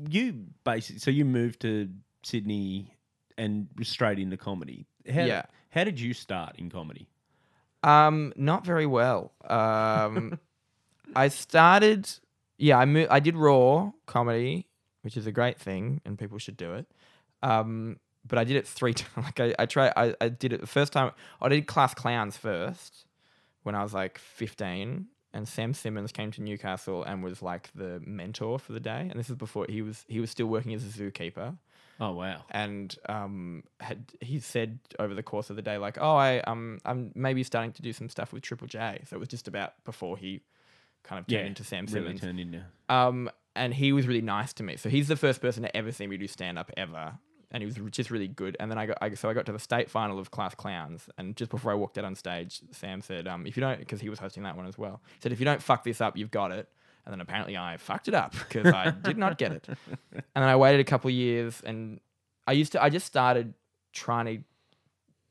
You 0.09 0.45
basically 0.63 0.99
so 0.99 1.11
you 1.11 1.25
moved 1.25 1.59
to 1.61 1.89
Sydney 2.23 2.95
and 3.37 3.67
straight 3.81 4.19
into 4.19 4.37
comedy. 4.37 4.85
How, 5.11 5.23
Yeah. 5.25 5.43
How 5.69 5.83
did 5.83 5.99
you 5.99 6.13
start 6.13 6.55
in 6.57 6.69
comedy? 6.69 7.07
um, 7.83 8.31
not 8.37 8.65
very 8.65 8.85
well. 8.85 9.31
Um, 9.49 10.39
I 11.15 11.27
started, 11.27 12.09
yeah, 12.57 12.77
I 12.77 12.85
mo- 12.85 13.07
I 13.09 13.19
did 13.19 13.35
raw 13.35 13.91
comedy, 14.05 14.67
which 15.01 15.17
is 15.17 15.27
a 15.27 15.31
great 15.31 15.59
thing, 15.59 15.99
and 16.05 16.17
people 16.17 16.37
should 16.37 16.55
do 16.57 16.73
it. 16.75 16.85
Um, 17.41 17.97
but 18.27 18.37
I 18.39 18.43
did 18.43 18.55
it 18.55 18.67
three 18.67 18.93
times. 18.93 19.25
Like 19.25 19.39
I, 19.39 19.55
I 19.59 19.65
tried, 19.65 19.93
I, 19.95 20.15
I 20.21 20.29
did 20.29 20.53
it 20.53 20.61
the 20.61 20.67
first 20.67 20.93
time. 20.93 21.11
I 21.41 21.49
did 21.49 21.67
class 21.67 21.93
clowns 21.93 22.37
first 22.37 23.05
when 23.63 23.75
I 23.75 23.83
was 23.83 23.93
like 23.93 24.17
fifteen, 24.17 25.07
and 25.33 25.47
Sam 25.47 25.73
Simmons 25.73 26.11
came 26.11 26.31
to 26.31 26.41
Newcastle 26.41 27.03
and 27.03 27.23
was 27.23 27.41
like 27.41 27.69
the 27.75 28.01
mentor 28.05 28.59
for 28.59 28.73
the 28.73 28.79
day. 28.79 29.07
And 29.09 29.19
this 29.19 29.29
is 29.29 29.35
before 29.35 29.65
he 29.69 29.81
was 29.81 30.05
he 30.07 30.19
was 30.19 30.29
still 30.29 30.47
working 30.47 30.73
as 30.73 30.83
a 30.83 30.87
zookeeper. 30.89 31.57
Oh 31.99 32.11
wow. 32.13 32.41
and 32.49 32.93
um, 33.07 33.63
had 33.79 34.05
he 34.19 34.39
said 34.39 34.79
over 34.97 35.13
the 35.13 35.21
course 35.23 35.51
of 35.51 35.55
the 35.55 35.61
day 35.61 35.77
like, 35.77 35.97
"Oh, 36.01 36.15
I 36.15 36.39
um, 36.41 36.79
I'm 36.85 37.11
maybe 37.15 37.43
starting 37.43 37.71
to 37.73 37.81
do 37.83 37.93
some 37.93 38.09
stuff 38.09 38.33
with 38.33 38.41
Triple 38.41 38.67
J." 38.67 39.01
So 39.07 39.15
it 39.15 39.19
was 39.19 39.29
just 39.29 39.47
about 39.47 39.73
before 39.85 40.17
he 40.17 40.41
kind 41.03 41.19
of 41.19 41.27
turned 41.27 41.41
Yeah, 41.41 41.47
into 41.47 41.63
Sam 41.63 41.85
Really 41.85 42.05
Simmons. 42.17 42.21
turned 42.21 42.39
into. 42.39 42.63
Um, 42.89 43.29
and 43.55 43.73
he 43.75 43.93
was 43.93 44.07
really 44.07 44.21
nice 44.21 44.53
to 44.53 44.63
me. 44.63 44.75
So 44.77 44.89
he's 44.89 45.07
the 45.07 45.15
first 45.15 45.39
person 45.39 45.61
to 45.63 45.77
ever 45.77 45.91
see 45.91 46.07
me 46.07 46.17
do 46.17 46.27
stand 46.27 46.57
up 46.57 46.71
ever. 46.75 47.13
And 47.53 47.61
he 47.61 47.65
was 47.65 47.75
just 47.91 48.09
really 48.09 48.27
good. 48.27 48.57
And 48.59 48.69
then 48.71 48.79
I 48.79 48.87
got, 48.87 48.97
I, 48.99 49.13
so 49.13 49.29
I 49.29 49.33
got 49.33 49.45
to 49.45 49.51
the 49.51 49.59
state 49.59 49.89
final 49.89 50.17
of 50.17 50.31
Class 50.31 50.55
Clowns. 50.55 51.07
And 51.19 51.35
just 51.35 51.51
before 51.51 51.71
I 51.71 51.75
walked 51.75 51.99
out 51.99 52.05
on 52.05 52.15
stage, 52.15 52.61
Sam 52.71 53.01
said, 53.01 53.27
um, 53.27 53.45
if 53.45 53.55
you 53.55 53.61
don't, 53.61 53.79
because 53.79 54.01
he 54.01 54.09
was 54.09 54.17
hosting 54.17 54.41
that 54.43 54.57
one 54.57 54.65
as 54.65 54.77
well, 54.77 55.01
he 55.15 55.21
said, 55.21 55.31
if 55.31 55.39
you 55.39 55.45
don't 55.45 55.61
fuck 55.61 55.83
this 55.83 56.01
up, 56.01 56.17
you've 56.17 56.31
got 56.31 56.51
it. 56.51 56.67
And 57.05 57.13
then 57.13 57.21
apparently 57.21 57.55
I 57.55 57.77
fucked 57.77 58.07
it 58.07 58.15
up 58.15 58.33
because 58.33 58.73
I 58.73 58.89
did 58.89 59.17
not 59.17 59.37
get 59.37 59.51
it. 59.51 59.67
And 60.35 60.41
then 60.41 60.49
I 60.49 60.55
waited 60.55 60.79
a 60.79 60.83
couple 60.83 61.09
of 61.09 61.13
years 61.13 61.61
and 61.63 61.99
I 62.47 62.53
used 62.53 62.71
to, 62.71 62.81
I 62.81 62.89
just 62.89 63.05
started 63.05 63.53
trying 63.91 64.25
to, 64.25 64.43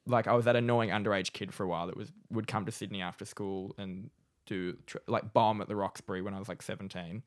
like, 0.06 0.28
I 0.28 0.34
was 0.34 0.44
that 0.44 0.54
annoying 0.54 0.90
underage 0.90 1.32
kid 1.32 1.52
for 1.52 1.64
a 1.64 1.68
while 1.68 1.88
that 1.88 1.96
was, 1.96 2.12
would 2.30 2.46
come 2.46 2.66
to 2.66 2.72
Sydney 2.72 3.02
after 3.02 3.24
school 3.24 3.74
and 3.78 4.10
do, 4.46 4.76
tr- 4.86 4.98
like, 5.08 5.32
bomb 5.32 5.60
at 5.60 5.66
the 5.66 5.74
Roxbury 5.74 6.22
when 6.22 6.34
I 6.34 6.38
was 6.38 6.48
like 6.48 6.62
17 6.62 7.22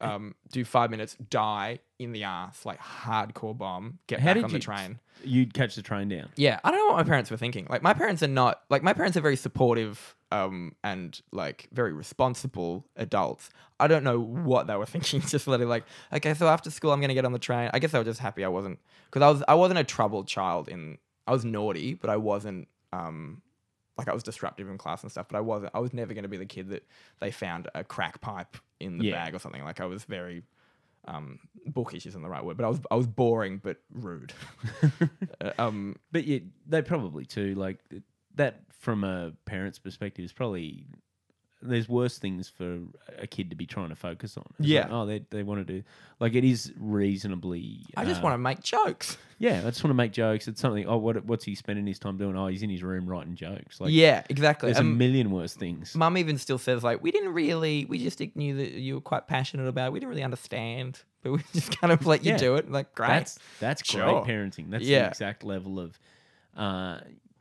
um, 0.00 0.34
do 0.50 0.64
five 0.64 0.90
minutes, 0.90 1.16
die 1.28 1.80
in 1.98 2.12
the 2.12 2.24
ass, 2.24 2.64
like 2.64 2.78
hardcore 2.80 3.56
bomb, 3.56 3.98
get 4.06 4.20
How 4.20 4.26
back 4.26 4.34
did 4.36 4.44
on 4.44 4.50
the 4.50 4.56
you- 4.56 4.60
train. 4.62 4.98
You'd 5.22 5.52
catch 5.52 5.74
the 5.74 5.82
train 5.82 6.08
down. 6.08 6.30
Yeah, 6.36 6.58
I 6.64 6.70
don't 6.70 6.80
know 6.80 6.86
what 6.94 6.96
my 6.96 7.02
parents 7.08 7.30
were 7.30 7.36
thinking. 7.36 7.66
Like 7.68 7.82
my 7.82 7.92
parents 7.92 8.22
are 8.22 8.26
not 8.28 8.62
like 8.70 8.82
my 8.82 8.94
parents 8.94 9.18
are 9.18 9.20
very 9.20 9.36
supportive 9.36 10.16
um 10.32 10.74
and 10.82 11.20
like 11.32 11.68
very 11.72 11.92
responsible 11.92 12.86
adults. 12.96 13.50
I 13.78 13.86
don't 13.86 14.02
know 14.04 14.18
what 14.20 14.66
they 14.66 14.76
were 14.76 14.86
thinking. 14.94 15.20
Just 15.20 15.46
letting 15.46 15.68
like, 15.68 15.84
okay, 16.12 16.32
so 16.34 16.48
after 16.48 16.70
school 16.70 16.90
I'm 16.92 17.00
gonna 17.02 17.12
get 17.14 17.26
on 17.26 17.32
the 17.32 17.38
train. 17.38 17.68
I 17.74 17.78
guess 17.80 17.92
they 17.92 17.98
were 17.98 18.04
just 18.04 18.20
happy 18.20 18.44
I 18.44 18.48
wasn't 18.48 18.78
because 19.10 19.20
I 19.22 19.28
was 19.30 19.42
I 19.48 19.54
wasn't 19.56 19.78
a 19.80 19.84
troubled 19.84 20.26
child 20.26 20.68
in 20.70 20.96
I 21.26 21.32
was 21.32 21.44
naughty, 21.44 21.92
but 21.94 22.08
I 22.08 22.16
wasn't 22.16 22.68
um 22.94 23.42
like 24.00 24.08
I 24.08 24.14
was 24.14 24.22
disruptive 24.22 24.68
in 24.68 24.78
class 24.78 25.02
and 25.02 25.10
stuff, 25.12 25.26
but 25.28 25.36
I 25.36 25.40
wasn't 25.40 25.72
I 25.74 25.78
was 25.80 25.92
never 25.92 26.14
gonna 26.14 26.28
be 26.28 26.36
the 26.36 26.46
kid 26.46 26.68
that 26.70 26.84
they 27.20 27.30
found 27.30 27.68
a 27.74 27.84
crack 27.84 28.20
pipe 28.20 28.56
in 28.80 28.98
the 28.98 29.04
Yeah. 29.04 29.12
bag 29.12 29.34
or 29.34 29.38
something. 29.38 29.62
Like 29.64 29.80
I 29.80 29.86
was 29.86 30.04
very 30.04 30.42
um 31.06 31.38
bookish 31.66 32.04
isn't 32.06 32.20
the 32.22 32.28
right 32.28 32.44
word, 32.44 32.56
but 32.56 32.64
I 32.64 32.68
was 32.68 32.80
I 32.90 32.94
was 32.96 33.06
boring 33.06 33.60
but 33.62 33.78
rude. 33.92 34.32
Uh, 35.40 35.52
um 35.58 35.96
But 36.12 36.24
yeah, 36.24 36.40
they 36.66 36.82
probably 36.82 37.24
too 37.24 37.54
like 37.54 37.78
that 38.34 38.62
from 38.70 39.04
a 39.04 39.32
parent's 39.46 39.78
perspective 39.78 40.24
is 40.24 40.32
probably 40.32 40.86
there's 41.62 41.88
worse 41.88 42.18
things 42.18 42.48
for 42.48 42.78
a 43.18 43.26
kid 43.26 43.50
to 43.50 43.56
be 43.56 43.66
trying 43.66 43.90
to 43.90 43.94
focus 43.96 44.36
on. 44.36 44.44
It's 44.58 44.68
Yeah. 44.68 44.82
like, 44.82 44.90
oh, 44.92 45.06
they 45.06 45.18
they 45.30 45.42
want 45.42 45.66
to 45.66 45.72
do 45.72 45.82
like 46.18 46.34
it 46.34 46.44
is 46.44 46.72
reasonably. 46.78 47.80
I 47.96 48.04
just 48.04 48.20
uh, 48.20 48.24
want 48.24 48.34
to 48.34 48.38
make 48.38 48.62
jokes. 48.62 49.16
Yeah, 49.42 49.60
I 49.60 49.70
just 49.70 49.82
want 49.82 49.88
to 49.92 49.94
make 49.94 50.12
jokes. 50.12 50.48
It's 50.48 50.60
something. 50.60 50.86
Oh, 50.86 50.98
what 50.98 51.24
what's 51.24 51.46
he 51.46 51.54
spending 51.54 51.86
his 51.86 51.98
time 51.98 52.18
doing? 52.18 52.36
Oh, 52.36 52.48
he's 52.48 52.62
in 52.62 52.68
his 52.68 52.82
room 52.82 53.06
writing 53.08 53.36
jokes. 53.36 53.80
Like 53.80 53.90
yeah, 53.90 54.22
exactly. 54.28 54.66
there's 54.66 54.76
a 54.76 54.82
Um, 54.82 54.98
million 54.98 55.30
worse 55.30 55.54
things. 55.54 55.94
Mum 55.94 56.18
even 56.18 56.36
still 56.36 56.58
says 56.58 56.84
like, 56.84 57.02
we 57.02 57.10
didn't 57.10 57.32
really, 57.32 57.86
we 57.86 57.96
just 57.98 58.20
knew 58.36 58.56
that 58.58 58.72
you 58.72 58.96
were 58.96 59.00
quite 59.00 59.28
passionate 59.28 59.66
about. 59.66 59.86
it. 59.86 59.92
We 59.92 59.98
didn't 60.00 60.10
really 60.10 60.22
understand, 60.24 61.00
but 61.22 61.32
we 61.32 61.38
just 61.54 61.80
kind 61.80 61.90
of 61.90 62.04
let 62.06 62.22
you 62.22 62.32
Yeah. 62.32 62.36
do 62.36 62.56
it. 62.56 62.70
Like, 62.70 62.94
great. 62.94 63.08
That's 63.08 63.38
that's 63.60 63.82
Sure. 63.90 64.22
great 64.22 64.36
parenting. 64.36 64.68
That's 64.70 64.84
the 64.84 64.90
Yeah. 64.90 65.08
exact 65.08 65.42
level 65.42 65.80
of 65.80 65.98
uh, 66.54 67.00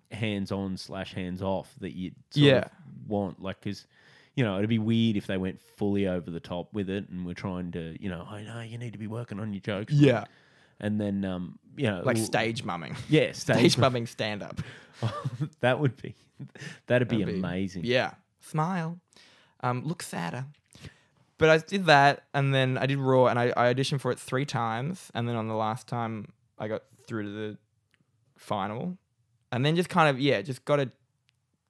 hands 0.10 0.54
on 0.54 0.78
slash 0.78 1.14
hands 1.14 1.42
off 1.42 1.70
that 1.82 1.92
you 1.98 2.12
sort 2.30 2.46
Yeah. 2.46 2.58
of 2.60 2.72
want. 3.10 3.42
Like, 3.42 3.60
because 3.60 3.86
you 4.36 4.44
know 4.44 4.58
it'd 4.58 4.70
be 4.70 4.80
weird 4.80 5.18
if 5.18 5.28
they 5.28 5.38
went 5.38 5.60
fully 5.62 6.08
over 6.08 6.30
the 6.32 6.40
top 6.40 6.74
with 6.74 6.90
it 6.90 7.10
and 7.10 7.26
we're 7.26 7.34
trying 7.34 7.72
to, 7.74 7.96
you 8.02 8.10
know, 8.10 8.26
I 8.30 8.44
know 8.44 8.62
you 8.62 8.78
need 8.78 8.94
to 8.94 9.00
be 9.00 9.08
working 9.08 9.40
on 9.40 9.54
your 9.54 9.62
jokes. 9.62 9.94
yeah, 9.94 10.26
and 10.80 11.00
then 11.00 11.26
um, 11.26 11.60
you 11.76 11.88
know, 11.88 12.02
like 12.06 12.18
stage 12.18 12.64
mumming, 12.64 12.96
yeah, 13.10 13.32
stage 13.34 13.58
stage. 13.74 13.78
mumming 13.78 14.08
stand 14.08 14.44
up. 14.44 14.62
that 15.62 15.80
would 15.80 15.96
be 16.02 16.16
that'd 16.88 17.08
be 17.08 17.18
That'd 17.20 17.34
be- 17.34 17.40
amazing. 17.40 17.84
Yeah, 17.86 18.14
smile, 18.40 19.00
um, 19.62 19.84
look 19.86 20.02
sadder. 20.04 20.46
But 21.38 21.50
I 21.50 21.58
did 21.60 21.86
that, 21.86 22.24
and 22.34 22.54
then 22.54 22.78
I 22.78 22.86
did 22.86 22.98
Raw, 22.98 23.28
and 23.28 23.40
I, 23.40 23.54
I 23.56 23.74
auditioned 23.74 24.02
for 24.02 24.12
it 24.12 24.20
three 24.20 24.44
times, 24.46 25.10
and 25.14 25.26
then 25.28 25.38
on 25.38 25.48
the 25.48 25.54
last 25.54 25.88
time 25.88 26.34
I 26.58 26.68
got 26.68 26.82
through 27.08 27.24
to 27.24 27.30
the 27.30 27.58
final, 28.36 28.98
and 29.52 29.66
then 29.66 29.76
just 29.78 29.88
kind 29.88 30.10
of 30.10 30.20
yeah, 30.20 30.42
just 30.42 30.66
got 30.66 30.82
a 30.82 30.92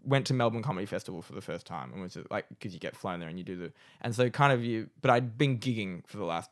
went 0.03 0.25
to 0.27 0.33
Melbourne 0.33 0.63
Comedy 0.63 0.85
Festival 0.85 1.21
for 1.21 1.33
the 1.33 1.41
first 1.41 1.65
time, 1.65 1.91
and 1.91 2.01
was 2.01 2.17
like 2.31 2.47
because 2.49 2.73
you 2.73 2.79
get 2.79 2.95
flown 2.95 3.19
there 3.19 3.29
and 3.29 3.37
you 3.37 3.43
do 3.43 3.55
the 3.55 3.71
and 4.01 4.15
so 4.15 4.29
kind 4.29 4.53
of 4.53 4.63
you. 4.63 4.89
But 5.01 5.11
I'd 5.11 5.37
been 5.37 5.59
gigging 5.59 6.05
for 6.07 6.17
the 6.17 6.25
last 6.25 6.49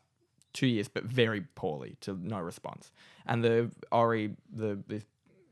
two 0.52 0.66
years, 0.66 0.88
but 0.88 1.04
very 1.04 1.42
poorly 1.54 1.96
to 2.00 2.18
no 2.22 2.38
response. 2.40 2.90
And 3.26 3.42
the 3.44 3.70
Ori 3.92 4.34
the 4.52 4.78
the 4.88 5.02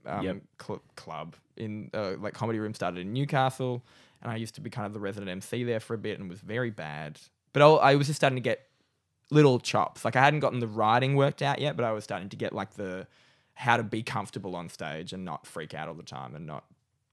um, 0.07 0.23
Yep. 0.25 0.37
cl- 0.63 0.83
club 0.95 1.37
in 1.57 1.91
uh, 1.95 2.15
like 2.19 2.35
comedy 2.35 2.59
room 2.59 2.75
started 2.75 3.01
in 3.01 3.13
Newcastle, 3.13 3.83
and 4.23 4.31
I 4.31 4.37
used 4.37 4.55
to 4.57 4.61
be 4.61 4.71
kind 4.71 4.87
of 4.87 4.93
the 4.93 5.01
resident 5.01 5.31
MC 5.31 5.65
there 5.65 5.81
for 5.81 5.95
a 5.95 5.99
bit, 5.99 6.19
and 6.19 6.29
was 6.29 6.41
very 6.41 6.71
bad. 6.71 7.19
But 7.53 7.63
I, 7.63 7.67
I 7.93 7.95
was 7.97 8.07
just 8.07 8.19
starting 8.19 8.37
to 8.37 8.43
get 8.43 8.61
little 9.31 9.59
chops. 9.59 10.05
Like 10.05 10.15
I 10.17 10.23
hadn't 10.23 10.41
gotten 10.41 10.61
the 10.61 10.69
writing 10.69 11.17
worked 11.17 11.43
out 11.43 11.59
yet, 11.61 11.77
but 11.77 11.85
I 11.85 11.93
was 11.93 12.05
starting 12.05 12.29
to 12.29 12.37
get 12.37 12.53
like 12.53 12.75
the 12.75 13.07
how 13.55 13.77
to 13.79 13.83
be 13.83 14.03
comfortable 14.03 14.55
on 14.55 14.69
stage 14.69 15.13
and 15.15 15.25
not 15.25 15.47
freak 15.47 15.73
out 15.75 15.89
all 15.89 15.95
the 15.95 16.03
time 16.03 16.35
and 16.37 16.47
not 16.47 16.65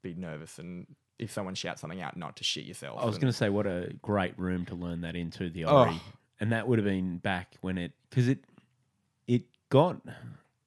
be 0.03 0.13
nervous 0.13 0.59
and 0.59 0.85
if 1.19 1.31
someone 1.31 1.55
shouts 1.55 1.81
something 1.81 2.01
out, 2.01 2.17
not 2.17 2.35
to 2.37 2.43
shit 2.43 2.65
yourself. 2.65 2.99
I 3.01 3.05
was 3.05 3.17
going 3.17 3.31
to 3.31 3.37
say, 3.37 3.49
what 3.49 3.65
a 3.65 3.93
great 4.01 4.37
room 4.37 4.65
to 4.65 4.75
learn 4.75 5.01
that 5.01 5.15
into 5.15 5.49
the 5.49 5.65
Oh. 5.65 5.99
And 6.39 6.51
that 6.51 6.67
would 6.67 6.77
have 6.79 6.85
been 6.85 7.17
back 7.19 7.55
when 7.61 7.77
it 7.77 7.93
because 8.09 8.27
it 8.27 8.43
it 9.27 9.43
got 9.69 10.01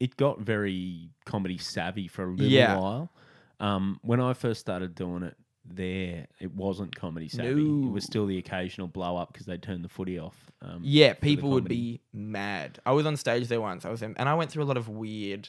it 0.01 0.16
got 0.16 0.41
very 0.41 1.11
comedy 1.26 1.59
savvy 1.59 2.09
for 2.09 2.24
a 2.24 2.30
little 2.30 2.47
Yeah. 2.47 2.78
while. 2.78 3.12
Um, 3.61 3.99
when 4.03 4.20
I 4.20 4.32
first 4.32 4.61
started 4.61 4.95
doing 4.95 5.22
it, 5.22 5.37
there 5.64 6.26
it 6.41 6.55
wasn't 6.55 6.95
comedy 6.95 7.28
savvy. 7.28 7.61
It 7.87 7.91
was 7.91 8.05
still 8.05 8.24
the 8.26 8.39
occasional 8.39 8.87
blow 8.87 9.16
up 9.16 9.32
because 9.32 9.47
they 9.47 9.59
turned 9.59 9.84
the 9.84 9.89
footy 9.89 10.18
off. 10.18 10.37
Um, 10.62 10.80
Yeah, 10.82 11.12
people 11.14 11.51
would 11.51 11.64
be 11.68 12.01
mad. 12.12 12.78
I 12.87 12.93
was 12.93 13.05
on 13.05 13.16
stage 13.16 13.49
there 13.49 13.61
once. 13.61 13.84
I 13.84 13.91
was, 13.91 14.01
in, 14.03 14.14
and 14.16 14.28
I 14.28 14.34
went 14.34 14.51
through 14.51 14.62
a 14.62 14.64
lot 14.70 14.76
of 14.76 14.89
weird. 14.89 15.49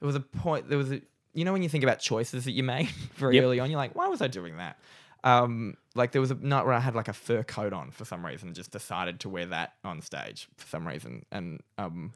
There 0.00 0.06
was 0.06 0.16
a 0.16 0.20
point. 0.20 0.68
There 0.68 0.78
was 0.78 0.92
a. 0.92 1.00
You 1.34 1.44
know 1.44 1.52
when 1.52 1.62
you 1.62 1.68
think 1.68 1.84
about 1.84 1.98
choices 1.98 2.44
that 2.44 2.52
you 2.52 2.62
made 2.62 2.88
very 3.16 3.36
Yep. 3.36 3.44
early 3.44 3.60
on, 3.60 3.70
you're 3.70 3.76
like, 3.78 3.94
why 3.94 4.06
was 4.08 4.22
I 4.22 4.28
doing 4.28 4.56
that? 4.58 4.78
Um, 5.24 5.76
like 5.94 6.12
there 6.12 6.20
was 6.20 6.30
a 6.30 6.34
night 6.34 6.64
where 6.64 6.74
I 6.74 6.80
had 6.80 6.94
like 6.94 7.08
a 7.08 7.12
fur 7.12 7.42
coat 7.42 7.72
on 7.72 7.90
for 7.90 8.04
some 8.04 8.24
reason, 8.24 8.48
and 8.48 8.54
just 8.56 8.70
decided 8.70 9.20
to 9.20 9.28
wear 9.28 9.46
that 9.46 9.72
on 9.84 10.00
stage 10.02 10.48
for 10.56 10.66
some 10.66 10.86
reason, 10.86 11.24
and 11.32 11.60
um, 11.78 12.12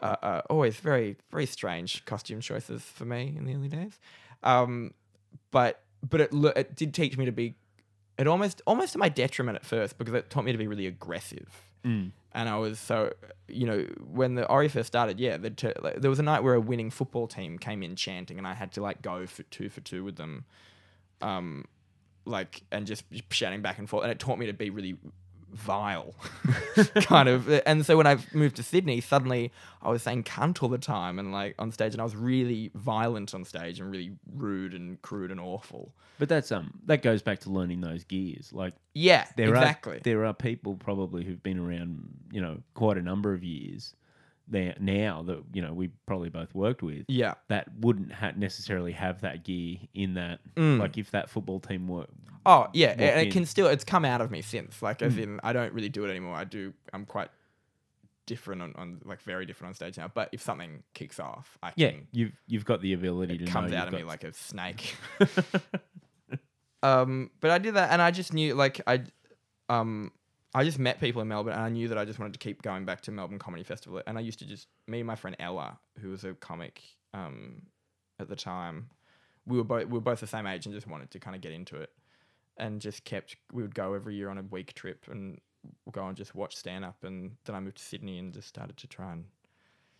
uh, 0.00 0.16
uh, 0.22 0.42
always 0.48 0.76
very 0.76 1.16
very 1.30 1.46
strange 1.46 2.04
costume 2.04 2.40
choices 2.40 2.82
for 2.82 3.04
me 3.04 3.34
in 3.36 3.44
the 3.44 3.54
early 3.54 3.68
days. 3.68 3.98
Um, 4.42 4.94
but 5.50 5.82
but 6.08 6.20
it 6.20 6.30
it 6.32 6.76
did 6.76 6.94
teach 6.94 7.16
me 7.16 7.24
to 7.24 7.32
be. 7.32 7.56
It 8.16 8.28
almost 8.28 8.62
almost 8.66 8.92
to 8.92 8.98
my 8.98 9.08
detriment 9.08 9.56
at 9.56 9.64
first 9.66 9.98
because 9.98 10.14
it 10.14 10.30
taught 10.30 10.44
me 10.44 10.52
to 10.52 10.58
be 10.58 10.68
really 10.68 10.86
aggressive 10.86 11.48
Mm. 11.84 12.12
and 12.32 12.48
I 12.48 12.56
was 12.56 12.78
so 12.80 13.12
you 13.46 13.66
know 13.66 13.86
when 14.10 14.34
the 14.34 14.46
Ori 14.48 14.68
first 14.68 14.86
started, 14.86 15.20
yeah, 15.20 15.36
like, 15.82 16.00
there 16.00 16.10
was 16.10 16.18
a 16.18 16.22
night 16.22 16.42
where 16.42 16.54
a 16.54 16.60
winning 16.60 16.90
football 16.90 17.26
team 17.26 17.58
came 17.58 17.82
in 17.82 17.94
chanting, 17.94 18.38
and 18.38 18.46
I 18.46 18.54
had 18.54 18.72
to 18.72 18.82
like 18.82 19.02
go 19.02 19.26
for 19.26 19.42
two 19.44 19.68
for 19.68 19.80
two 19.80 20.02
with 20.02 20.16
them, 20.16 20.44
um, 21.20 21.66
like 22.24 22.62
and 22.72 22.86
just 22.86 23.04
shouting 23.30 23.60
back 23.60 23.78
and 23.78 23.88
forth, 23.88 24.04
and 24.04 24.10
it 24.12 24.18
taught 24.18 24.38
me 24.38 24.46
to 24.46 24.52
be 24.52 24.70
really 24.70 24.96
vile, 25.54 26.14
kind 27.02 27.28
of. 27.28 27.48
And 27.66 27.84
so 27.86 27.96
when 27.96 28.06
I 28.06 28.18
moved 28.32 28.56
to 28.56 28.62
Sydney, 28.62 29.00
suddenly 29.00 29.52
I 29.82 29.90
was 29.90 30.02
saying 30.02 30.24
cunt 30.24 30.62
all 30.62 30.68
the 30.68 30.78
time, 30.78 31.18
and 31.18 31.32
like 31.32 31.54
on 31.58 31.72
stage, 31.72 31.92
and 31.92 32.00
I 32.00 32.04
was 32.04 32.16
really 32.16 32.70
violent 32.74 33.34
on 33.34 33.44
stage 33.44 33.80
and 33.80 33.90
really 33.90 34.12
rude 34.34 34.74
and 34.74 35.00
crude 35.02 35.30
and 35.30 35.40
awful. 35.40 35.92
But 36.18 36.28
that's 36.28 36.52
um 36.52 36.78
that 36.86 37.02
goes 37.02 37.22
back 37.22 37.40
to 37.40 37.50
learning 37.50 37.80
those 37.80 38.04
gears. 38.04 38.52
Like 38.52 38.74
Yeah, 38.94 39.26
there 39.36 39.48
exactly. 39.48 39.96
are 39.96 40.00
there 40.00 40.24
are 40.26 40.34
people 40.34 40.74
probably 40.74 41.24
who've 41.24 41.42
been 41.42 41.58
around 41.58 42.08
you 42.30 42.40
know 42.40 42.58
quite 42.74 42.96
a 42.98 43.02
number 43.02 43.32
of 43.32 43.42
years 43.42 43.94
there 44.46 44.74
now 44.78 45.22
that 45.22 45.42
you 45.54 45.62
know 45.62 45.72
we 45.72 45.88
probably 46.06 46.28
both 46.28 46.54
worked 46.54 46.82
with 46.82 47.04
yeah, 47.08 47.32
that 47.48 47.66
wouldn't 47.80 48.12
ha- 48.12 48.32
necessarily 48.36 48.92
have 48.92 49.22
that 49.22 49.42
gear 49.42 49.78
in 49.94 50.14
that 50.14 50.38
Mm. 50.54 50.78
like 50.78 50.98
if 50.98 51.10
that 51.12 51.30
football 51.30 51.58
team 51.60 51.88
were 51.88 52.06
Oh 52.46 52.68
yeah, 52.72 52.90
and 52.90 53.00
it 53.00 53.26
in. 53.26 53.32
can 53.32 53.46
still 53.46 53.66
it's 53.68 53.84
come 53.84 54.04
out 54.04 54.20
of 54.20 54.30
me 54.30 54.42
since. 54.42 54.82
Like 54.82 55.02
as 55.02 55.16
in 55.16 55.40
I 55.42 55.52
don't 55.52 55.72
really 55.72 55.88
do 55.88 56.04
it 56.04 56.10
anymore. 56.10 56.34
I 56.34 56.44
do 56.44 56.72
I'm 56.92 57.04
quite 57.06 57.30
different 58.26 58.62
on, 58.62 58.72
on 58.76 59.00
like 59.04 59.20
very 59.22 59.46
different 59.46 59.70
on 59.70 59.74
stage 59.74 59.96
now. 59.98 60.10
But 60.12 60.30
if 60.32 60.40
something 60.42 60.82
kicks 60.94 61.18
off, 61.20 61.58
I 61.62 61.72
yeah 61.76 61.90
can 61.90 62.06
you've 62.12 62.32
you've 62.46 62.64
got 62.64 62.80
the 62.80 62.92
ability 62.92 63.38
to 63.38 63.44
it 63.44 63.50
comes 63.50 63.70
know 63.70 63.78
out 63.78 63.88
of 63.88 63.94
me 63.94 64.00
got- 64.00 64.08
like 64.08 64.24
a 64.24 64.32
snake. 64.32 64.96
um 66.82 67.30
but 67.40 67.50
I 67.50 67.58
did 67.58 67.74
that 67.74 67.90
and 67.90 68.02
I 68.02 68.10
just 68.10 68.32
knew 68.32 68.54
like 68.54 68.80
I 68.86 69.02
um 69.68 70.12
I 70.54 70.62
just 70.64 70.78
met 70.78 71.00
people 71.00 71.20
in 71.22 71.28
Melbourne 71.28 71.54
and 71.54 71.62
I 71.62 71.68
knew 71.68 71.88
that 71.88 71.98
I 71.98 72.04
just 72.04 72.18
wanted 72.18 72.34
to 72.34 72.38
keep 72.38 72.62
going 72.62 72.84
back 72.84 73.00
to 73.02 73.10
Melbourne 73.10 73.40
Comedy 73.40 73.64
Festival. 73.64 74.00
And 74.06 74.16
I 74.16 74.20
used 74.20 74.38
to 74.38 74.46
just 74.46 74.68
me 74.86 75.00
and 75.00 75.06
my 75.06 75.16
friend 75.16 75.36
Ella, 75.40 75.78
who 76.00 76.10
was 76.10 76.24
a 76.24 76.34
comic 76.34 76.80
um 77.12 77.62
at 78.20 78.28
the 78.28 78.36
time, 78.36 78.90
we 79.46 79.58
were 79.58 79.64
both 79.64 79.86
we 79.86 79.94
were 79.94 80.00
both 80.00 80.20
the 80.20 80.26
same 80.26 80.46
age 80.46 80.66
and 80.66 80.74
just 80.74 80.86
wanted 80.86 81.10
to 81.10 81.18
kind 81.18 81.34
of 81.34 81.42
get 81.42 81.52
into 81.52 81.76
it. 81.76 81.90
And 82.56 82.80
just 82.80 83.04
kept 83.04 83.36
we 83.52 83.62
would 83.62 83.74
go 83.74 83.94
every 83.94 84.14
year 84.14 84.28
on 84.30 84.38
a 84.38 84.42
week 84.42 84.74
trip 84.74 85.06
and 85.10 85.40
go 85.90 86.06
and 86.06 86.16
just 86.16 86.34
watch 86.34 86.56
stand 86.56 86.84
up 86.84 87.02
and 87.04 87.32
then 87.46 87.56
I 87.56 87.60
moved 87.60 87.78
to 87.78 87.82
Sydney 87.82 88.18
and 88.18 88.32
just 88.32 88.48
started 88.48 88.76
to 88.76 88.86
try 88.86 89.12
and 89.12 89.24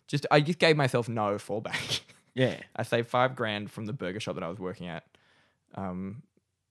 just 0.07 0.25
I 0.31 0.39
just 0.39 0.59
gave 0.59 0.77
myself 0.77 1.09
no 1.09 1.35
fallback. 1.35 2.01
Yeah. 2.35 2.57
I 2.75 2.83
saved 2.83 3.07
five 3.07 3.33
grand 3.33 3.71
from 3.71 3.85
the 3.85 3.93
burger 3.93 4.19
shop 4.19 4.35
that 4.35 4.43
I 4.43 4.49
was 4.49 4.59
working 4.59 4.87
at. 4.87 5.05
Um, 5.73 6.23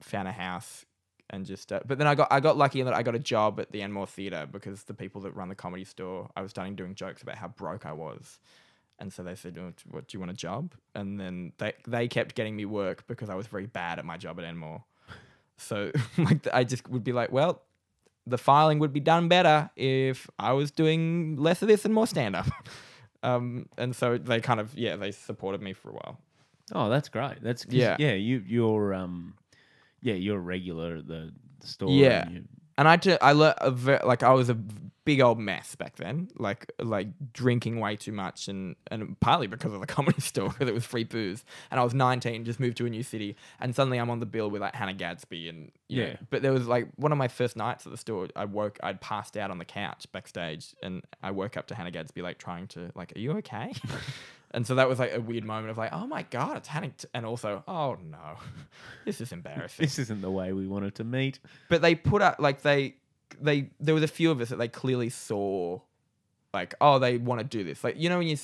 found 0.03 0.29
a 0.29 0.33
house 0.33 0.85
and 1.31 1.47
just, 1.47 1.73
uh, 1.73 1.81
but 1.87 1.99
then 1.99 2.07
I 2.07 2.15
got 2.15 2.29
I 2.31 2.41
got 2.41 2.57
lucky 2.57 2.81
in 2.81 2.87
that 2.87 2.95
I 2.95 3.03
got 3.03 3.15
a 3.15 3.19
job 3.19 3.59
at 3.59 3.73
the 3.73 3.83
Enmore 3.83 4.07
Theatre 4.07 4.47
because 4.51 4.85
the 4.85 4.95
people 4.95 5.23
that 5.23 5.35
run 5.35 5.49
the 5.49 5.55
comedy 5.55 5.85
store, 5.85 6.29
I 6.37 6.43
was 6.43 6.51
starting 6.51 6.77
doing 6.77 6.95
jokes 6.95 7.23
about 7.23 7.37
how 7.37 7.49
broke 7.49 7.87
I 7.87 7.93
was, 7.93 8.41
and 8.99 9.13
so 9.13 9.23
they 9.23 9.35
said, 9.35 9.59
"Oh, 9.59 9.73
"What 9.91 10.07
do 10.07 10.17
you 10.17 10.21
want 10.21 10.31
a 10.31 10.35
job?" 10.35 10.75
And 10.95 11.19
then 11.19 11.53
they 11.59 11.73
they 11.87 12.09
kept 12.09 12.35
getting 12.35 12.57
me 12.57 12.67
work 12.67 13.07
because 13.07 13.31
I 13.31 13.35
was 13.35 13.47
very 13.47 13.67
bad 13.67 13.99
at 13.99 14.05
my 14.05 14.19
job 14.19 14.39
at 14.39 14.45
Enmore. 14.45 14.85
So 15.57 15.93
like 16.19 16.47
I 16.53 16.65
just 16.65 16.89
would 16.89 17.05
be 17.05 17.13
like, 17.13 17.33
well, 17.33 17.63
the 18.27 18.39
filing 18.39 18.79
would 18.79 18.93
be 18.93 19.01
done 19.01 19.29
better 19.29 19.71
if 19.77 20.29
I 20.39 20.53
was 20.53 20.71
doing 20.71 21.37
less 21.37 21.63
of 21.63 21.69
this 21.69 21.85
and 21.85 21.93
more 21.95 22.07
stand 22.07 22.35
up. 22.37 22.47
um, 23.23 23.67
and 23.79 23.95
so 23.95 24.19
they 24.19 24.41
kind 24.41 24.61
of 24.61 24.77
yeah 24.77 24.97
they 24.97 25.13
supported 25.13 25.61
me 25.63 25.73
for 25.73 25.91
a 25.91 25.93
while. 25.93 26.19
Oh, 26.73 26.89
that's 26.89 27.09
great. 27.09 27.43
That's 27.43 27.67
Yeah. 27.69 27.97
yeah. 27.99 28.15
You 28.15 28.43
you're 28.47 28.95
um, 28.95 29.35
yeah, 30.01 30.15
you're 30.15 30.39
a 30.39 30.41
regular 30.41 30.97
at 30.97 31.07
the, 31.07 31.33
the 31.61 31.67
store. 31.67 31.91
Yeah. 31.91 32.29
you- 32.31 32.45
and 32.79 32.89
I 32.89 32.97
ju- 32.97 33.19
I 33.21 33.33
learned 33.33 33.57
a 33.59 33.71
ve- 33.71 33.99
like 34.05 34.23
I 34.23 34.33
was 34.33 34.49
a 34.51 34.59
big 35.05 35.21
old 35.21 35.39
mess 35.39 35.75
back 35.75 35.97
then, 35.97 36.29
like 36.39 36.73
like 36.79 37.09
drinking 37.33 37.79
way 37.79 37.95
too 37.97 38.13
much, 38.13 38.49
and 38.49 38.75
and 38.91 39.19
partly 39.21 39.47
because 39.47 39.73
of 39.73 39.81
the 39.81 39.87
comedy 39.99 40.21
store 40.21 40.49
because 40.49 40.69
it 40.69 40.75
was 40.75 40.85
free 40.85 41.05
booze, 41.05 41.45
and 41.71 41.79
I 41.79 41.85
was 41.85 41.93
19, 41.95 42.45
just 42.45 42.59
moved 42.59 42.77
to 42.79 42.87
a 42.87 42.91
new 42.91 43.03
city, 43.03 43.37
and 43.61 43.75
suddenly 43.75 43.99
I'm 43.99 44.09
on 44.11 44.21
the 44.21 44.27
bill 44.27 44.49
with 44.51 44.63
like 44.63 44.75
Hannah 44.75 44.95
Gadsby, 44.95 45.49
and 45.49 45.71
you 45.89 46.03
know, 46.03 46.09
Yeah. 46.09 46.17
but 46.31 46.43
there 46.43 46.53
was 46.53 46.67
like 46.67 46.89
one 46.97 47.13
of 47.13 47.19
my 47.19 47.29
first 47.29 47.55
nights 47.57 47.85
at 47.87 47.93
the 47.93 47.99
store, 47.99 48.29
I 48.35 48.47
woke, 48.47 48.79
I'd 48.83 49.01
passed 49.01 49.37
out 49.37 49.51
on 49.51 49.59
the 49.59 49.65
couch 49.67 50.07
backstage, 50.13 50.75
and 50.83 51.03
I 51.23 51.31
woke 51.33 51.57
up 51.57 51.67
to 51.69 51.75
Hannah 51.75 51.91
Gadsby 51.91 52.23
like 52.23 52.39
trying 52.39 52.67
to 52.69 52.91
like, 52.95 53.13
are 53.15 53.21
you 53.21 53.33
okay? 53.39 53.73
And 54.55 54.67
so 54.67 54.77
that 54.77 54.89
was 54.89 55.01
like 55.01 55.13
a 55.13 55.21
weird 55.21 55.45
moment 55.45 55.71
of 55.71 55.79
like, 55.79 55.93
oh 55.93 56.07
my 56.07 56.23
god, 56.23 56.57
it's 56.57 56.69
Hannah, 56.69 56.93
and 57.13 57.27
also, 57.27 57.65
oh 57.67 57.97
no, 58.09 58.39
this 59.05 59.21
is 59.21 59.33
embarrassing. 59.33 59.85
This 59.85 59.99
isn't 59.99 60.23
the 60.23 60.31
way 60.31 60.53
we 60.53 60.67
wanted 60.67 60.95
to 60.97 61.05
meet. 61.05 61.41
but 61.69 61.83
they 61.83 61.95
put 61.95 62.23
up 62.23 62.37
like 62.39 62.63
they 62.63 62.95
they 63.41 63.71
there 63.81 63.95
was 63.95 64.05
a 64.05 64.09
few 64.09 64.31
of 64.31 64.41
us 64.41 64.51
that 64.51 64.57
they 64.57 64.69
clearly 64.69 65.11
saw 65.11 65.81
like 66.53 66.75
oh 66.81 67.01
they 67.01 67.19
want 67.19 67.41
to 67.41 67.45
do 67.45 67.65
this. 67.65 67.83
Like 67.83 67.97
you 67.99 68.09
know 68.09 68.19
when 68.19 68.29
you 68.29 68.37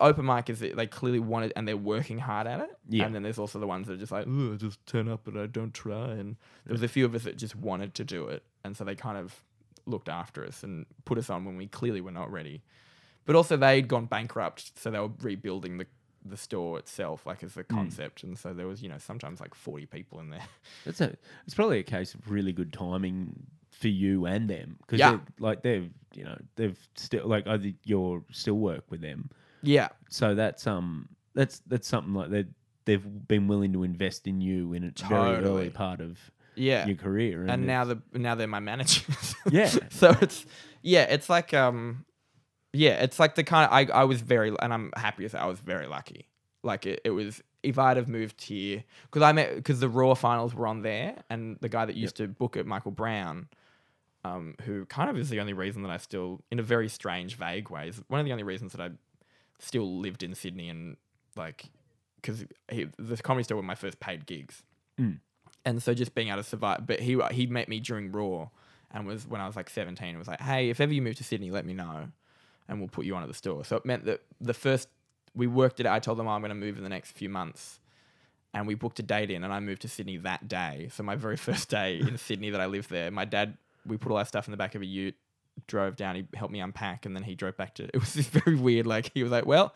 open 0.00 0.26
mic 0.26 0.50
is 0.50 0.60
they 0.60 0.86
clearly 0.86 1.18
want 1.18 1.46
it 1.46 1.52
and 1.56 1.66
they're 1.66 1.78
working 1.78 2.18
hard 2.18 2.46
at 2.46 2.60
it? 2.60 2.70
Yeah. 2.90 3.06
and 3.06 3.14
then 3.14 3.22
there's 3.22 3.38
also 3.38 3.58
the 3.58 3.66
ones 3.66 3.86
that 3.86 3.94
are 3.94 3.96
just 3.96 4.12
like 4.12 4.26
oh 4.28 4.56
just 4.56 4.84
turn 4.86 5.08
up 5.08 5.26
and 5.26 5.40
I 5.40 5.46
don't 5.46 5.72
try. 5.72 6.10
And 6.10 6.36
there 6.66 6.74
was 6.74 6.82
a 6.82 6.88
few 6.88 7.06
of 7.06 7.14
us 7.14 7.24
that 7.24 7.38
just 7.38 7.56
wanted 7.56 7.94
to 7.94 8.04
do 8.04 8.26
it. 8.26 8.42
And 8.64 8.76
so 8.76 8.84
they 8.84 8.94
kind 8.94 9.16
of 9.16 9.42
looked 9.86 10.10
after 10.10 10.44
us 10.44 10.62
and 10.62 10.84
put 11.06 11.16
us 11.16 11.30
on 11.30 11.44
when 11.46 11.56
we 11.56 11.66
clearly 11.66 12.00
were 12.02 12.12
not 12.12 12.30
ready 12.30 12.62
but 13.24 13.36
also 13.36 13.56
they'd 13.56 13.88
gone 13.88 14.06
bankrupt 14.06 14.78
so 14.78 14.90
they 14.90 14.98
were 14.98 15.10
rebuilding 15.20 15.78
the 15.78 15.86
the 16.24 16.36
store 16.36 16.78
itself 16.78 17.26
like 17.26 17.42
as 17.42 17.56
a 17.56 17.64
concept. 17.64 18.22
And 18.22 18.38
so 18.38 18.52
there 18.52 18.66
was 18.68 18.80
you 18.82 18.88
know 18.88 18.98
sometimes 18.98 19.40
like 19.40 19.54
40 19.54 19.86
people 19.86 20.20
in 20.20 20.30
there. 20.30 20.44
It's 20.86 21.00
a 21.00 21.16
it's 21.46 21.54
probably 21.54 21.80
a 21.80 21.82
case 21.82 22.14
of 22.14 22.30
really 22.30 22.52
good 22.52 22.72
timing 22.72 23.46
for 23.70 23.88
you 23.88 24.26
and 24.26 24.48
them. 24.48 24.76
Because 24.80 25.00
Yeah. 25.00 25.18
like 25.40 25.62
they've 25.62 25.90
you 26.14 26.24
know 26.24 26.38
they've 26.56 26.78
still 26.94 27.26
like 27.26 27.46
I 27.46 27.58
think 27.58 27.76
you're 27.84 28.22
still 28.30 28.54
work 28.54 28.84
with 28.90 29.00
them, 29.00 29.30
yeah. 29.62 29.88
So 30.10 30.34
that's 30.34 30.66
um 30.66 31.08
that's 31.34 31.60
that's 31.66 31.88
something 31.88 32.14
like 32.14 32.30
they 32.30 32.44
they've 32.84 33.26
been 33.28 33.48
willing 33.48 33.72
to 33.72 33.82
invest 33.82 34.26
in 34.26 34.40
you 34.40 34.74
in 34.74 34.84
a 34.84 35.08
very 35.08 35.44
early 35.44 35.70
part 35.70 36.00
of 36.00 36.18
yeah. 36.54 36.86
your 36.86 36.96
career, 36.96 37.46
and 37.46 37.66
now 37.66 37.82
it's- 37.82 37.96
the 38.12 38.18
now 38.18 38.34
they're 38.34 38.46
my 38.46 38.60
managers. 38.60 39.34
Yeah. 39.50 39.70
so 39.90 40.14
it's 40.20 40.46
yeah, 40.82 41.02
it's 41.04 41.28
like 41.28 41.54
um, 41.54 42.04
yeah, 42.72 43.02
it's 43.02 43.18
like 43.18 43.34
the 43.34 43.44
kind 43.44 43.66
of 43.66 43.72
I 43.72 44.00
I 44.00 44.04
was 44.04 44.20
very 44.20 44.54
and 44.60 44.72
I'm 44.72 44.92
happy 44.96 45.22
to 45.24 45.28
say 45.28 45.38
I 45.38 45.46
was 45.46 45.60
very 45.60 45.86
lucky. 45.86 46.28
Like 46.62 46.86
it, 46.86 47.00
it 47.04 47.10
was 47.10 47.42
if 47.62 47.78
I'd 47.78 47.96
have 47.96 48.08
moved 48.08 48.42
here 48.42 48.84
because 49.04 49.22
I 49.22 49.32
met 49.32 49.54
because 49.54 49.80
the 49.80 49.88
Raw 49.88 50.14
finals 50.14 50.54
were 50.54 50.66
on 50.66 50.82
there 50.82 51.16
and 51.30 51.58
the 51.60 51.68
guy 51.68 51.84
that 51.84 51.96
used 51.96 52.16
to 52.16 52.28
book 52.28 52.56
it, 52.56 52.66
Michael 52.66 52.92
Brown. 52.92 53.48
Um, 54.24 54.54
who 54.62 54.86
kind 54.86 55.10
of 55.10 55.18
is 55.18 55.30
the 55.30 55.40
only 55.40 55.52
reason 55.52 55.82
that 55.82 55.90
I 55.90 55.96
still, 55.96 56.42
in 56.52 56.60
a 56.60 56.62
very 56.62 56.88
strange, 56.88 57.34
vague 57.34 57.70
way, 57.70 57.88
is 57.88 58.00
one 58.06 58.20
of 58.20 58.24
the 58.24 58.30
only 58.30 58.44
reasons 58.44 58.70
that 58.70 58.80
I 58.80 58.90
still 59.58 59.98
lived 59.98 60.22
in 60.22 60.36
Sydney 60.36 60.68
and 60.68 60.96
like, 61.34 61.64
because 62.20 62.44
the 62.68 63.16
comedy 63.24 63.42
store 63.42 63.56
were 63.56 63.64
my 63.64 63.74
first 63.74 63.98
paid 63.98 64.24
gigs 64.24 64.62
and 65.64 65.82
so 65.82 65.94
just 65.94 66.14
being 66.14 66.28
able 66.28 66.38
to 66.38 66.44
survive. 66.48 66.86
But 66.86 67.00
he 67.00 67.18
he 67.32 67.46
met 67.46 67.68
me 67.68 67.80
during 67.80 68.12
Raw, 68.12 68.48
and 68.90 69.06
was 69.06 69.26
when 69.26 69.40
I 69.40 69.46
was 69.46 69.56
like 69.56 69.70
seventeen. 69.70 70.10
and 70.10 70.18
Was 70.18 70.28
like, 70.28 70.40
hey, 70.40 70.70
if 70.70 70.80
ever 70.80 70.92
you 70.92 71.02
move 71.02 71.16
to 71.16 71.24
Sydney, 71.24 71.50
let 71.50 71.64
me 71.64 71.74
know, 71.74 72.08
and 72.68 72.78
we'll 72.78 72.88
put 72.88 73.04
you 73.04 73.14
on 73.16 73.22
at 73.22 73.28
the 73.28 73.34
store. 73.34 73.64
So 73.64 73.76
it 73.76 73.84
meant 73.84 74.04
that 74.06 74.22
the 74.40 74.54
first 74.54 74.88
we 75.34 75.46
worked 75.46 75.80
it. 75.80 75.86
out. 75.86 75.94
I 75.94 75.98
told 75.98 76.18
them 76.18 76.26
oh, 76.26 76.30
I'm 76.30 76.40
going 76.40 76.50
to 76.50 76.54
move 76.54 76.76
in 76.76 76.82
the 76.82 76.88
next 76.90 77.12
few 77.12 77.28
months, 77.28 77.80
and 78.54 78.66
we 78.66 78.74
booked 78.74 78.98
a 78.98 79.02
date 79.02 79.30
in, 79.30 79.44
and 79.44 79.52
I 79.52 79.60
moved 79.60 79.82
to 79.82 79.88
Sydney 79.88 80.18
that 80.18 80.48
day. 80.48 80.88
So 80.92 81.02
my 81.02 81.16
very 81.16 81.36
first 81.48 81.68
day 81.68 81.98
in 81.98 82.18
Sydney 82.18 82.50
that 82.50 82.60
I 82.60 82.66
lived 82.66 82.90
there, 82.90 83.10
my 83.10 83.24
dad 83.24 83.56
we 83.86 83.96
put 83.96 84.12
all 84.12 84.18
our 84.18 84.24
stuff 84.24 84.46
in 84.46 84.52
the 84.52 84.56
back 84.56 84.74
of 84.74 84.82
a 84.82 84.86
Ute. 84.86 85.16
Drove 85.66 85.96
down, 85.96 86.14
he 86.14 86.24
helped 86.34 86.52
me 86.52 86.60
unpack, 86.60 87.04
and 87.04 87.14
then 87.14 87.22
he 87.22 87.34
drove 87.34 87.56
back 87.56 87.74
to. 87.74 87.84
It 87.94 88.00
was 88.00 88.14
just 88.14 88.30
very 88.30 88.56
weird. 88.56 88.86
Like 88.86 89.10
he 89.12 89.22
was 89.22 89.30
like, 89.32 89.44
"Well, 89.44 89.74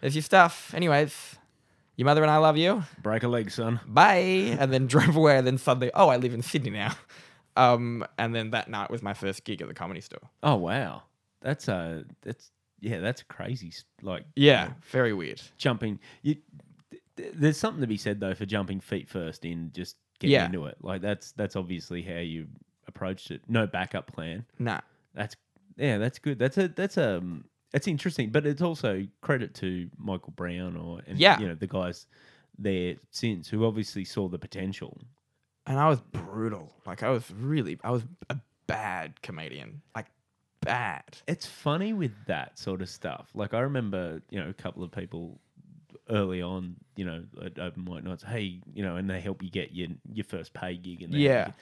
there's 0.00 0.14
your 0.14 0.22
stuff. 0.22 0.72
Anyways, 0.74 1.36
your 1.96 2.06
mother 2.06 2.22
and 2.22 2.30
I 2.30 2.38
love 2.38 2.56
you 2.56 2.82
break 3.02 3.22
a 3.22 3.28
leg, 3.28 3.50
son. 3.50 3.80
bye, 3.86 4.56
and 4.58 4.72
then 4.72 4.86
drove 4.94 5.14
away. 5.16 5.36
And 5.38 5.46
then 5.46 5.58
suddenly, 5.58 5.90
oh, 5.94 6.08
I 6.08 6.16
live 6.16 6.32
in 6.34 6.42
Sydney 6.42 6.70
now. 6.70 6.94
Um, 7.56 8.04
and 8.16 8.34
then 8.34 8.50
that 8.52 8.68
night 8.70 8.90
was 8.90 9.02
my 9.02 9.12
first 9.12 9.44
gig 9.44 9.60
at 9.60 9.68
the 9.68 9.74
comedy 9.74 10.00
store. 10.00 10.30
Oh 10.42 10.56
wow, 10.56 11.02
that's 11.42 11.68
a 11.68 12.04
that's 12.22 12.50
yeah 12.80 13.00
that's 13.00 13.22
crazy. 13.22 13.72
Like 14.02 14.24
Yeah, 14.36 14.72
very 14.90 15.12
weird. 15.12 15.40
jumping. 15.58 15.98
You, 16.22 16.36
th- 16.90 17.02
th- 17.16 17.32
there's 17.34 17.56
something 17.58 17.80
to 17.80 17.86
be 17.86 17.96
said 17.96 18.20
though 18.20 18.34
for 18.34 18.46
jumping 18.46 18.80
feet 18.80 19.08
first 19.08 19.44
in, 19.44 19.70
just 19.74 19.96
getting 20.18 20.34
Yeah. 20.34 20.46
into 20.46 20.66
it. 20.66 20.76
Like 20.80 21.02
that's 21.02 21.32
that's 21.32 21.56
obviously 21.56 22.02
how 22.02 22.18
you 22.18 22.46
approached 22.88 23.30
it. 23.30 23.42
No 23.48 23.66
backup 23.66 24.12
plan. 24.12 24.44
Nah, 24.58 24.80
That's 25.14 25.36
yeah, 25.76 25.98
that's 25.98 26.18
good. 26.18 26.38
That's 26.38 26.58
a 26.58 26.68
that's 26.68 26.96
a 26.96 27.22
that's 27.72 27.86
interesting. 27.86 28.30
But 28.30 28.44
it's 28.46 28.60
also 28.62 29.06
credit 29.22 29.54
to 29.56 29.88
Michael 29.98 30.32
Brown 30.36 30.76
or 30.76 31.00
and 31.06 31.18
Yeah. 31.18 31.38
you 31.40 31.48
know 31.48 31.54
the 31.54 31.66
guys 31.66 32.06
there 32.58 32.96
since 33.10 33.48
who 33.48 33.64
obviously 33.64 34.04
saw 34.04 34.28
the 34.28 34.38
potential. 34.38 35.00
and 35.66 35.78
I 35.78 35.88
was 35.88 36.00
brutal. 36.00 36.72
Like 36.84 37.02
I 37.02 37.08
was 37.10 37.30
really, 37.30 37.78
I 37.84 37.90
was 37.92 38.02
a 38.28 38.36
bad 38.66 39.22
comedian. 39.22 39.80
Like 39.96 40.06
bad. 40.62 41.04
It's 41.26 41.46
funny 41.46 41.92
with 41.92 42.12
that 42.26 42.58
sort 42.58 42.80
of 42.82 42.88
stuff. 42.88 43.28
Like 43.34 43.54
I 43.54 43.60
remember, 43.60 44.22
you 44.30 44.40
know, 44.42 44.48
a 44.48 44.54
couple 44.54 44.82
of 44.82 44.90
people 44.90 45.38
early 46.10 46.42
on, 46.42 46.76
you 46.96 47.04
know, 47.04 47.24
at 47.44 47.58
open 47.58 47.84
mic 47.84 48.04
nights, 48.04 48.22
hey, 48.22 48.60
you 48.74 48.82
know, 48.82 48.96
and 48.96 49.08
they 49.08 49.20
help 49.20 49.42
you 49.42 49.50
get 49.50 49.72
your 49.74 49.88
your 50.12 50.24
first 50.24 50.52
pay 50.54 50.76
gig 50.76 51.02
and. 51.02 51.12
Yeah. 51.12 51.52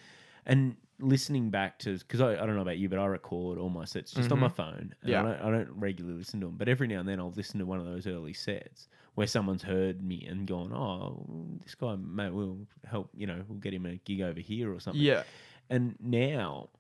And 0.47 0.77
listening 0.99 1.51
back 1.51 1.79
to 1.81 1.99
because 1.99 2.21
I, 2.23 2.33
I 2.33 2.47
don't 2.47 2.57
know 2.57 2.63
about 2.63 2.79
you, 2.79 2.89
but 2.89 2.99
I 2.99 3.05
record 3.07 3.59
all 3.59 3.69
my 3.69 3.85
sets 3.85 4.11
just 4.13 4.33
on 4.33 4.41
my 4.41 4.49
Mhm. 4.49 4.55
phone. 4.55 4.95
And 5.03 5.11
Yeah. 5.11 5.21
I 5.21 5.23
don't, 5.25 5.41
I 5.43 5.51
don't 5.51 5.71
regularly 5.79 6.19
listen 6.19 6.41
to 6.41 6.47
them, 6.47 6.57
but 6.57 6.67
every 6.69 6.89
now 6.89 7.01
and 7.01 7.09
then 7.09 7.21
I'll 7.21 7.31
listen 7.37 7.59
to 7.61 7.67
one 7.67 7.79
of 7.79 7.85
those 7.85 8.07
early 8.07 8.33
sets 8.33 8.89
where 9.17 9.27
someone's 9.27 9.63
heard 9.63 10.03
me 10.03 10.25
and 10.27 10.47
gone, 10.47 10.73
oh, 10.73 11.27
this 11.63 11.75
guy 11.75 11.95
may 11.97 12.31
will 12.31 12.59
help, 12.87 13.11
you 13.15 13.27
know, 13.27 13.43
we'll 13.49 13.59
get 13.59 13.75
him 13.75 13.85
a 13.87 13.97
gig 13.97 14.23
over 14.23 14.41
here 14.41 14.73
or 14.73 14.81
something. 14.81 15.01
Yeah. 15.03 15.23
And 15.69 15.95
now, 16.01 16.71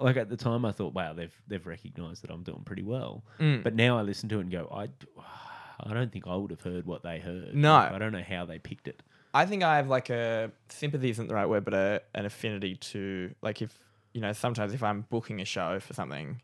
like 0.00 0.16
at 0.16 0.28
the 0.28 0.36
time, 0.36 0.64
I 0.64 0.72
thought, 0.72 0.94
wow, 0.94 1.12
they've 1.12 1.34
they've 1.46 1.66
recognised 1.66 2.22
that 2.22 2.30
I'm 2.30 2.42
doing 2.42 2.62
pretty 2.64 2.82
well. 2.82 3.24
Mm. 3.38 3.62
But 3.62 3.74
now 3.74 3.98
I 3.98 4.02
listen 4.02 4.28
to 4.30 4.38
it 4.38 4.42
and 4.42 4.50
go, 4.50 4.68
I, 4.72 4.88
I 5.80 5.94
don't 5.94 6.12
think 6.12 6.26
I 6.26 6.36
would 6.36 6.50
have 6.50 6.60
heard 6.60 6.86
what 6.86 7.02
they 7.02 7.18
heard. 7.18 7.54
No. 7.54 7.74
Like, 7.74 7.92
I 7.92 7.98
don't 7.98 8.12
know 8.12 8.24
how 8.26 8.44
they 8.44 8.58
picked 8.58 8.88
it. 8.88 9.02
I 9.32 9.46
think 9.46 9.62
I 9.62 9.76
have 9.76 9.88
like 9.88 10.10
a 10.10 10.50
sympathy 10.68 11.10
isn't 11.10 11.28
the 11.28 11.34
right 11.34 11.48
word, 11.48 11.64
but 11.64 11.74
a, 11.74 12.02
an 12.14 12.26
affinity 12.26 12.74
to 12.76 13.32
like 13.42 13.62
if 13.62 13.72
you 14.12 14.20
know 14.20 14.32
sometimes 14.32 14.74
if 14.74 14.82
I'm 14.82 15.02
booking 15.02 15.40
a 15.40 15.44
show 15.44 15.78
for 15.80 15.94
something, 15.94 16.40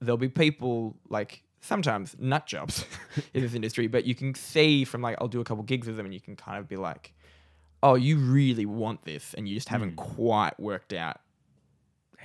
there'll 0.00 0.16
be 0.16 0.28
people 0.28 0.96
like 1.08 1.42
sometimes 1.60 2.16
nut 2.18 2.46
jobs 2.46 2.84
in 3.34 3.42
this 3.42 3.54
industry, 3.54 3.86
but 3.86 4.04
you 4.04 4.14
can 4.14 4.34
see 4.34 4.84
from 4.84 5.00
like 5.00 5.16
I'll 5.20 5.28
do 5.28 5.40
a 5.40 5.44
couple 5.44 5.62
gigs 5.62 5.86
with 5.86 5.96
them 5.96 6.06
and 6.06 6.14
you 6.14 6.20
can 6.20 6.34
kind 6.34 6.58
of 6.58 6.68
be 6.68 6.76
like, 6.76 7.12
oh, 7.82 7.94
you 7.94 8.16
really 8.16 8.66
want 8.66 9.04
this, 9.04 9.34
and 9.34 9.48
you 9.48 9.54
just 9.54 9.68
haven't 9.68 9.94
quite 9.96 10.58
worked 10.58 10.92
out 10.92 11.20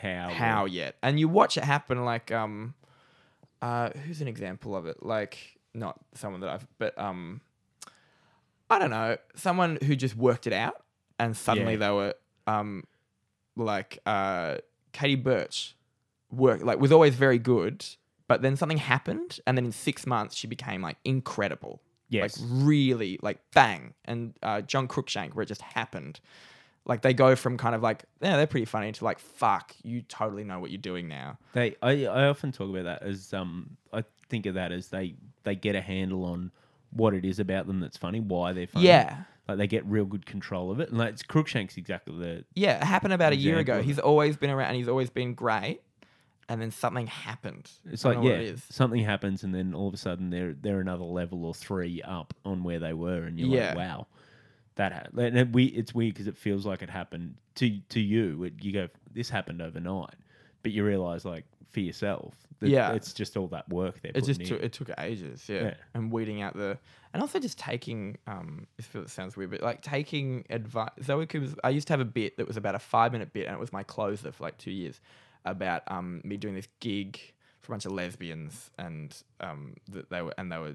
How? 0.04 0.30
how 0.30 0.66
yet, 0.66 0.96
and 1.02 1.20
you 1.20 1.28
watch 1.28 1.58
it 1.58 1.64
happen. 1.64 2.04
Like 2.06 2.32
um, 2.32 2.74
uh, 3.62 3.90
who's 4.06 4.22
an 4.22 4.28
example 4.28 4.76
of 4.76 4.86
it? 4.86 5.04
Like 5.04 5.38
not 5.74 6.00
someone 6.14 6.42
that 6.42 6.50
I've, 6.50 6.68
but 6.78 6.98
um, 7.00 7.42
I 8.70 8.80
don't 8.80 8.92
know, 8.92 9.18
someone 9.36 9.78
who 9.84 9.96
just 9.96 10.16
worked 10.16 10.48
it 10.48 10.54
out, 10.54 10.84
and 11.20 11.36
suddenly 11.36 11.74
Yeah. 11.74 11.80
they 11.80 11.92
were 11.92 12.14
um, 12.48 12.84
like 13.56 14.00
uh, 14.06 14.58
Katie 14.92 15.16
Birch, 15.16 15.76
work 16.32 16.64
like 16.64 16.80
was 16.80 16.92
always 16.92 17.16
very 17.16 17.40
good, 17.40 17.86
but 18.28 18.42
then 18.42 18.56
something 18.56 18.78
happened, 18.78 19.40
and 19.48 19.58
then 19.58 19.66
in 19.66 19.72
six 19.72 20.06
months 20.06 20.36
she 20.36 20.48
became 20.48 20.82
like 20.82 20.98
incredible. 21.06 21.82
Yes. 22.10 22.40
Like 22.40 22.50
really, 22.64 23.20
like 23.24 23.40
bang. 23.56 23.96
And 24.06 24.34
uh, 24.44 24.62
John 24.62 24.88
Cruikshank, 24.88 25.34
where 25.34 25.42
it 25.44 25.48
just 25.48 25.62
happened. 25.64 26.20
Like 26.86 27.02
they 27.02 27.14
go 27.14 27.36
from 27.36 27.58
kind 27.58 27.76
of 27.76 27.82
like, 27.82 28.04
yeah, 28.22 28.36
they're 28.36 28.48
pretty 28.48 28.66
funny 28.66 28.92
to 28.92 29.06
like, 29.06 29.20
fuck, 29.20 29.74
you 29.84 30.02
totally 30.02 30.44
know 30.44 30.60
what 30.60 30.70
you're 30.70 30.82
doing 30.82 31.08
now. 31.08 31.38
They, 31.54 31.76
I, 31.82 32.06
I 32.06 32.28
often 32.28 32.52
talk 32.52 32.70
about 32.70 32.84
that 32.84 33.04
as 33.04 33.34
um, 33.34 33.78
I 33.94 34.04
think 34.30 34.46
of 34.46 34.56
that 34.56 34.72
as 34.72 34.88
they 34.90 35.16
they 35.44 35.56
get 35.56 35.76
a 35.76 35.82
handle 35.82 36.26
on 36.26 36.52
what 36.92 37.14
it 37.14 37.24
is 37.26 37.40
about 37.40 37.68
them 37.68 37.80
that's 37.80 37.98
funny, 37.98 38.20
why 38.20 38.52
they're 38.54 38.68
funny. 38.68 38.86
Yeah. 38.88 39.24
like 39.48 39.58
they 39.58 39.68
get 39.68 39.86
real 39.86 40.06
good 40.06 40.26
control 40.26 40.72
of 40.72 40.80
it. 40.82 40.90
And 40.90 40.98
like 40.98 41.14
it's 41.14 41.24
Crookshank's 41.24 41.78
exactly 41.78 42.18
the 42.18 42.44
Yeah, 42.54 42.78
it 42.78 42.84
happened 42.84 43.14
about 43.14 43.32
a 43.34 43.38
year 43.38 43.58
ago. 43.60 43.82
He's 43.82 44.00
always 44.00 44.36
been 44.38 44.50
around 44.50 44.70
and 44.70 44.78
he's 44.78 44.88
always 44.90 45.10
been 45.10 45.34
great. 45.36 45.82
And 46.50 46.62
then 46.62 46.72
something 46.72 47.08
happened. 47.08 47.72
It's 47.90 48.04
like 48.04 48.18
yeah, 48.22 48.32
it 48.32 48.60
something 48.70 49.02
happens 49.04 49.44
and 49.44 49.56
then 49.56 49.74
all 49.74 49.88
of 49.88 49.94
a 49.94 49.98
sudden 49.98 50.30
they're 50.30 50.54
they're 50.54 50.82
another 50.82 51.06
level 51.06 51.46
or 51.46 51.54
three 51.54 52.02
up 52.02 52.34
on 52.44 52.64
where 52.64 52.80
they 52.80 52.92
were, 52.94 53.24
and 53.24 53.40
you're 53.40 53.48
Yeah. 53.48 53.70
like, 53.70 53.78
wow, 53.78 54.08
that 54.76 54.92
ha-. 54.94 55.20
and 55.22 55.38
it, 55.38 55.54
we 55.54 55.66
it's 55.66 55.94
weird 55.94 56.14
because 56.14 56.28
it 56.28 56.38
feels 56.38 56.66
like 56.66 56.82
it 56.82 56.90
happened 56.90 57.36
to 57.56 57.80
to 57.90 58.00
you. 58.00 58.44
It, 58.44 58.54
you 58.62 58.72
go, 58.72 58.88
this 59.14 59.30
happened 59.30 59.62
overnight, 59.62 60.16
but 60.62 60.72
you 60.72 60.84
realize 60.84 61.26
like 61.26 61.46
for 61.70 61.80
yourself, 61.80 62.34
that 62.60 62.70
Yeah. 62.70 62.94
it's 62.94 63.14
just 63.14 63.36
all 63.36 63.48
that 63.48 63.68
work 63.70 64.02
there. 64.02 64.12
It 64.14 64.26
just 64.26 64.44
took 64.46 64.62
it 64.62 64.74
took 64.74 64.90
ages, 64.98 65.48
yeah. 65.50 65.64
Yeah. 65.64 65.74
And 65.94 66.12
weeding 66.12 66.42
out 66.42 66.56
the 66.56 66.78
and 67.14 67.22
also 67.22 67.40
just 67.40 67.58
taking 67.60 68.18
um 68.28 68.68
this 68.78 68.86
feels 68.86 69.12
sounds 69.12 69.36
weird, 69.38 69.52
but 69.52 69.62
like 69.62 69.82
taking 69.82 70.46
advice 70.50 70.90
Zoe 71.04 71.26
Coombs 71.26 71.56
I 71.64 71.70
used 71.70 71.88
to 71.88 71.94
have 71.94 72.00
a 72.02 72.06
bit 72.06 72.38
that 72.38 72.48
was 72.48 72.58
about 72.58 72.76
a 72.76 72.80
five 72.80 73.12
minute 73.12 73.34
bit 73.34 73.46
and 73.48 73.56
it 73.56 73.60
was 73.60 73.74
my 73.74 73.84
closer 73.84 74.32
for 74.32 74.44
like 74.44 74.58
two 74.58 74.72
years 74.72 75.00
about 75.46 75.84
um 75.88 76.22
me 76.24 76.38
doing 76.38 76.56
this 76.56 76.68
gig 76.80 77.20
for 77.62 77.72
a 77.72 77.74
bunch 77.74 77.86
of 77.86 77.92
lesbians 77.92 78.72
and 78.78 79.22
um 79.40 79.76
that 79.90 80.10
they 80.10 80.22
were 80.22 80.34
and 80.38 80.52
they 80.52 80.58
were 80.58 80.74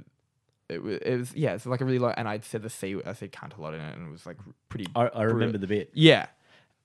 it 0.69 0.83
was, 0.83 0.99
it 0.99 1.17
was 1.17 1.35
yeah, 1.35 1.55
it's 1.55 1.67
like 1.67 1.81
a 1.81 1.85
really 1.85 1.99
lot 1.99 2.15
and 2.17 2.29
I'd 2.29 2.45
said 2.45 2.63
the 2.63 2.71
C 2.71 2.97
I 3.05 3.13
said 3.13 3.33
cunt 3.33 3.57
a 3.57 3.61
lot 3.61 3.75
in 3.75 3.81
it 3.81 3.97
and 3.97 4.09
it 4.09 4.11
was 4.11 4.27
like 4.27 4.37
pretty 4.69 4.87
I, 4.95 5.07
I 5.07 5.23
remember 5.23 5.59
the 5.59 5.67
bit. 5.67 5.91
yeah. 5.95 6.27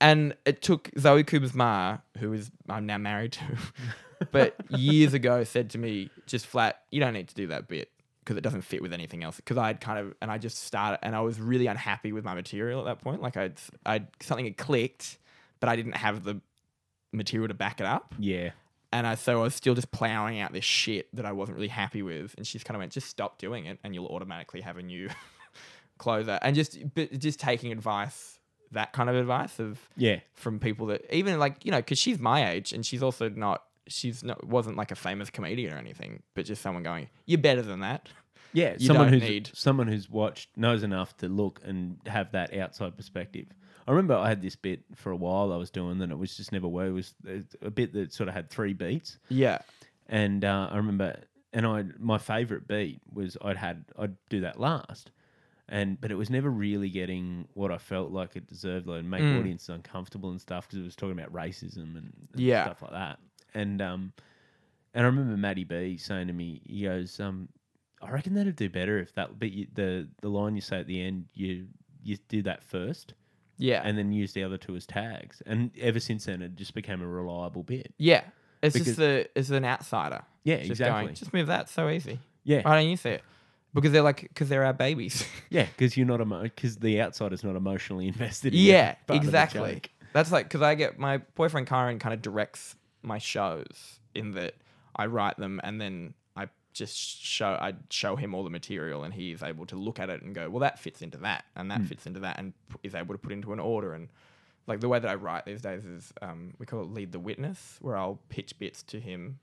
And 0.01 0.35
it 0.45 0.61
took 0.61 0.89
Zoe 0.99 1.23
Coombs 1.23 1.53
Marr, 1.53 2.01
who 2.17 2.33
is 2.33 2.51
I'm 2.67 2.85
now 2.85 2.97
married 2.97 3.33
to, 3.33 3.57
but 4.31 4.55
years 4.69 5.13
ago 5.13 5.43
said 5.45 5.69
to 5.71 5.77
me 5.77 6.09
just 6.25 6.45
flat, 6.45 6.81
you 6.91 6.99
don't 6.99 7.13
need 7.13 7.29
to 7.29 7.35
do 7.35 7.47
that 7.47 7.69
bit 7.69 7.89
because 8.19 8.37
it 8.37 8.41
doesn't 8.41 8.63
fit 8.63 8.81
with 8.81 8.91
anything 8.91 9.23
else. 9.23 9.37
Because 9.37 9.57
I'd 9.57 9.79
kind 9.79 9.99
of 9.99 10.13
and 10.21 10.29
I 10.29 10.37
just 10.37 10.63
started 10.63 10.99
and 11.03 11.15
I 11.15 11.21
was 11.21 11.39
really 11.39 11.67
unhappy 11.67 12.11
with 12.11 12.25
my 12.25 12.33
material 12.33 12.79
at 12.81 12.85
that 12.85 13.01
point. 13.01 13.21
Like 13.21 13.37
I'd 13.37 13.59
I'd 13.85 14.07
something 14.21 14.45
had 14.45 14.57
clicked, 14.57 15.17
but 15.59 15.69
I 15.69 15.75
didn't 15.75 15.95
have 15.95 16.23
the 16.23 16.41
material 17.13 17.47
to 17.47 17.53
back 17.53 17.79
it 17.79 17.85
up. 17.85 18.13
Yeah, 18.19 18.51
And 18.93 19.07
I 19.07 19.15
so 19.15 19.39
I 19.39 19.43
was 19.43 19.55
still 19.55 19.73
just 19.73 19.91
plowing 19.91 20.39
out 20.39 20.53
this 20.53 20.63
shit 20.63 21.07
that 21.15 21.25
I 21.25 21.31
wasn't 21.31 21.55
really 21.55 21.67
happy 21.67 22.03
with. 22.03 22.35
And 22.37 22.45
she's 22.45 22.63
kind 22.63 22.75
of 22.75 22.79
went, 22.79 22.91
just 22.91 23.07
stop 23.09 23.39
doing 23.39 23.65
it, 23.65 23.79
and 23.83 23.93
you'll 23.95 24.05
automatically 24.07 24.61
have 24.61 24.77
a 24.77 24.83
new 24.83 25.09
closer. 25.97 26.37
And 26.41 26.55
just 26.55 26.77
but 26.93 27.11
just 27.17 27.39
taking 27.39 27.71
advice, 27.71 28.37
that 28.71 28.93
kind 28.93 29.09
of 29.09 29.15
advice 29.15 29.59
of 29.59 29.79
yeah, 29.97 30.19
from 30.35 30.59
people 30.59 30.87
that 30.87 31.05
even 31.11 31.39
like 31.39 31.65
you 31.65 31.71
know 31.71 31.79
because 31.79 31.97
she's 31.97 32.19
my 32.19 32.51
age 32.51 32.71
and 32.71 32.85
she's 32.85 33.03
also 33.03 33.29
not 33.29 33.63
she's 33.87 34.23
not 34.23 34.45
wasn't 34.45 34.77
like 34.77 34.91
a 34.91 34.95
famous 34.95 35.29
comedian 35.29 35.73
or 35.73 35.77
anything, 35.77 36.21
but 36.35 36.45
just 36.45 36.61
someone 36.61 36.83
going, 36.83 37.09
you're 37.25 37.39
better 37.41 37.61
than 37.61 37.79
that. 37.81 38.09
yeah. 38.53 38.75
You 38.77 38.87
someone 38.87 39.09
who's 39.09 39.21
need- 39.21 39.49
someone 39.53 39.87
who's 39.87 40.09
watched 40.09 40.49
knows 40.55 40.83
enough 40.83 41.17
to 41.17 41.27
look 41.27 41.61
and 41.65 41.97
have 42.05 42.31
that 42.33 42.55
outside 42.55 42.95
perspective. 42.95 43.47
I 43.87 43.91
remember 43.91 44.15
I 44.15 44.29
had 44.29 44.41
this 44.41 44.55
bit 44.55 44.83
for 44.95 45.11
a 45.11 45.15
while 45.15 45.51
I 45.51 45.57
was 45.57 45.69
doing, 45.69 46.01
and 46.01 46.11
it 46.11 46.17
was 46.17 46.37
just 46.37 46.51
never 46.51 46.67
worked. 46.67 46.89
It 46.89 46.93
was 46.93 47.13
a 47.61 47.69
bit 47.71 47.93
that 47.93 48.13
sort 48.13 48.29
of 48.29 48.35
had 48.35 48.49
three 48.49 48.73
beats. 48.73 49.17
Yeah, 49.29 49.59
and 50.07 50.43
uh, 50.45 50.69
I 50.71 50.77
remember, 50.77 51.19
and 51.53 51.65
I 51.65 51.85
my 51.99 52.17
favorite 52.17 52.67
beat 52.67 53.01
was 53.13 53.37
I'd 53.41 53.57
had 53.57 53.85
I'd 53.97 54.15
do 54.29 54.41
that 54.41 54.59
last, 54.59 55.11
and 55.69 55.99
but 55.99 56.11
it 56.11 56.15
was 56.15 56.29
never 56.29 56.49
really 56.49 56.89
getting 56.89 57.47
what 57.53 57.71
I 57.71 57.77
felt 57.77 58.11
like 58.11 58.35
it 58.35 58.47
deserved, 58.47 58.87
like 58.87 59.03
make 59.03 59.23
Mm. 59.23 59.37
audiences 59.39 59.69
uncomfortable 59.69 60.29
and 60.31 60.39
stuff 60.41 60.67
because 60.67 60.79
it 60.79 60.83
was 60.85 60.95
talking 60.95 61.17
about 61.19 61.33
racism 61.33 61.97
and, 61.97 62.13
and 62.33 62.41
Yeah. 62.41 62.63
stuff 62.63 62.81
like 62.81 62.91
that, 62.91 63.19
and 63.53 63.81
um, 63.81 64.13
and 64.93 65.03
I 65.03 65.07
remember 65.07 65.35
Matty 65.35 65.63
B 65.63 65.97
saying 65.97 66.27
to 66.27 66.33
me, 66.33 66.61
he 66.65 66.83
goes, 66.83 67.19
um, 67.19 67.49
I 68.01 68.11
reckon 68.11 68.33
that'd 68.35 68.55
do 68.55 68.69
better 68.69 68.99
if 68.99 69.13
that, 69.15 69.39
but 69.39 69.51
you, 69.51 69.67
the 69.73 70.07
the 70.21 70.29
line 70.29 70.55
you 70.55 70.61
say 70.61 70.79
at 70.79 70.87
the 70.87 71.01
end, 71.01 71.25
you 71.33 71.67
you 72.01 72.17
do 72.27 72.41
that 72.43 72.61
first, 72.63 73.13
yeah, 73.57 73.81
and 73.83 73.97
then 73.97 74.11
use 74.11 74.33
the 74.33 74.43
other 74.43 74.57
two 74.57 74.75
as 74.75 74.85
tags, 74.85 75.41
and 75.45 75.71
ever 75.79 75.99
since 75.99 76.25
then 76.25 76.41
it 76.41 76.55
just 76.55 76.73
became 76.73 77.01
a 77.01 77.07
reliable 77.07 77.63
bit. 77.63 77.93
yeah. 77.97 78.23
It's 78.61 78.71
Because- 78.73 78.85
just 78.85 78.97
the 78.99 79.29
it's 79.35 79.49
an 79.49 79.65
outsider. 79.65 80.21
Yeah, 80.45 80.57
just 80.59 80.69
exactly. 80.71 81.03
Going, 81.03 81.15
just 81.15 81.33
move 81.33 81.47
that. 81.47 81.67
So 81.67 81.89
easy. 81.89 82.19
yeah, 82.45 82.61
Why 82.61 82.75
don't 82.79 82.89
you 82.89 82.95
see 82.95 83.09
it? 83.09 83.23
Because 83.73 83.91
they're 83.91 84.01
like 84.01 84.21
because 84.21 84.47
they're 84.47 84.63
our 84.63 84.71
babies. 84.73 85.25
Yeah, 85.49 85.65
because 85.65 85.97
you're 85.97 86.07
not 86.07 86.25
because 86.41 86.77
the 86.77 87.01
outsider's 87.01 87.43
not 87.43 87.57
emotionally 87.57 88.07
invested. 88.13 88.53
in 88.53 88.61
yeah, 88.61 88.93
part 89.05 89.17
of 89.17 89.23
the 89.23 89.27
exactly. 89.27 89.73
joke. 89.73 89.89
That's 90.13 90.31
like 90.31 90.45
because 90.45 90.61
I 90.61 90.75
get 90.75 90.97
my 90.97 91.17
boyfriend 91.35 91.67
Kyran 91.67 91.99
kind 91.99 92.13
of 92.13 92.21
directs 92.21 92.75
my 93.01 93.17
shows 93.17 93.99
in 94.15 94.31
that 94.35 94.53
I 94.95 95.07
write 95.07 95.35
them 95.35 95.59
and 95.63 95.81
then 95.81 96.13
just 96.73 96.97
show 97.23 97.57
I'd 97.59 97.77
show 97.89 98.15
him 98.15 98.33
all 98.33 98.43
the 98.43 98.49
material 98.49 99.03
and 99.03 99.13
he 99.13 99.31
is 99.31 99.43
able 99.43 99.65
to 99.67 99.75
look 99.75 99.99
at 99.99 100.09
it 100.09 100.21
and 100.21 100.33
go, 100.33 100.49
well, 100.49 100.59
that 100.61 100.79
fits 100.79 101.01
into 101.01 101.17
that 101.19 101.45
and 101.55 101.69
that 101.71 101.81
fits 101.83 102.05
into 102.05 102.19
that 102.21 102.37
and 102.39 102.53
p- 102.69 102.77
is 102.83 102.95
able 102.95 103.13
to 103.13 103.17
put 103.17 103.31
into 103.31 103.53
an 103.53 103.59
order 103.59 103.93
and 103.93 104.09
like 104.65 104.79
the 104.79 104.87
way 104.89 104.97
that 104.99 105.09
I 105.09 105.15
write 105.15 105.45
these 105.45 105.61
days 105.61 105.83
is 105.85 106.13
um, 106.21 106.53
we 106.57 106.65
call 106.65 106.81
it 106.81 106.89
lead 106.89 107.11
the 107.11 107.19
witness, 107.19 107.77
where 107.81 107.97
I'll 107.97 108.19
pitch 108.29 108.57
bits 108.59 108.81
to 108.83 108.99
him 108.99 109.39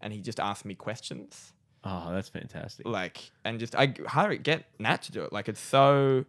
and 0.00 0.12
he 0.12 0.20
just 0.20 0.40
asks 0.40 0.64
me 0.64 0.74
questions 0.74 1.52
Oh, 1.84 2.12
that's 2.12 2.28
fantastic. 2.30 2.86
like 2.86 3.30
and 3.44 3.58
just 3.60 3.74
I 3.76 3.94
hire 4.06 4.34
get 4.36 4.64
Nat 4.78 5.02
to 5.02 5.12
do 5.12 5.22
it. 5.22 5.32
Like 5.32 5.48
it's 5.48 5.60
so 5.60 6.24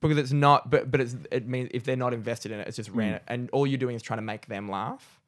because 0.00 0.18
it's 0.18 0.32
not, 0.32 0.70
but 0.70 0.90
but 0.90 1.00
it's 1.00 1.14
it 1.30 1.46
means 1.46 1.70
if 1.72 1.84
they're 1.84 1.94
not 1.96 2.12
invested 2.12 2.50
in 2.52 2.58
it, 2.60 2.66
it's 2.66 2.76
just 2.76 2.88
Hmm. 2.90 2.98
ran 2.98 3.20
and 3.28 3.48
all 3.52 3.66
you're 3.66 3.78
doing 3.78 3.94
is 3.96 4.02
trying 4.02 4.18
to 4.18 4.22
make 4.22 4.46
them 4.46 4.68
laugh. 4.68 5.20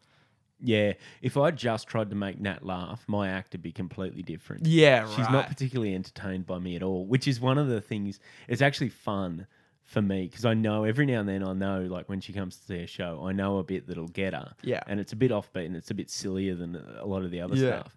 Yeah, 0.61 0.95
if 1.21 1.37
I 1.37 1.51
just 1.51 1.89
tried 1.89 2.11
to 2.11 2.17
make 2.17 2.41
Nat 2.41 2.65
laugh, 2.65 3.05
my 3.07 3.29
act 3.29 3.53
would 3.53 3.63
be 3.63 3.73
completely 3.73 4.23
different. 4.23 4.67
Yeah, 4.67 5.07
She's 5.11 5.29
not 5.31 5.49
particularly 5.49 5.95
entertained 5.95 6.47
by 6.47 6.59
me 6.59 6.77
at 6.77 6.83
all, 6.83 7.05
which 7.07 7.27
is 7.29 7.41
one 7.41 7.59
of 7.59 7.69
the 7.69 7.81
things. 7.81 8.19
It's 8.49 8.63
actually 8.63 8.89
fun 8.91 9.47
for 9.83 10.01
me 10.01 10.27
because 10.29 10.47
I 10.47 10.55
know 10.55 10.85
every 10.85 11.05
now 11.05 11.21
and 11.21 11.29
then 11.29 11.43
I 11.47 11.53
know 11.53 11.83
like 11.83 12.09
when 12.09 12.21
she 12.21 12.33
comes 12.33 12.57
to 12.57 12.63
see 12.65 12.79
a 12.79 12.87
show, 12.87 13.23
I 13.27 13.33
know 13.33 13.59
a 13.59 13.63
bit 13.63 13.87
that'll 13.87 14.09
get 14.09 14.33
her. 14.33 14.55
Yeah. 14.63 14.81
and 14.87 14.99
it's 14.99 15.13
a 15.13 15.17
bit 15.17 15.31
offbeat 15.31 15.67
and 15.67 15.77
it's 15.77 15.91
a 15.91 15.95
bit 15.95 16.09
sillier 16.09 16.55
than 16.55 16.77
a 16.99 17.05
lot 17.05 17.23
of 17.25 17.31
the 17.31 17.43
other 17.43 17.55
Yeah. 17.57 17.81
stuff. 17.81 17.97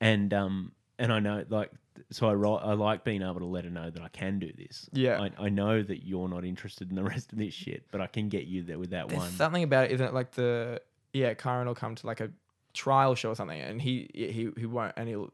And 0.00 0.34
um 0.34 0.72
and 0.98 1.12
I 1.12 1.20
know 1.20 1.44
like 1.48 1.70
so 2.10 2.28
I 2.28 2.32
ri- 2.32 2.48
I 2.60 2.72
like 2.72 3.04
being 3.04 3.22
able 3.22 3.38
to 3.38 3.44
let 3.44 3.64
her 3.64 3.70
know 3.70 3.88
that 3.88 4.02
I 4.02 4.08
can 4.08 4.40
do 4.40 4.50
this. 4.52 4.88
Yeah. 4.92 5.20
I, 5.20 5.30
I 5.44 5.48
know 5.48 5.80
that 5.80 6.04
you're 6.04 6.28
not 6.28 6.44
interested 6.44 6.90
in 6.90 6.96
the 6.96 7.04
rest 7.04 7.32
of 7.32 7.38
this 7.38 7.54
shit, 7.54 7.84
but 7.92 8.00
I 8.00 8.08
can 8.08 8.28
get 8.28 8.46
you 8.46 8.64
there 8.64 8.78
with 8.80 8.90
that 8.90 9.06
There's 9.08 9.20
one. 9.20 9.30
something 9.30 9.62
about 9.62 9.84
it, 9.84 9.92
isn't 9.92 10.06
it? 10.08 10.14
Like 10.14 10.32
the 10.32 10.80
yeah, 11.12 11.34
Kyran 11.34 11.66
will 11.66 11.74
come 11.74 11.94
to 11.94 12.06
like 12.06 12.20
a 12.20 12.30
trial 12.74 13.14
show 13.14 13.30
or 13.30 13.34
something, 13.34 13.60
and 13.60 13.80
he 13.80 14.08
he 14.14 14.50
he 14.56 14.66
won't, 14.66 14.92
and 14.96 15.08
he'll 15.08 15.32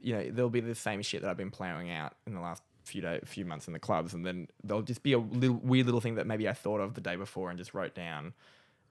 you 0.00 0.14
know 0.14 0.30
there'll 0.30 0.50
be 0.50 0.60
the 0.60 0.74
same 0.74 1.02
shit 1.02 1.22
that 1.22 1.30
I've 1.30 1.36
been 1.36 1.50
plowing 1.50 1.90
out 1.90 2.14
in 2.26 2.34
the 2.34 2.40
last 2.40 2.62
few 2.84 3.00
day, 3.00 3.20
few 3.24 3.44
months 3.44 3.66
in 3.66 3.72
the 3.72 3.78
clubs, 3.78 4.14
and 4.14 4.24
then 4.24 4.48
there'll 4.62 4.82
just 4.82 5.02
be 5.02 5.12
a 5.12 5.18
little 5.18 5.56
weird 5.62 5.86
little 5.86 6.00
thing 6.00 6.16
that 6.16 6.26
maybe 6.26 6.48
I 6.48 6.52
thought 6.52 6.80
of 6.80 6.94
the 6.94 7.00
day 7.00 7.16
before 7.16 7.48
and 7.50 7.58
just 7.58 7.74
wrote 7.74 7.94
down. 7.94 8.34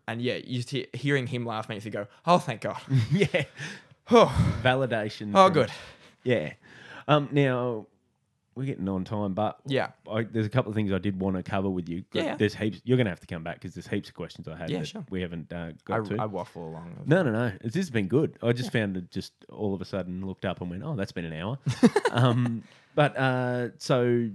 And 0.08 0.22
yeah, 0.22 0.36
you 0.36 0.58
just 0.58 0.70
hear, 0.72 0.86
hearing 0.94 1.28
him 1.28 1.46
laugh 1.46 1.70
makes 1.70 1.86
you 1.86 1.92
go, 1.92 2.08
"Oh, 2.26 2.38
thank 2.40 2.62
God!" 2.62 2.82
yeah, 3.12 3.44
oh, 4.12 4.58
validation. 4.64 5.32
oh 5.36 5.46
from- 5.46 5.54
good. 5.54 5.72
Yeah. 6.24 6.54
Um. 7.08 7.30
Now 7.32 7.88
we're 8.56 8.66
getting 8.66 8.88
on 8.90 9.04
time, 9.04 9.34
but 9.34 9.60
Yeah. 9.66 9.90
I, 10.12 10.24
there's 10.24 10.46
a 10.46 10.50
couple 10.50 10.70
of 10.70 10.76
things 10.76 10.92
I 10.92 10.98
did 11.00 11.20
want 11.20 11.36
to 11.38 11.44
cover 11.44 11.70
with 11.70 11.90
you. 11.90 12.04
Yeah, 12.14 12.24
yeah. 12.24 12.36
There's 12.36 12.54
heaps. 12.56 12.82
You're 12.84 12.98
going 12.98 13.06
to 13.06 13.12
have 13.12 13.20
to 13.22 13.28
come 13.28 13.44
back 13.44 13.56
because 13.56 13.74
there's 13.74 13.88
heaps 13.88 14.10
of 14.10 14.16
questions 14.16 14.48
I 14.48 14.56
had 14.56 14.70
Yeah, 14.70 14.80
that 14.80 14.88
sure. 14.88 15.06
we 15.10 15.22
haven't 15.22 15.52
uh, 15.52 15.56
I, 15.58 15.74
got 15.86 16.06
to. 16.06 16.18
I 16.20 16.26
waffle 16.26 16.68
along. 16.68 17.04
no, 17.06 17.24
no, 17.24 17.32
no. 17.32 17.52
It's, 17.62 17.74
this 17.74 17.86
has 17.86 17.90
been 17.90 18.08
good. 18.08 18.38
I 18.44 18.54
just 18.54 18.72
found 18.72 18.98
it 18.98 19.10
just 19.12 19.34
all 19.50 19.74
of 19.74 19.82
a 19.82 19.86
sudden 19.86 20.26
looked 20.26 20.46
up 20.46 20.62
and 20.62 20.70
went, 20.70 20.84
oh, 20.84 20.96
that's 20.96 21.12
been 21.12 21.26
an 21.26 21.34
hour. 21.34 21.58
um. 22.12 22.64
But 22.96 23.18
uh, 23.18 23.70
so 23.80 24.30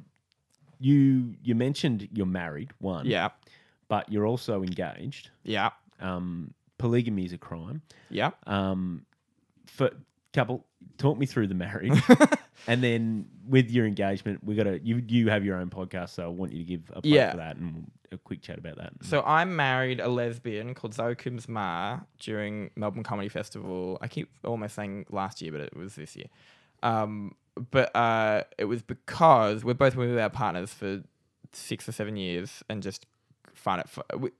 you 0.81 1.35
you 1.43 1.55
mentioned 1.55 2.09
you're 2.13 2.27
married, 2.27 2.71
one. 2.79 3.07
Yeah. 3.07 3.29
But 3.89 4.11
you're 4.13 4.27
also 4.27 4.63
engaged. 4.63 5.31
Yeah. 5.45 5.71
Um. 6.01 6.55
Polygamy 6.79 7.25
is 7.25 7.33
a 7.33 7.39
crime. 7.39 7.83
Yeah. 8.11 8.31
Um, 8.47 9.05
for 9.67 9.91
couple, 10.33 10.65
talk 10.99 11.19
me 11.19 11.27
through 11.27 11.47
the 11.49 11.55
marriage, 11.55 12.01
and 12.67 12.83
then 12.83 13.27
with 13.47 13.71
your 13.71 13.87
engagement, 13.87 14.43
we 14.45 14.55
got 14.55 14.65
to 14.65 14.79
you. 14.85 15.03
You 15.07 15.29
have 15.31 15.45
your 15.45 15.57
own 15.57 15.71
podcast, 15.71 16.11
so 16.11 16.25
I 16.25 16.29
want 16.29 16.53
you 16.53 16.59
to 16.59 16.65
give 16.65 16.83
a 16.91 16.93
plug 17.03 17.05
Yeah. 17.07 17.31
for 17.31 17.37
that 17.39 17.57
and 17.57 17.91
a 18.11 18.17
quick 18.19 18.41
chat 18.43 18.59
about 18.59 18.77
that. 18.79 18.93
So 19.03 19.23
I 19.23 19.45
married 19.45 20.01
a 20.01 20.09
lesbian 20.09 20.75
called 20.75 20.95
Zoe 20.95 21.15
Coombs 21.15 21.49
Marr 21.49 22.07
during 22.19 22.71
Melbourne 22.77 23.03
Comedy 23.03 23.29
Festival. 23.29 23.99
I 24.01 24.09
keep 24.09 24.31
almost 24.45 24.75
saying 24.75 25.07
last 25.11 25.43
year, 25.43 25.53
but 25.53 25.61
it 25.61 25.77
was 25.77 25.95
this 25.95 26.17
year. 26.17 26.27
Um, 26.83 27.35
but 27.71 27.95
uh, 27.95 28.45
it 28.57 28.65
was 28.67 28.83
because 28.83 29.65
we're 29.65 29.75
both 29.75 29.95
been 29.97 30.09
with 30.11 30.19
our 30.19 30.31
partners 30.31 30.73
for 30.73 31.03
six 31.53 31.89
or 31.89 31.93
seven 31.93 32.17
years 32.17 32.63
and 32.69 32.83
just 32.83 33.07
find 33.53 33.81
it. 33.81 33.89
fu- 33.89 34.03
we, 34.19 34.31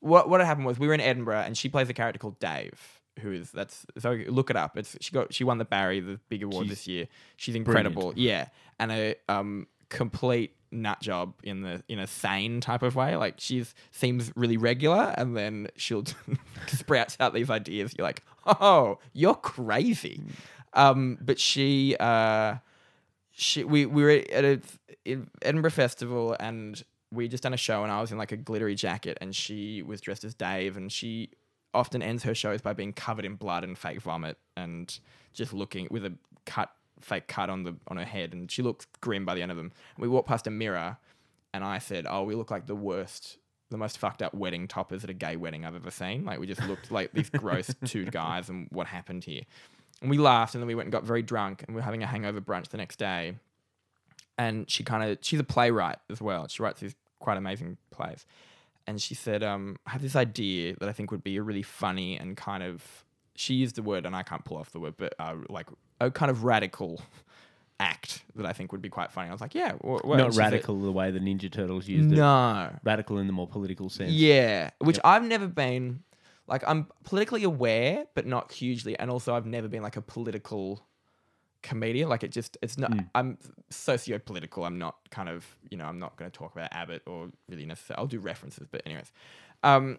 what 0.00 0.28
what 0.28 0.40
had 0.40 0.46
happened 0.46 0.66
was 0.66 0.78
we 0.78 0.86
were 0.86 0.94
in 0.94 1.00
Edinburgh 1.00 1.40
and 1.40 1.56
she 1.56 1.68
plays 1.68 1.88
a 1.88 1.94
character 1.94 2.18
called 2.18 2.38
Dave, 2.38 2.95
who 3.20 3.32
is 3.32 3.50
that's 3.50 3.86
so 3.98 4.12
look 4.28 4.50
it 4.50 4.56
up. 4.56 4.76
It's 4.76 4.96
she 5.00 5.12
got 5.12 5.32
she 5.32 5.44
won 5.44 5.58
the 5.58 5.64
Barry, 5.64 6.00
the 6.00 6.20
big 6.28 6.42
award 6.42 6.64
She's 6.64 6.70
this 6.70 6.86
year. 6.86 7.08
She's 7.36 7.54
incredible, 7.54 8.12
yeah, 8.16 8.48
and 8.78 8.92
a 8.92 9.14
um 9.28 9.66
complete 9.88 10.54
nut 10.72 11.00
job 11.00 11.34
in 11.42 11.62
the 11.62 11.82
in 11.88 11.98
a 11.98 12.06
sane 12.06 12.60
type 12.60 12.82
of 12.82 12.96
way. 12.96 13.16
Like 13.16 13.34
she's 13.38 13.74
seems 13.90 14.32
really 14.36 14.56
regular, 14.56 15.14
and 15.16 15.36
then 15.36 15.68
she'll 15.76 16.04
sprouts 16.66 17.16
out 17.20 17.34
these 17.34 17.50
ideas. 17.50 17.94
You're 17.96 18.06
like, 18.06 18.22
oh, 18.46 18.98
you're 19.12 19.34
crazy. 19.34 20.22
Um, 20.72 21.18
but 21.20 21.38
she 21.38 21.96
uh 21.98 22.56
she 23.32 23.64
we 23.64 23.86
we 23.86 24.02
were 24.02 24.10
at 24.10 24.44
a 24.44 24.60
in 25.04 25.28
Edinburgh 25.42 25.70
Festival 25.70 26.36
and 26.38 26.82
we 27.12 27.28
just 27.28 27.42
done 27.42 27.54
a 27.54 27.58
show 27.58 27.82
and 27.82 27.92
I 27.92 28.00
was 28.00 28.10
in 28.10 28.18
like 28.18 28.32
a 28.32 28.36
glittery 28.36 28.74
jacket 28.74 29.16
and 29.20 29.34
she 29.34 29.82
was 29.82 30.00
dressed 30.00 30.24
as 30.24 30.34
Dave 30.34 30.76
and 30.76 30.90
she 30.90 31.30
often 31.74 32.02
ends 32.02 32.22
her 32.22 32.34
shows 32.34 32.60
by 32.60 32.72
being 32.72 32.92
covered 32.92 33.24
in 33.24 33.34
blood 33.34 33.64
and 33.64 33.76
fake 33.76 34.00
vomit 34.00 34.38
and 34.56 34.98
just 35.32 35.52
looking 35.52 35.88
with 35.90 36.04
a 36.04 36.12
cut 36.44 36.70
fake 37.00 37.28
cut 37.28 37.50
on 37.50 37.62
the 37.62 37.76
on 37.88 37.98
her 37.98 38.04
head 38.04 38.32
and 38.32 38.50
she 38.50 38.62
looks 38.62 38.86
grim 39.00 39.24
by 39.24 39.34
the 39.34 39.42
end 39.42 39.50
of 39.50 39.56
them. 39.56 39.72
And 39.96 40.02
we 40.02 40.08
walked 40.08 40.28
past 40.28 40.46
a 40.46 40.50
mirror 40.50 40.96
and 41.52 41.64
I 41.64 41.78
said, 41.78 42.06
"Oh, 42.08 42.24
we 42.24 42.34
look 42.34 42.50
like 42.50 42.66
the 42.66 42.74
worst 42.76 43.38
the 43.70 43.76
most 43.76 43.98
fucked 43.98 44.22
up 44.22 44.32
wedding 44.34 44.68
toppers 44.68 45.02
at 45.04 45.10
a 45.10 45.14
gay 45.14 45.36
wedding 45.36 45.64
I've 45.64 45.74
ever 45.74 45.90
seen. 45.90 46.24
Like 46.24 46.38
we 46.38 46.46
just 46.46 46.62
looked 46.64 46.90
like 46.90 47.12
these 47.12 47.30
gross 47.30 47.74
two 47.84 48.04
guys 48.06 48.48
and 48.48 48.68
what 48.70 48.86
happened 48.86 49.24
here. 49.24 49.42
And 50.00 50.10
we 50.10 50.18
laughed 50.18 50.54
and 50.54 50.62
then 50.62 50.68
we 50.68 50.74
went 50.74 50.86
and 50.86 50.92
got 50.92 51.04
very 51.04 51.22
drunk 51.22 51.64
and 51.66 51.74
we 51.74 51.80
are 51.80 51.84
having 51.84 52.02
a 52.02 52.06
hangover 52.06 52.40
brunch 52.40 52.68
the 52.68 52.76
next 52.76 52.98
day. 52.98 53.34
And 54.38 54.70
she 54.70 54.84
kind 54.84 55.10
of 55.10 55.18
she's 55.22 55.40
a 55.40 55.44
playwright 55.44 55.98
as 56.10 56.20
well. 56.20 56.46
She 56.48 56.62
writes 56.62 56.80
these 56.80 56.94
quite 57.18 57.38
amazing 57.38 57.78
plays. 57.90 58.26
And 58.86 59.00
she 59.02 59.14
said, 59.14 59.42
um, 59.42 59.76
I 59.86 59.90
have 59.90 60.02
this 60.02 60.14
idea 60.16 60.76
that 60.78 60.88
I 60.88 60.92
think 60.92 61.10
would 61.10 61.24
be 61.24 61.36
a 61.36 61.42
really 61.42 61.62
funny 61.62 62.16
and 62.18 62.36
kind 62.36 62.62
of 62.62 63.04
she 63.34 63.54
used 63.54 63.74
the 63.76 63.82
word 63.82 64.06
and 64.06 64.14
I 64.14 64.22
can't 64.22 64.44
pull 64.44 64.56
off 64.56 64.70
the 64.70 64.80
word, 64.80 64.94
but 64.96 65.14
uh, 65.18 65.34
like 65.48 65.66
a 66.00 66.10
kind 66.10 66.30
of 66.30 66.44
radical 66.44 67.00
act 67.80 68.22
that 68.36 68.46
I 68.46 68.52
think 68.52 68.72
would 68.72 68.80
be 68.80 68.88
quite 68.88 69.10
funny. 69.12 69.28
I 69.28 69.32
was 69.32 69.40
like, 69.40 69.54
yeah, 69.54 69.72
wh- 69.84 70.00
wh- 70.04 70.16
Not 70.16 70.32
she 70.32 70.36
said- 70.36 70.52
radical 70.52 70.80
the 70.80 70.92
way 70.92 71.10
the 71.10 71.18
Ninja 71.20 71.50
Turtles 71.52 71.86
used 71.88 72.12
it. 72.12 72.16
No, 72.16 72.70
Radical 72.84 73.18
in 73.18 73.26
the 73.26 73.32
more 73.32 73.46
political 73.46 73.90
sense. 73.90 74.12
Yeah, 74.12 74.70
which 74.78 74.96
Yep. 74.96 75.02
I've 75.04 75.24
never 75.24 75.46
been. 75.48 76.02
Like 76.48 76.62
I'm 76.66 76.86
politically 77.02 77.42
aware, 77.42 78.06
but 78.14 78.24
not 78.24 78.52
hugely, 78.52 78.96
and 78.96 79.10
also 79.10 79.34
I've 79.34 79.46
never 79.46 79.66
been 79.66 79.82
like 79.82 79.96
a 79.96 80.00
political 80.00 80.80
comedian. 81.66 82.08
Like 82.08 82.22
it 82.22 82.30
just, 82.30 82.56
it's 82.62 82.78
not. 82.78 82.90
Mm. 82.90 83.08
I'm 83.14 83.38
socio-political. 83.70 84.64
I'm 84.64 84.78
not 84.78 84.96
kind 85.10 85.28
of, 85.28 85.44
you 85.70 85.76
know, 85.76 85.84
I'm 85.84 85.98
not 85.98 86.16
going 86.16 86.30
to 86.30 86.38
talk 86.38 86.52
about 86.54 86.72
Abbott 86.72 87.02
or 87.06 87.28
really 87.48 87.66
necessarily. 87.66 88.00
I'll 88.00 88.06
do 88.06 88.20
references, 88.20 88.66
but 88.70 88.82
anyways. 88.86 89.12
Um, 89.62 89.98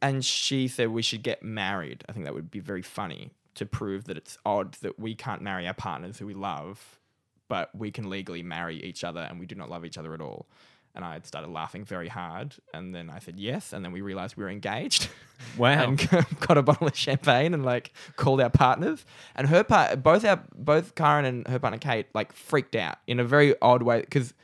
and 0.00 0.24
she 0.24 0.68
said 0.68 0.90
we 0.90 1.02
should 1.02 1.22
get 1.22 1.42
married. 1.42 2.04
I 2.08 2.12
think 2.12 2.24
that 2.24 2.34
would 2.34 2.50
be 2.50 2.60
very 2.60 2.82
funny 2.82 3.32
to 3.54 3.66
prove 3.66 4.04
that 4.04 4.16
it's 4.16 4.38
odd 4.46 4.74
that 4.74 4.98
we 4.98 5.14
can't 5.14 5.42
marry 5.42 5.66
our 5.66 5.74
partners 5.74 6.18
who 6.18 6.26
we 6.26 6.34
love, 6.34 7.00
but 7.48 7.74
we 7.74 7.90
can 7.90 8.08
legally 8.08 8.42
marry 8.42 8.76
each 8.76 9.02
other 9.02 9.20
and 9.20 9.40
we 9.40 9.46
do 9.46 9.56
not 9.56 9.68
love 9.68 9.84
each 9.84 9.98
other 9.98 10.14
at 10.14 10.20
all. 10.20 10.46
And 10.94 11.04
I 11.04 11.12
had 11.12 11.26
started 11.26 11.48
laughing 11.50 11.84
very 11.84 12.08
hard. 12.08 12.54
And 12.74 12.94
then 12.94 13.08
I 13.08 13.20
said 13.20 13.38
yes. 13.38 13.72
And 13.72 13.84
then 13.84 13.92
we 13.92 14.00
realized 14.00 14.36
we 14.36 14.42
were 14.42 14.50
engaged 14.50 15.08
Wow. 15.58 15.84
and 15.84 16.08
got 16.40 16.58
a 16.58 16.62
bottle 16.62 16.88
of 16.88 16.96
champagne 16.96 17.54
and 17.54 17.64
like 17.64 17.92
called 18.16 18.40
our 18.40 18.50
partners. 18.50 19.04
And 19.36 19.48
her 19.48 19.62
part, 19.62 20.02
both 20.02 20.24
our, 20.24 20.42
both 20.56 20.94
Kyran 20.96 21.24
and 21.24 21.46
her 21.46 21.58
partner 21.60 21.78
Kate, 21.78 22.06
like 22.14 22.32
freaked 22.32 22.74
out 22.74 22.96
in 23.06 23.20
a 23.20 23.24
very 23.24 23.54
odd 23.62 23.82
way. 23.82 24.02
Cause 24.10 24.34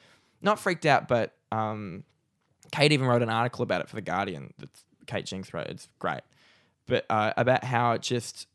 not 0.42 0.60
freaked 0.60 0.86
out, 0.86 1.08
but 1.08 1.34
um, 1.50 2.04
Kate 2.70 2.92
even 2.92 3.06
wrote 3.06 3.22
an 3.22 3.30
article 3.30 3.62
about 3.62 3.80
it 3.80 3.88
for 3.88 3.96
The 3.96 4.02
Guardian. 4.02 4.52
That's 4.58 4.84
Kate 5.06 5.24
Jinks 5.26 5.52
wrote. 5.52 5.66
It's 5.66 5.88
great. 5.98 6.20
But 6.86 7.06
uh, 7.10 7.32
about 7.36 7.64
how 7.64 7.92
it 7.92 8.02
just, 8.02 8.46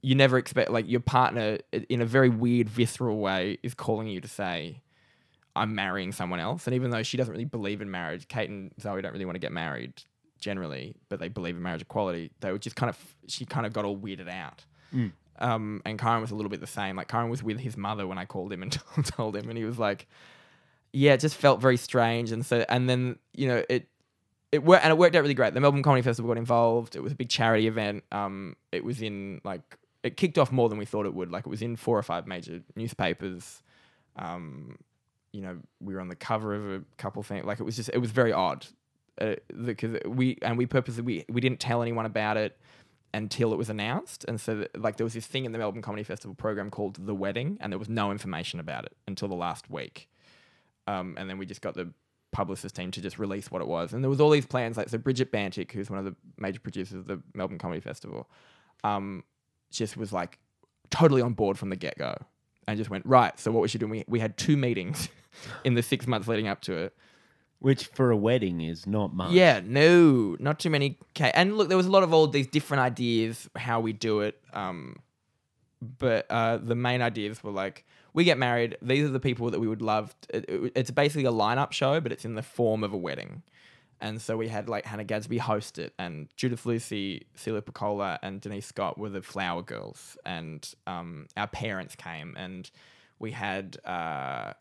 you 0.00 0.14
never 0.14 0.38
expect, 0.38 0.70
like 0.70 0.88
your 0.88 1.00
partner 1.00 1.58
in 1.88 2.00
a 2.00 2.06
very 2.06 2.30
weird, 2.30 2.68
visceral 2.68 3.18
way 3.18 3.58
is 3.62 3.74
calling 3.74 4.08
you 4.08 4.20
to 4.20 4.28
say, 4.28 4.80
I'm 5.58 5.74
marrying 5.74 6.12
someone 6.12 6.40
else. 6.40 6.66
And 6.66 6.74
even 6.74 6.90
though 6.90 7.02
she 7.02 7.16
doesn't 7.16 7.32
really 7.32 7.44
believe 7.44 7.80
in 7.80 7.90
marriage, 7.90 8.28
Kate 8.28 8.48
and 8.48 8.72
Zoe 8.80 9.02
don't 9.02 9.12
really 9.12 9.24
want 9.24 9.36
to 9.36 9.40
get 9.40 9.52
married 9.52 9.92
generally, 10.38 10.94
but 11.08 11.18
they 11.20 11.28
believe 11.28 11.56
in 11.56 11.62
marriage 11.62 11.82
equality. 11.82 12.30
They 12.40 12.52
were 12.52 12.58
just 12.58 12.76
kind 12.76 12.90
of, 12.90 12.98
she 13.26 13.44
kind 13.44 13.66
of 13.66 13.72
got 13.72 13.84
all 13.84 13.96
weirded 13.96 14.28
out. 14.28 14.64
Mm. 14.94 15.12
Um, 15.40 15.82
and 15.84 15.98
Kyran 15.98 16.20
was 16.20 16.30
a 16.30 16.34
little 16.34 16.50
bit 16.50 16.60
the 16.60 16.66
same. 16.66 16.96
Like 16.96 17.08
Kyran 17.08 17.30
was 17.30 17.42
with 17.42 17.60
his 17.60 17.76
mother 17.76 18.06
when 18.06 18.18
I 18.18 18.24
called 18.24 18.52
him 18.52 18.62
and 18.62 18.72
told 19.04 19.36
him, 19.36 19.48
and 19.48 19.56
he 19.56 19.64
was 19.64 19.78
like, 19.78 20.08
"Yeah, 20.92 21.12
it 21.12 21.20
just 21.20 21.36
felt 21.36 21.60
very 21.60 21.76
strange." 21.76 22.32
And 22.32 22.44
so, 22.44 22.64
and 22.68 22.88
then 22.88 23.18
you 23.34 23.48
know, 23.48 23.62
it 23.68 23.88
it 24.50 24.64
worked, 24.64 24.82
and 24.82 24.90
it 24.90 24.98
worked 24.98 25.14
out 25.14 25.22
really 25.22 25.34
great. 25.34 25.54
The 25.54 25.60
Melbourne 25.60 25.82
Comedy 25.82 26.02
Festival 26.02 26.28
got 26.28 26.38
involved. 26.38 26.96
It 26.96 27.02
was 27.02 27.12
a 27.12 27.14
big 27.14 27.28
charity 27.28 27.66
event. 27.68 28.04
Um, 28.10 28.56
it 28.72 28.84
was 28.84 29.00
in 29.00 29.40
like 29.44 29.62
it 30.02 30.16
kicked 30.16 30.38
off 30.38 30.50
more 30.50 30.68
than 30.68 30.78
we 30.78 30.84
thought 30.84 31.06
it 31.06 31.14
would. 31.14 31.30
Like 31.30 31.46
it 31.46 31.50
was 31.50 31.62
in 31.62 31.76
four 31.76 31.98
or 31.98 32.02
five 32.02 32.26
major 32.26 32.60
newspapers. 32.74 33.62
Um, 34.16 34.78
you 35.32 35.42
know, 35.42 35.58
we 35.80 35.94
were 35.94 36.00
on 36.00 36.08
the 36.08 36.16
cover 36.16 36.54
of 36.54 36.82
a 36.82 36.84
couple 36.96 37.22
things. 37.22 37.44
Like 37.44 37.60
it 37.60 37.64
was 37.64 37.76
just, 37.76 37.90
it 37.92 37.98
was 37.98 38.10
very 38.10 38.32
odd 38.32 38.66
uh, 39.20 39.34
because 39.64 39.98
we 40.06 40.38
and 40.42 40.56
we 40.56 40.66
purposely 40.66 41.02
we 41.02 41.24
we 41.28 41.40
didn't 41.40 41.60
tell 41.60 41.82
anyone 41.82 42.06
about 42.06 42.36
it 42.36 42.58
until 43.14 43.52
it 43.52 43.56
was 43.56 43.70
announced. 43.70 44.24
And 44.28 44.40
so, 44.40 44.66
like, 44.76 44.96
there 44.96 45.04
was 45.04 45.14
this 45.14 45.26
thing 45.26 45.44
in 45.44 45.52
the 45.52 45.58
Melbourne 45.58 45.82
Comedy 45.82 46.04
Festival 46.04 46.34
program 46.34 46.70
called 46.70 47.04
The 47.06 47.14
Wedding, 47.14 47.58
and 47.60 47.72
there 47.72 47.78
was 47.78 47.88
no 47.88 48.10
information 48.10 48.60
about 48.60 48.84
it 48.84 48.94
until 49.06 49.28
the 49.28 49.34
last 49.34 49.70
week. 49.70 50.08
Um, 50.86 51.16
and 51.18 51.28
then 51.28 51.38
we 51.38 51.46
just 51.46 51.62
got 51.62 51.74
the 51.74 51.92
publicist 52.32 52.76
team 52.76 52.90
to 52.90 53.00
just 53.00 53.18
release 53.18 53.50
what 53.50 53.62
it 53.62 53.68
was. 53.68 53.92
And 53.92 54.04
there 54.04 54.10
was 54.10 54.20
all 54.20 54.30
these 54.30 54.46
plans, 54.46 54.76
like, 54.76 54.88
so 54.88 54.98
Bridget 54.98 55.32
Bantic, 55.32 55.72
who's 55.72 55.90
one 55.90 55.98
of 55.98 56.04
the 56.04 56.14
major 56.36 56.60
producers 56.60 56.98
of 56.98 57.06
the 57.06 57.22
Melbourne 57.34 57.58
Comedy 57.58 57.80
Festival, 57.80 58.28
um, 58.84 59.24
just 59.70 59.96
was 59.96 60.12
like 60.12 60.38
totally 60.90 61.22
on 61.22 61.32
board 61.32 61.58
from 61.58 61.70
the 61.70 61.76
get 61.76 61.96
go 61.98 62.14
and 62.66 62.76
just 62.76 62.90
went, 62.90 63.04
right, 63.06 63.38
so 63.40 63.50
what 63.50 63.62
we 63.62 63.68
should 63.68 63.80
do, 63.80 63.86
we, 63.86 64.04
we 64.06 64.20
had 64.20 64.36
two 64.36 64.56
meetings 64.56 65.08
in 65.64 65.74
the 65.74 65.82
six 65.82 66.06
months 66.06 66.28
leading 66.28 66.48
up 66.48 66.60
to 66.62 66.72
it. 66.76 66.94
Which 67.60 67.86
for 67.86 68.12
a 68.12 68.16
wedding 68.16 68.60
is 68.60 68.86
not 68.86 69.12
much. 69.12 69.32
Yeah, 69.32 69.60
no, 69.64 70.36
not 70.38 70.60
too 70.60 70.70
many. 70.70 70.96
Ca- 71.16 71.32
and 71.34 71.58
look, 71.58 71.66
there 71.68 71.76
was 71.76 71.86
a 71.86 71.90
lot 71.90 72.04
of 72.04 72.12
all 72.14 72.28
these 72.28 72.46
different 72.46 72.82
ideas 72.82 73.48
how 73.56 73.80
we 73.80 73.92
do 73.92 74.20
it. 74.20 74.40
Um, 74.52 75.00
but 75.98 76.26
uh, 76.30 76.58
the 76.58 76.74
main 76.74 77.02
ideas 77.02 77.42
were 77.42 77.50
like, 77.50 77.84
we 78.14 78.24
get 78.24 78.38
married. 78.38 78.76
These 78.82 79.04
are 79.04 79.12
the 79.12 79.20
people 79.20 79.50
that 79.50 79.60
we 79.60 79.66
would 79.68 79.82
love. 79.82 80.14
It, 80.30 80.44
it- 80.48 80.72
it's 80.76 80.90
basically 80.92 81.24
a 81.24 81.32
lineup 81.32 81.72
show, 81.72 82.00
but 82.00 82.12
it's 82.12 82.24
in 82.24 82.34
the 82.34 82.42
form 82.42 82.84
of 82.84 82.92
a 82.92 82.96
wedding. 82.96 83.42
And 84.00 84.22
so 84.22 84.36
we 84.36 84.46
had 84.46 84.68
like 84.68 84.84
Hannah 84.86 85.02
Gadsby 85.02 85.38
host 85.38 85.78
it, 85.80 85.92
and 85.98 86.28
Judith 86.36 86.64
Lucy, 86.64 87.26
Celia 87.34 87.62
Pacquola, 87.62 88.20
and 88.22 88.40
Denise 88.40 88.66
Scott 88.66 88.96
were 88.98 89.08
the 89.08 89.22
flower 89.22 89.62
girls, 89.62 90.16
and 90.24 90.72
um, 90.86 91.26
our 91.36 91.48
parents 91.48 91.96
came, 91.96 92.36
and 92.38 92.70
we 93.18 93.32
had 93.32 93.76
uh, 93.84 94.52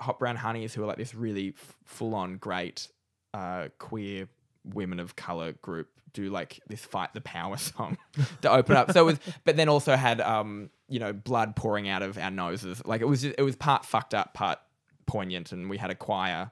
Hot 0.00 0.18
Brown 0.18 0.36
Honeys, 0.36 0.74
who 0.74 0.82
are 0.82 0.86
like 0.86 0.96
this 0.96 1.14
really 1.14 1.54
f- 1.56 1.76
full 1.84 2.14
on 2.14 2.36
great 2.36 2.88
uh, 3.34 3.68
queer 3.78 4.28
women 4.64 5.00
of 5.00 5.16
color 5.16 5.52
group, 5.52 5.88
do 6.12 6.30
like 6.30 6.60
this 6.68 6.84
fight 6.84 7.12
the 7.14 7.20
power 7.20 7.56
song 7.58 7.98
to 8.42 8.50
open 8.50 8.76
up. 8.76 8.92
So 8.92 9.02
it 9.02 9.06
was, 9.06 9.18
but 9.44 9.56
then 9.56 9.68
also 9.68 9.96
had 9.96 10.20
um, 10.20 10.70
you 10.88 11.00
know 11.00 11.12
blood 11.12 11.56
pouring 11.56 11.88
out 11.88 12.02
of 12.02 12.18
our 12.18 12.30
noses. 12.30 12.82
Like 12.84 13.00
it 13.00 13.06
was, 13.06 13.22
just, 13.22 13.34
it 13.38 13.42
was 13.42 13.56
part 13.56 13.84
fucked 13.84 14.14
up, 14.14 14.34
part 14.34 14.58
poignant, 15.06 15.52
and 15.52 15.68
we 15.68 15.78
had 15.78 15.90
a 15.90 15.94
choir 15.94 16.50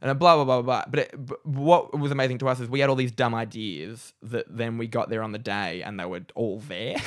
and 0.00 0.18
blah 0.18 0.36
blah 0.36 0.44
blah 0.44 0.62
blah. 0.62 0.62
blah. 0.62 0.84
But, 0.88 1.00
it, 1.00 1.26
but 1.26 1.44
what 1.46 1.98
was 1.98 2.10
amazing 2.10 2.38
to 2.38 2.48
us 2.48 2.60
is 2.60 2.68
we 2.68 2.80
had 2.80 2.90
all 2.90 2.96
these 2.96 3.12
dumb 3.12 3.34
ideas 3.34 4.12
that 4.22 4.44
then 4.48 4.78
we 4.78 4.86
got 4.86 5.08
there 5.10 5.22
on 5.22 5.32
the 5.32 5.38
day, 5.38 5.82
and 5.82 5.98
they 5.98 6.04
were 6.04 6.22
all 6.34 6.60
there. 6.60 6.96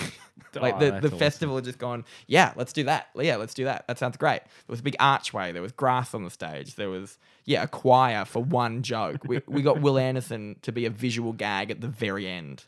like 0.55 0.75
Oh, 0.75 0.79
the, 0.79 0.91
the 0.91 1.07
awesome. 1.07 1.19
festival 1.19 1.55
had 1.57 1.65
just 1.65 1.77
gone, 1.77 2.05
yeah, 2.25 2.53
let's 2.55 2.73
do 2.73 2.83
that. 2.85 3.09
Yeah, 3.15 3.35
let's 3.35 3.53
do 3.53 3.65
that. 3.65 3.85
That 3.87 3.99
sounds 3.99 4.17
great. 4.17 4.41
There 4.43 4.69
was 4.69 4.79
a 4.79 4.83
big 4.83 4.95
archway. 4.99 5.51
There 5.51 5.61
was 5.61 5.71
grass 5.71 6.13
on 6.13 6.23
the 6.23 6.31
stage. 6.31 6.75
There 6.75 6.89
was 6.89 7.17
yeah 7.45 7.63
a 7.63 7.67
choir 7.67 8.25
for 8.25 8.43
one 8.43 8.81
joke. 8.83 9.23
We 9.25 9.41
we 9.47 9.61
got 9.61 9.81
Wil 9.81 9.97
Anderson 9.99 10.55
to 10.63 10.71
be 10.71 10.85
a 10.85 10.89
visual 10.89 11.33
gag 11.33 11.69
at 11.71 11.81
the 11.81 11.87
very 11.87 12.27
end. 12.27 12.65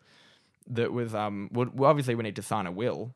That 0.68 0.94
was 0.94 1.16
um 1.16 1.50
well, 1.52 1.70
obviously 1.90 2.14
we 2.16 2.24
need 2.24 2.36
to 2.36 2.44
sign 2.44 2.68
a 2.68 2.72
will. 2.72 3.14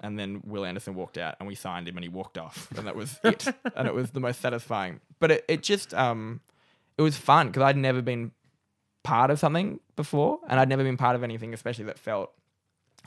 And 0.00 0.18
then 0.18 0.42
Wil 0.44 0.64
Anderson 0.64 0.94
walked 0.94 1.16
out 1.16 1.36
and 1.38 1.48
we 1.48 1.54
signed 1.54 1.88
him 1.88 1.96
and 1.96 2.04
he 2.04 2.08
walked 2.08 2.36
off. 2.38 2.70
And 2.76 2.86
that 2.86 2.96
was 2.96 3.18
it. 3.24 3.46
and 3.76 3.88
it 3.88 3.94
was 3.94 4.10
the 4.10 4.20
most 4.20 4.40
satisfying. 4.40 5.00
But 5.18 5.30
it, 5.30 5.44
it 5.48 5.62
just 5.62 5.94
um 5.94 6.40
it 6.98 7.02
was 7.02 7.16
fun 7.16 7.48
because 7.48 7.62
I'd 7.62 7.76
never 7.76 8.02
been 8.02 8.32
part 9.06 9.30
of 9.30 9.38
something 9.38 9.78
before 9.94 10.40
and 10.48 10.58
I'd 10.58 10.68
never 10.68 10.82
been 10.82 10.96
part 10.96 11.14
of 11.14 11.22
anything 11.22 11.54
especially 11.54 11.84
that 11.84 11.96
felt 11.96 12.32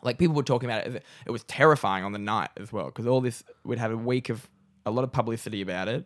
like 0.02 0.18
people 0.18 0.34
were 0.34 0.44
talking 0.44 0.70
about 0.70 0.88
it 0.88 1.04
it 1.26 1.32
was 1.32 1.44
terrifying 1.44 2.06
on 2.06 2.14
the 2.14 2.20
night 2.20 2.52
as 2.56 2.72
well 2.72 2.86
because 2.86 3.06
all 3.06 3.20
this 3.20 3.44
we'd 3.66 3.80
have 3.80 3.92
a 3.92 3.98
week 3.98 4.30
of 4.30 4.50
a 4.86 4.92
lot 4.92 5.04
of 5.04 5.12
publicity 5.12 5.62
about 5.62 5.90
it 5.90 6.06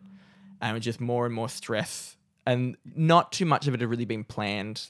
and 0.62 0.72
it 0.72 0.74
was 0.74 0.84
just 0.84 1.00
more 1.00 1.28
and 1.28 1.36
more 1.36 1.48
stress 1.48 2.18
and 2.48 2.76
not 2.96 3.32
too 3.32 3.46
much 3.46 3.68
of 3.68 3.76
it 3.76 3.82
had 3.82 3.90
really 3.90 4.04
been 4.04 4.24
planned 4.24 4.90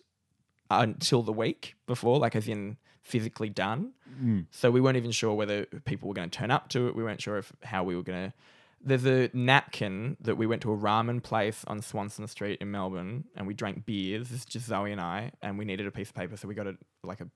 until 0.70 1.22
the 1.22 1.34
week 1.34 1.76
before 1.86 2.18
like 2.18 2.34
as 2.34 2.48
in 2.48 2.78
physically 3.04 3.50
done 3.50 3.92
Mm. 4.24 4.46
so 4.52 4.70
we 4.70 4.80
weren't 4.80 4.98
even 4.98 5.12
sure 5.12 5.34
whether 5.34 5.66
people 5.86 6.08
were 6.08 6.14
going 6.14 6.30
to 6.30 6.38
turn 6.38 6.52
up 6.52 6.70
to 6.70 6.88
it. 6.88 6.96
We 6.96 7.04
weren't 7.04 7.20
sure 7.22 7.38
if 7.40 7.52
how 7.64 7.84
we 7.84 7.96
were 7.96 8.04
going 8.04 8.30
to. 8.30 8.34
There's 8.86 9.06
a 9.08 9.30
napkin 9.34 10.18
that 10.22 10.36
we 10.38 10.46
went 10.46 10.62
to 10.64 10.72
a 10.72 10.78
ramen 10.78 11.24
place 11.24 11.64
on 11.68 11.82
Swanston 11.82 12.28
Street 12.28 12.60
in 12.62 12.70
Melbourne, 12.70 13.24
and 13.36 13.48
we 13.48 13.54
drank 13.56 13.86
beers. 13.86 14.30
This 14.30 14.42
is 14.42 14.46
just 14.46 14.68
Zoe 14.68 14.92
and 14.92 15.02
I, 15.02 15.32
and 15.42 15.58
we 15.58 15.66
needed 15.66 15.88
a 15.88 15.92
piece 15.92 16.10
of 16.10 16.16
paper, 16.16 16.38
so 16.38 16.48
we 16.48 16.54
got 16.54 16.68
a 16.68 16.78
like 17.04 17.22
a 17.22 17.28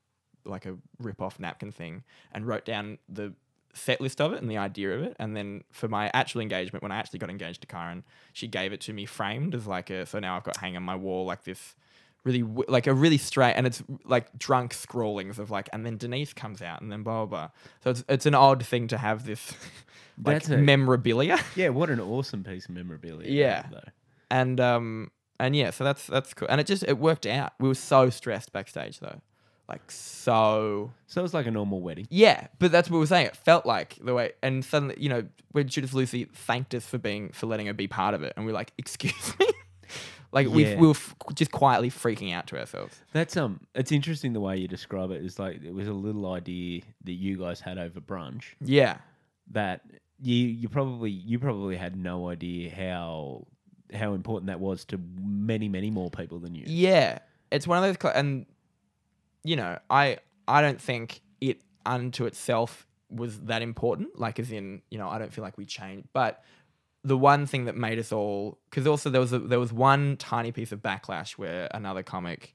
like 0.44 0.66
a 0.66 0.76
rip 1.00 1.20
off 1.20 1.40
napkin 1.40 1.72
thing, 1.72 2.04
and 2.32 2.46
wrote 2.46 2.64
down 2.64 2.98
the 3.08 3.34
set 3.74 4.00
list 4.00 4.20
of 4.20 4.32
it 4.32 4.40
and 4.40 4.50
the 4.50 4.56
idea 4.58 4.94
of 4.96 5.02
it. 5.02 5.16
And 5.18 5.36
then 5.36 5.64
for 5.72 5.88
my 5.88 6.10
actual 6.14 6.40
engagement, 6.42 6.82
when 6.82 6.92
I 6.92 6.96
actually 6.96 7.18
got 7.18 7.30
engaged 7.30 7.60
to 7.62 7.66
Kyran, 7.66 8.02
she 8.32 8.46
gave 8.46 8.72
it 8.72 8.80
to 8.82 8.92
me 8.92 9.04
framed 9.04 9.54
as 9.54 9.66
like 9.66 9.90
a. 9.90 10.06
So 10.06 10.18
now 10.20 10.36
I've 10.36 10.44
got 10.44 10.56
hanging 10.58 10.76
on 10.76 10.84
my 10.84 10.96
wall 10.96 11.24
like 11.26 11.44
this 11.44 11.74
really 12.24 12.42
w- 12.42 12.64
like 12.68 12.86
a 12.86 12.94
really 12.94 13.18
straight, 13.18 13.52
and 13.54 13.66
it's 13.66 13.82
like 14.04 14.36
drunk 14.38 14.74
scrawlings 14.74 15.38
of 15.38 15.50
like, 15.50 15.68
and 15.72 15.84
then 15.86 15.96
Denise 15.96 16.32
comes 16.32 16.60
out, 16.62 16.80
and 16.82 16.90
then 16.92 17.02
blah 17.02 17.24
blah. 17.24 17.46
blah. 17.46 17.48
So 17.84 17.90
it's 17.90 18.04
it's 18.08 18.26
an 18.26 18.34
odd 18.34 18.64
thing 18.64 18.88
to 18.88 18.98
have 18.98 19.24
this 19.26 19.52
like 20.24 20.36
That's 20.42 20.48
a- 20.50 20.58
memorabilia, 20.58 21.38
Yeah, 21.56 21.68
what 21.70 21.90
an 21.90 22.00
awesome 22.00 22.44
piece 22.44 22.64
of 22.66 22.72
memorabilia. 22.74 23.30
Yeah. 23.30 23.66
though. 23.70 23.88
and 24.30 24.60
um 24.60 25.10
and 25.40 25.54
yeah, 25.54 25.70
so 25.70 25.84
that's 25.84 26.06
that's 26.06 26.34
cool, 26.34 26.48
and 26.50 26.60
it 26.60 26.66
just 26.66 26.82
it 26.82 26.98
worked 26.98 27.26
out. 27.26 27.52
We 27.60 27.68
were 27.68 27.74
so 27.74 28.10
stressed 28.10 28.52
backstage 28.52 28.98
though, 28.98 29.20
like 29.68 29.88
so. 29.90 30.90
So 31.06 31.20
it 31.20 31.22
was 31.22 31.32
like 31.34 31.46
a 31.46 31.50
normal 31.52 31.80
wedding. 31.80 32.08
Yeah, 32.10 32.48
but 32.58 32.72
that's 32.72 32.90
what 32.90 32.96
we 32.96 33.00
were 33.00 33.06
saying. 33.06 33.26
It 33.26 33.36
felt 33.36 33.64
like 33.64 33.96
the 34.02 34.14
way, 34.14 34.32
and 34.42 34.64
suddenly, 34.64 34.96
you 34.98 35.08
know, 35.08 35.24
when 35.52 35.68
Judith 35.68 35.94
Lucy 35.94 36.24
thanked 36.24 36.74
us 36.74 36.84
for 36.84 36.98
being 36.98 37.30
for 37.30 37.46
letting 37.46 37.66
her 37.68 37.72
be 37.72 37.86
part 37.86 38.14
of 38.14 38.22
it, 38.24 38.32
and 38.36 38.44
we 38.46 38.50
are 38.50 38.54
like, 38.54 38.72
"Excuse 38.78 39.32
me," 39.38 39.46
like 40.32 40.48
we 40.48 40.64
Yeah. 40.64 40.78
we 40.78 40.86
were 40.86 40.92
f- 40.94 41.14
just 41.34 41.50
quietly 41.52 41.90
freaking 41.90 42.32
out 42.34 42.46
to 42.48 42.58
ourselves. 42.58 43.00
That's 43.12 43.36
um, 43.36 43.60
it's 43.74 43.92
interesting 43.92 44.32
the 44.32 44.40
way 44.40 44.56
you 44.58 44.68
describe 44.68 45.10
it. 45.10 45.24
It's 45.24 45.38
like 45.38 45.62
it 45.62 45.72
was 45.74 45.88
a 45.88 45.92
little 45.92 46.30
idea 46.32 46.82
that 47.04 47.12
you 47.12 47.38
guys 47.38 47.60
had 47.60 47.78
over 47.78 48.00
brunch 48.00 48.44
Yeah, 48.60 48.98
that 49.52 49.82
you 50.20 50.34
you 50.34 50.68
probably 50.68 51.10
you 51.10 51.38
probably 51.38 51.76
had 51.76 51.96
no 51.96 52.28
idea 52.28 52.70
how 52.74 53.46
how 53.94 54.12
important 54.12 54.48
that 54.48 54.60
was 54.60 54.84
to 54.86 55.00
many 55.20 55.68
many 55.68 55.90
more 55.90 56.10
people 56.10 56.38
than 56.38 56.54
you. 56.54 56.64
yeah. 56.66 57.20
It's 57.50 57.66
one 57.66 57.78
of 57.78 57.84
those, 57.84 57.96
cl- 58.00 58.14
and 58.14 58.44
you 59.44 59.56
know, 59.56 59.78
I 59.88 60.18
I 60.46 60.60
don't 60.60 60.80
think 60.80 61.22
it 61.40 61.62
unto 61.86 62.26
itself 62.26 62.86
was 63.10 63.40
that 63.42 63.62
important. 63.62 64.18
Like, 64.18 64.38
as 64.38 64.52
in, 64.52 64.82
you 64.90 64.98
know, 64.98 65.08
I 65.08 65.18
don't 65.18 65.32
feel 65.32 65.42
like 65.42 65.56
we 65.56 65.64
changed, 65.64 66.08
but 66.12 66.42
the 67.08 67.16
one 67.16 67.46
thing 67.46 67.64
that 67.64 67.76
made 67.76 67.98
us 67.98 68.12
all 68.12 68.58
because 68.68 68.86
also 68.86 69.10
there 69.10 69.20
was 69.20 69.32
a, 69.32 69.38
there 69.38 69.58
was 69.58 69.72
one 69.72 70.16
tiny 70.16 70.52
piece 70.52 70.72
of 70.72 70.80
backlash 70.80 71.32
where 71.32 71.68
another 71.72 72.02
comic 72.02 72.54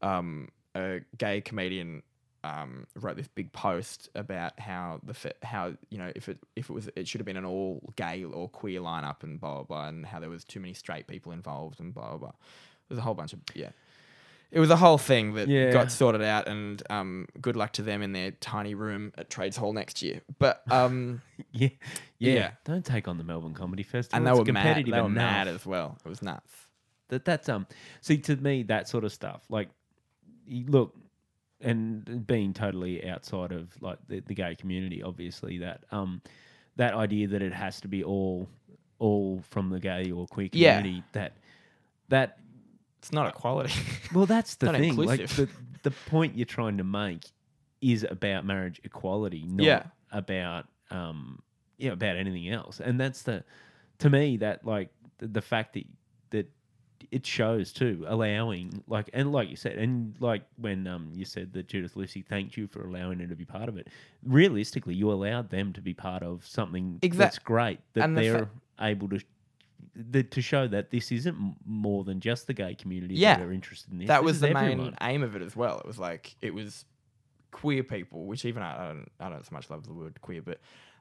um 0.00 0.48
a 0.74 1.00
gay 1.18 1.40
comedian 1.40 2.02
um 2.44 2.86
wrote 2.94 3.16
this 3.16 3.28
big 3.28 3.52
post 3.52 4.08
about 4.14 4.58
how 4.58 5.00
the 5.02 5.34
how 5.42 5.74
you 5.90 5.98
know 5.98 6.10
if 6.14 6.28
it 6.28 6.38
if 6.56 6.70
it 6.70 6.72
was 6.72 6.88
it 6.96 7.06
should 7.08 7.20
have 7.20 7.26
been 7.26 7.36
an 7.36 7.44
all 7.44 7.92
gay 7.96 8.24
or 8.24 8.48
queer 8.48 8.80
lineup 8.80 9.22
and 9.22 9.40
blah 9.40 9.56
blah 9.56 9.64
blah 9.64 9.88
and 9.88 10.06
how 10.06 10.20
there 10.20 10.30
was 10.30 10.44
too 10.44 10.60
many 10.60 10.72
straight 10.72 11.06
people 11.06 11.32
involved 11.32 11.80
and 11.80 11.92
blah 11.92 12.10
blah 12.10 12.18
blah. 12.18 12.32
There's 12.88 12.98
a 12.98 13.02
whole 13.02 13.14
bunch 13.14 13.32
of 13.32 13.40
yeah 13.54 13.70
it 14.52 14.58
was 14.60 14.70
a 14.70 14.76
whole 14.76 14.98
thing 14.98 15.34
that 15.34 15.48
Yeah. 15.48 15.70
got 15.72 15.90
sorted 15.92 16.22
out 16.22 16.48
and 16.48 16.82
um 16.90 17.26
good 17.40 17.56
luck 17.56 17.72
to 17.74 17.82
them 17.82 18.02
in 18.02 18.12
their 18.12 18.30
tiny 18.32 18.74
room 18.74 19.12
at 19.16 19.30
trades 19.30 19.56
hall 19.56 19.72
next 19.72 20.02
year 20.02 20.20
but 20.38 20.62
um 20.70 21.22
yeah, 21.52 21.68
yeah. 22.18 22.32
Yeah. 22.34 22.50
Don't 22.64 22.84
take 22.84 23.06
on 23.08 23.16
the 23.18 23.24
Melbourne 23.24 23.54
Comedy 23.54 23.82
Festival. 23.82 24.16
and 24.16 24.26
they 24.26 24.30
It's 24.30 24.38
were 24.38 24.52
mad 24.52 24.62
competitive 24.64 24.94
they 24.94 25.00
were 25.00 25.06
enough. 25.06 25.14
mad 25.14 25.48
as 25.48 25.64
well 25.66 25.98
it 26.04 26.08
was 26.08 26.20
nuts 26.22 26.52
that 27.08 27.24
that's 27.24 27.48
um 27.48 27.66
see 28.00 28.18
to 28.18 28.36
me 28.36 28.62
that 28.64 28.88
sort 28.88 29.04
of 29.04 29.12
stuff 29.12 29.42
like 29.48 29.68
you 30.46 30.66
look 30.66 30.94
and 31.60 32.26
being 32.26 32.52
totally 32.54 33.06
outside 33.08 33.52
of 33.52 33.68
like 33.82 33.98
the, 34.08 34.20
the 34.20 34.34
gay 34.34 34.54
community 34.54 35.02
obviously 35.02 35.58
that 35.58 35.84
um 35.92 36.22
that 36.76 36.94
idea 36.94 37.28
that 37.28 37.42
it 37.42 37.52
has 37.52 37.80
to 37.80 37.88
be 37.88 38.02
all 38.02 38.48
all 38.98 39.42
from 39.50 39.70
the 39.70 39.78
gay 39.80 40.10
or 40.10 40.26
queer 40.26 40.48
community 40.48 40.54
Yeah. 40.58 40.78
community 40.78 41.04
that 41.12 41.32
that 42.08 42.38
it's 43.00 43.12
not 43.12 43.28
equality 43.28 43.72
well 44.14 44.26
that's 44.26 44.54
the 44.56 44.66
Not 44.66 44.76
thing 44.76 44.94
like 44.96 45.16
the, 45.18 45.22
inclusive. 45.24 45.56
the 45.82 45.90
point 45.90 46.36
you're 46.36 46.44
trying 46.46 46.76
to 46.78 46.84
make 46.84 47.24
is 47.80 48.06
about 48.08 48.44
marriage 48.44 48.80
equality 48.84 49.44
not 49.46 49.64
Yeah. 49.64 49.82
about 50.12 50.66
um 50.90 51.40
yeah 51.78 51.92
about 51.92 52.16
anything 52.16 52.48
else 52.50 52.78
and 52.80 53.00
that's 53.00 53.22
the 53.22 53.42
to 53.98 54.10
me 54.10 54.36
that 54.38 54.64
like 54.66 54.90
the, 55.18 55.26
the 55.28 55.40
fact 55.40 55.72
that 55.74 55.84
that 56.30 56.50
it 57.10 57.24
shows 57.26 57.72
too 57.72 58.04
allowing 58.06 58.84
like 58.86 59.08
and 59.14 59.32
like 59.32 59.48
you 59.48 59.56
said 59.56 59.76
and 59.78 60.14
like 60.20 60.42
when 60.56 60.86
um 60.86 61.10
you 61.14 61.24
said 61.24 61.54
that 61.54 61.66
Judith 61.68 61.96
Lucy 61.96 62.20
thanked 62.20 62.56
you 62.58 62.66
for 62.66 62.84
allowing 62.86 63.18
her 63.20 63.26
to 63.26 63.34
be 63.34 63.46
part 63.46 63.68
of 63.70 63.78
it 63.78 63.88
realistically 64.22 64.94
you 64.94 65.10
allowed 65.10 65.48
them 65.48 65.72
to 65.72 65.80
be 65.80 65.94
part 65.94 66.22
of 66.22 66.46
something 66.46 66.98
Exact- 67.02 67.18
that's 67.18 67.38
great 67.38 67.80
that 67.94 68.04
and 68.04 68.16
the 68.16 68.20
they're 68.22 68.50
able 68.80 69.08
to 69.08 69.20
the, 70.10 70.22
to 70.22 70.40
show 70.42 70.66
that 70.68 70.90
this 70.90 71.10
isn't 71.12 71.36
more 71.66 72.04
than 72.04 72.20
just 72.20 72.46
the 72.46 72.54
gay 72.54 72.74
community 72.74 73.14
Yeah. 73.14 73.36
that 73.38 73.44
are 73.46 73.52
interested 73.52 73.92
in 73.92 73.98
this. 73.98 74.08
that 74.08 74.18
This 74.20 74.24
was 74.26 74.40
the 74.40 74.50
everyone. 74.50 74.78
main 74.78 74.96
aim 75.02 75.22
of 75.22 75.34
it 75.36 75.42
as 75.42 75.54
well. 75.56 75.78
It 75.78 75.86
was 75.86 75.98
like 75.98 76.36
it 76.42 76.54
was 76.54 76.84
queer 77.50 77.82
people, 77.82 78.26
which 78.26 78.44
even 78.44 78.62
I, 78.62 78.84
I 78.84 78.88
don't 78.88 79.08
I 79.20 79.28
don't 79.28 79.44
so 79.44 79.54
much 79.54 79.70
love 79.70 79.86
the 79.86 79.92
word 79.92 80.20
queer, 80.20 80.42
but 80.42 80.60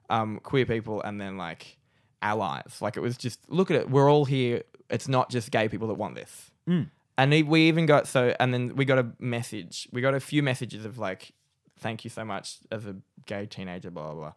um, 0.09 0.39
queer 0.41 0.65
people, 0.65 1.01
and 1.01 1.19
then 1.21 1.37
like 1.37 1.77
allies. 2.21 2.77
Like 2.81 2.97
it 2.97 3.01
was 3.01 3.17
just 3.17 3.39
look 3.49 3.69
at 3.71 3.77
it. 3.77 3.89
We're 3.89 4.11
all 4.11 4.25
here. 4.25 4.63
It's 4.89 5.07
not 5.07 5.29
just 5.29 5.51
gay 5.51 5.69
people 5.69 5.87
that 5.89 5.93
want 5.95 6.15
this. 6.15 6.51
Mm. 6.67 6.89
And 7.17 7.47
we 7.47 7.67
even 7.67 7.85
got 7.85 8.07
so, 8.07 8.33
and 8.39 8.53
then 8.53 8.75
we 8.75 8.85
got 8.85 8.97
a 8.97 9.07
message. 9.19 9.87
We 9.91 10.01
got 10.01 10.13
a 10.15 10.19
few 10.19 10.41
messages 10.41 10.85
of 10.85 10.97
like, 10.97 11.31
"Thank 11.79 12.03
you 12.05 12.09
so 12.09 12.23
much 12.25 12.59
as 12.71 12.85
a 12.85 12.95
gay 13.25 13.45
teenager." 13.45 13.91
Blah 13.91 14.05
blah. 14.13 14.15
blah. 14.15 14.33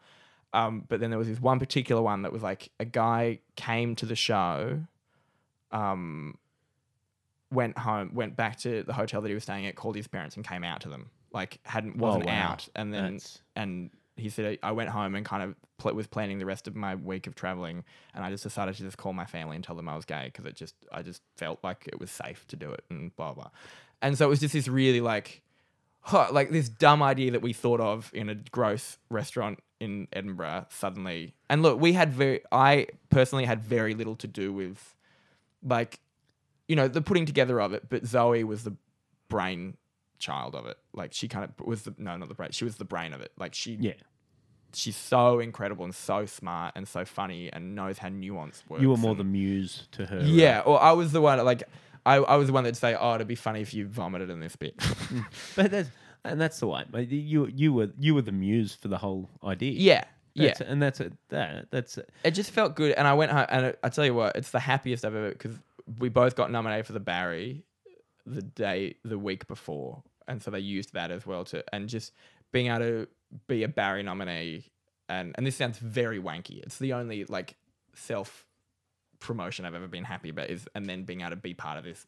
Um, 0.55 0.85
but 0.89 1.01
then 1.01 1.11
there 1.11 1.19
was 1.19 1.29
this 1.29 1.41
one 1.41 1.59
particular 1.59 2.03
one 2.03 2.23
that 2.23 2.33
was 2.33 2.43
like 2.43 2.71
a 2.79 2.85
guy 2.85 3.39
came 3.57 3.95
to 3.97 4.07
the 4.07 4.17
show, 4.17 4.81
um, 5.71 6.37
went 7.51 7.79
home, 7.79 8.11
went 8.15 8.37
back 8.37 8.59
to 8.61 8.83
the 8.83 8.93
hotel 8.93 9.21
that 9.23 9.29
he 9.29 9.35
was 9.35 9.43
staying 9.45 9.67
at, 9.67 9.77
called 9.77 9.97
his 9.97 10.07
parents, 10.07 10.37
and 10.37 10.47
came 10.47 10.65
out 10.65 10.81
to 10.83 10.89
them. 10.89 11.11
Like 11.33 11.59
hadn't 11.65 11.97
wasn't 11.97 12.25
Oh, 12.25 12.27
wow. 12.27 12.51
out, 12.53 12.69
and 12.77 12.93
then 12.93 13.03
That's- 13.15 13.39
and 13.57 13.91
he 14.17 14.29
said 14.29 14.59
I 14.63 14.73
went 14.73 14.91
home 14.91 15.15
and 15.15 15.25
kind 15.25 15.43
of 15.43 15.57
pl- 15.79 15.95
was 15.95 16.07
planning 16.07 16.39
the 16.39 16.45
rest 16.45 16.69
of 16.69 16.77
my 16.77 16.95
week 16.95 17.27
of 17.27 17.35
traveling, 17.35 17.85
and 18.15 18.23
I 18.23 18.29
just 18.31 18.43
decided 18.43 18.75
to 18.77 18.83
just 18.83 18.99
call 18.99 19.15
my 19.15 19.25
family 19.25 19.57
and 19.57 19.65
tell 19.65 19.75
them 19.75 19.89
I 19.89 19.97
was 19.97 20.05
gay 20.05 20.25
because 20.27 20.45
it 20.45 20.55
just 20.55 20.75
I 20.93 21.01
just 21.01 21.23
felt 21.39 21.61
like 21.65 21.89
it 21.89 21.99
was 21.99 22.11
safe 22.11 22.47
to 22.49 22.57
do 22.57 22.71
it 22.71 22.85
and 22.91 23.17
blah 23.17 23.33
blah, 23.33 23.49
and 24.03 24.19
so 24.19 24.27
it 24.27 24.29
was 24.29 24.41
just 24.41 24.53
this 24.53 24.69
really 24.69 25.01
like, 25.01 25.41
huh, 26.03 26.29
like 26.33 26.51
this 26.51 26.69
dumb 26.69 27.03
idea 27.03 27.31
that 27.33 27.43
we 27.43 27.53
thought 27.53 27.81
of 27.81 28.11
in 28.15 28.29
a 28.29 28.35
gross 28.35 28.99
restaurant 29.11 29.59
in 29.81 30.07
Edinburgh 30.13 30.67
suddenly, 30.71 31.35
and 31.51 31.63
look, 31.63 31.81
we 31.81 31.93
had 31.95 32.13
very 32.13 32.41
I 32.53 32.87
personally 33.11 33.45
had 33.45 33.63
very 33.63 33.95
little 33.95 34.15
to 34.17 34.27
do 34.29 34.53
with, 34.53 34.95
like, 35.63 35.99
you 36.69 36.77
know, 36.77 36.87
the 36.89 37.03
putting 37.03 37.27
together 37.27 37.61
of 37.61 37.73
it, 37.73 37.89
but 37.89 38.07
Zoe 38.07 38.45
was 38.45 38.65
the 38.65 38.77
brain 39.29 39.77
child 40.19 40.55
of 40.55 40.67
it. 40.67 40.77
Like 40.93 41.13
she 41.13 41.27
kind 41.27 41.45
of 41.45 41.67
was 41.67 41.83
the 41.83 41.95
no, 41.99 42.17
not 42.17 42.29
the 42.29 42.35
brain. 42.35 42.51
She 42.53 42.65
was 42.65 42.77
the 42.77 42.85
brain 42.85 43.13
of 43.13 43.21
it. 43.21 43.33
Like 43.37 43.55
she 43.55 43.77
Yeah. 43.81 43.95
she's 44.73 44.95
so 44.97 45.41
incredible 45.41 45.85
and 45.85 45.95
so 45.95 46.27
smart 46.27 46.75
and 46.77 46.87
so 46.87 47.05
funny 47.05 47.53
and 47.53 47.75
knows 47.75 47.99
how 47.99 48.09
nuance 48.09 48.63
works. 48.69 48.81
You 48.83 48.91
were 48.91 48.97
more 48.97 49.11
and- 49.13 49.21
the 49.21 49.25
muse 49.25 49.89
to 49.93 50.07
her. 50.07 50.19
right? 50.19 50.27
yeah. 50.27 50.61
Or 50.65 50.81
I 50.81 50.93
was 50.93 51.11
the 51.11 51.21
one 51.21 51.45
like 51.45 51.65
I, 52.05 52.17
I 52.17 52.37
was 52.37 52.49
the 52.49 52.53
one 52.53 52.65
that'd 52.65 52.77
say, 52.77 52.95
"Oh, 52.99 53.15
it'd 53.15 53.29
be 53.29 53.35
funny 53.35 53.61
if 53.61 53.73
you 53.75 53.87
vomited 53.87 54.31
in 54.31 54.41
this 54.41 54.57
bit." 54.57 54.77
Mm. 54.77 55.25
but 55.57 55.71
that's 55.71 55.91
and 56.25 56.41
that's 56.41 56.61
the 56.61 56.67
way. 56.67 56.85
mate. 56.93 57.11
You 57.11 57.47
you 57.47 57.73
were 57.73 57.91
you 57.99 58.15
were 58.15 58.23
the 58.23 58.33
muse 58.33 58.75
for 58.75 58.89
the 58.89 58.99
whole 58.99 59.29
idea. 59.45 59.73
yeah, 59.73 60.05
yeah. 60.35 60.49
That's, 60.49 60.61
and 60.61 60.83
that's 60.83 61.01
it. 61.01 61.13
That 61.29 61.67
that's 61.71 61.99
it. 61.99 62.11
It 62.25 62.33
just 62.33 62.51
felt 62.51 62.75
good, 62.75 62.93
and 62.93 63.07
I 63.07 63.15
went 63.15 63.33
home, 63.33 63.47
and 63.49 63.77
I 63.83 63.89
tell 63.89 64.05
you 64.05 64.15
what, 64.15 64.37
it's 64.37 64.51
the 64.51 64.61
happiest 64.61 65.05
I've 65.05 65.15
ever 65.15 65.31
because 65.31 65.57
we 65.99 66.09
both 66.09 66.37
got 66.37 66.51
nominated 66.51 66.87
for 66.87 66.93
the 66.93 67.01
Barry 67.01 67.65
the 68.27 68.43
day 68.43 68.97
the 69.05 69.19
week 69.19 69.47
before, 69.47 70.03
and 70.29 70.43
so 70.43 70.51
they 70.51 70.61
used 70.61 70.95
that 70.95 71.11
as 71.11 71.27
well 71.27 71.45
to 71.47 71.65
and 71.75 71.89
just 71.89 72.13
being 72.53 72.69
able 72.69 72.79
to 72.81 73.09
be 73.49 73.63
a 73.63 73.69
Barry 73.69 74.03
nominee, 74.03 74.65
and 75.09 75.35
and 75.37 75.47
this 75.47 75.57
sounds 75.57 75.79
very 75.79 76.21
wanky. 76.21 76.63
It's 76.63 76.79
the 76.79 76.93
only 76.93 77.25
like 77.25 77.57
self 77.95 78.47
promotion 79.23 79.65
I've 79.65 79.75
ever 79.75 79.89
been 79.89 80.05
happy 80.05 80.29
about 80.29 80.51
is, 80.51 80.67
and 80.75 80.87
then 80.87 81.05
being 81.05 81.21
able 81.21 81.31
to 81.31 81.37
be 81.37 81.55
part 81.55 81.79
of 81.79 81.85
this 81.85 82.07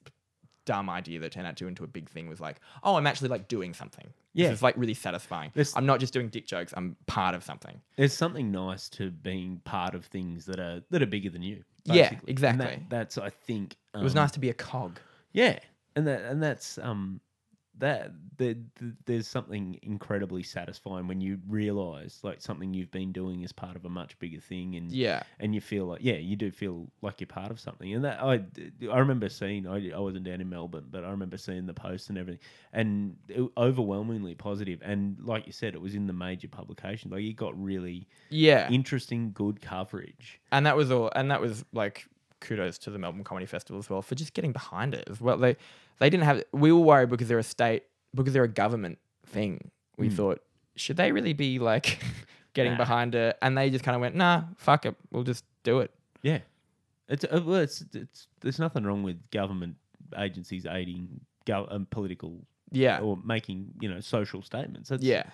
dumb 0.67 0.89
idea 0.89 1.21
that 1.21 1.33
turned 1.33 1.47
out 1.47 1.57
to 1.59 1.69
into 1.69 1.85
a 1.85 1.87
big 1.87 2.09
thing 2.09 2.29
was 2.29 2.41
like, 2.41 2.57
oh, 2.83 2.97
I'm 2.97 3.07
actually 3.07 3.29
like 3.29 3.49
doing 3.49 3.75
something. 3.75 4.07
Yeah. 4.33 4.51
it's 4.51 4.63
like 4.63 4.77
really 4.77 4.95
satisfying. 4.95 5.53
I'm 5.77 5.87
not 5.87 6.01
just 6.01 6.13
doing 6.13 6.29
dick 6.29 6.47
jokes. 6.47 6.73
I'm 6.77 6.97
part 7.07 7.35
of 7.35 7.45
something. 7.45 7.81
There's 7.97 8.13
something 8.15 8.51
nice 8.51 8.89
to 8.91 9.11
being 9.11 9.61
part 9.65 9.95
of 9.95 10.07
things 10.07 10.47
that 10.47 10.59
are 10.59 10.83
that 10.91 11.03
are 11.03 11.07
bigger 11.07 11.31
than 11.31 11.43
you. 11.43 11.63
Yeah, 11.85 11.95
basically. 11.95 12.19
And 12.19 12.29
exactly. 12.29 12.67
that- 12.67 12.91
that's 12.91 13.19
I 13.19 13.31
think 13.31 13.77
It 13.95 14.03
was 14.03 14.15
um, 14.15 14.23
nice 14.23 14.33
to 14.33 14.41
be 14.41 14.51
a 14.51 14.55
cog. 14.55 14.99
Yeah, 15.33 15.59
and 15.95 16.07
that 16.07 16.23
and 16.23 16.43
that's 16.43 16.79
um 16.79 17.21
that 17.79 18.13
the, 18.37 18.57
the, 18.77 18.93
there's 19.07 19.27
something 19.29 19.79
incredibly 19.83 20.43
satisfying 20.43 21.07
when 21.09 21.21
you 21.21 21.39
realize 21.49 22.21
like 22.23 22.41
something 22.41 22.73
you've 22.75 22.91
been 22.91 23.13
doing 23.13 23.43
is 23.43 23.53
part 23.53 23.77
of 23.77 23.85
a 23.85 23.89
much 23.89 24.19
bigger 24.19 24.41
thing 24.41 24.77
and 24.77 24.91
Yeah. 24.93 25.23
and 25.41 25.55
you 25.55 25.61
feel 25.61 25.87
like 25.87 26.01
yeah 26.03 26.15
you 26.15 26.35
do 26.37 26.51
feel 26.51 26.89
like 27.03 27.21
you're 27.21 27.27
part 27.29 27.51
of 27.51 27.59
something 27.61 27.93
and 27.95 28.05
that 28.05 28.21
I 28.23 28.45
I 28.91 28.99
remember 28.99 29.29
seeing 29.29 29.67
I, 29.69 29.91
I 29.93 29.99
wasn't 30.01 30.25
down 30.25 30.41
in 30.41 30.49
Melbourne 30.49 30.87
but 30.91 31.05
I 31.05 31.11
remember 31.11 31.37
seeing 31.37 31.67
the 31.67 31.75
post 31.75 32.09
and 32.11 32.19
everything 32.19 32.41
and 32.73 33.17
it, 33.29 33.49
overwhelmingly 33.57 34.35
positive 34.35 34.81
and 34.83 35.17
like 35.23 35.47
you 35.47 35.53
said 35.53 35.75
it 35.75 35.81
was 35.81 35.95
in 35.95 36.07
the 36.07 36.13
major 36.13 36.49
publications 36.49 37.13
like 37.13 37.23
it 37.23 37.35
got 37.37 37.61
really 37.63 38.07
Yeah. 38.31 38.69
interesting 38.71 39.31
good 39.33 39.61
coverage 39.61 40.41
and 40.53 40.67
that 40.67 40.77
was 40.77 40.91
all 40.91 41.11
and 41.15 41.31
that 41.31 41.41
was 41.41 41.65
like 41.73 42.07
kudos 42.41 42.77
to 42.79 42.91
the 42.91 42.99
Melbourne 42.99 43.25
Comedy 43.25 43.47
Festival 43.47 43.79
as 43.79 43.89
well 43.89 44.03
for 44.03 44.15
just 44.15 44.35
getting 44.35 44.53
behind 44.53 44.93
it 44.93 45.09
as 45.11 45.19
well. 45.19 45.39
They 45.39 45.57
they 45.99 46.11
didn't 46.11 46.25
have 46.25 46.43
we 46.53 46.73
were 46.73 46.81
worried 46.81 47.11
because 47.11 47.29
they're 47.29 47.39
a 47.39 47.43
state 47.43 47.85
because 48.15 48.33
they're 48.33 48.45
a 48.45 48.49
government 48.49 48.99
thing. 49.27 49.71
We 49.97 50.09
Mm. 50.09 50.13
thought, 50.17 50.41
should 50.77 50.97
they 50.97 51.13
really 51.13 51.33
be 51.35 51.59
like 51.59 51.99
getting 52.55 52.73
Nah. 52.73 52.79
behind 52.79 53.15
it? 53.15 53.37
And 53.43 53.57
they 53.57 53.71
just 53.71 53.85
kind 53.85 53.95
of 53.95 54.01
went, 54.01 54.15
nah, 54.17 54.45
fuck 54.57 54.87
it. 54.87 54.95
We'll 55.11 55.23
just 55.25 55.45
do 55.63 55.81
it. 55.81 55.91
Yeah, 56.23 56.39
it's 57.09 57.25
uh, 57.25 57.41
well, 57.45 57.57
it's 57.61 57.85
it's 57.93 58.29
there's 58.41 58.59
nothing 58.59 58.85
wrong 58.85 59.03
with 59.03 59.19
government 59.31 59.77
agencies 60.17 60.65
aiding 60.67 61.21
go, 61.45 61.67
um, 61.71 61.87
political 61.91 62.39
Yeah. 62.71 63.01
or 63.01 63.19
making 63.25 63.75
you 63.81 63.89
know 63.89 64.01
social 64.01 64.43
statements. 64.43 64.89
That's, 64.89 65.03
yeah. 65.03 65.25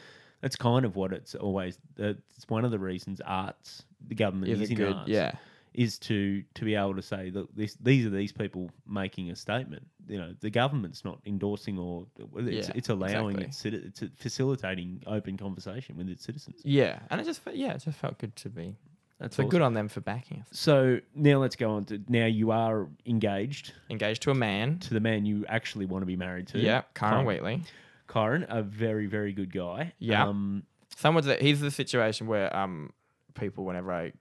that's 0.41 0.57
kind 0.57 0.85
of 0.85 0.97
what 0.97 1.13
it's 1.13 1.35
always. 1.35 1.79
It's 1.97 2.49
one 2.49 2.65
of 2.65 2.71
the 2.71 2.79
reasons 2.79 3.21
arts, 3.25 3.85
the 4.09 4.15
government 4.15 4.51
Is 4.53 4.61
is 4.61 4.71
it 4.71 4.73
in 4.73 4.77
good? 4.79 4.93
arts, 4.95 5.09
Yeah. 5.09 5.33
Is 5.73 5.99
to 6.01 6.43
to 6.55 6.65
be 6.65 6.75
able 6.75 6.97
to 6.97 7.03
say 7.03 7.31
that 7.31 7.55
this 7.57 7.75
these 7.81 8.05
are 8.05 8.11
these 8.11 8.33
people 8.33 8.71
making 8.87 9.31
a 9.31 9.37
statement. 9.37 9.87
You 10.09 10.19
know, 10.19 10.35
the 10.41 10.51
government's 10.51 11.05
not 11.05 11.21
endorsing 11.25 11.79
or 11.79 12.07
it's, 12.37 12.69
Yeah, 12.69 12.73
it's 12.75 12.89
allowing 12.89 13.39
exactly. 13.39 13.79
its 13.79 14.01
it's 14.01 14.17
facilitating 14.21 15.03
open 15.07 15.37
conversation 15.37 15.97
with 15.97 16.09
its 16.09 16.25
citizens. 16.25 16.61
Yeah. 16.65 16.99
And 17.11 17.21
it 17.21 17.25
just 17.25 17.41
yeah, 17.53 17.75
it 17.75 17.83
just 17.85 17.99
felt 17.99 18.19
good 18.19 18.35
to 18.37 18.49
be. 18.49 18.77
That's 19.21 19.37
So 19.37 19.43
awesome. 19.45 19.51
good 19.51 19.63
on 19.63 19.75
them 19.75 19.87
for 19.89 20.01
backing 20.01 20.41
us. 20.41 20.49
So 20.51 20.99
now 21.15 21.39
let's 21.39 21.55
go 21.55 21.71
on 21.73 21.85
to 21.85 22.01
now 22.09 22.27
you 22.27 22.51
are 22.51 22.89
engaged 23.07 23.73
Engaged 23.91 24.23
to 24.23 24.31
a 24.33 24.35
man. 24.35 24.79
to 24.81 24.95
the 24.95 25.01
man 25.01 25.25
you 25.27 25.45
actually 25.49 25.85
want 25.87 26.03
to 26.03 26.07
be 26.07 26.17
married 26.17 26.49
to. 26.49 26.59
Yeah. 26.59 26.83
Kyran 26.97 27.11
Kyran. 27.13 27.27
Wheatley. 27.27 27.63
Kyran, 28.09 28.47
a 28.49 28.63
very 28.63 29.07
very 29.07 29.33
good 29.33 29.53
guy. 29.53 29.93
Yeah. 30.01 30.27
Um, 30.27 30.65
Someone's 30.97 31.27
that 31.27 31.41
he's 31.41 31.61
the 31.61 31.71
situation 31.71 32.27
where 32.27 32.55
um 32.57 32.93
people 33.35 33.65
whenever 33.65 33.93
I 33.93 34.13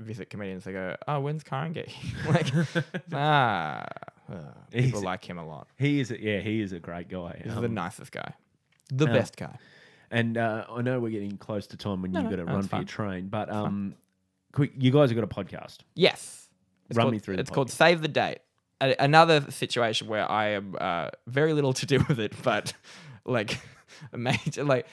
visit 0.00 0.30
comedians 0.30 0.64
they 0.64 0.72
go 0.72 0.96
oh 1.08 1.20
when's 1.20 1.42
get 1.42 1.88
like 2.28 2.50
ah 3.12 3.84
uh, 4.30 4.34
people 4.70 5.00
He's- 5.00 5.02
like 5.04 5.24
him 5.28 5.38
a 5.38 5.46
lot 5.46 5.68
he 5.78 6.00
is 6.00 6.10
a, 6.10 6.20
yeah 6.20 6.40
he 6.40 6.60
is 6.60 6.72
a 6.72 6.78
great 6.80 7.08
guy. 7.08 7.40
he's 7.44 7.54
Um, 7.54 7.62
the 7.62 7.68
nicest 7.68 8.12
guy 8.12 8.32
the 8.90 9.06
uh, 9.08 9.12
best 9.12 9.36
guy 9.36 9.56
And 10.10 10.38
uh, 10.38 10.64
I 10.70 10.82
know 10.82 11.00
we're 11.00 11.10
getting 11.10 11.36
close 11.36 11.66
to 11.68 11.76
time 11.76 12.00
when 12.02 12.12
No, 12.12 12.20
you've 12.20 12.30
no, 12.30 12.36
got 12.36 12.42
to 12.42 12.46
no, 12.48 12.52
run 12.52 12.60
it's 12.60 12.68
for 12.68 12.76
your 12.76 12.86
fine. 12.86 12.86
train. 12.86 13.28
But 13.28 13.50
um, 13.50 13.96
quick, 14.52 14.70
you 14.78 14.92
guys 14.92 15.10
have 15.10 15.16
got 15.18 15.24
a 15.24 15.34
podcast. 15.44 15.78
yes 15.94 16.48
it's 16.88 16.96
Run 16.96 17.06
called, 17.06 17.12
me 17.14 17.18
through 17.18 17.36
the 17.36 17.40
it's 17.42 17.50
called 17.50 17.68
podcast. 17.68 17.72
save 17.72 18.00
the 18.02 18.08
date 18.08 18.38
A- 18.80 18.94
another 19.00 19.40
situation 19.50 20.06
where 20.06 20.30
I 20.30 20.50
am 20.50 20.76
uh, 20.80 21.08
very 21.26 21.52
little 21.52 21.72
to 21.74 21.86
do 21.86 22.04
with 22.08 22.20
it 22.20 22.32
but 22.44 22.72
like 23.24 23.58
a 24.12 24.16
major 24.18 24.62
like 24.64 24.86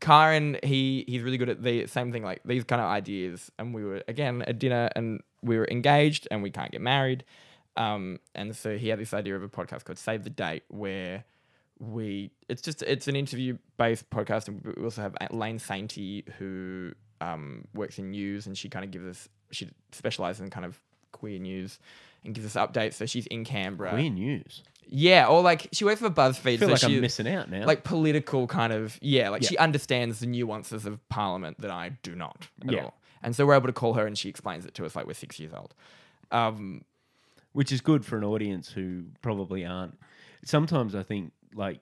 Kyran, 0.00 0.62
he 0.64 1.04
he's 1.06 1.22
really 1.22 1.38
good 1.38 1.48
at 1.48 1.62
the 1.62 1.86
same 1.86 2.12
thing, 2.12 2.22
like 2.22 2.42
these 2.44 2.64
kind 2.64 2.80
of 2.80 2.88
ideas. 2.88 3.50
And 3.58 3.74
we 3.74 3.84
were 3.84 4.02
again 4.08 4.42
at 4.42 4.58
dinner, 4.58 4.90
and 4.96 5.22
we 5.42 5.56
were 5.56 5.68
engaged, 5.70 6.28
and 6.30 6.42
we 6.42 6.50
can't 6.50 6.70
get 6.70 6.80
married. 6.80 7.24
Um, 7.76 8.20
and 8.34 8.54
so 8.54 8.76
he 8.76 8.88
had 8.88 8.98
this 8.98 9.12
idea 9.14 9.34
of 9.34 9.42
a 9.42 9.48
podcast 9.48 9.84
called 9.84 9.98
Save 9.98 10.24
the 10.24 10.30
Date, 10.30 10.64
where 10.68 11.24
we 11.78 12.30
it's 12.48 12.62
just 12.62 12.82
it's 12.82 13.08
an 13.08 13.16
interview 13.16 13.58
based 13.76 14.08
podcast, 14.10 14.48
and 14.48 14.62
we 14.64 14.84
also 14.84 15.02
have 15.02 15.14
Lane 15.30 15.58
Sainty 15.58 16.28
who 16.34 16.92
um, 17.20 17.66
works 17.74 17.98
in 17.98 18.10
news, 18.10 18.46
and 18.46 18.56
she 18.56 18.68
kind 18.68 18.84
of 18.84 18.90
gives 18.90 19.06
us 19.06 19.28
she 19.50 19.68
specializes 19.92 20.40
in 20.40 20.50
kind 20.50 20.66
of 20.66 20.78
queer 21.12 21.38
news 21.38 21.78
and 22.24 22.34
gives 22.34 22.56
us 22.56 22.68
updates. 22.68 22.94
So 22.94 23.06
she's 23.06 23.26
in 23.26 23.44
Canberra. 23.44 23.90
Queer 23.90 24.10
news. 24.10 24.62
Yeah, 24.86 25.26
or 25.28 25.42
like 25.42 25.68
she 25.72 25.84
works 25.84 26.00
for 26.00 26.10
BuzzFeed. 26.10 26.54
I 26.54 26.56
feel 26.58 26.68
so 26.68 26.72
like 26.72 26.80
she, 26.80 26.94
I'm 26.96 27.00
missing 27.00 27.28
out 27.28 27.50
now. 27.50 27.66
like 27.66 27.84
political 27.84 28.46
kind 28.46 28.72
of 28.72 28.98
yeah 29.00 29.30
like 29.30 29.42
Yeah. 29.42 29.48
she 29.48 29.58
understands 29.58 30.20
the 30.20 30.26
nuances 30.26 30.84
of 30.86 31.06
parliament 31.08 31.60
that 31.62 31.70
i 31.70 31.96
do 32.02 32.14
not 32.14 32.48
at 32.66 32.72
Yeah. 32.72 32.82
all 32.84 32.94
and 33.22 33.34
so 33.34 33.46
we're 33.46 33.54
able 33.54 33.66
to 33.68 33.72
call 33.72 33.94
her 33.94 34.06
and 34.06 34.16
she 34.16 34.28
explains 34.28 34.66
it 34.66 34.74
to 34.74 34.84
us 34.84 34.94
like 34.94 35.06
we're 35.06 35.14
six 35.14 35.40
years 35.40 35.52
old 35.54 35.74
um 36.30 36.82
which 37.52 37.72
is 37.72 37.80
good 37.80 38.04
for 38.04 38.18
an 38.18 38.24
audience 38.24 38.68
who 38.68 39.04
probably 39.22 39.64
aren't. 39.64 39.96
Sometimes 40.44 40.94
I 40.94 41.02
think 41.02 41.32
like 41.54 41.80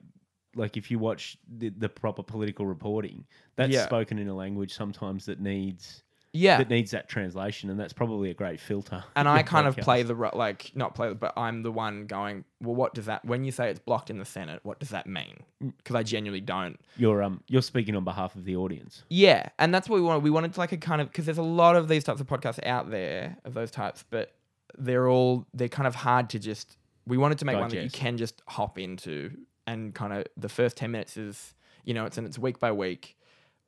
like 0.55 0.77
if 0.77 0.91
you 0.91 0.99
watch 0.99 1.35
the, 1.57 1.69
the 1.69 1.89
proper 1.89 2.21
political 2.23 2.65
reporting, 2.67 3.25
that's 3.55 3.73
Yeah. 3.73 3.85
spoken 3.85 4.17
in 4.19 4.27
a 4.27 4.35
language 4.35 4.71
sometimes 4.73 5.25
that 5.25 5.39
needs 5.39 6.02
yeah 6.33 6.57
that 6.57 6.69
needs 6.69 6.91
that 6.91 7.07
translation, 7.07 7.69
and 7.69 7.79
that's 7.79 7.93
probably 7.93 8.29
a 8.31 8.33
great 8.33 8.59
filter. 8.59 9.03
and 9.15 9.29
i 9.29 9.43
kind 9.53 9.67
of 9.67 9.77
play 9.77 10.01
the 10.03 10.15
ro- 10.15 10.31
like 10.33 10.71
not 10.75 10.95
play 10.95 11.13
but 11.13 11.31
i'm 11.37 11.61
the 11.63 11.71
one 11.71 12.05
going 12.07 12.43
well 12.61 12.73
what 12.75 12.93
does 12.93 13.05
that 13.05 13.23
when 13.23 13.43
you 13.43 13.51
say 13.51 13.69
it's 13.69 13.79
blocked 13.79 14.09
in 14.09 14.17
the 14.17 14.25
senate 14.25 14.59
what 14.63 14.79
does 14.79 14.89
that 14.89 15.05
mean 15.07 15.43
Mm. 15.63 15.71
because 15.77 15.95
i 15.95 16.03
genuinely 16.03 16.41
don't 16.41 16.79
You're 16.97 17.21
um 17.23 17.41
you're 17.47 17.61
speaking 17.61 17.95
on 17.95 18.03
behalf 18.03 18.35
of 18.35 18.43
the 18.45 18.55
audience. 18.55 19.03
Yeah, 19.09 19.47
and 19.59 19.73
that's 19.73 19.87
what 19.87 19.95
we 19.97 20.01
wanted. 20.01 20.23
We 20.23 20.29
wanted 20.31 20.53
to 20.55 20.59
like 20.59 20.71
a 20.73 20.77
kind 20.77 20.99
of 21.01 21.07
because 21.09 21.25
there's 21.25 21.37
a 21.37 21.43
lot 21.43 21.75
of 21.75 21.87
these 21.87 22.03
types 22.03 22.19
of 22.19 22.27
podcasts 22.27 22.65
out 22.65 22.89
there 22.91 23.37
of 23.45 23.53
those 23.53 23.69
types, 23.71 24.03
but 24.09 24.33
they're 24.77 25.07
all 25.07 25.45
they're 25.53 25.69
kind 25.69 25.87
of 25.87 25.95
hard 25.95 26.29
to 26.31 26.39
just. 26.39 26.77
We 27.05 27.17
wanted 27.17 27.37
to 27.39 27.45
make 27.45 27.57
one 27.57 27.69
that 27.69 27.83
you 27.83 27.89
can 27.89 28.17
just 28.17 28.41
hop 28.47 28.79
into 28.79 29.31
and 29.67 29.93
kind 29.93 30.11
of 30.13 30.25
the 30.35 30.49
first 30.49 30.75
ten 30.77 30.91
minutes 30.91 31.15
is 31.17 31.53
you 31.85 31.93
know 31.93 32.05
it's 32.05 32.17
and 32.17 32.25
it's 32.27 32.39
week 32.39 32.59
by 32.59 32.71
week, 32.71 33.15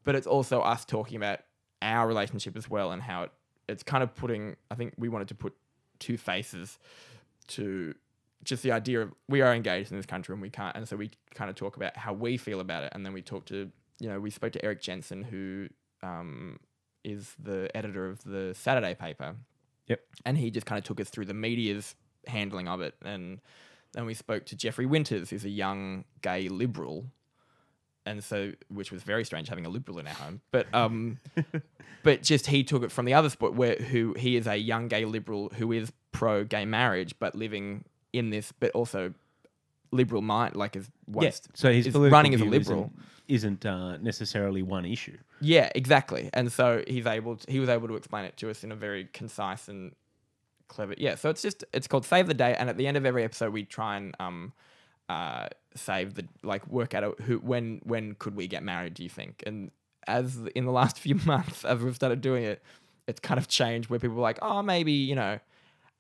but 0.03 0.15
it's 0.15 0.27
also 0.27 0.61
us 0.61 0.83
talking 0.85 1.15
about 1.17 1.39
our 1.85 2.07
relationship 2.07 2.57
as 2.57 2.69
well 2.69 2.91
and 2.91 3.01
how 3.01 3.23
it 3.23 3.31
it's 3.67 3.83
kind 3.83 4.03
of 4.03 4.13
putting. 4.15 4.55
I 4.69 4.75
think 4.75 4.93
we 4.97 5.09
wanted 5.09 5.27
to 5.29 5.35
put 5.35 5.53
two 5.99 6.17
faces 6.17 6.77
to 7.47 7.95
just 8.43 8.61
the 8.63 8.71
idea 8.71 9.01
of 9.01 9.13
we 9.27 9.41
are 9.41 9.53
engaged 9.53 9.91
in 9.91 9.97
this 9.97 10.05
country 10.05 10.33
and 10.33 10.41
we 10.41 10.49
can't 10.49 10.75
and 10.75 10.87
so 10.87 10.95
we 10.95 11.09
kind 11.33 11.49
of 11.49 11.55
talk 11.55 11.77
about 11.77 11.95
how 11.97 12.13
we 12.13 12.37
feel 12.37 12.59
about 12.59 12.83
it 12.83 12.91
and 12.93 13.05
then 13.05 13.11
we 13.13 13.21
talk 13.21 13.45
to 13.45 13.71
you 13.99 14.07
know 14.09 14.19
we 14.19 14.29
spoke 14.29 14.51
to 14.51 14.63
erik 14.63 14.81
jensen 14.81 15.23
who 15.23 15.67
um, 16.03 16.59
is 17.03 17.33
the 17.41 17.69
editor 17.75 18.07
of 18.07 18.23
the 18.23 18.53
saturday 18.53 18.93
paper 18.93 19.35
Yep. 19.87 19.99
and 20.25 20.37
he 20.37 20.51
just 20.51 20.65
kind 20.65 20.77
of 20.77 20.83
took 20.85 20.99
us 20.99 21.09
through 21.09 21.25
the 21.25 21.33
media's 21.33 21.95
handling 22.27 22.67
of 22.67 22.81
it 22.81 22.93
and 23.03 23.39
then 23.93 24.05
we 24.05 24.13
spoke 24.13 24.45
to 24.47 24.55
jeffrey 24.55 24.85
winters 24.85 25.29
who's 25.31 25.45
a 25.45 25.49
young 25.49 26.03
gay 26.21 26.47
liberal 26.49 27.05
and 28.05 28.23
so 28.23 28.51
which 28.69 28.91
was 28.91 29.03
very 29.03 29.23
strange 29.23 29.47
having 29.49 29.65
a 29.65 29.69
liberal 29.69 29.99
in 29.99 30.07
our 30.07 30.13
home 30.13 30.41
but 30.51 30.67
um 30.73 31.17
but 32.03 32.21
just 32.21 32.47
he 32.47 32.63
took 32.63 32.83
it 32.83 32.91
from 32.91 33.05
the 33.05 33.13
other 33.13 33.29
spot 33.29 33.53
where 33.55 33.75
who 33.75 34.13
he 34.17 34.35
is 34.35 34.47
a 34.47 34.55
young 34.55 34.87
gay 34.87 35.05
liberal 35.05 35.51
who 35.55 35.71
is 35.71 35.91
pro 36.11 36.43
gay 36.43 36.65
marriage 36.65 37.15
but 37.19 37.35
living 37.35 37.83
in 38.13 38.29
this 38.29 38.51
but 38.59 38.71
also 38.71 39.13
liberal 39.91 40.21
mind 40.21 40.55
like 40.55 40.75
is 40.75 40.89
Yeah. 41.51 41.51
So 41.53 41.69
political 41.93 42.09
running 42.09 42.33
as 42.33 42.41
a 42.41 42.45
liberal 42.45 42.91
isn't, 43.27 43.63
isn't 43.63 43.65
uh, 43.65 43.97
necessarily 43.97 44.61
one 44.61 44.85
issue. 44.85 45.17
yeah 45.41 45.69
exactly 45.75 46.29
and 46.33 46.51
so 46.51 46.83
he's 46.87 47.05
able 47.05 47.37
to, 47.37 47.51
he 47.51 47.59
was 47.59 47.69
able 47.69 47.87
to 47.87 47.95
explain 47.95 48.25
it 48.25 48.37
to 48.37 48.49
us 48.49 48.63
in 48.63 48.71
a 48.71 48.75
very 48.75 49.05
concise 49.13 49.67
and 49.67 49.93
clever 50.67 50.95
yeah 50.97 51.15
so 51.15 51.29
it's 51.29 51.41
just 51.41 51.63
it's 51.73 51.87
called 51.87 52.05
save 52.05 52.27
the 52.27 52.33
date 52.33 52.55
and 52.55 52.69
at 52.69 52.77
the 52.77 52.87
end 52.87 52.97
of 52.97 53.05
every 53.05 53.23
episode 53.23 53.53
we 53.53 53.63
try 53.63 53.97
and 53.97 54.15
um 54.19 54.51
uh 55.09 55.47
save 55.75 56.15
the 56.15 56.25
like 56.43 56.65
work 56.67 56.93
out 56.93 57.19
who 57.21 57.37
when 57.39 57.81
when 57.83 58.15
could 58.15 58.35
we 58.35 58.47
get 58.47 58.63
married 58.63 58.93
do 58.93 59.03
you 59.03 59.09
think 59.09 59.43
and 59.45 59.71
as 60.07 60.37
in 60.55 60.65
the 60.65 60.71
last 60.71 60.99
few 61.05 61.15
months 61.25 61.63
as 61.65 61.79
we've 61.79 61.95
started 61.95 62.21
doing 62.21 62.43
it 62.43 62.61
it's 63.07 63.19
kind 63.19 63.37
of 63.37 63.47
changed 63.47 63.89
where 63.89 63.99
people 63.99 64.15
were 64.15 64.21
like 64.21 64.39
oh 64.41 64.61
maybe 64.61 64.91
you 64.91 65.15
know 65.15 65.39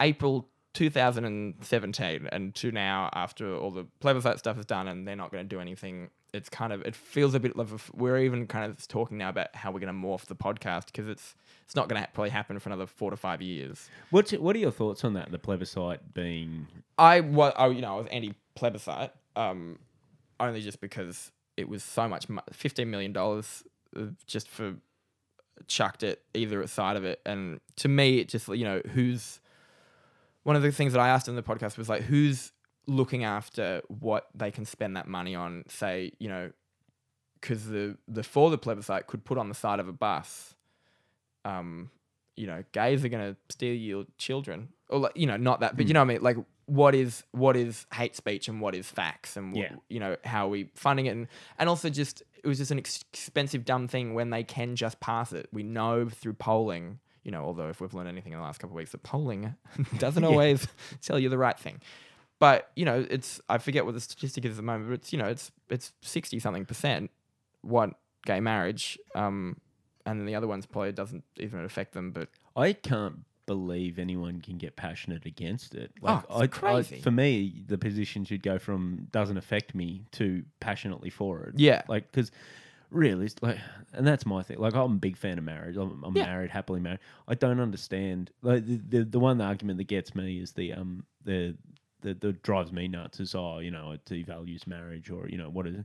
april 0.01 0.47
2017 0.73 2.27
and 2.31 2.53
to 2.55 2.71
now 2.71 3.09
after 3.13 3.55
all 3.55 3.71
the 3.71 3.85
plebiscite 4.01 4.39
stuff 4.39 4.57
is 4.57 4.65
done 4.65 4.87
and 4.87 5.07
they're 5.07 5.15
not 5.15 5.31
going 5.31 5.43
to 5.43 5.47
do 5.47 5.61
anything 5.61 6.09
it's 6.33 6.49
kind 6.49 6.73
of 6.73 6.81
it 6.81 6.95
feels 6.95 7.33
a 7.33 7.39
bit 7.39 7.57
of 7.57 7.71
a, 7.71 7.77
we're 7.97 8.17
even 8.17 8.45
kind 8.45 8.69
of 8.69 8.85
talking 8.87 9.17
now 9.17 9.29
about 9.29 9.55
how 9.55 9.71
we're 9.71 9.79
going 9.79 9.93
to 9.93 10.07
morph 10.07 10.25
the 10.25 10.35
podcast 10.35 10.87
because 10.87 11.07
it's 11.07 11.35
it's 11.63 11.75
not 11.75 11.87
going 11.87 12.01
to 12.01 12.07
probably 12.13 12.29
happen 12.29 12.59
for 12.59 12.67
another 12.69 12.85
four 12.85 13.09
to 13.09 13.15
five 13.15 13.41
years 13.41 13.89
What's 14.09 14.33
what 14.33 14.55
are 14.55 14.59
your 14.59 14.71
thoughts 14.71 15.03
on 15.05 15.13
that? 15.13 15.31
The 15.31 15.39
plebiscite 15.39 16.13
being 16.13 16.67
I 16.97 17.21
was, 17.21 17.53
I, 17.57 17.67
you 17.67 17.81
know, 17.81 17.95
I 17.95 17.97
was 17.97 18.07
anti 18.07 18.33
plebiscite, 18.55 19.11
um, 19.35 19.79
only 20.39 20.61
just 20.61 20.81
because 20.81 21.31
it 21.57 21.69
was 21.69 21.83
so 21.83 22.07
much, 22.07 22.27
fifteen 22.51 22.89
million 22.89 23.13
dollars 23.13 23.63
uh, 23.95 24.05
just 24.25 24.49
for 24.49 24.75
chucked 25.67 26.03
at 26.03 26.19
either 26.33 26.65
side 26.67 26.97
of 26.97 27.05
it, 27.05 27.21
and 27.25 27.59
to 27.77 27.87
me, 27.87 28.19
it 28.19 28.29
just 28.29 28.47
you 28.47 28.65
know 28.65 28.81
who's 28.93 29.39
one 30.43 30.55
of 30.55 30.61
the 30.61 30.71
things 30.71 30.93
that 30.93 30.99
I 30.99 31.09
asked 31.09 31.27
in 31.27 31.35
the 31.35 31.43
podcast 31.43 31.77
was 31.77 31.89
like 31.89 32.03
who's 32.03 32.51
looking 32.87 33.23
after 33.23 33.81
what 33.87 34.27
they 34.35 34.51
can 34.51 34.65
spend 34.65 34.95
that 34.95 35.07
money 35.07 35.35
on, 35.35 35.63
say 35.67 36.11
you 36.19 36.29
know, 36.29 36.51
because 37.39 37.67
the 37.67 37.97
the 38.07 38.23
for 38.23 38.49
the 38.49 38.57
plebiscite 38.57 39.07
could 39.07 39.23
put 39.25 39.37
on 39.37 39.49
the 39.49 39.55
side 39.55 39.79
of 39.79 39.87
a 39.87 39.93
bus, 39.93 40.53
um, 41.45 41.89
you 42.35 42.47
know, 42.47 42.63
gays 42.73 43.05
are 43.05 43.09
going 43.09 43.33
to 43.33 43.37
steal 43.49 43.73
your 43.73 44.05
children, 44.17 44.69
or 44.89 44.99
like, 44.99 45.13
you 45.15 45.25
know, 45.25 45.37
not 45.37 45.61
that, 45.61 45.77
but 45.77 45.87
you 45.87 45.93
know 45.93 46.01
what 46.01 46.11
I 46.11 46.13
mean. 46.13 46.21
Like, 46.21 46.37
what 46.67 46.95
is 46.95 47.23
what 47.31 47.55
is 47.55 47.85
hate 47.93 48.15
speech 48.15 48.47
and 48.47 48.59
what 48.61 48.73
is 48.75 48.87
facts, 48.89 49.37
and 49.37 49.55
Yeah. 49.55 49.75
you 49.89 49.99
know 49.99 50.17
how 50.23 50.47
are 50.47 50.49
we 50.49 50.69
funding 50.75 51.05
it, 51.05 51.11
and 51.11 51.27
and 51.59 51.69
also 51.69 51.89
just 51.89 52.23
it 52.43 52.47
was 52.47 52.57
just 52.59 52.71
an 52.71 52.77
expensive, 52.79 53.65
dumb 53.65 53.87
thing 53.87 54.13
when 54.13 54.29
they 54.29 54.43
can 54.43 54.75
just 54.75 54.99
pass 54.99 55.33
it. 55.33 55.47
We 55.51 55.63
know 55.63 56.07
through 56.09 56.33
polling, 56.33 56.99
you 57.23 57.31
know, 57.31 57.43
although 57.43 57.69
if 57.69 57.81
we've 57.81 57.93
learned 57.93 58.09
anything 58.09 58.33
in 58.33 58.39
the 58.39 58.43
last 58.45 58.59
couple 58.59 58.75
of 58.75 58.77
weeks, 58.77 58.91
that 58.91 59.03
polling 59.03 59.55
doesn't 59.97 60.21
Yeah. 60.23 60.29
always 60.29 60.67
tell 61.01 61.17
you 61.19 61.29
the 61.29 61.37
right 61.37 61.57
thing. 61.57 61.81
But 62.39 62.69
you 62.75 62.85
know, 62.85 63.05
it's 63.09 63.39
I 63.49 63.57
forget 63.59 63.85
what 63.85 63.93
the 63.93 64.01
statistic 64.01 64.45
is 64.45 64.51
at 64.51 64.57
the 64.57 64.63
moment, 64.63 64.89
but 64.89 64.93
it's 64.95 65.11
you 65.13 65.19
know, 65.19 65.25
it's 65.25 65.51
it's 65.69 65.93
sixty 66.01 66.39
something 66.39 66.65
percent 66.65 67.09
want 67.63 67.95
gay 68.25 68.39
marriage, 68.39 68.97
um, 69.15 69.57
and 70.05 70.19
then 70.19 70.25
the 70.25 70.35
other 70.35 70.47
ones 70.47 70.65
probably 70.65 70.91
doesn't 70.91 71.23
even 71.37 71.63
affect 71.63 71.93
them. 71.93 72.11
But 72.11 72.29
I 72.55 72.73
can't 72.73 73.19
believe 73.45 73.99
anyone 73.99 74.41
can 74.41 74.57
get 74.57 74.75
passionate 74.75 75.25
against 75.25 75.75
it. 75.75 75.91
Like 76.01 76.23
Oh, 76.29 76.41
it's 76.43 76.53
I, 76.53 76.59
crazy. 76.59 76.95
I, 76.97 77.01
for 77.01 77.11
me, 77.11 77.63
the 77.67 77.77
position 77.77 78.25
should 78.25 78.43
go 78.43 78.57
from 78.59 79.07
doesn't 79.11 79.37
affect 79.37 79.75
me 79.75 80.05
to 80.13 80.43
passionately 80.59 81.09
for 81.09 81.43
it. 81.43 81.59
Yeah. 81.59 81.83
like 81.87 82.11
because 82.11 82.31
really, 82.91 83.29
like, 83.41 83.57
and 83.93 84.05
that's 84.07 84.25
my 84.25 84.41
thing. 84.43 84.57
Like 84.59 84.73
I'm 84.75 84.93
a 84.93 84.95
big 84.95 85.17
fan 85.17 85.37
of 85.37 85.43
marriage. 85.43 85.77
I'm, 85.77 86.03
I'm 86.03 86.15
Yeah. 86.15 86.25
married, 86.25 86.49
happily 86.51 86.79
married. 86.79 86.99
I 87.27 87.35
don't 87.35 87.59
understand. 87.59 88.31
Like 88.41 88.65
the, 88.65 88.77
the 88.77 89.03
the 89.05 89.19
one 89.19 89.39
argument 89.41 89.77
that 89.77 89.87
gets 89.87 90.15
me 90.15 90.39
is 90.39 90.53
the 90.53 90.73
um 90.73 91.05
the 91.23 91.55
that, 92.05 92.21
that 92.21 92.41
drives 92.43 92.71
me 92.71 92.87
nuts 92.87 93.19
is 93.19 93.35
oh 93.35 93.59
you 93.59 93.69
know 93.71 93.91
it 93.91 94.03
devalues 94.05 94.65
marriage 94.65 95.09
or 95.09 95.27
you 95.27 95.37
know 95.37 95.49
what 95.49 95.67
is 95.67 95.83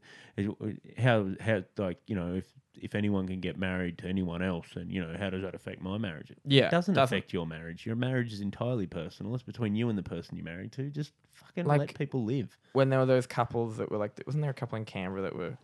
how 0.96 1.28
how 1.40 1.62
like 1.76 1.98
you 2.06 2.14
know 2.14 2.34
if 2.34 2.46
if 2.80 2.94
anyone 2.94 3.26
can 3.26 3.40
get 3.40 3.58
married 3.58 3.98
to 3.98 4.06
anyone 4.06 4.40
else 4.42 4.66
then 4.74 4.88
you 4.88 5.04
know 5.04 5.14
how 5.18 5.28
does 5.28 5.42
that 5.42 5.54
affect 5.54 5.82
my 5.82 5.98
marriage? 5.98 6.32
Yeah, 6.44 6.66
it 6.66 6.70
doesn't, 6.70 6.94
doesn't. 6.94 7.16
affect 7.16 7.32
your 7.32 7.46
marriage. 7.46 7.84
Your 7.84 7.96
marriage 7.96 8.32
is 8.32 8.40
entirely 8.40 8.86
personal. 8.86 9.34
It's 9.34 9.42
between 9.42 9.74
you 9.74 9.88
and 9.88 9.98
the 9.98 10.02
person 10.02 10.36
you're 10.36 10.44
married 10.44 10.72
to. 10.72 10.88
Just 10.88 11.12
fucking 11.32 11.66
Like- 11.66 11.80
let 11.80 11.94
people 11.94 12.24
live. 12.24 12.56
when 12.72 12.88
there 12.88 12.98
were 13.00 13.06
those 13.06 13.26
couples 13.26 13.76
that 13.78 13.90
were 13.90 13.98
like, 13.98 14.12
wasn't 14.24 14.42
there 14.42 14.50
a 14.50 14.54
couple 14.54 14.78
in 14.78 14.84
Canberra 14.84 15.22
that 15.22 15.36
were 15.36 15.58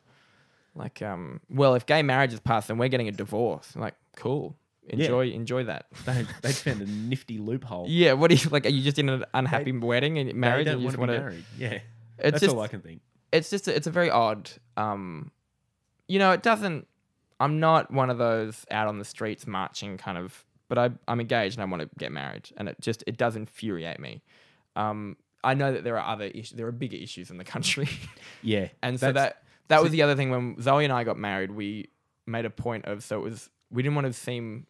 like, 0.74 1.00
um, 1.00 1.40
well, 1.48 1.74
if 1.74 1.86
gay 1.86 2.02
marriage 2.02 2.32
is 2.34 2.40
passed, 2.40 2.68
then 2.68 2.76
we're 2.76 2.88
getting 2.88 3.08
a 3.08 3.12
divorce. 3.12 3.72
I'm 3.74 3.80
like, 3.80 3.94
cool, 4.16 4.56
enjoy, 4.88 5.30
enjoy 5.30 5.64
that. 5.64 5.86
they 6.06 6.26
they 6.42 6.52
found 6.52 6.82
a 6.82 6.86
nifty 6.86 7.38
loophole 7.38 7.86
Yeah, 7.88 8.14
what 8.14 8.30
do 8.30 8.36
you 8.36 8.48
like? 8.50 8.66
Are 8.66 8.70
you 8.70 8.82
just 8.82 8.98
in 8.98 9.08
an 9.08 9.24
unhappy 9.34 9.72
wedding 9.72 10.18
and 10.18 10.28
They 10.28 10.32
marriage, 10.32 10.66
don't 10.66 10.74
and 10.74 10.82
you 10.82 10.88
just 10.88 10.98
want 10.98 11.10
to 11.10 11.14
be 11.14 11.18
to? 11.18 11.24
married 11.24 11.44
yeah 11.58 11.72
It's 12.18 12.32
that's 12.32 12.40
just, 12.40 12.54
all 12.54 12.62
I 12.62 12.68
can 12.68 12.80
think 12.80 13.02
it's 13.32 13.50
just, 13.50 13.66
a, 13.68 13.74
it's 13.74 13.86
a 13.88 13.90
very 13.90 14.08
odd. 14.08 14.48
Um, 14.76 15.32
you 16.08 16.18
know, 16.18 16.30
it 16.30 16.42
doesn't. 16.42 16.86
I'm 17.40 17.60
not 17.60 17.90
one 17.92 18.08
of 18.08 18.18
those 18.18 18.64
out 18.70 18.86
on 18.86 18.98
the 18.98 19.04
streets 19.04 19.46
marching 19.46 19.98
kind 19.98 20.16
of, 20.16 20.44
but 20.68 20.78
I, 20.78 20.90
I'm 21.08 21.20
engaged 21.20 21.56
and 21.58 21.62
I 21.62 21.66
want 21.66 21.82
to 21.82 21.90
get 21.98 22.12
married, 22.12 22.48
and 22.56 22.68
it 22.68 22.76
just 22.80 23.02
it 23.06 23.16
does 23.18 23.36
infuriate 23.36 23.98
me. 23.98 24.22
Um, 24.76 25.16
I 25.44 25.54
know 25.54 25.72
that 25.72 25.84
there 25.84 25.98
are 25.98 26.12
other 26.14 26.24
issues. 26.26 26.52
There 26.56 26.66
are 26.66 26.72
bigger 26.72 26.96
issues 26.96 27.30
in 27.30 27.36
the 27.38 27.44
country. 27.44 27.88
yeah 28.42 28.68
And 28.82 28.98
so 28.98 29.12
that 29.12 29.42
that 29.68 29.82
was 29.82 29.90
the 29.90 30.02
other 30.02 30.14
thing 30.14 30.30
when 30.30 30.60
Zoe 30.62 30.84
and 30.84 30.92
I 30.92 31.04
got 31.04 31.18
married, 31.18 31.50
we 31.50 31.88
made 32.26 32.44
a 32.44 32.50
point 32.50 32.84
of 32.86 33.02
so 33.04 33.18
it 33.18 33.22
was 33.22 33.50
we 33.70 33.82
didn't 33.82 33.96
want 33.96 34.06
to 34.06 34.12
seem 34.12 34.66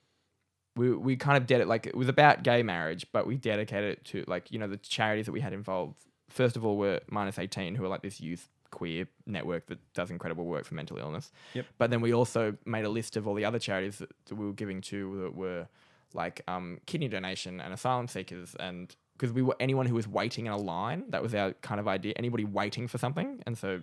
we 0.76 0.94
we 0.94 1.16
kind 1.16 1.36
of 1.36 1.46
did 1.46 1.60
it 1.60 1.66
like 1.66 1.86
it 1.86 1.96
was 1.96 2.08
about 2.08 2.42
gay 2.42 2.62
marriage, 2.62 3.06
but 3.12 3.26
we 3.26 3.36
dedicated 3.36 3.92
it 3.92 4.04
to 4.06 4.24
like, 4.26 4.52
you 4.52 4.58
know, 4.58 4.68
the 4.68 4.76
charities 4.76 5.26
that 5.26 5.32
we 5.32 5.40
had 5.40 5.52
involved. 5.52 5.96
First 6.28 6.56
of 6.56 6.64
all 6.64 6.76
were 6.76 7.00
Minus 7.08 7.38
18, 7.38 7.74
who 7.74 7.84
are 7.84 7.88
like 7.88 8.02
this 8.02 8.20
youth 8.20 8.48
queer 8.70 9.06
network 9.26 9.66
that 9.66 9.78
does 9.94 10.10
incredible 10.10 10.44
work 10.44 10.64
for 10.64 10.74
mental 10.74 10.98
illness. 10.98 11.32
Yep. 11.54 11.66
But 11.78 11.90
then 11.90 12.00
we 12.00 12.12
also 12.12 12.56
made 12.64 12.84
a 12.84 12.88
list 12.88 13.16
of 13.16 13.26
all 13.26 13.34
the 13.34 13.44
other 13.44 13.58
charities 13.58 13.98
that, 13.98 14.10
that 14.26 14.34
we 14.34 14.44
were 14.44 14.52
giving 14.52 14.80
to 14.82 15.22
that 15.22 15.34
were 15.34 15.68
like 16.14 16.42
um, 16.48 16.78
kidney 16.86 17.08
donation 17.08 17.60
and 17.60 17.72
asylum 17.72 18.08
seekers 18.08 18.54
and 18.58 18.94
because 19.16 19.32
we 19.32 19.42
were 19.42 19.56
anyone 19.60 19.86
who 19.86 19.94
was 19.94 20.06
waiting 20.06 20.46
in 20.46 20.52
a 20.52 20.56
line 20.56 21.04
that 21.08 21.22
was 21.22 21.34
our 21.34 21.52
kind 21.62 21.80
of 21.80 21.88
idea 21.88 22.12
anybody 22.16 22.44
waiting 22.44 22.86
for 22.86 22.98
something 22.98 23.42
and 23.46 23.56
so 23.56 23.80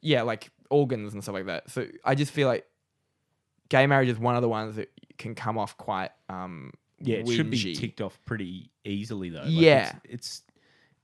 yeah 0.00 0.22
like 0.22 0.50
organs 0.70 1.12
and 1.12 1.22
stuff 1.22 1.34
like 1.34 1.46
that 1.46 1.68
so 1.70 1.86
i 2.04 2.14
just 2.14 2.30
feel 2.32 2.46
like 2.46 2.66
gay 3.68 3.86
marriage 3.86 4.08
is 4.08 4.18
one 4.18 4.36
of 4.36 4.42
the 4.42 4.48
ones 4.48 4.76
that 4.76 4.90
can 5.18 5.34
come 5.34 5.58
off 5.58 5.76
quite 5.76 6.10
um 6.28 6.72
Yeah, 7.00 7.18
it 7.18 7.28
should 7.28 7.50
be 7.50 7.58
whingy. 7.58 7.76
ticked 7.78 8.00
off 8.00 8.18
pretty 8.24 8.70
easily 8.84 9.30
though. 9.30 9.40
Like, 9.42 9.50
Yeah. 9.52 9.92
it's, 10.04 10.14
it's 10.14 10.42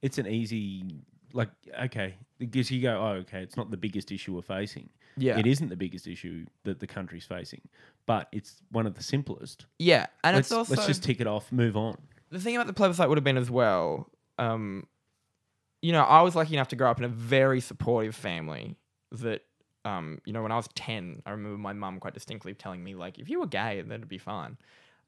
it's 0.03 0.19
an 0.19 0.27
easy 0.27 0.85
like 1.33 1.49
okay 1.85 2.15
because 2.39 2.71
you 2.71 2.83
go 2.83 2.99
oh 3.01 3.13
okay 3.21 3.43
it's 3.43 3.57
not 3.57 3.71
the 3.71 3.77
biggest 3.77 4.13
issue 4.13 4.35
we're 4.35 4.43
facing. 4.43 4.89
yeah 5.17 5.39
It 5.39 5.47
isn't 5.47 5.69
the 5.69 5.77
biggest 5.77 6.07
issue 6.07 6.45
that 6.65 6.79
the 6.81 6.87
country's 6.87 7.25
facing, 7.25 7.63
but 8.07 8.29
it's 8.33 8.61
one 8.71 8.87
of 8.87 8.95
the 8.95 9.03
simplest. 9.03 9.67
yeah 9.79 10.07
and 10.25 10.37
let's, 10.37 10.49
it's 10.49 10.53
also 10.53 10.75
let's 10.75 10.87
just 10.87 11.03
tick 11.03 11.21
it 11.21 11.27
off, 11.27 11.51
move 11.53 11.77
on. 11.77 11.97
the 12.31 12.39
thing 12.41 12.55
about 12.57 12.67
the 12.67 12.73
plebiscite 12.75 13.09
would 13.09 13.17
have 13.19 13.25
been 13.25 13.39
as 13.39 13.51
well, 13.51 14.09
um, 14.39 14.87
you 15.83 15.93
know, 15.93 16.03
I 16.03 16.23
was 16.23 16.35
lucky 16.37 16.55
enough 16.55 16.69
to 16.69 16.77
grow 16.77 16.91
up 16.91 16.99
in 16.99 17.05
a 17.05 17.09
very 17.09 17.61
supportive 17.61 18.15
family 18.15 18.77
that, 19.11 19.43
um, 19.85 20.21
you 20.25 20.33
know, 20.33 20.43
when 20.43 20.53
I 20.53 20.57
was 20.57 20.69
10, 20.75 21.23
I 21.27 21.31
remember 21.31 21.59
my 21.59 21.73
mum 21.73 21.99
quite 22.01 22.15
distinctly 22.15 22.55
telling 22.55 22.83
me, 22.85 22.95
like, 22.95 23.19
if 23.19 23.29
you 23.29 23.41
were 23.41 23.47
gay, 23.47 23.81
then 23.83 23.93
it'd 23.93 24.09
be 24.09 24.19
fine. 24.19 24.57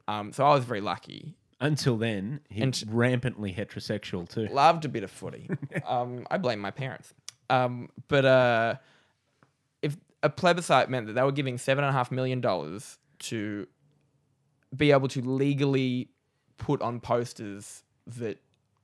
Um, 0.08 0.32
so 0.32 0.44
I 0.44 0.54
was 0.54 0.64
very 0.64 0.80
lucky. 0.80 1.34
Until 1.60 1.96
then, 1.96 2.40
he's 2.50 2.82
And- 2.82 2.92
rampantly 2.92 3.52
heterosexual 3.54 4.28
too. 4.28 4.46
Loved 4.48 4.84
a 4.84 4.88
bit 4.88 5.04
of 5.04 5.10
footy. 5.10 5.48
um, 5.86 6.26
I 6.30 6.38
blame 6.38 6.58
my 6.58 6.70
parents. 6.70 7.14
Um, 7.48 7.88
but 8.08 8.24
uh, 8.24 8.74
if 9.82 9.96
a 10.22 10.28
plebiscite 10.30 10.90
meant 10.90 11.06
that 11.06 11.12
they 11.12 11.22
were 11.22 11.32
giving 11.32 11.56
$7.5 11.56 12.10
million 12.10 12.42
to 13.20 13.68
be 14.76 14.90
able 14.90 15.08
to 15.08 15.20
legally 15.22 16.08
put 16.56 16.82
on 16.82 17.00
posters 17.00 17.82
that 18.06 18.38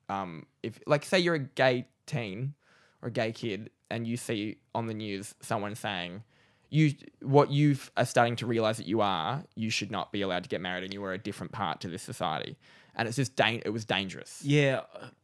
um 0.09 0.45
if 0.63 0.79
like 0.87 1.05
say 1.05 1.19
you're 1.19 1.35
a 1.35 1.39
gay 1.39 1.87
teen 2.07 2.55
or 3.03 3.09
a 3.09 3.13
gay 3.13 3.31
kid 3.33 3.71
and 3.91 4.07
you 4.07 4.17
see 4.17 4.57
on 4.75 4.87
the 4.87 4.95
news 4.95 5.35
someone 5.41 5.75
saying 5.75 6.23
you 6.71 6.95
what 7.23 7.51
you 7.51 7.77
are 7.97 8.05
starting 8.05 8.37
to 8.37 8.47
realize 8.47 8.77
that 8.77 8.87
you 8.87 9.01
are 9.01 9.45
you 9.57 9.71
should 9.71 9.91
not 9.91 10.13
be 10.13 10.23
allowed 10.23 10.43
to 10.45 10.49
get 10.49 10.61
married 10.61 10.85
and 10.85 10.95
you 10.95 11.03
are 11.05 11.13
a 11.13 11.19
different 11.19 11.53
part 11.53 11.81
to 11.81 11.89
this 11.89 12.03
society 12.03 12.57
and 12.95 13.09
it's 13.09 13.17
just 13.17 13.35
dang- 13.37 13.63
it 13.65 13.71
was 13.71 13.85
dangerous 13.85 14.43
Yeah, 14.45 14.83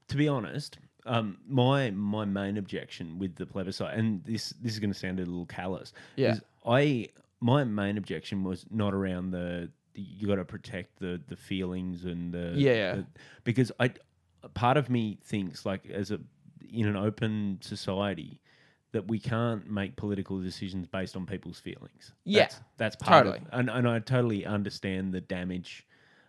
to 0.08 0.16
be 0.16 0.28
honest, 0.28 0.78
um, 1.04 1.38
my 1.48 1.90
my 1.90 2.24
main 2.24 2.56
objection 2.58 3.18
with 3.18 3.36
the 3.36 3.46
plebiscite, 3.46 3.96
and 3.96 4.24
this 4.24 4.50
this 4.60 4.72
is 4.72 4.80
going 4.80 4.92
to 4.92 4.98
sound 4.98 5.18
a 5.20 5.24
little 5.24 5.46
callous, 5.46 5.92
Yeah. 6.16 6.32
is 6.32 6.40
I 6.64 7.08
my 7.40 7.62
main 7.64 7.96
objection 7.98 8.42
was 8.44 8.66
not 8.70 8.92
around 8.94 9.30
the, 9.30 9.70
the 9.94 10.00
you 10.02 10.26
got 10.26 10.36
to 10.36 10.44
protect 10.44 10.98
the 10.98 11.20
the 11.28 11.36
feelings 11.36 12.04
and 12.04 12.32
the 12.34 12.52
Yeah. 12.56 12.94
the- 12.96 13.06
because 13.44 13.70
I 13.78 13.90
part 14.54 14.76
of 14.76 14.88
me 14.90 15.18
thinks 15.22 15.64
like 15.66 15.86
as 15.90 16.10
a 16.10 16.18
in 16.72 16.86
an 16.86 16.96
open 16.96 17.58
society 17.62 18.40
that 18.96 19.06
we 19.08 19.18
can't 19.18 19.70
make 19.70 19.94
political 19.96 20.40
decisions 20.40 20.86
based 20.86 21.16
on 21.16 21.26
people's 21.26 21.58
feelings. 21.58 22.12
Yeah, 22.24 22.44
that's, 22.44 22.60
that's 22.78 22.96
part 22.96 23.26
of 23.26 23.34
totally. 23.34 23.50
and 23.52 23.68
and 23.70 23.86
I 23.86 23.98
totally 23.98 24.46
understand 24.46 25.12
the 25.12 25.20
damage 25.20 25.86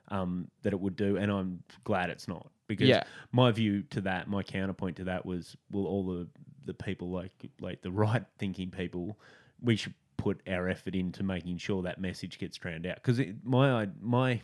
um, 0.10 0.50
that 0.64 0.74
it 0.74 0.80
would 0.80 0.98
do, 0.98 1.16
and 1.16 1.32
I'm 1.32 1.64
glad 1.86 2.10
it's 2.10 2.28
not 2.28 2.50
because 2.68 2.90
Yeah. 2.90 3.04
my 3.32 3.52
view 3.52 3.84
to 3.92 4.02
that, 4.02 4.28
my 4.28 4.44
counterpoint 4.44 4.98
to 4.98 5.06
that 5.06 5.26
was, 5.26 5.56
well, 5.72 5.86
all 5.86 6.04
the 6.06 6.28
the 6.66 6.74
people 6.74 7.10
like 7.10 7.32
like 7.62 7.82
the 7.82 7.92
right 8.04 8.26
thinking 8.38 8.70
people, 8.70 9.18
we 9.62 9.76
should 9.78 9.94
put 10.18 10.42
our 10.48 10.68
effort 10.68 10.96
into 10.96 11.24
making 11.24 11.58
sure 11.58 11.82
that 11.84 12.02
message 12.02 12.38
gets 12.40 12.58
drowned 12.58 12.86
out 12.86 12.96
because 12.96 13.22
my 13.44 13.88
my 14.02 14.42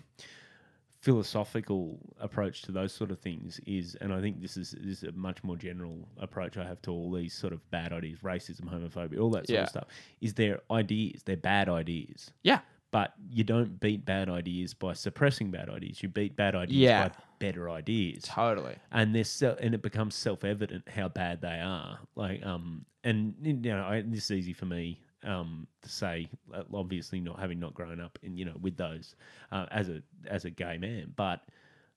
philosophical 1.03 1.99
approach 2.19 2.61
to 2.63 2.71
those 2.71 2.93
sort 2.93 3.11
of 3.11 3.19
things 3.19 3.59
is, 3.65 3.95
and 4.01 4.13
I 4.13 4.21
think 4.21 4.39
this 4.41 4.55
is 4.55 4.71
this 4.71 5.03
is 5.03 5.03
a 5.03 5.11
much 5.11 5.43
more 5.43 5.57
general 5.57 6.07
approach 6.17 6.55
I 6.57 6.63
have 6.65 6.81
to 6.83 6.91
all 6.91 7.11
these 7.11 7.33
sort 7.33 7.51
of 7.51 7.59
bad 7.71 7.91
ideas, 7.91 8.19
racism, 8.19 8.61
homophobia, 8.73 9.19
all 9.19 9.29
that 9.31 9.45
sort 9.47 9.57
Yeah. 9.57 9.63
of 9.63 9.69
stuff. 9.69 9.87
Is 10.21 10.33
they're 10.33 10.61
ideas, 10.71 11.21
they're 11.23 11.35
bad 11.35 11.67
ideas. 11.67 12.31
yeah 12.43 12.61
But 12.91 13.13
you 13.29 13.43
don't 13.43 13.79
beat 13.81 14.05
bad 14.05 14.29
ideas 14.29 14.73
by 14.73 14.93
suppressing 14.93 15.51
bad 15.51 15.69
ideas. 15.69 16.01
You 16.01 16.07
beat 16.09 16.37
bad 16.37 16.55
ideas 16.55 16.79
Yeah. 16.79 17.09
by 17.09 17.15
better 17.39 17.69
ideas. 17.69 18.23
totally 18.23 18.77
And 18.91 19.13
this 19.13 19.41
and 19.41 19.75
it 19.75 19.81
becomes 19.81 20.15
self 20.15 20.45
evident 20.45 20.87
how 20.87 21.09
bad 21.09 21.41
they 21.41 21.59
are. 21.59 21.99
Like 22.15 22.45
um 22.45 22.85
and 23.03 23.35
you 23.43 23.53
know 23.75 23.83
I, 23.83 24.01
this 24.01 24.23
is 24.25 24.31
easy 24.31 24.53
for 24.53 24.67
me 24.67 25.01
um 25.23 25.67
to 25.81 25.89
say. 25.89 26.27
uh, 26.53 26.63
Obviously, 26.73 27.19
not 27.19 27.39
having 27.39 27.59
not 27.59 27.73
grown 27.73 27.99
up 28.01 28.17
in 28.23 28.37
you 28.37 28.45
know 28.45 28.55
with 28.61 28.77
those 28.77 29.15
uh, 29.51 29.65
as 29.71 29.89
a 29.89 30.01
as 30.27 30.45
a 30.45 30.49
gay 30.49 30.77
man, 30.77 31.13
but 31.15 31.41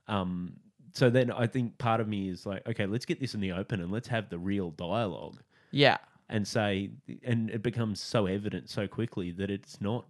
um 0.08 0.54
so 0.92 1.10
then 1.10 1.30
I 1.30 1.46
think 1.46 1.76
part 1.78 2.00
of 2.00 2.08
me 2.08 2.28
is 2.28 2.46
like 2.46 2.66
okay, 2.68 2.86
let's 2.86 3.04
get 3.04 3.20
this 3.20 3.34
in 3.34 3.40
the 3.40 3.52
open 3.52 3.80
and 3.80 3.90
let's 3.92 4.08
have 4.08 4.28
the 4.30 4.38
real 4.38 4.70
dialogue 4.70 5.38
yeah 5.72 5.98
and 6.28 6.46
say, 6.46 6.90
and 7.22 7.50
it 7.50 7.62
becomes 7.62 8.00
so 8.00 8.26
evident 8.26 8.68
so 8.68 8.88
quickly 8.88 9.30
that 9.30 9.48
it's 9.48 9.80
not, 9.80 10.06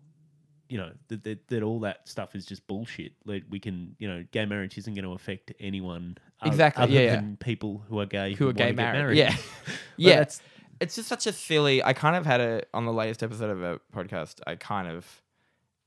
you 0.69 0.79
know, 0.79 0.91
that 1.09 1.23
that, 1.25 1.47
that 1.49 1.63
all 1.63 1.79
that 1.81 2.09
stuff 2.09 2.35
is 2.35 2.47
just 2.47 2.67
bullshit. 2.67 3.13
Like 3.27 3.45
we 3.51 3.59
can, 3.61 3.95
you 3.99 4.09
know, 4.09 4.25
gay 4.31 4.47
marriage 4.47 4.79
isn't 4.79 4.95
going 4.95 5.05
to 5.05 5.13
affect 5.13 5.53
anyone 5.61 6.17
Exactly, 6.45 6.83
other 6.85 6.93
yeah, 6.93 7.01
yeah. 7.01 7.23
people 7.41 7.83
who 7.89 7.99
are 8.01 8.07
gay 8.07 8.33
who 8.35 8.49
are 8.49 8.53
gay 8.55 8.67
get 8.73 8.77
married. 8.77 9.19
Yeah, 9.19 9.35
yeah. 9.99 10.17
that's- 10.17 10.41
It's 10.81 10.95
just 10.95 11.09
such 11.09 11.27
a 11.27 11.33
silly. 11.33 11.83
I 11.83 11.93
kind 11.93 12.17
of 12.17 12.27
had 12.27 12.41
a 12.41 12.63
on 12.75 12.85
the 12.85 12.93
latest 12.93 13.23
episode 13.23 13.51
of 13.51 13.63
a 13.63 13.81
podcast. 13.95 14.41
I 14.47 14.57
kind 14.57 14.89
of 14.89 15.23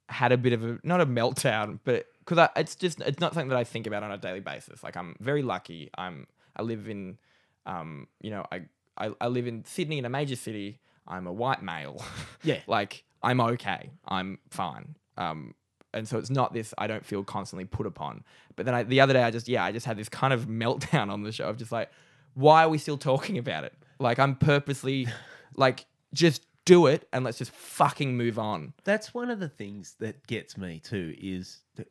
had 0.10 0.32
a 0.32 0.38
bit 0.38 0.54
of 0.54 0.64
a 0.64 0.80
not 0.84 1.02
a 1.02 1.06
meltdown, 1.06 1.80
but 1.84 2.08
because 2.26 2.50
it's 2.56 2.76
just 2.76 3.00
it's 3.02 3.20
not 3.20 3.34
something 3.34 3.50
that 3.50 3.58
I 3.58 3.64
think 3.64 3.88
about 3.88 4.04
on 4.04 4.12
a 4.12 4.18
daily 4.18 4.40
basis. 4.40 4.84
Like 4.84 4.98
I'm 4.98 5.16
very 5.20 5.44
lucky. 5.44 5.90
I'm 5.96 6.28
I 6.56 6.64
live 6.64 6.90
in, 6.90 7.18
um, 7.66 8.08
you 8.22 8.32
know, 8.32 8.46
I 8.52 8.62
I, 8.98 9.12
I 9.22 9.28
live 9.28 9.48
in 9.48 9.64
Sydney 9.66 9.98
in 9.98 10.06
a 10.06 10.10
major 10.10 10.36
city. 10.36 10.80
I'm 11.08 11.28
a 11.28 11.34
white 11.34 11.64
male. 11.64 12.04
Yeah. 12.44 12.60
like 12.68 13.04
I'm 13.22 13.42
okay. 13.42 13.90
I'm 14.08 14.40
fine. 14.50 14.96
Um, 15.18 15.54
and 15.94 16.08
so 16.08 16.18
it's 16.18 16.30
not 16.30 16.54
this. 16.54 16.74
I 16.78 16.88
don't 16.88 17.06
feel 17.06 17.24
constantly 17.24 17.66
put 17.66 17.86
upon. 17.86 18.24
But 18.56 18.66
then 18.66 18.76
I, 18.76 18.84
the 18.84 19.02
other 19.02 19.14
day, 19.14 19.24
I 19.24 19.32
just 19.32 19.48
yeah, 19.48 19.64
I 19.64 19.72
just 19.72 19.86
had 19.86 19.98
this 19.98 20.10
kind 20.10 20.34
of 20.34 20.46
meltdown 20.48 21.12
on 21.12 21.24
the 21.24 21.32
show 21.32 21.46
of 21.46 21.58
just 21.58 21.72
like, 21.72 21.92
why 22.34 22.64
are 22.64 22.70
we 22.70 22.78
still 22.78 22.98
talking 22.98 23.38
about 23.38 23.64
it? 23.64 23.74
Like 24.00 24.20
I'm 24.20 24.36
purposely, 24.36 25.08
like 25.56 25.86
just 26.14 26.46
do 26.66 26.88
it 26.88 27.08
and 27.12 27.24
let's 27.24 27.38
just 27.38 27.52
fucking 27.52 28.16
move 28.16 28.38
on. 28.38 28.74
that's 28.84 29.14
one 29.14 29.30
of 29.30 29.40
the 29.40 29.50
things 29.50 29.96
that 30.00 30.26
gets 30.28 30.58
me 30.58 30.80
too. 30.80 31.16
Is 31.20 31.62
that, 31.76 31.88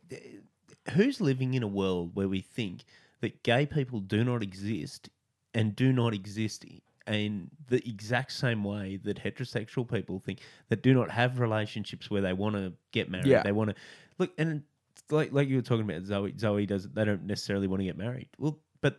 who's 0.93 1.21
living 1.21 1.55
in 1.55 1.63
a 1.63 1.69
world 1.69 2.13
where 2.15 2.29
we 2.29 2.41
think 2.41 2.85
that 3.21 3.43
gay 3.43 3.67
people 3.67 4.01
do 4.01 4.25
not 4.25 4.43
exist 4.43 5.09
and 5.55 5.75
do 5.75 5.93
not 5.93 6.15
exist 6.15 6.65
in 7.07 7.51
the 7.69 7.89
exact 7.89 8.33
same 8.33 8.63
way 8.63 8.99
that 9.03 9.23
heterosexual 9.23 9.91
people 9.91 10.21
think 10.25 10.41
that 10.69 10.83
do 10.83 10.95
not 10.95 11.11
have 11.11 11.41
relationships 11.41 12.11
where 12.11 12.21
they 12.21 12.33
want 12.33 12.55
to 12.55 12.73
get 12.93 13.11
married. 13.11 13.27
Yeah. 13.27 13.43
They 13.43 13.53
want 13.53 13.71
to 13.71 13.77
look 14.19 14.31
and 14.39 14.63
like 15.11 15.33
like 15.33 15.49
you 15.49 15.57
were 15.57 15.63
talking 15.63 15.89
about 15.89 16.05
Zoe. 16.05 16.35
Zoe 16.39 16.67
does 16.67 16.89
they 16.89 17.05
don't 17.05 17.25
necessarily 17.25 17.67
want 17.67 17.81
to 17.81 17.85
get 17.85 17.97
married. 17.97 18.29
Well, 18.39 18.59
but 18.81 18.99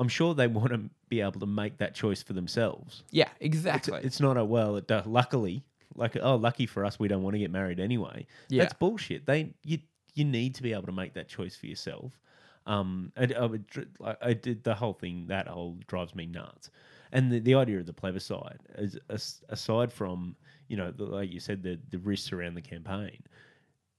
I'm 0.00 0.08
sure 0.08 0.34
they 0.34 0.46
want 0.46 0.70
to 0.70 0.80
be 1.08 1.20
able 1.20 1.40
to 1.40 1.46
make 1.46 1.78
that 1.78 1.94
choice 1.94 2.22
for 2.22 2.32
themselves. 2.32 3.04
Yeah, 3.10 3.28
exactly. 3.38 4.00
it's 4.02 4.18
not 4.18 4.36
a 4.36 4.44
well. 4.44 4.76
It 4.76 4.88
does, 4.88 5.06
luckily, 5.06 5.62
like 5.94 6.16
oh, 6.20 6.36
lucky 6.36 6.66
for 6.66 6.84
us, 6.84 6.98
we 6.98 7.06
don't 7.06 7.22
want 7.22 7.34
to 7.34 7.38
get 7.38 7.50
married 7.50 7.78
anyway. 7.78 8.26
Yeah. 8.48 8.62
That's 8.62 8.74
bullshit. 8.74 9.26
They 9.26 9.52
you 9.62 9.78
you 10.14 10.24
need 10.24 10.54
to 10.56 10.62
be 10.62 10.72
able 10.72 10.86
to 10.86 10.92
make 10.92 11.14
that 11.14 11.28
choice 11.28 11.54
for 11.54 11.66
yourself. 11.66 12.18
Um, 12.66 13.12
and 13.16 13.34
I, 13.34 13.46
would, 13.46 13.64
like, 13.98 14.18
I 14.20 14.32
did 14.32 14.64
the 14.64 14.74
whole 14.74 14.92
thing. 14.92 15.26
That 15.28 15.46
whole 15.48 15.78
drives 15.86 16.14
me 16.14 16.26
nuts. 16.26 16.70
And 17.12 17.30
the, 17.32 17.38
the 17.38 17.54
idea 17.54 17.78
of 17.78 17.86
the 17.86 17.92
plebiscite 17.92 18.60
is 18.76 18.98
as, 19.08 19.42
aside 19.48 19.92
from 19.92 20.36
you 20.68 20.76
know, 20.76 20.92
the, 20.92 21.04
like 21.04 21.32
you 21.32 21.40
said, 21.40 21.62
the 21.62 21.78
the 21.90 21.98
risks 21.98 22.32
around 22.32 22.54
the 22.54 22.62
campaign. 22.62 23.22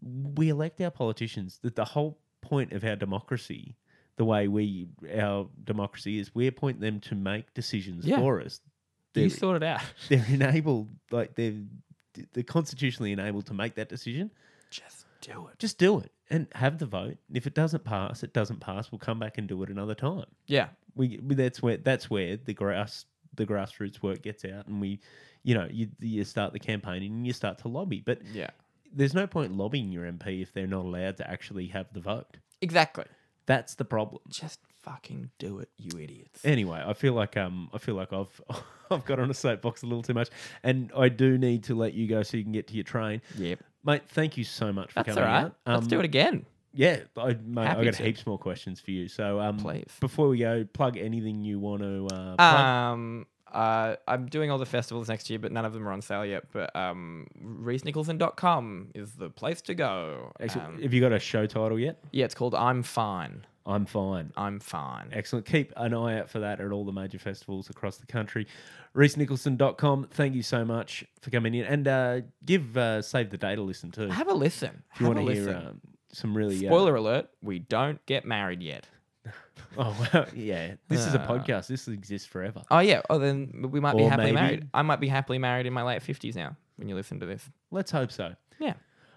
We 0.01 0.49
elect 0.49 0.81
our 0.81 0.89
politicians. 0.89 1.59
That 1.61 1.75
the 1.75 1.85
whole 1.85 2.17
point 2.41 2.71
of 2.71 2.83
our 2.83 2.95
democracy, 2.95 3.75
the 4.21 4.25
way 4.25 4.47
we 4.47 4.87
our 5.17 5.47
democracy 5.63 6.19
is, 6.19 6.35
we 6.35 6.45
appoint 6.45 6.79
them 6.79 6.99
to 6.99 7.15
make 7.15 7.51
decisions 7.55 8.05
Yeah. 8.05 8.17
for 8.19 8.39
us. 8.39 8.61
you 9.15 9.21
They're- 9.21 9.29
sort 9.31 9.55
it 9.57 9.63
out. 9.63 9.81
they're 10.09 10.25
enabled, 10.29 10.89
like 11.11 11.33
they're 11.35 11.55
they're 12.33 12.43
constitutionally 12.43 13.11
enabled 13.13 13.47
to 13.47 13.53
make 13.55 13.73
that 13.75 13.89
decision. 13.89 14.29
Just 14.69 15.05
do 15.21 15.47
it. 15.47 15.57
Just 15.57 15.77
do 15.79 15.99
it 15.99 16.11
and 16.29 16.45
have 16.53 16.77
the 16.77 16.85
vote. 16.85 17.17
If 17.33 17.47
it 17.47 17.55
doesn't 17.55 17.83
pass, 17.83 18.21
it 18.21 18.31
doesn't 18.33 18.59
pass. 18.59 18.91
We'll 18.91 18.99
come 18.99 19.17
back 19.17 19.37
and 19.39 19.47
do 19.47 19.63
it 19.63 19.69
another 19.69 19.95
time. 19.95 20.25
Yeah. 20.45 20.67
We 20.95 21.19
we- 21.23 21.35
that's 21.35 21.61
where 21.63 21.77
that's 21.77 22.09
where 22.11 22.37
the 22.37 22.53
grass 22.53 23.05
the 23.33 23.45
grassroots 23.47 24.03
work 24.03 24.21
gets 24.21 24.43
out, 24.45 24.67
and 24.67 24.79
we, 24.81 24.99
you 25.41 25.55
know, 25.55 25.67
you 25.71 25.87
you 25.99 26.23
start 26.25 26.53
the 26.53 26.59
campaigning 26.59 27.11
and 27.13 27.25
you 27.25 27.33
start 27.33 27.57
to 27.59 27.67
lobby. 27.69 28.01
But 28.05 28.19
Yeah. 28.33 28.51
there's 28.93 29.13
no 29.15 29.25
point 29.25 29.57
lobbying 29.57 29.91
your 29.91 30.05
MP 30.05 30.41
if 30.41 30.53
they're 30.53 30.67
not 30.77 30.85
allowed 30.85 31.17
to 31.17 31.29
actually 31.29 31.67
have 31.67 31.87
the 31.93 32.01
vote. 32.01 32.37
Exactly. 32.61 33.05
That's 33.51 33.75
the 33.75 33.83
problem. 33.85 34.21
Just 34.29 34.59
fucking 34.83 35.29
do 35.39 35.59
it, 35.59 35.69
you 35.77 35.99
idiots. 35.99 36.39
Anyway, 36.45 36.81
I 36.85 36.93
feel 36.93 37.13
like 37.13 37.35
um 37.37 37.69
I 37.73 37.77
feel 37.79 37.95
like 37.95 38.13
I've 38.13 38.41
I've 38.91 39.03
got 39.05 39.19
on 39.19 39.29
a 39.29 39.33
soapbox 39.33 39.83
a 39.83 39.85
little 39.87 40.03
too 40.03 40.13
much, 40.13 40.29
and 40.63 40.89
I 40.95 41.09
do 41.09 41.37
need 41.37 41.63
to 41.65 41.75
let 41.75 41.93
you 41.93 42.07
go 42.07 42.23
so 42.23 42.37
you 42.37 42.43
can 42.43 42.53
get 42.53 42.67
to 42.67 42.73
your 42.75 42.83
train, 42.85 43.21
Yep. 43.37 43.59
mate. 43.83 44.01
Thank 44.07 44.37
you 44.37 44.43
so 44.45 44.71
much 44.71 44.89
for 44.93 44.95
That's 45.03 45.09
coming 45.15 45.23
all 45.23 45.29
right. 45.29 45.43
out. 45.45 45.55
Let's 45.65 45.87
do 45.87 45.95
Um, 45.97 46.01
it 46.01 46.05
again. 46.05 46.45
Yeah, 46.73 47.01
I, 47.17 47.33
mate, 47.43 47.61
I 47.63 47.65
Happy 47.65 47.83
got 47.83 47.93
to. 47.95 48.03
heaps 48.03 48.25
more 48.25 48.37
questions 48.39 48.79
for 48.79 48.91
you. 48.91 49.09
So 49.09 49.41
um, 49.41 49.57
Please. 49.57 49.91
before 49.99 50.29
we 50.29 50.37
go, 50.37 50.63
plug 50.71 50.95
anything 50.97 51.43
you 51.43 51.59
want 51.59 51.81
to 51.81 52.07
uh, 52.15 52.35
plug. 52.37 52.39
Um, 52.39 53.25
uh, 53.51 53.95
I'm 54.07 54.27
doing 54.27 54.49
all 54.49 54.57
the 54.57 54.65
festivals 54.65 55.09
next 55.09 55.29
year, 55.29 55.39
but 55.39 55.51
none 55.51 55.65
of 55.65 55.73
them 55.73 55.87
are 55.87 55.91
on 55.91 56.01
sale 56.01 56.25
yet. 56.25 56.45
But 56.51 56.75
um, 56.75 57.27
RhysNicholson.com 57.43 58.89
is 58.95 59.13
the 59.13 59.29
place 59.29 59.61
to 59.63 59.75
go. 59.75 60.31
Excellent. 60.39 60.75
Um, 60.75 60.81
Have 60.81 60.93
you 60.93 61.01
got 61.01 61.11
a 61.13 61.19
show 61.19 61.45
title 61.45 61.79
yet? 61.79 61.97
yeah, 62.11 62.25
it's 62.25 62.35
called 62.35 62.55
I'm 62.55 62.83
Fine. 62.83 63.45
I'm 63.65 63.85
fine. 63.85 64.31
I'm 64.35 64.59
Fine. 64.59 65.09
Excellent. 65.11 65.45
Keep 65.45 65.73
an 65.77 65.93
eye 65.93 66.19
out 66.19 66.29
for 66.29 66.39
that 66.39 66.59
at 66.59 66.71
all 66.71 66.83
the 66.83 66.91
major 66.91 67.19
festivals 67.19 67.69
across 67.69 67.97
the 67.97 68.07
country. 68.07 68.47
RhysNicholson.com. 68.95 70.07
Thank 70.11 70.35
you 70.35 70.43
so 70.43 70.65
much 70.65 71.05
for 71.21 71.29
coming 71.29 71.53
in. 71.53 71.65
And 71.65 71.87
uh, 71.87 72.21
give 72.43 72.75
uh, 72.75 73.01
Save 73.01 73.29
the 73.29 73.37
Date 73.37 73.59
a 73.59 73.61
listen 73.61 73.91
too. 73.91 74.07
Have 74.07 74.27
a 74.29 74.33
listen. 74.33 74.83
if 74.95 75.01
you 75.01 75.07
want 75.07 75.19
to 75.19 75.33
hear 75.33 75.49
um, 75.49 75.81
some 76.11 76.35
really. 76.35 76.55
Uh, 76.65 76.69
Spoiler 76.69 76.95
alert: 76.95 77.29
We 77.43 77.59
don't 77.59 78.03
get 78.05 78.25
married 78.25 78.61
yet. 78.63 78.87
oh, 79.77 80.09
well, 80.13 80.25
yeah. 80.33 80.75
This 80.87 81.05
is 81.05 81.13
a 81.13 81.21
Uh, 81.21 81.27
podcast. 81.27 81.67
This 81.67 81.87
exists 81.87 82.27
forever. 82.27 82.63
Oh 82.71 82.79
yeah. 82.79 83.01
Oh, 83.09 83.19
then 83.19 83.67
we 83.71 83.79
might 83.79 83.95
be 83.95 84.03
Or 84.03 84.09
happily 84.09 84.31
maybe- 84.31 84.41
married. 84.45 84.67
I 84.73 84.81
might 84.81 84.99
be 84.99 85.07
happily 85.07 85.37
married 85.37 85.65
in 85.65 85.73
my 85.73 85.83
late 85.83 86.01
fifties 86.01 86.35
now. 86.35 86.55
When 86.77 86.89
you 86.89 86.95
listen 86.95 87.19
to 87.19 87.25
this. 87.27 87.47
Let's 87.69 87.91
hope 87.91 88.11
so. 88.11 88.33
Yeah. 88.59 88.73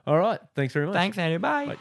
All 0.06 0.18
right. 0.18 0.38
Thanks 0.54 0.74
very 0.74 0.86
much. 0.86 0.94
Thanks, 0.94 1.16
Andrew. 1.16 1.38
Bye. 1.38 1.66
Bye. 1.66 1.76